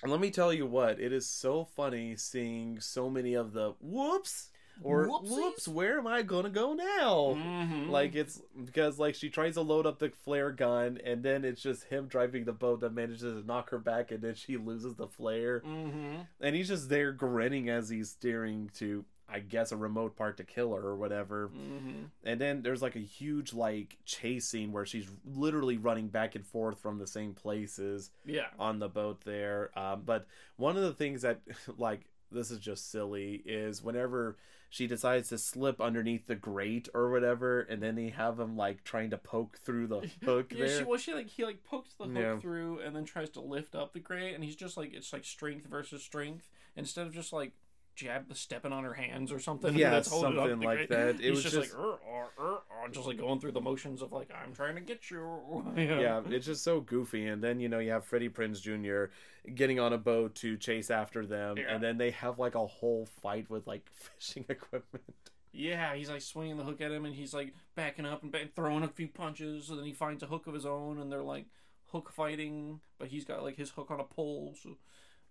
let 0.06 0.20
me 0.20 0.32
tell 0.32 0.54
you 0.54 0.66
what, 0.66 1.00
it 1.00 1.12
is 1.12 1.28
so 1.28 1.66
funny 1.66 2.16
seeing 2.16 2.80
so 2.80 3.10
many 3.10 3.34
of 3.34 3.54
the 3.54 3.74
whoops 3.82 4.50
or 4.82 5.08
Whoopsies? 5.08 5.30
whoops, 5.30 5.68
where 5.68 5.98
am 6.00 6.08
I 6.08 6.22
gonna 6.22 6.50
go 6.50 6.72
now? 6.74 7.36
Mhm. 7.38 7.90
Like 7.90 8.16
it's 8.16 8.42
because 8.64 8.98
like 8.98 9.14
she 9.16 9.30
tries 9.30 9.56
to 9.56 9.62
load 9.62 9.86
up 9.86 10.00
the 10.00 10.10
flare 10.24 10.52
gun 10.52 11.00
and 11.04 11.22
then 11.22 11.44
it's 11.44 11.62
just 11.62 11.84
him 11.86 12.08
driving 12.08 12.46
the 12.46 12.54
boat 12.54 12.80
that 12.80 12.94
manages 12.94 13.22
to 13.42 13.46
knock 13.46 13.72
her 13.72 13.78
back 13.80 14.12
and 14.12 14.22
then 14.24 14.36
she 14.36 14.56
loses 14.56 14.96
the 14.96 15.08
flare 15.08 15.60
Mhm. 15.66 16.28
and 16.40 16.56
he's 16.56 16.70
just 16.70 16.88
there 16.88 17.12
grinning 17.12 17.70
as 17.70 17.90
he's 17.90 18.12
steering 18.12 18.70
to 18.76 19.04
i 19.32 19.40
guess 19.40 19.72
a 19.72 19.78
remote 19.78 20.16
part 20.16 20.38
to 20.38 20.44
kill 20.44 20.74
her 20.74 20.82
or 20.82 20.96
whatever 20.96 21.50
Mhm. 21.50 22.10
and 22.24 22.40
then 22.42 22.62
there's 22.62 22.82
like 22.82 22.96
a 22.96 23.00
huge 23.00 23.54
like 23.54 23.98
chase 24.06 24.48
scene 24.48 24.72
where 24.72 24.86
she's 24.86 25.08
literally 25.26 25.78
running 25.78 26.08
back 26.08 26.36
and 26.36 26.46
forth 26.46 26.80
from 26.80 26.98
the 26.98 27.08
same 27.08 27.34
places 27.34 28.12
Yeah. 28.26 28.48
on 28.58 28.80
the 28.80 28.90
boat 28.90 29.22
there 29.26 29.72
um, 29.78 30.04
but 30.06 30.28
one 30.58 30.76
of 30.78 30.84
the 30.84 30.94
things 30.94 31.22
that 31.22 31.42
like 31.78 32.02
this 32.32 32.52
is 32.52 32.60
just 32.60 32.92
silly 32.92 33.42
is 33.46 33.82
whenever 33.84 34.38
she 34.72 34.86
decides 34.86 35.30
to 35.30 35.38
slip 35.40 35.82
underneath 35.82 36.28
the 36.28 36.36
grate 36.36 36.88
or 36.94 37.10
whatever 37.10 37.62
and 37.62 37.82
then 37.82 37.96
they 37.96 38.10
have 38.10 38.40
him 38.40 38.56
like 38.56 38.84
trying 38.84 39.10
to 39.10 39.18
poke 39.18 39.58
through 39.58 39.88
the 39.88 40.02
hook 40.24 40.54
Yeah, 40.54 40.66
there 40.68 40.78
she 40.78 40.84
well, 40.84 40.98
she 41.00 41.14
like 41.16 41.28
he 41.28 41.44
like 41.44 41.64
pokes 41.64 41.96
the 41.96 42.04
hook 42.06 42.16
Yeah. 42.16 42.38
through 42.40 42.80
and 42.82 42.96
then 42.96 43.04
tries 43.06 43.32
to 43.32 43.42
lift 43.42 43.74
up 43.74 43.94
the 43.94 44.00
grate, 44.00 44.36
and 44.36 44.44
he's 44.44 44.56
just 44.56 44.78
like 44.78 44.94
it's 44.94 45.12
like 45.12 45.26
strength 45.26 45.66
versus 45.66 46.04
strength 46.04 46.50
instead 46.76 47.08
of 47.08 47.14
just 47.16 47.34
like 47.34 47.54
jab 48.00 48.26
stepping 48.36 48.72
on 48.72 48.84
her 48.84 48.94
hands 48.94 49.32
or 49.32 49.40
something. 49.40 49.76
Yeah, 49.76 49.90
that's 49.92 50.10
holding 50.10 50.38
up 50.38 50.50
something 50.50 50.68
like 50.68 50.90
that. 50.90 51.16
It 51.20 51.22
he's 51.22 51.32
was 51.32 51.44
just, 51.44 51.56
just- 51.56 51.76
like 51.76 52.92
just 52.92 53.06
like 53.08 53.18
going 53.18 53.40
through 53.40 53.52
the 53.52 53.62
motions 53.62 54.02
of 54.02 54.12
like 54.12 54.30
I'm 54.34 54.54
trying 54.54 54.76
to 54.76 54.82
get 54.82 55.12
you. 55.12 55.18
know? 55.66 55.74
yeah, 55.76 56.22
it's 56.30 56.46
just 56.46 56.64
so 56.64 56.80
goofy. 56.80 57.28
And 57.28 57.44
then 57.44 57.60
you 57.60 57.70
know 57.70 57.80
you 57.80 57.92
have 57.92 58.06
Freddie 58.06 58.30
Prinze 58.30 58.62
Jr. 58.62 59.12
getting 59.54 59.80
on 59.80 59.94
a 59.94 59.98
boat 59.98 60.36
to 60.36 60.58
chase 60.58 60.90
after 60.90 61.26
them, 61.26 61.58
Yeah. 61.58 61.74
and 61.74 61.84
then 61.84 61.98
they 61.98 62.12
have 62.12 62.40
like 62.40 62.56
a 62.56 62.66
whole 62.66 63.06
fight 63.22 63.50
with 63.50 63.68
like 63.68 63.86
fishing 64.18 64.46
equipment. 64.50 65.04
Yeah, 65.52 65.96
he's 65.96 66.10
like 66.10 66.22
swinging 66.22 66.58
the 66.58 66.64
hook 66.64 66.80
at 66.82 66.92
him, 66.92 67.06
and 67.06 67.14
he's 67.14 67.34
like 67.34 67.54
backing 67.76 68.06
up 68.06 68.24
and 68.24 68.32
back, 68.32 68.54
throwing 68.56 68.84
a 68.84 68.88
few 68.88 69.08
punches, 69.08 69.70
and 69.70 69.78
then 69.80 69.86
he 69.86 69.94
finds 69.94 70.24
a 70.24 70.28
hook 70.28 70.48
of 70.48 70.54
his 70.54 70.66
own, 70.66 71.00
and 71.00 71.12
they're 71.12 71.24
like 71.24 71.46
hook 71.92 72.12
fighting, 72.12 72.80
but 72.98 73.08
he's 73.10 73.26
got 73.26 73.44
like 73.44 73.58
his 73.58 73.72
hook 73.72 73.90
on 73.92 74.00
a 74.00 74.04
pole. 74.04 74.56
So, 74.62 74.78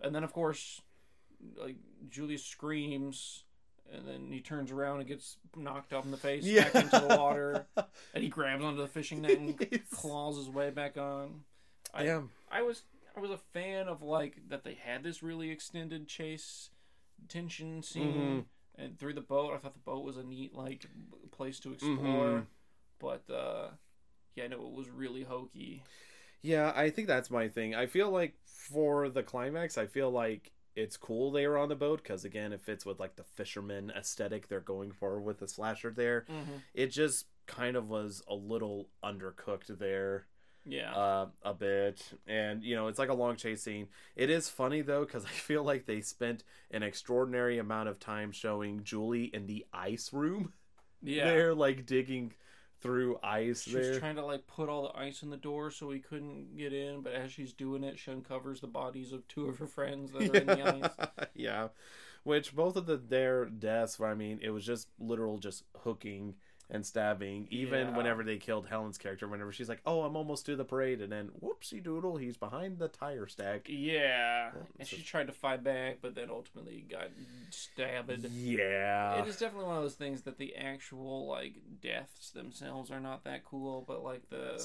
and 0.01 0.15
then 0.15 0.25
of 0.25 0.33
course, 0.33 0.83
like 1.57 1.77
Julius 2.11 2.45
screams, 2.45 3.45
and 3.93 4.07
then 4.07 4.31
he 4.31 4.41
turns 4.41 4.71
around 4.71 4.99
and 5.01 5.09
gets 5.09 5.37
knocked 5.57 5.93
up 5.93 6.05
in 6.05 6.11
the 6.11 6.17
face 6.17 6.47
back 6.47 6.75
into 6.75 6.99
the 7.09 7.17
water, 7.17 7.67
and 8.15 8.23
he 8.25 8.29
grabs 8.29 8.65
onto 8.65 8.81
the 8.81 8.89
fishing 8.89 9.23
net 9.23 9.39
and 9.39 9.81
claws 9.91 10.37
his 10.37 10.49
way 10.49 10.71
back 10.71 10.97
on. 10.99 11.43
I, 11.95 12.05
yeah, 12.05 12.23
I 12.51 12.63
was 12.63 12.83
I 13.17 13.21
was 13.21 13.31
a 13.31 13.39
fan 13.39 13.89
of 13.89 14.03
like 14.03 14.37
that 14.49 14.63
they 14.65 14.75
had 14.75 15.03
this 15.03 15.23
really 15.23 15.51
extended 15.51 16.07
chase 16.07 16.71
tension 17.29 17.83
scene 17.83 18.45
Mhm. 18.79 18.83
and 18.85 18.99
through 18.99 19.15
the 19.15 19.21
boat. 19.21 19.55
I 19.55 19.59
thought 19.59 19.73
the 19.75 19.81
boat 19.81 20.05
was 20.05 20.17
a 20.17 20.23
neat 20.23 20.55
like 20.55 20.87
place 21.33 21.59
to 21.61 21.73
explore, 21.73 21.97
Mhm. 22.43 22.47
but 23.01 23.29
uh, 23.33 23.71
yeah, 24.35 24.47
no, 24.49 24.67
it 24.67 24.73
was 24.73 24.89
really 24.91 25.23
hokey. 25.25 25.83
yeah. 26.43 26.73
I 26.77 26.91
think 26.91 27.09
that's 27.09 27.31
my 27.31 27.49
thing. 27.49 27.75
I 27.75 27.87
feel 27.87 28.11
like 28.11 28.35
for 28.45 29.09
the 29.09 29.23
climax, 29.25 29.77
I 29.79 29.87
feel 29.87 30.11
like 30.11 30.53
it's 30.79 30.97
cool 30.97 31.31
they 31.31 31.47
were 31.47 31.59
on 31.59 31.69
the 31.69 31.75
boat 31.77 32.03
because 32.03 32.25
again, 32.25 32.53
it 32.53 32.61
fits 32.61 32.87
with 32.87 33.01
like 33.01 33.17
the 33.17 33.25
fisherman 33.25 33.91
aesthetic 33.97 34.49
they're 34.49 34.61
going 34.61 34.93
for 34.93 35.21
with 35.21 35.39
the 35.41 35.49
slasher 35.49 35.91
there. 35.91 36.25
Mm-hmm. 36.31 36.59
it 36.75 36.89
just 36.89 37.27
kind 37.47 37.77
of 37.77 37.89
was 37.89 38.23
a 38.29 38.35
little 38.35 38.89
undercooked 39.03 39.79
there 39.79 40.27
Yeah. 40.67 40.93
uh, 40.95 41.27
a 41.43 41.55
bit 41.55 42.03
and 42.27 42.63
you 42.63 42.77
know 42.77 42.89
it's 42.89 42.99
like 42.99 43.09
a 43.09 43.15
long 43.15 43.37
chase 43.37 43.63
scene 43.63 43.89
it 44.17 44.29
is 44.29 44.51
funny 44.51 44.83
though 44.83 45.05
because 45.07 45.25
i 45.35 45.35
feel 45.49 45.65
like 45.65 45.87
they 45.87 46.03
spent 46.03 46.45
an 46.71 46.83
extraordinary 46.83 47.59
amount 47.59 47.89
of 47.89 47.99
time 47.99 48.33
showing 48.33 48.85
julie 48.85 49.31
in 49.33 49.47
the 49.47 49.65
ice 49.73 50.13
room 50.13 50.53
yeah. 51.03 51.25
they're 51.25 51.55
like 51.55 51.87
digging 51.87 52.33
through 52.81 53.19
ice 53.23 53.63
she's 53.63 53.73
there. 53.75 53.99
trying 53.99 54.17
to 54.17 54.25
like 54.25 54.47
put 54.47 54.69
all 54.69 54.83
the 54.83 54.99
ice 54.99 55.23
in 55.23 55.31
the 55.31 55.37
door 55.37 55.71
so 55.71 55.91
he 55.91 55.99
couldn't 55.99 56.57
get 56.57 56.73
in, 56.73 57.01
but 57.03 57.13
as 57.13 57.33
she's 57.33 57.53
doing 57.53 57.83
it, 57.85 57.99
she 57.99 58.11
uncovers 58.11 58.61
the 58.61 58.67
bodies 58.67 59.13
of 59.13 59.27
two 59.29 59.49
of 59.49 59.59
her 59.59 59.67
friends 59.67 60.13
that 60.13 60.23
are 60.23 60.37
in 60.37 60.47
the 60.47 60.85
ice. 60.85 61.27
yeah. 61.35 61.69
Which 62.25 62.55
both 62.55 62.77
of 62.77 62.87
the 62.87 62.97
their 62.97 63.47
deaths 63.47 64.01
i 64.01 64.15
mean 64.15 64.39
it 64.43 64.51
was 64.51 64.65
just 64.67 64.89
literal 64.99 65.39
just 65.39 65.65
hooking 65.79 66.35
and 66.71 66.85
stabbing 66.85 67.49
even 67.51 67.89
Yeah. 67.89 67.97
whenever 67.97 68.23
they 68.23 68.37
killed 68.37 68.67
helen's 68.67 68.99
character 68.99 69.27
whenever 69.27 69.53
she's 69.53 69.69
like 69.71 69.81
oh 69.87 70.03
i'm 70.03 70.17
almost 70.17 70.45
to 70.47 70.55
the 70.57 70.65
parade 70.65 71.01
and 71.01 71.11
then 71.11 71.31
whoopsie 71.43 71.83
doodle 71.83 72.17
he's 72.19 72.37
behind 72.37 72.79
the 72.79 72.89
tire 72.89 73.27
stack 73.27 73.67
Yeah, 73.69 74.51
and 74.79 74.87
so- 74.87 74.97
she 74.97 75.03
tried 75.03 75.29
to 75.29 75.33
fight 75.33 75.65
back, 75.65 75.99
but 76.03 76.15
then 76.15 76.29
ultimately 76.31 76.85
got 76.91 77.09
stabbed. 77.51 78.25
yeah 78.33 79.23
It 79.23 79.29
is 79.29 79.39
definitely 79.39 79.67
one 79.69 79.77
of 79.79 79.83
those 79.83 79.95
things 79.95 80.23
that 80.23 80.39
the 80.39 80.57
actual 80.57 81.27
like 81.27 81.55
deaths 81.83 82.31
themselves 82.31 82.91
are 82.91 83.01
not 83.01 83.25
that 83.25 83.45
cool, 83.45 83.85
but 83.87 84.03
like 84.05 84.29
the 84.31 84.63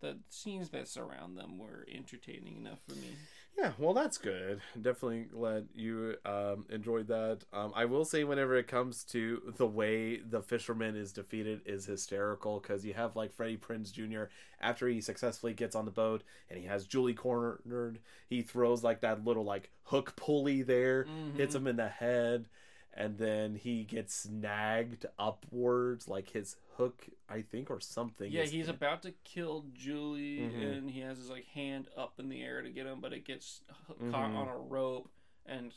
the 0.00 0.18
scenes 0.28 0.68
that 0.70 0.86
surround 0.88 1.38
them 1.38 1.56
were 1.58 1.86
entertaining 1.90 2.56
enough 2.56 2.80
for 2.86 2.94
me. 2.96 3.14
Yeah, 3.56 3.72
well, 3.78 3.94
that's 3.94 4.18
good. 4.18 4.60
Definitely 4.80 5.26
glad 5.32 5.68
you 5.74 6.16
um, 6.26 6.66
enjoyed 6.70 7.06
that. 7.06 7.44
Um, 7.52 7.72
I 7.74 7.84
will 7.84 8.04
say, 8.04 8.24
whenever 8.24 8.56
it 8.56 8.66
comes 8.66 9.04
to 9.04 9.54
the 9.56 9.66
way 9.66 10.16
the 10.16 10.42
fisherman 10.42 10.96
is 10.96 11.12
defeated, 11.12 11.60
is 11.64 11.86
hysterical 11.86 12.58
because 12.58 12.84
you 12.84 12.94
have 12.94 13.14
like 13.14 13.32
Freddie 13.32 13.56
Prinze 13.56 13.92
Jr. 13.92 14.24
after 14.60 14.88
he 14.88 15.00
successfully 15.00 15.54
gets 15.54 15.76
on 15.76 15.84
the 15.84 15.92
boat 15.92 16.24
and 16.50 16.58
he 16.58 16.66
has 16.66 16.84
Julie 16.86 17.14
cornered, 17.14 18.00
he 18.28 18.42
throws 18.42 18.82
like 18.82 19.00
that 19.02 19.24
little 19.24 19.44
like 19.44 19.70
hook 19.84 20.16
pulley 20.16 20.62
there, 20.62 21.06
hits 21.36 21.54
him 21.54 21.66
in 21.68 21.76
the 21.76 21.88
head, 21.88 22.48
and 22.96 23.18
then 23.18 23.56
he 23.56 23.84
gets 23.84 24.14
snagged 24.14 25.06
upwards, 25.18 26.08
like 26.08 26.30
his 26.30 26.56
hook, 26.76 27.06
I 27.28 27.42
think, 27.42 27.70
or 27.70 27.80
something. 27.80 28.30
Yeah, 28.30 28.42
is- 28.42 28.50
he's 28.52 28.68
about 28.68 29.02
to 29.02 29.12
kill 29.24 29.66
Julie, 29.74 30.38
Mhm. 30.38 30.78
and 30.78 30.90
he 30.90 31.00
has 31.00 31.18
his 31.18 31.28
like 31.30 31.46
hand 31.46 31.88
up 31.96 32.18
in 32.20 32.28
the 32.28 32.42
air 32.42 32.62
to 32.62 32.70
get 32.70 32.86
him, 32.86 33.00
but 33.00 33.12
it 33.12 33.24
gets 33.24 33.62
h- 33.90 33.96
caught 34.10 34.30
on 34.30 34.48
a 34.48 34.56
rope. 34.58 35.10
And 35.46 35.72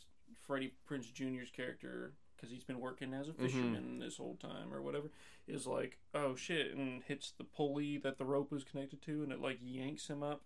Freddie 0.45 0.74
Prinze 0.89 1.11
Jr.'s 1.13 1.49
character, 1.51 2.13
because 2.36 2.49
he's 2.51 2.63
been 2.63 2.80
working 2.80 3.13
as 3.13 3.28
a 3.28 3.34
fisherman 3.34 3.99
this 3.99 4.18
whole 4.18 4.36
time 4.36 4.74
or 4.74 4.82
whatever, 4.82 5.09
is 5.47 5.65
like, 5.68 5.97
oh 6.13 6.36
shit, 6.36 6.74
and 6.76 7.03
hits 7.03 7.32
the 7.32 7.43
pulley 7.43 7.97
that 7.97 8.18
the 8.18 8.26
rope 8.26 8.51
was 8.51 8.63
connected 8.63 9.01
to, 9.03 9.24
and 9.24 9.32
it 9.32 9.39
like 9.41 9.59
yanks 9.61 10.07
him 10.07 10.22
up 10.24 10.43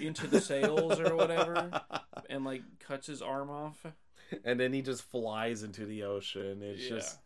into 0.00 0.26
the 0.26 0.40
sails 0.40 0.98
or 0.98 1.14
whatever, 1.14 1.70
and 2.30 2.44
like 2.44 2.62
cuts 2.80 3.06
his 3.06 3.22
arm 3.22 3.48
off. 3.50 3.86
and 4.44 4.58
then 4.58 4.72
he 4.72 4.82
just 4.82 5.02
flies 5.02 5.62
into 5.62 5.86
the 5.86 6.02
ocean. 6.04 6.62
It's 6.62 6.82
Yeah. 6.82 6.96
just 6.96 7.18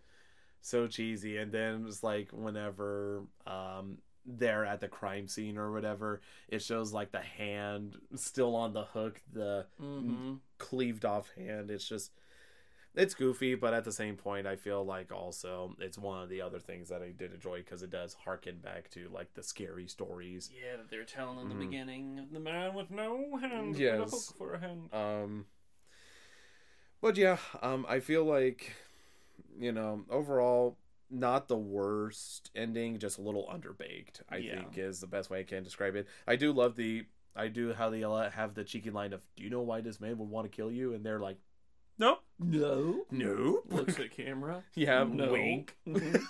so 0.61 0.87
cheesy. 0.87 1.39
And 1.39 1.53
then 1.53 1.85
it's 1.87 2.03
like 2.03 2.31
whenever 2.33 3.23
um 3.47 3.99
they're 4.25 4.65
at 4.65 4.81
the 4.81 4.89
crime 4.89 5.27
scene 5.27 5.59
or 5.59 5.73
whatever, 5.73 6.21
it 6.49 6.63
shows 6.63 6.93
like 6.93 7.11
the 7.13 7.21
hand 7.21 7.97
still 8.15 8.55
on 8.55 8.73
the 8.73 8.85
hook, 8.85 9.21
the 9.33 9.67
Mm-hmm. 9.81 10.35
cleaved 10.59 11.05
off 11.05 11.31
hand. 11.37 11.71
It's 11.71 11.89
just 11.89 12.13
it's 12.95 13.15
goofy, 13.15 13.55
but 13.55 13.73
at 13.73 13.85
the 13.85 13.93
same 13.93 14.17
point, 14.17 14.47
I 14.47 14.55
feel 14.57 14.85
like 14.85 15.11
also 15.11 15.75
it's 15.81 15.97
one 15.97 16.23
of 16.23 16.29
the 16.29 16.43
other 16.43 16.59
things 16.59 16.91
that 16.91 17.01
I 17.03 17.11
did 17.11 17.33
enjoy 17.33 17.59
because 17.59 17.83
it 17.83 17.91
does 17.91 18.13
harken 18.15 18.59
back 18.59 18.91
to 18.91 19.09
like 19.13 19.33
the 19.35 19.43
scary 19.43 19.89
stories. 19.89 20.51
Yeah, 20.55 20.77
that 20.77 20.91
they're 20.91 21.05
telling 21.05 21.39
in 21.41 21.49
the 21.49 21.55
Mhm. 21.55 21.69
beginning 21.71 22.19
of 22.19 22.31
the 22.33 22.39
man 22.41 22.75
with 22.75 22.91
no 22.91 23.37
hand, 23.39 23.75
with 23.75 23.83
a 23.87 24.05
hook 24.05 24.25
for 24.37 24.55
a 24.55 24.59
hand. 24.61 24.93
Um, 24.93 25.47
but 27.03 27.19
yeah, 27.19 27.37
um, 27.61 27.85
I 27.89 28.01
feel 28.01 28.25
like, 28.25 28.73
you 29.59 29.73
know, 29.73 30.05
overall, 30.09 30.79
not 31.11 31.49
the 31.49 31.57
worst 31.59 32.51
ending, 32.57 32.99
just 32.99 33.19
a 33.19 33.21
little 33.21 33.47
underbaked. 33.53 34.23
I 34.31 34.37
Yeah. 34.39 34.55
think 34.63 34.79
is 34.79 35.01
the 35.01 35.07
best 35.07 35.29
way 35.29 35.41
I 35.41 35.45
can 35.45 35.63
describe 35.63 35.95
it. 35.97 36.07
I 36.27 36.37
do 36.37 36.53
love 36.53 36.77
the, 36.77 37.05
I 37.37 37.49
do 37.49 37.75
how 37.75 37.91
they 37.91 38.01
have 38.01 38.55
the 38.55 38.65
cheeky 38.65 38.91
line 38.91 39.13
of, 39.13 39.21
"Do 39.37 39.43
you 39.43 39.51
know 39.51 39.61
why 39.61 39.83
this 39.83 40.01
man 40.01 40.17
would 40.17 40.31
want 40.31 40.51
to 40.51 40.57
kill 40.57 40.71
you?" 40.71 40.95
And 40.95 41.05
they're 41.05 41.21
like, 41.21 41.37
"No, 41.99 42.21
No. 42.39 43.05
no." 43.11 43.63
Looks 43.69 43.99
at 43.99 44.11
camera. 44.11 44.63
yeah, 44.75 45.05
No. 45.05 45.33
wink. 45.33 45.77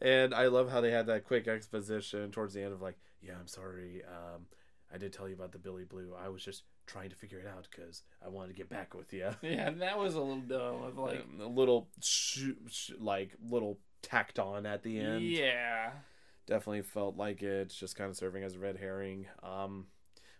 And 0.00 0.34
I 0.34 0.46
love 0.46 0.70
how 0.70 0.80
they 0.80 0.90
had 0.90 1.06
that 1.06 1.24
quick 1.24 1.46
exposition 1.46 2.32
towards 2.32 2.54
the 2.54 2.62
end 2.62 2.72
of 2.72 2.82
like, 2.82 2.96
"Yeah, 3.20 3.34
I'm 3.38 3.46
sorry. 3.46 4.02
Um, 4.04 4.46
I 4.92 4.98
did 4.98 5.12
tell 5.12 5.28
you 5.28 5.34
about 5.34 5.52
the 5.52 5.58
Billy 5.58 5.84
Blue. 5.84 6.12
I 6.18 6.28
was 6.28 6.44
just 6.44 6.62
trying 6.86 7.10
to 7.10 7.16
figure 7.16 7.38
it 7.38 7.46
out 7.46 7.66
because 7.70 8.02
I 8.24 8.28
wanted 8.28 8.48
to 8.48 8.54
get 8.54 8.68
back 8.68 8.94
with 8.94 9.12
you." 9.12 9.30
yeah, 9.42 9.70
that 9.70 9.98
was 9.98 10.14
a 10.14 10.20
little 10.20 10.40
dumb. 10.40 10.96
Like, 10.96 11.20
Um, 11.20 11.40
a 11.40 11.46
little 11.48 11.88
sh- 12.02 12.50
sh- 12.68 12.92
like 12.98 13.30
little 13.42 13.78
tacked 14.02 14.38
on 14.38 14.66
at 14.66 14.82
the 14.84 14.98
end 15.00 15.22
yeah, 15.22 15.90
definitely 16.46 16.82
felt 16.82 17.16
like 17.16 17.42
it's 17.42 17.74
just 17.74 17.96
kind 17.96 18.08
of 18.08 18.16
serving 18.16 18.44
as 18.44 18.54
a 18.54 18.58
red 18.60 18.76
herring 18.76 19.26
um 19.42 19.86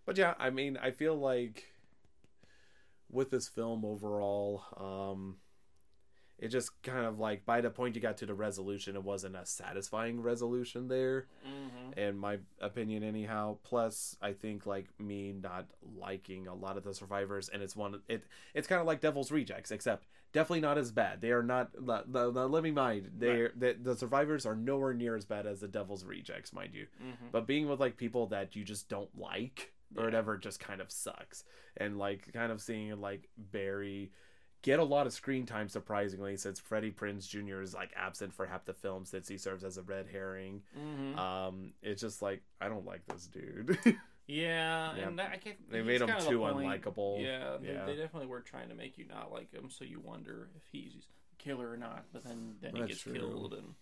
but 0.05 0.17
yeah 0.17 0.35
i 0.39 0.51
mean 0.51 0.77
i 0.81 0.93
feel 0.93 1.17
like 1.17 1.65
with 3.11 3.31
this 3.31 3.49
film 3.49 3.85
overall 3.85 4.63
um 4.77 5.37
it 6.39 6.49
just 6.49 6.71
kind 6.83 7.07
of 7.07 7.19
like 7.19 7.45
by 7.47 7.61
the 7.61 7.71
point 7.71 7.95
you 7.95 8.01
got 8.01 8.17
to 8.19 8.27
the 8.27 8.35
resolution 8.35 8.95
it 8.97 9.03
wasn't 9.03 9.35
a 9.37 9.47
satisfying 9.47 10.21
resolution 10.21 10.89
there. 10.89 11.27
Hmm 11.45 11.67
in 11.97 12.19
my 12.19 12.39
opinion 12.61 13.03
anyhow. 13.03 13.57
Plus 13.63 14.17
i 14.21 14.33
think 14.33 14.67
like 14.67 14.87
me 14.99 15.33
not 15.33 15.67
liking 15.99 16.47
a 16.47 16.55
lot 16.55 16.77
of 16.77 16.85
the 16.85 16.93
survivors 16.93 17.49
and 17.49 17.63
it's 17.63 17.75
one 17.77 18.01
it 18.09 18.25
it's 18.55 18.67
kind 18.69 18.81
of 18.81 18.87
like 18.87 19.01
devil's 19.01 19.31
rejects 19.33 19.71
except 19.71 20.07
definitely 20.33 20.61
not 20.61 20.77
as 20.77 20.91
bad. 20.93 21.21
They 21.23 21.31
are 21.31 21.43
not 21.43 21.73
the, 21.73 22.05
the, 22.07 22.31
the 22.33 22.47
living 22.49 22.75
mind 22.75 23.11
they 23.17 23.49
the, 23.57 23.77
the 23.81 23.97
survivors 23.97 24.45
are 24.45 24.57
nowhere 24.57 24.93
near 24.93 25.17
as 25.17 25.25
bad 25.25 25.47
as 25.47 25.61
the 25.61 25.69
devil's 25.69 26.05
rejects 26.05 26.53
mind 26.53 26.75
you. 26.75 26.87
Hmm 27.01 27.29
but 27.33 27.47
being 27.47 27.67
with 27.69 27.81
like 27.81 27.97
people 27.97 28.27
that 28.27 28.55
you 28.57 28.63
just 28.65 28.89
don't 28.91 29.17
like 29.17 29.73
or 29.97 30.01
Yeah. 30.03 30.05
whatever 30.07 30.37
just 30.37 30.59
kind 30.61 30.81
of 30.81 30.91
sucks. 30.91 31.45
And 31.79 31.97
like 31.99 32.33
kind 32.35 32.51
of 32.53 32.61
seeing 32.61 33.01
like 33.01 33.29
barry 33.39 34.11
get 34.63 34.79
a 34.79 34.85
lot 34.85 35.07
of 35.07 35.13
screen 35.13 35.47
time 35.47 35.69
surprisingly 35.69 36.37
since 36.37 36.59
freddie 36.59 36.91
prinze 36.91 37.29
jr 37.29 37.61
is 37.61 37.75
like 37.75 37.91
absent 37.97 38.33
for 38.33 38.47
half 38.47 38.65
the 38.65 38.73
film 38.75 39.05
since 39.05 39.29
he 39.29 39.39
serves 39.39 39.63
as 39.65 39.79
a 39.79 39.83
red 39.83 40.07
herring 40.11 40.63
hmm 40.75 41.17
um 41.19 41.73
it's 41.83 42.01
just 42.01 42.21
like 42.23 42.43
i 42.61 42.69
don't 42.69 42.87
like 42.87 43.05
this 43.07 43.27
dude 43.27 43.79
yeah, 44.27 44.95
Yeah. 44.97 45.07
and 45.09 45.19
that, 45.21 45.31
I 45.33 45.37
get 45.37 45.71
They 45.71 45.83
made 45.83 46.01
him 46.03 46.09
too 46.09 46.41
unlikable. 46.41 47.23
Yeah, 47.23 47.59
they, 47.61 47.69
Yeah. 47.75 47.85
they 47.87 47.95
definitely 47.95 48.27
were 48.27 48.41
trying 48.41 48.71
to 48.71 48.75
make 48.75 48.99
you 48.99 49.05
not 49.07 49.31
like 49.31 49.53
him, 49.53 49.71
so 49.71 49.85
you 49.85 50.01
wonder 50.01 50.49
if 50.57 50.63
he's 50.73 51.07
a 51.33 51.37
killer 51.41 51.71
or 51.71 51.77
not. 51.77 52.07
But 52.13 52.25
then 52.25 52.57
then 52.61 52.75
he 52.75 52.83
gets 52.87 53.03
true. 53.03 53.13
killed, 53.13 53.55
and 53.55 53.75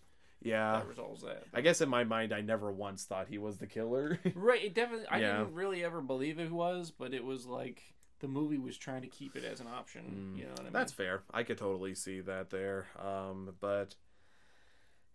yeah 0.43 0.73
that 0.73 0.87
resolves 0.87 1.23
that. 1.23 1.45
i 1.53 1.61
guess 1.61 1.81
in 1.81 1.89
my 1.89 2.03
mind 2.03 2.31
i 2.31 2.41
never 2.41 2.71
once 2.71 3.05
thought 3.05 3.27
he 3.27 3.39
was 3.39 3.57
the 3.57 3.65
killer 3.65 4.19
Right, 4.35 4.65
it 4.65 4.75
definitely. 4.75 5.07
I 5.07 5.19
Yeah. 5.19 5.37
didn't 5.39 5.55
really 5.55 5.83
ever 5.83 6.01
believe 6.01 6.37
it 6.39 6.51
was, 6.51 6.91
but 6.91 7.13
it 7.15 7.23
was 7.23 7.47
like 7.47 7.81
the 8.19 8.27
movie 8.27 8.57
was 8.57 8.77
trying 8.77 9.01
to 9.01 9.07
keep 9.07 9.35
it 9.35 9.43
as 9.43 9.59
an 9.59 9.67
option. 9.67 10.33
Mm, 10.35 10.37
you 10.39 10.43
know 10.45 10.51
what 10.51 10.59
I 10.61 10.63
mean? 10.63 10.73
That's 10.73 10.91
fair. 10.93 11.23
I 11.33 11.43
could 11.43 11.57
totally 11.57 11.95
see 11.95 12.21
that 12.21 12.49
there. 12.49 12.87
Um, 12.97 13.55
but 13.59 13.95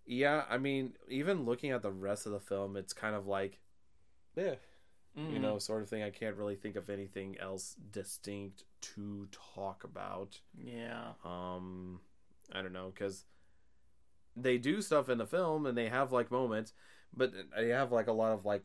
yeah, 0.06 0.44
I 0.48 0.58
mean, 0.58 0.94
even 1.08 1.44
looking 1.44 1.70
at 1.70 1.82
the 1.82 1.90
rest 1.90 2.26
of 2.26 2.32
the 2.32 2.40
film, 2.40 2.76
it's 2.76 2.92
kind 2.92 3.14
of 3.14 3.26
like, 3.26 3.60
yeah, 4.36 4.56
you 5.14 5.38
Mhm. 5.38 5.40
know, 5.40 5.58
sort 5.58 5.82
of 5.82 5.88
thing. 5.88 6.02
I 6.02 6.10
can't 6.10 6.36
really 6.36 6.56
think 6.56 6.76
of 6.76 6.88
anything 6.90 7.38
else 7.38 7.74
distinct 7.74 8.64
to 8.82 9.28
talk 9.54 9.84
about. 9.84 10.40
Yeah. 10.54 11.14
Um, 11.24 12.00
I 12.52 12.62
don't 12.62 12.72
know 12.72 12.90
because 12.90 13.24
they 14.36 14.58
do 14.58 14.80
stuff 14.80 15.08
in 15.08 15.18
the 15.18 15.26
film 15.26 15.66
and 15.66 15.76
they 15.76 15.88
have 15.88 16.12
like 16.12 16.30
moments, 16.30 16.72
but 17.12 17.32
they 17.56 17.68
have 17.68 17.92
like 17.92 18.06
a 18.06 18.12
lot 18.12 18.32
of 18.32 18.44
like 18.44 18.64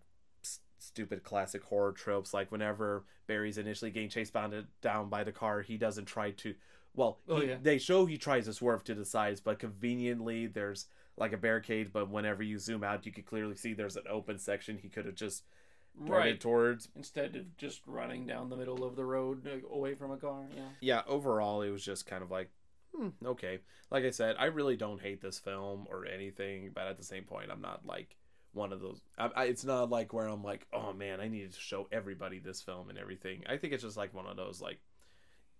stupid 0.79 1.23
classic 1.23 1.63
horror 1.63 1.91
tropes. 1.91 2.33
Like 2.33 2.51
whenever 2.51 3.05
Barry's 3.27 3.57
initially 3.57 3.91
getting 3.91 4.09
chased 4.09 4.33
bound 4.33 4.53
down 4.81 5.09
by 5.09 5.23
the 5.23 5.31
car, 5.31 5.61
he 5.61 5.77
doesn't 5.77 6.05
try 6.05 6.31
to. 6.31 6.55
Well, 6.93 7.19
Oh, 7.27 7.41
he- 7.41 7.47
yeah. 7.47 7.57
they 7.61 7.77
show 7.77 8.05
he 8.05 8.17
tries 8.17 8.45
to 8.45 8.53
swerve 8.53 8.83
to 8.85 8.95
the 8.95 9.05
sides, 9.05 9.41
but 9.41 9.59
conveniently 9.59 10.47
there's 10.47 10.87
like 11.17 11.33
a 11.33 11.37
barricade. 11.37 11.91
But 11.93 12.09
whenever 12.09 12.43
you 12.43 12.57
zoom 12.59 12.83
out, 12.83 13.05
you 13.05 13.11
can 13.11 13.23
clearly 13.23 13.55
see 13.55 13.73
there's 13.73 13.97
an 13.97 14.03
open 14.09 14.37
section. 14.39 14.77
He 14.77 14.89
could 14.89 15.05
have 15.05 15.15
just 15.15 15.43
darted 16.05 16.11
Right. 16.31 16.39
towards. 16.39 16.89
Instead 16.95 17.35
of 17.35 17.55
just 17.57 17.81
running 17.87 18.25
down 18.27 18.49
the 18.49 18.57
middle 18.57 18.83
of 18.83 18.95
the 18.95 19.05
road 19.05 19.45
away 19.69 19.95
from 19.95 20.11
a 20.11 20.17
car. 20.17 20.45
Yeah. 20.55 20.69
yeah, 20.81 21.01
overall, 21.07 21.61
it 21.61 21.69
was 21.69 21.83
just 21.85 22.05
kind 22.05 22.21
of 22.21 22.29
like, 22.31 22.49
hmm, 22.93 23.09
okay. 23.25 23.59
Like 23.91 24.03
I 24.03 24.09
said, 24.11 24.35
I 24.37 24.45
really 24.45 24.75
don't 24.75 25.01
hate 25.01 25.21
this 25.21 25.39
film 25.39 25.87
or 25.89 26.05
anything, 26.05 26.71
but 26.73 26.87
at 26.87 26.97
the 26.97 27.03
same 27.03 27.23
point, 27.23 27.49
I'm 27.51 27.61
not 27.61 27.85
like 27.85 28.17
one 28.55 28.73
of 28.73 28.81
those. 28.81 29.01
I, 29.17 29.29
I, 29.35 29.43
it's 29.45 29.63
not 29.65 29.89
like 29.89 30.13
where 30.13 30.27
I'm 30.27 30.43
like, 30.43 30.65
oh 30.73 30.93
man, 30.93 31.19
I 31.19 31.27
needed 31.27 31.53
to 31.53 31.59
show 31.59 31.87
everybody 31.91 32.39
this 32.39 32.61
film 32.61 32.89
and 32.89 32.97
everything. 32.97 33.43
I 33.47 33.57
think 33.57 33.73
it's 33.73 33.83
just 33.83 33.97
like 33.97 34.13
one 34.13 34.25
of 34.25 34.37
those 34.37 34.61
like, 34.61 34.79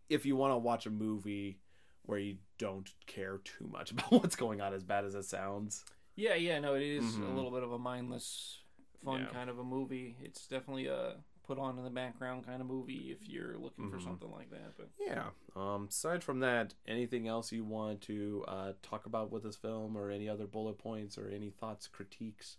if 0.09 0.25
you 0.25 0.35
want 0.35 0.53
to 0.53 0.57
watch 0.57 0.85
a 0.85 0.91
movie 0.91 1.59
where 2.03 2.19
you 2.19 2.37
don't 2.57 2.89
care 3.07 3.39
too 3.43 3.67
much 3.71 3.91
about 3.91 4.11
what's 4.11 4.35
going 4.35 4.61
on, 4.61 4.73
as 4.73 4.83
bad 4.83 5.05
as 5.05 5.15
it 5.15 5.25
sounds. 5.25 5.83
Yeah, 6.15 6.35
yeah, 6.35 6.59
no, 6.59 6.75
it 6.75 6.83
is 6.83 7.03
Mhm. 7.03 7.27
a 7.27 7.31
little 7.35 7.51
bit 7.51 7.63
of 7.63 7.71
a 7.71 7.79
mindless, 7.79 8.59
fun 9.03 9.21
Yeah. 9.21 9.27
kind 9.27 9.49
of 9.49 9.59
a 9.59 9.63
movie. 9.63 10.15
It's 10.21 10.47
definitely 10.47 10.87
a 10.87 11.17
put 11.43 11.59
on 11.59 11.77
in 11.77 11.83
the 11.83 11.89
background 11.91 12.43
kind 12.45 12.59
of 12.59 12.65
movie 12.67 13.11
if 13.11 13.27
you're 13.29 13.55
looking 13.57 13.91
for 13.91 13.97
Mhm. 13.97 14.03
something 14.03 14.31
like 14.31 14.49
that. 14.51 14.75
But 14.77 14.89
Yeah. 14.99 15.29
Um, 15.55 15.87
aside 15.89 16.23
from 16.23 16.39
that, 16.39 16.73
anything 16.87 17.27
else 17.27 17.51
you 17.51 17.63
want 17.63 18.01
to 18.03 18.43
uh, 18.47 18.73
talk 18.81 19.05
about 19.05 19.31
with 19.31 19.43
this 19.43 19.55
film, 19.55 19.95
or 19.97 20.09
any 20.09 20.27
other 20.29 20.47
bullet 20.47 20.77
points, 20.79 21.17
or 21.19 21.27
any 21.27 21.49
thoughts, 21.51 21.87
critiques, 21.87 22.57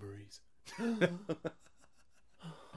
memories? 0.00 0.40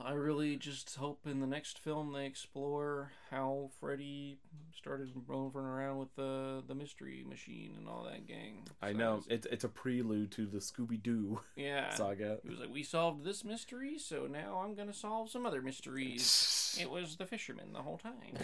I 0.04 0.12
really 0.14 0.58
just 0.58 0.96
hope 0.96 1.26
in 1.26 1.40
the 1.40 1.48
next 1.48 1.80
film 1.80 2.12
they 2.14 2.26
explore 2.26 3.12
how 3.32 3.72
Freddy 3.80 4.38
started 4.78 5.12
roving 5.26 5.62
around 5.62 5.98
with 5.98 6.14
the 6.16 6.62
the 6.68 6.76
mystery 6.76 7.24
machine 7.28 7.74
and 7.78 7.88
all 7.88 8.04
that 8.04 8.28
gang. 8.28 8.68
I 8.82 8.92
So 8.92 8.98
know 8.98 9.14
it's- 9.18 9.28
it's 9.30 9.48
it's 9.48 9.64
a 9.64 9.70
prelude 9.70 10.32
to 10.34 10.46
the 10.46 10.60
Scooby 10.60 11.02
Doo 11.02 11.40
Yeah. 11.56 11.94
saga. 11.96 12.40
He 12.44 12.50
was 12.50 12.60
like, 12.60 12.70
"We 12.72 12.84
solved 12.84 13.24
this 13.24 13.44
mystery, 13.44 13.98
so 13.98 14.28
now 14.28 14.60
I'm 14.64 14.76
gonna 14.76 14.94
solve 14.94 15.30
some 15.32 15.46
other 15.46 15.62
mysteries." 15.62 16.78
It 16.82 16.90
was 16.92 17.16
the 17.16 17.26
fisherman 17.26 17.72
the 17.72 17.82
whole 17.82 17.98
time. 17.98 18.36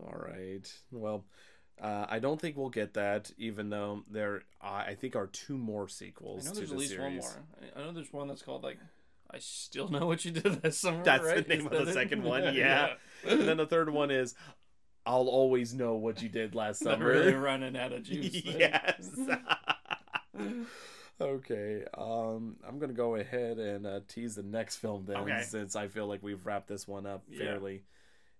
All 0.00 0.12
right. 0.16 0.70
Well, 0.90 1.24
uh, 1.80 2.06
I 2.08 2.18
don't 2.20 2.40
think 2.40 2.56
we'll 2.56 2.70
get 2.70 2.94
that, 2.94 3.30
even 3.38 3.68
though 3.70 4.04
there, 4.10 4.42
I 4.60 4.84
I 4.90 4.94
think, 4.94 5.16
are 5.16 5.26
two 5.26 5.56
more 5.58 5.88
sequels. 5.88 6.46
I 6.46 6.50
know 6.50 6.54
there's 6.56 6.68
the 6.70 6.74
at 6.74 6.78
least 6.80 6.92
series. 6.92 7.22
one 7.24 7.32
more. 7.32 7.72
I- 7.76 7.80
know 7.86 7.92
there's 7.92 8.12
one 8.12 8.28
that's 8.28 8.42
called 8.42 8.62
like, 8.62 8.78
"I 9.30 9.38
still 9.38 9.88
know 9.88 10.06
what 10.06 10.24
you 10.24 10.30
did 10.30 10.62
this 10.62 10.78
summer." 10.78 11.02
That's 11.02 11.24
the 11.26 11.42
name 11.42 11.60
Is 11.60 11.66
of 11.66 11.72
the 11.72 11.90
it? 11.90 11.94
second 11.94 12.22
one, 12.22 12.42
yeah. 12.54 12.94
and 13.26 13.40
then 13.42 13.56
the 13.56 13.66
third 13.66 13.90
one 13.90 14.10
is, 14.10 14.34
"I'll 15.04 15.28
always 15.28 15.74
know 15.74 15.94
what 15.94 16.22
you 16.22 16.28
did 16.28 16.54
last 16.54 16.78
summer." 16.82 17.06
really 17.06 17.34
running 17.34 17.76
out 17.76 17.92
of 17.92 18.04
juice. 18.04 18.34
yes. 18.44 19.10
okay. 21.20 21.84
Um, 21.96 22.56
I'm 22.66 22.78
gonna 22.78 22.92
go 22.92 23.16
ahead 23.16 23.58
and 23.58 23.86
uh, 23.86 24.00
tease 24.08 24.34
the 24.36 24.42
next 24.42 24.76
film 24.76 25.04
then, 25.06 25.16
Okay. 25.18 25.42
since 25.46 25.76
I 25.76 25.88
feel 25.88 26.06
like 26.06 26.22
we've 26.22 26.44
wrapped 26.44 26.68
this 26.68 26.86
one 26.88 27.06
up 27.06 27.24
Yeah. 27.28 27.38
fairly 27.46 27.82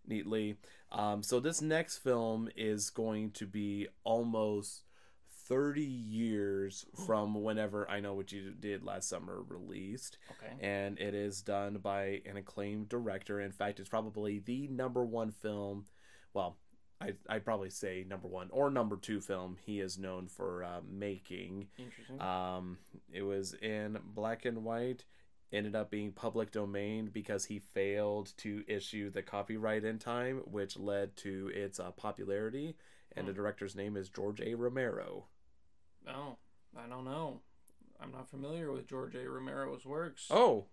neatly. 0.07 0.57
Um, 0.95 1.23
so 1.23 1.41
this 1.41 1.61
next 1.61 1.99
film 1.99 2.49
is 2.57 2.91
going 2.91 3.33
to 3.33 3.47
be 3.47 3.89
almost 4.05 4.83
30 5.47 5.83
years 5.83 6.87
from 7.07 7.43
whenever 7.43 7.89
I 7.91 8.01
Know 8.01 8.15
What 8.15 8.33
You 8.33 8.53
Did 8.59 8.83
Last 8.83 9.09
Summer 9.09 9.43
released 9.47 10.19
okay. 10.31 10.55
and 10.61 10.99
it 10.99 11.15
is 11.15 11.43
done 11.43 11.79
by 11.83 12.23
an 12.25 12.37
acclaimed 12.37 12.89
director. 12.89 13.41
In 13.41 13.53
fact, 13.53 13.81
it's 13.81 13.89
probably 13.89 14.39
the 14.39 14.69
number 14.69 15.05
one 15.05 15.33
film. 15.33 15.85
Well, 16.33 16.57
I 17.01 17.15
I'd 17.29 17.45
probably 17.45 17.71
say 17.71 18.05
number 18.09 18.29
one 18.29 18.49
or 18.51 18.71
number 18.71 18.97
two 18.97 19.21
film 19.21 19.57
he 19.61 19.81
is 19.81 19.99
known 19.99 20.29
for 20.29 20.65
uh, 20.65 20.81
making. 20.89 21.69
Interesting. 21.79 22.21
Um, 22.21 22.79
it 23.13 23.23
was 23.23 23.55
in 23.55 23.99
black 24.15 24.45
and 24.45 24.65
white. 24.65 25.05
Ended 25.55 25.77
up 25.77 25.89
being 25.89 26.11
public 26.11 26.51
domain 26.51 27.11
because 27.13 27.45
he 27.45 27.61
failed 27.61 28.33
to 28.39 28.65
issue 28.67 29.09
the 29.09 29.23
copyright 29.23 29.85
in 29.85 30.01
time, 30.01 30.39
which 30.51 30.77
led 30.77 31.17
to 31.19 31.49
its 31.55 31.79
uh, 31.79 31.93
popularity. 31.93 32.77
And 33.17 33.29
the 33.29 33.33
Hmm. 33.33 33.37
director's 33.37 33.77
name 33.77 33.97
is 33.97 34.09
George 34.09 34.41
A. 34.41 34.55
Romero. 34.57 35.27
oh, 36.09 36.37
I 36.77 36.89
don't 36.89 37.05
know. 37.05 37.41
I'm 38.01 38.11
not 38.11 38.29
familiar 38.29 38.73
with 38.73 38.89
George 38.89 39.15
A. 39.15 39.31
Romero's 39.31 39.87
works. 39.87 40.27
Oh, 40.29 40.67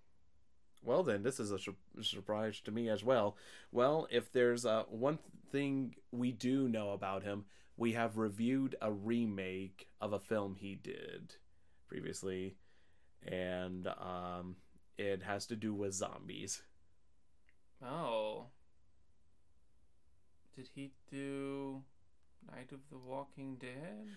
well 0.82 1.04
then, 1.04 1.22
this 1.22 1.40
is 1.40 1.52
a 1.52 1.60
sur- 1.60 1.76
surprise 2.02 2.60
to 2.62 2.72
me 2.72 2.90
as 2.90 3.04
well. 3.04 3.38
Well, 3.72 4.08
if 4.10 4.32
there's 4.32 4.66
uh, 4.66 4.86
one 4.90 5.20
thing 5.52 5.96
we 6.12 6.32
do 6.32 6.68
know 6.68 6.90
about 6.90 7.22
him, 7.22 7.46
we 7.78 7.94
have 7.94 8.18
reviewed 8.18 8.76
a 8.82 8.92
remake 8.92 9.90
of 10.02 10.12
a 10.12 10.20
film 10.20 10.56
he 10.56 10.74
did 10.74 11.36
previously, 11.88 12.56
and 13.24 13.86
um, 13.88 14.56
it 15.08 15.24
has 15.24 15.46
to 15.48 15.56
do 15.56 15.74
with 15.74 15.94
zombies. 15.94 16.62
Oh. 17.84 18.46
Did 20.56 20.68
he 20.76 20.92
do 21.10 21.82
Night 22.52 22.72
of 22.72 22.80
the 22.92 22.98
Walking 22.98 23.56
Dead? 23.60 24.08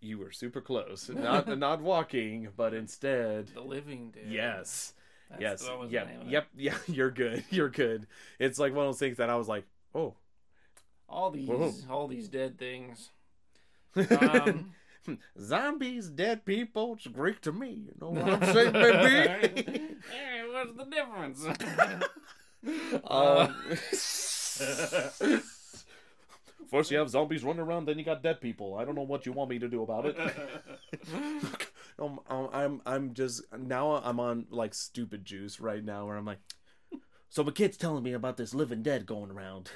You 0.00 0.18
were 0.18 0.32
super 0.32 0.60
close. 0.60 1.08
Not 1.08 1.46
not 1.58 1.80
walking, 1.80 2.48
but 2.56 2.74
instead, 2.74 3.48
The 3.48 3.60
Living 3.60 4.10
Dead. 4.10 4.24
yes. 4.28 4.92
That's- 5.30 5.40
yes. 5.62 5.66
that 5.66 5.78
was 5.78 5.88
the 5.88 5.94
Yep. 5.94 6.06
name 6.08 6.20
of 6.20 6.26
it. 6.26 6.30
Yep. 6.30 6.46
Yeah. 6.56 6.76
You're 6.86 7.10
good. 7.10 7.44
You're 7.50 7.70
good. 7.70 8.06
It's 8.38 8.58
like 8.58 8.74
one 8.74 8.84
of 8.86 8.88
those 8.92 8.98
things 8.98 9.16
that 9.16 9.30
I 9.30 9.36
was 9.36 9.48
like, 9.48 9.64
oh. 9.94 10.14
All 11.08 11.30
these, 11.30 11.48
Whoa. 11.48 11.72
all 11.90 12.08
these 12.08 12.28
dead 12.28 12.58
things. 12.58 13.10
Um, 13.96 14.72
Zombies, 15.40 16.08
dead 16.08 16.44
people, 16.44 16.94
it's 16.94 17.06
Greek 17.06 17.40
to 17.42 17.52
me. 17.52 17.86
You 17.86 17.94
know 18.00 18.10
what 18.10 18.42
I'm 18.42 18.54
saying, 18.54 18.72
baby? 18.72 19.80
hey, 20.10 20.42
what's 20.50 20.76
the 20.76 20.84
difference? 20.84 21.44
um, 23.10 23.54
first 26.70 26.90
you 26.90 26.98
have 26.98 27.10
zombies 27.10 27.44
running 27.44 27.60
around, 27.60 27.86
then 27.86 27.98
you 27.98 28.04
got 28.04 28.22
dead 28.22 28.40
people. 28.40 28.76
I 28.76 28.84
don't 28.84 28.94
know 28.94 29.02
what 29.02 29.26
you 29.26 29.32
want 29.32 29.50
me 29.50 29.58
to 29.58 29.68
do 29.68 29.82
about 29.82 30.06
it. 30.06 30.16
um, 31.98 32.20
um, 32.28 32.48
I'm 32.52 32.80
I'm 32.86 33.14
just 33.14 33.42
now 33.56 33.96
I'm 33.96 34.18
on 34.20 34.46
like 34.50 34.74
stupid 34.74 35.24
juice 35.24 35.60
right 35.60 35.84
now 35.84 36.06
where 36.06 36.16
I'm 36.16 36.24
like, 36.24 36.38
so 37.28 37.44
my 37.44 37.52
kid's 37.52 37.76
telling 37.76 38.02
me 38.02 38.12
about 38.12 38.36
this 38.36 38.54
living 38.54 38.82
dead 38.82 39.06
going 39.06 39.30
around. 39.30 39.70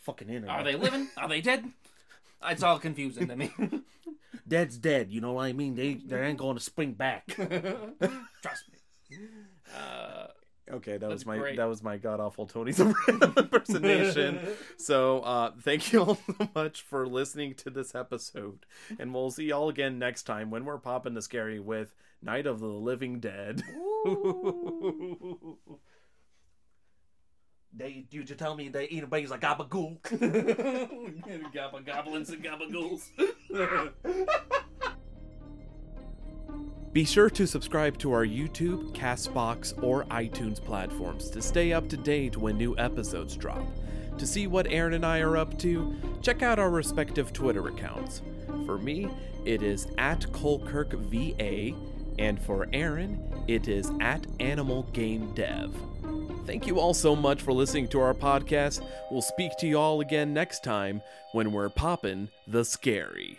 Fucking 0.00 0.28
internet. 0.28 0.50
Are 0.50 0.62
they 0.62 0.76
living? 0.76 1.08
Are 1.16 1.28
they 1.28 1.40
dead? 1.40 1.72
It's 2.48 2.62
all 2.62 2.78
confusing 2.78 3.28
to 3.28 3.36
me. 3.36 3.50
Dead's 4.48 4.78
dead. 4.78 5.10
You 5.10 5.20
know 5.20 5.32
what 5.32 5.44
I 5.46 5.52
mean? 5.52 5.74
They 5.74 5.94
they 5.94 6.20
ain't 6.20 6.38
going 6.38 6.56
to 6.56 6.62
spring 6.62 6.92
back. 6.92 7.26
Trust 7.36 8.64
me. 9.10 9.18
Uh, 9.76 10.26
Okay, 10.68 10.96
that 10.98 11.08
was 11.08 11.24
my 11.24 11.38
great. 11.38 11.56
that 11.58 11.66
was 11.68 11.80
my 11.80 11.96
god 11.96 12.18
awful 12.18 12.44
Tony 12.44 12.72
Soprano 12.72 13.32
impersonation. 13.36 14.40
so 14.76 15.20
uh 15.20 15.52
thank 15.60 15.92
you 15.92 16.02
all 16.02 16.16
so 16.16 16.48
much 16.56 16.82
for 16.82 17.06
listening 17.06 17.54
to 17.54 17.70
this 17.70 17.94
episode. 17.94 18.66
And 18.98 19.14
we'll 19.14 19.30
see 19.30 19.44
y'all 19.44 19.68
again 19.68 20.00
next 20.00 20.24
time 20.24 20.50
when 20.50 20.64
we're 20.64 20.78
popping 20.78 21.14
the 21.14 21.22
scary 21.22 21.60
with 21.60 21.94
Night 22.20 22.48
of 22.48 22.58
the 22.58 22.66
Living 22.66 23.20
Dead. 23.20 23.62
They 27.76 28.06
you 28.10 28.24
just 28.24 28.38
tell 28.38 28.56
me 28.56 28.70
they 28.70 28.86
eat 28.86 29.08
babies 29.10 29.30
like 29.30 29.42
gabagool. 29.42 30.00
Gobble 31.52 31.80
goblins 31.80 32.30
and 32.30 32.42
gabagools. 32.42 33.10
Be 36.94 37.04
sure 37.04 37.28
to 37.28 37.46
subscribe 37.46 37.98
to 37.98 38.12
our 38.12 38.24
YouTube, 38.24 38.94
Castbox, 38.94 39.82
or 39.82 40.04
iTunes 40.04 40.64
platforms 40.64 41.28
to 41.28 41.42
stay 41.42 41.74
up 41.74 41.90
to 41.90 41.98
date 41.98 42.38
when 42.38 42.56
new 42.56 42.74
episodes 42.78 43.36
drop. 43.36 43.62
To 44.16 44.26
see 44.26 44.46
what 44.46 44.66
Aaron 44.68 44.94
and 44.94 45.04
I 45.04 45.20
are 45.20 45.36
up 45.36 45.58
to, 45.58 45.94
check 46.22 46.42
out 46.42 46.58
our 46.58 46.70
respective 46.70 47.34
Twitter 47.34 47.68
accounts. 47.68 48.22
For 48.64 48.78
me, 48.78 49.10
it 49.44 49.62
is 49.62 49.88
at 49.98 50.20
CoaleKirkVA, 50.20 51.76
and 52.18 52.40
for 52.40 52.66
Aaron, 52.72 53.44
it 53.46 53.68
is 53.68 53.92
at 54.00 54.26
Animal 54.40 54.84
Game 54.94 55.34
Dev. 55.34 55.76
Thank 56.46 56.66
you 56.66 56.78
all 56.78 56.94
so 56.94 57.16
much 57.16 57.42
for 57.42 57.52
listening 57.52 57.88
to 57.88 58.00
our 58.00 58.14
podcast. 58.14 58.86
We'll 59.10 59.22
speak 59.22 59.52
to 59.58 59.66
you 59.66 59.78
all 59.78 60.00
again 60.00 60.32
next 60.32 60.62
time 60.62 61.02
when 61.32 61.52
we're 61.52 61.68
popping 61.68 62.28
the 62.46 62.64
scary. 62.64 63.38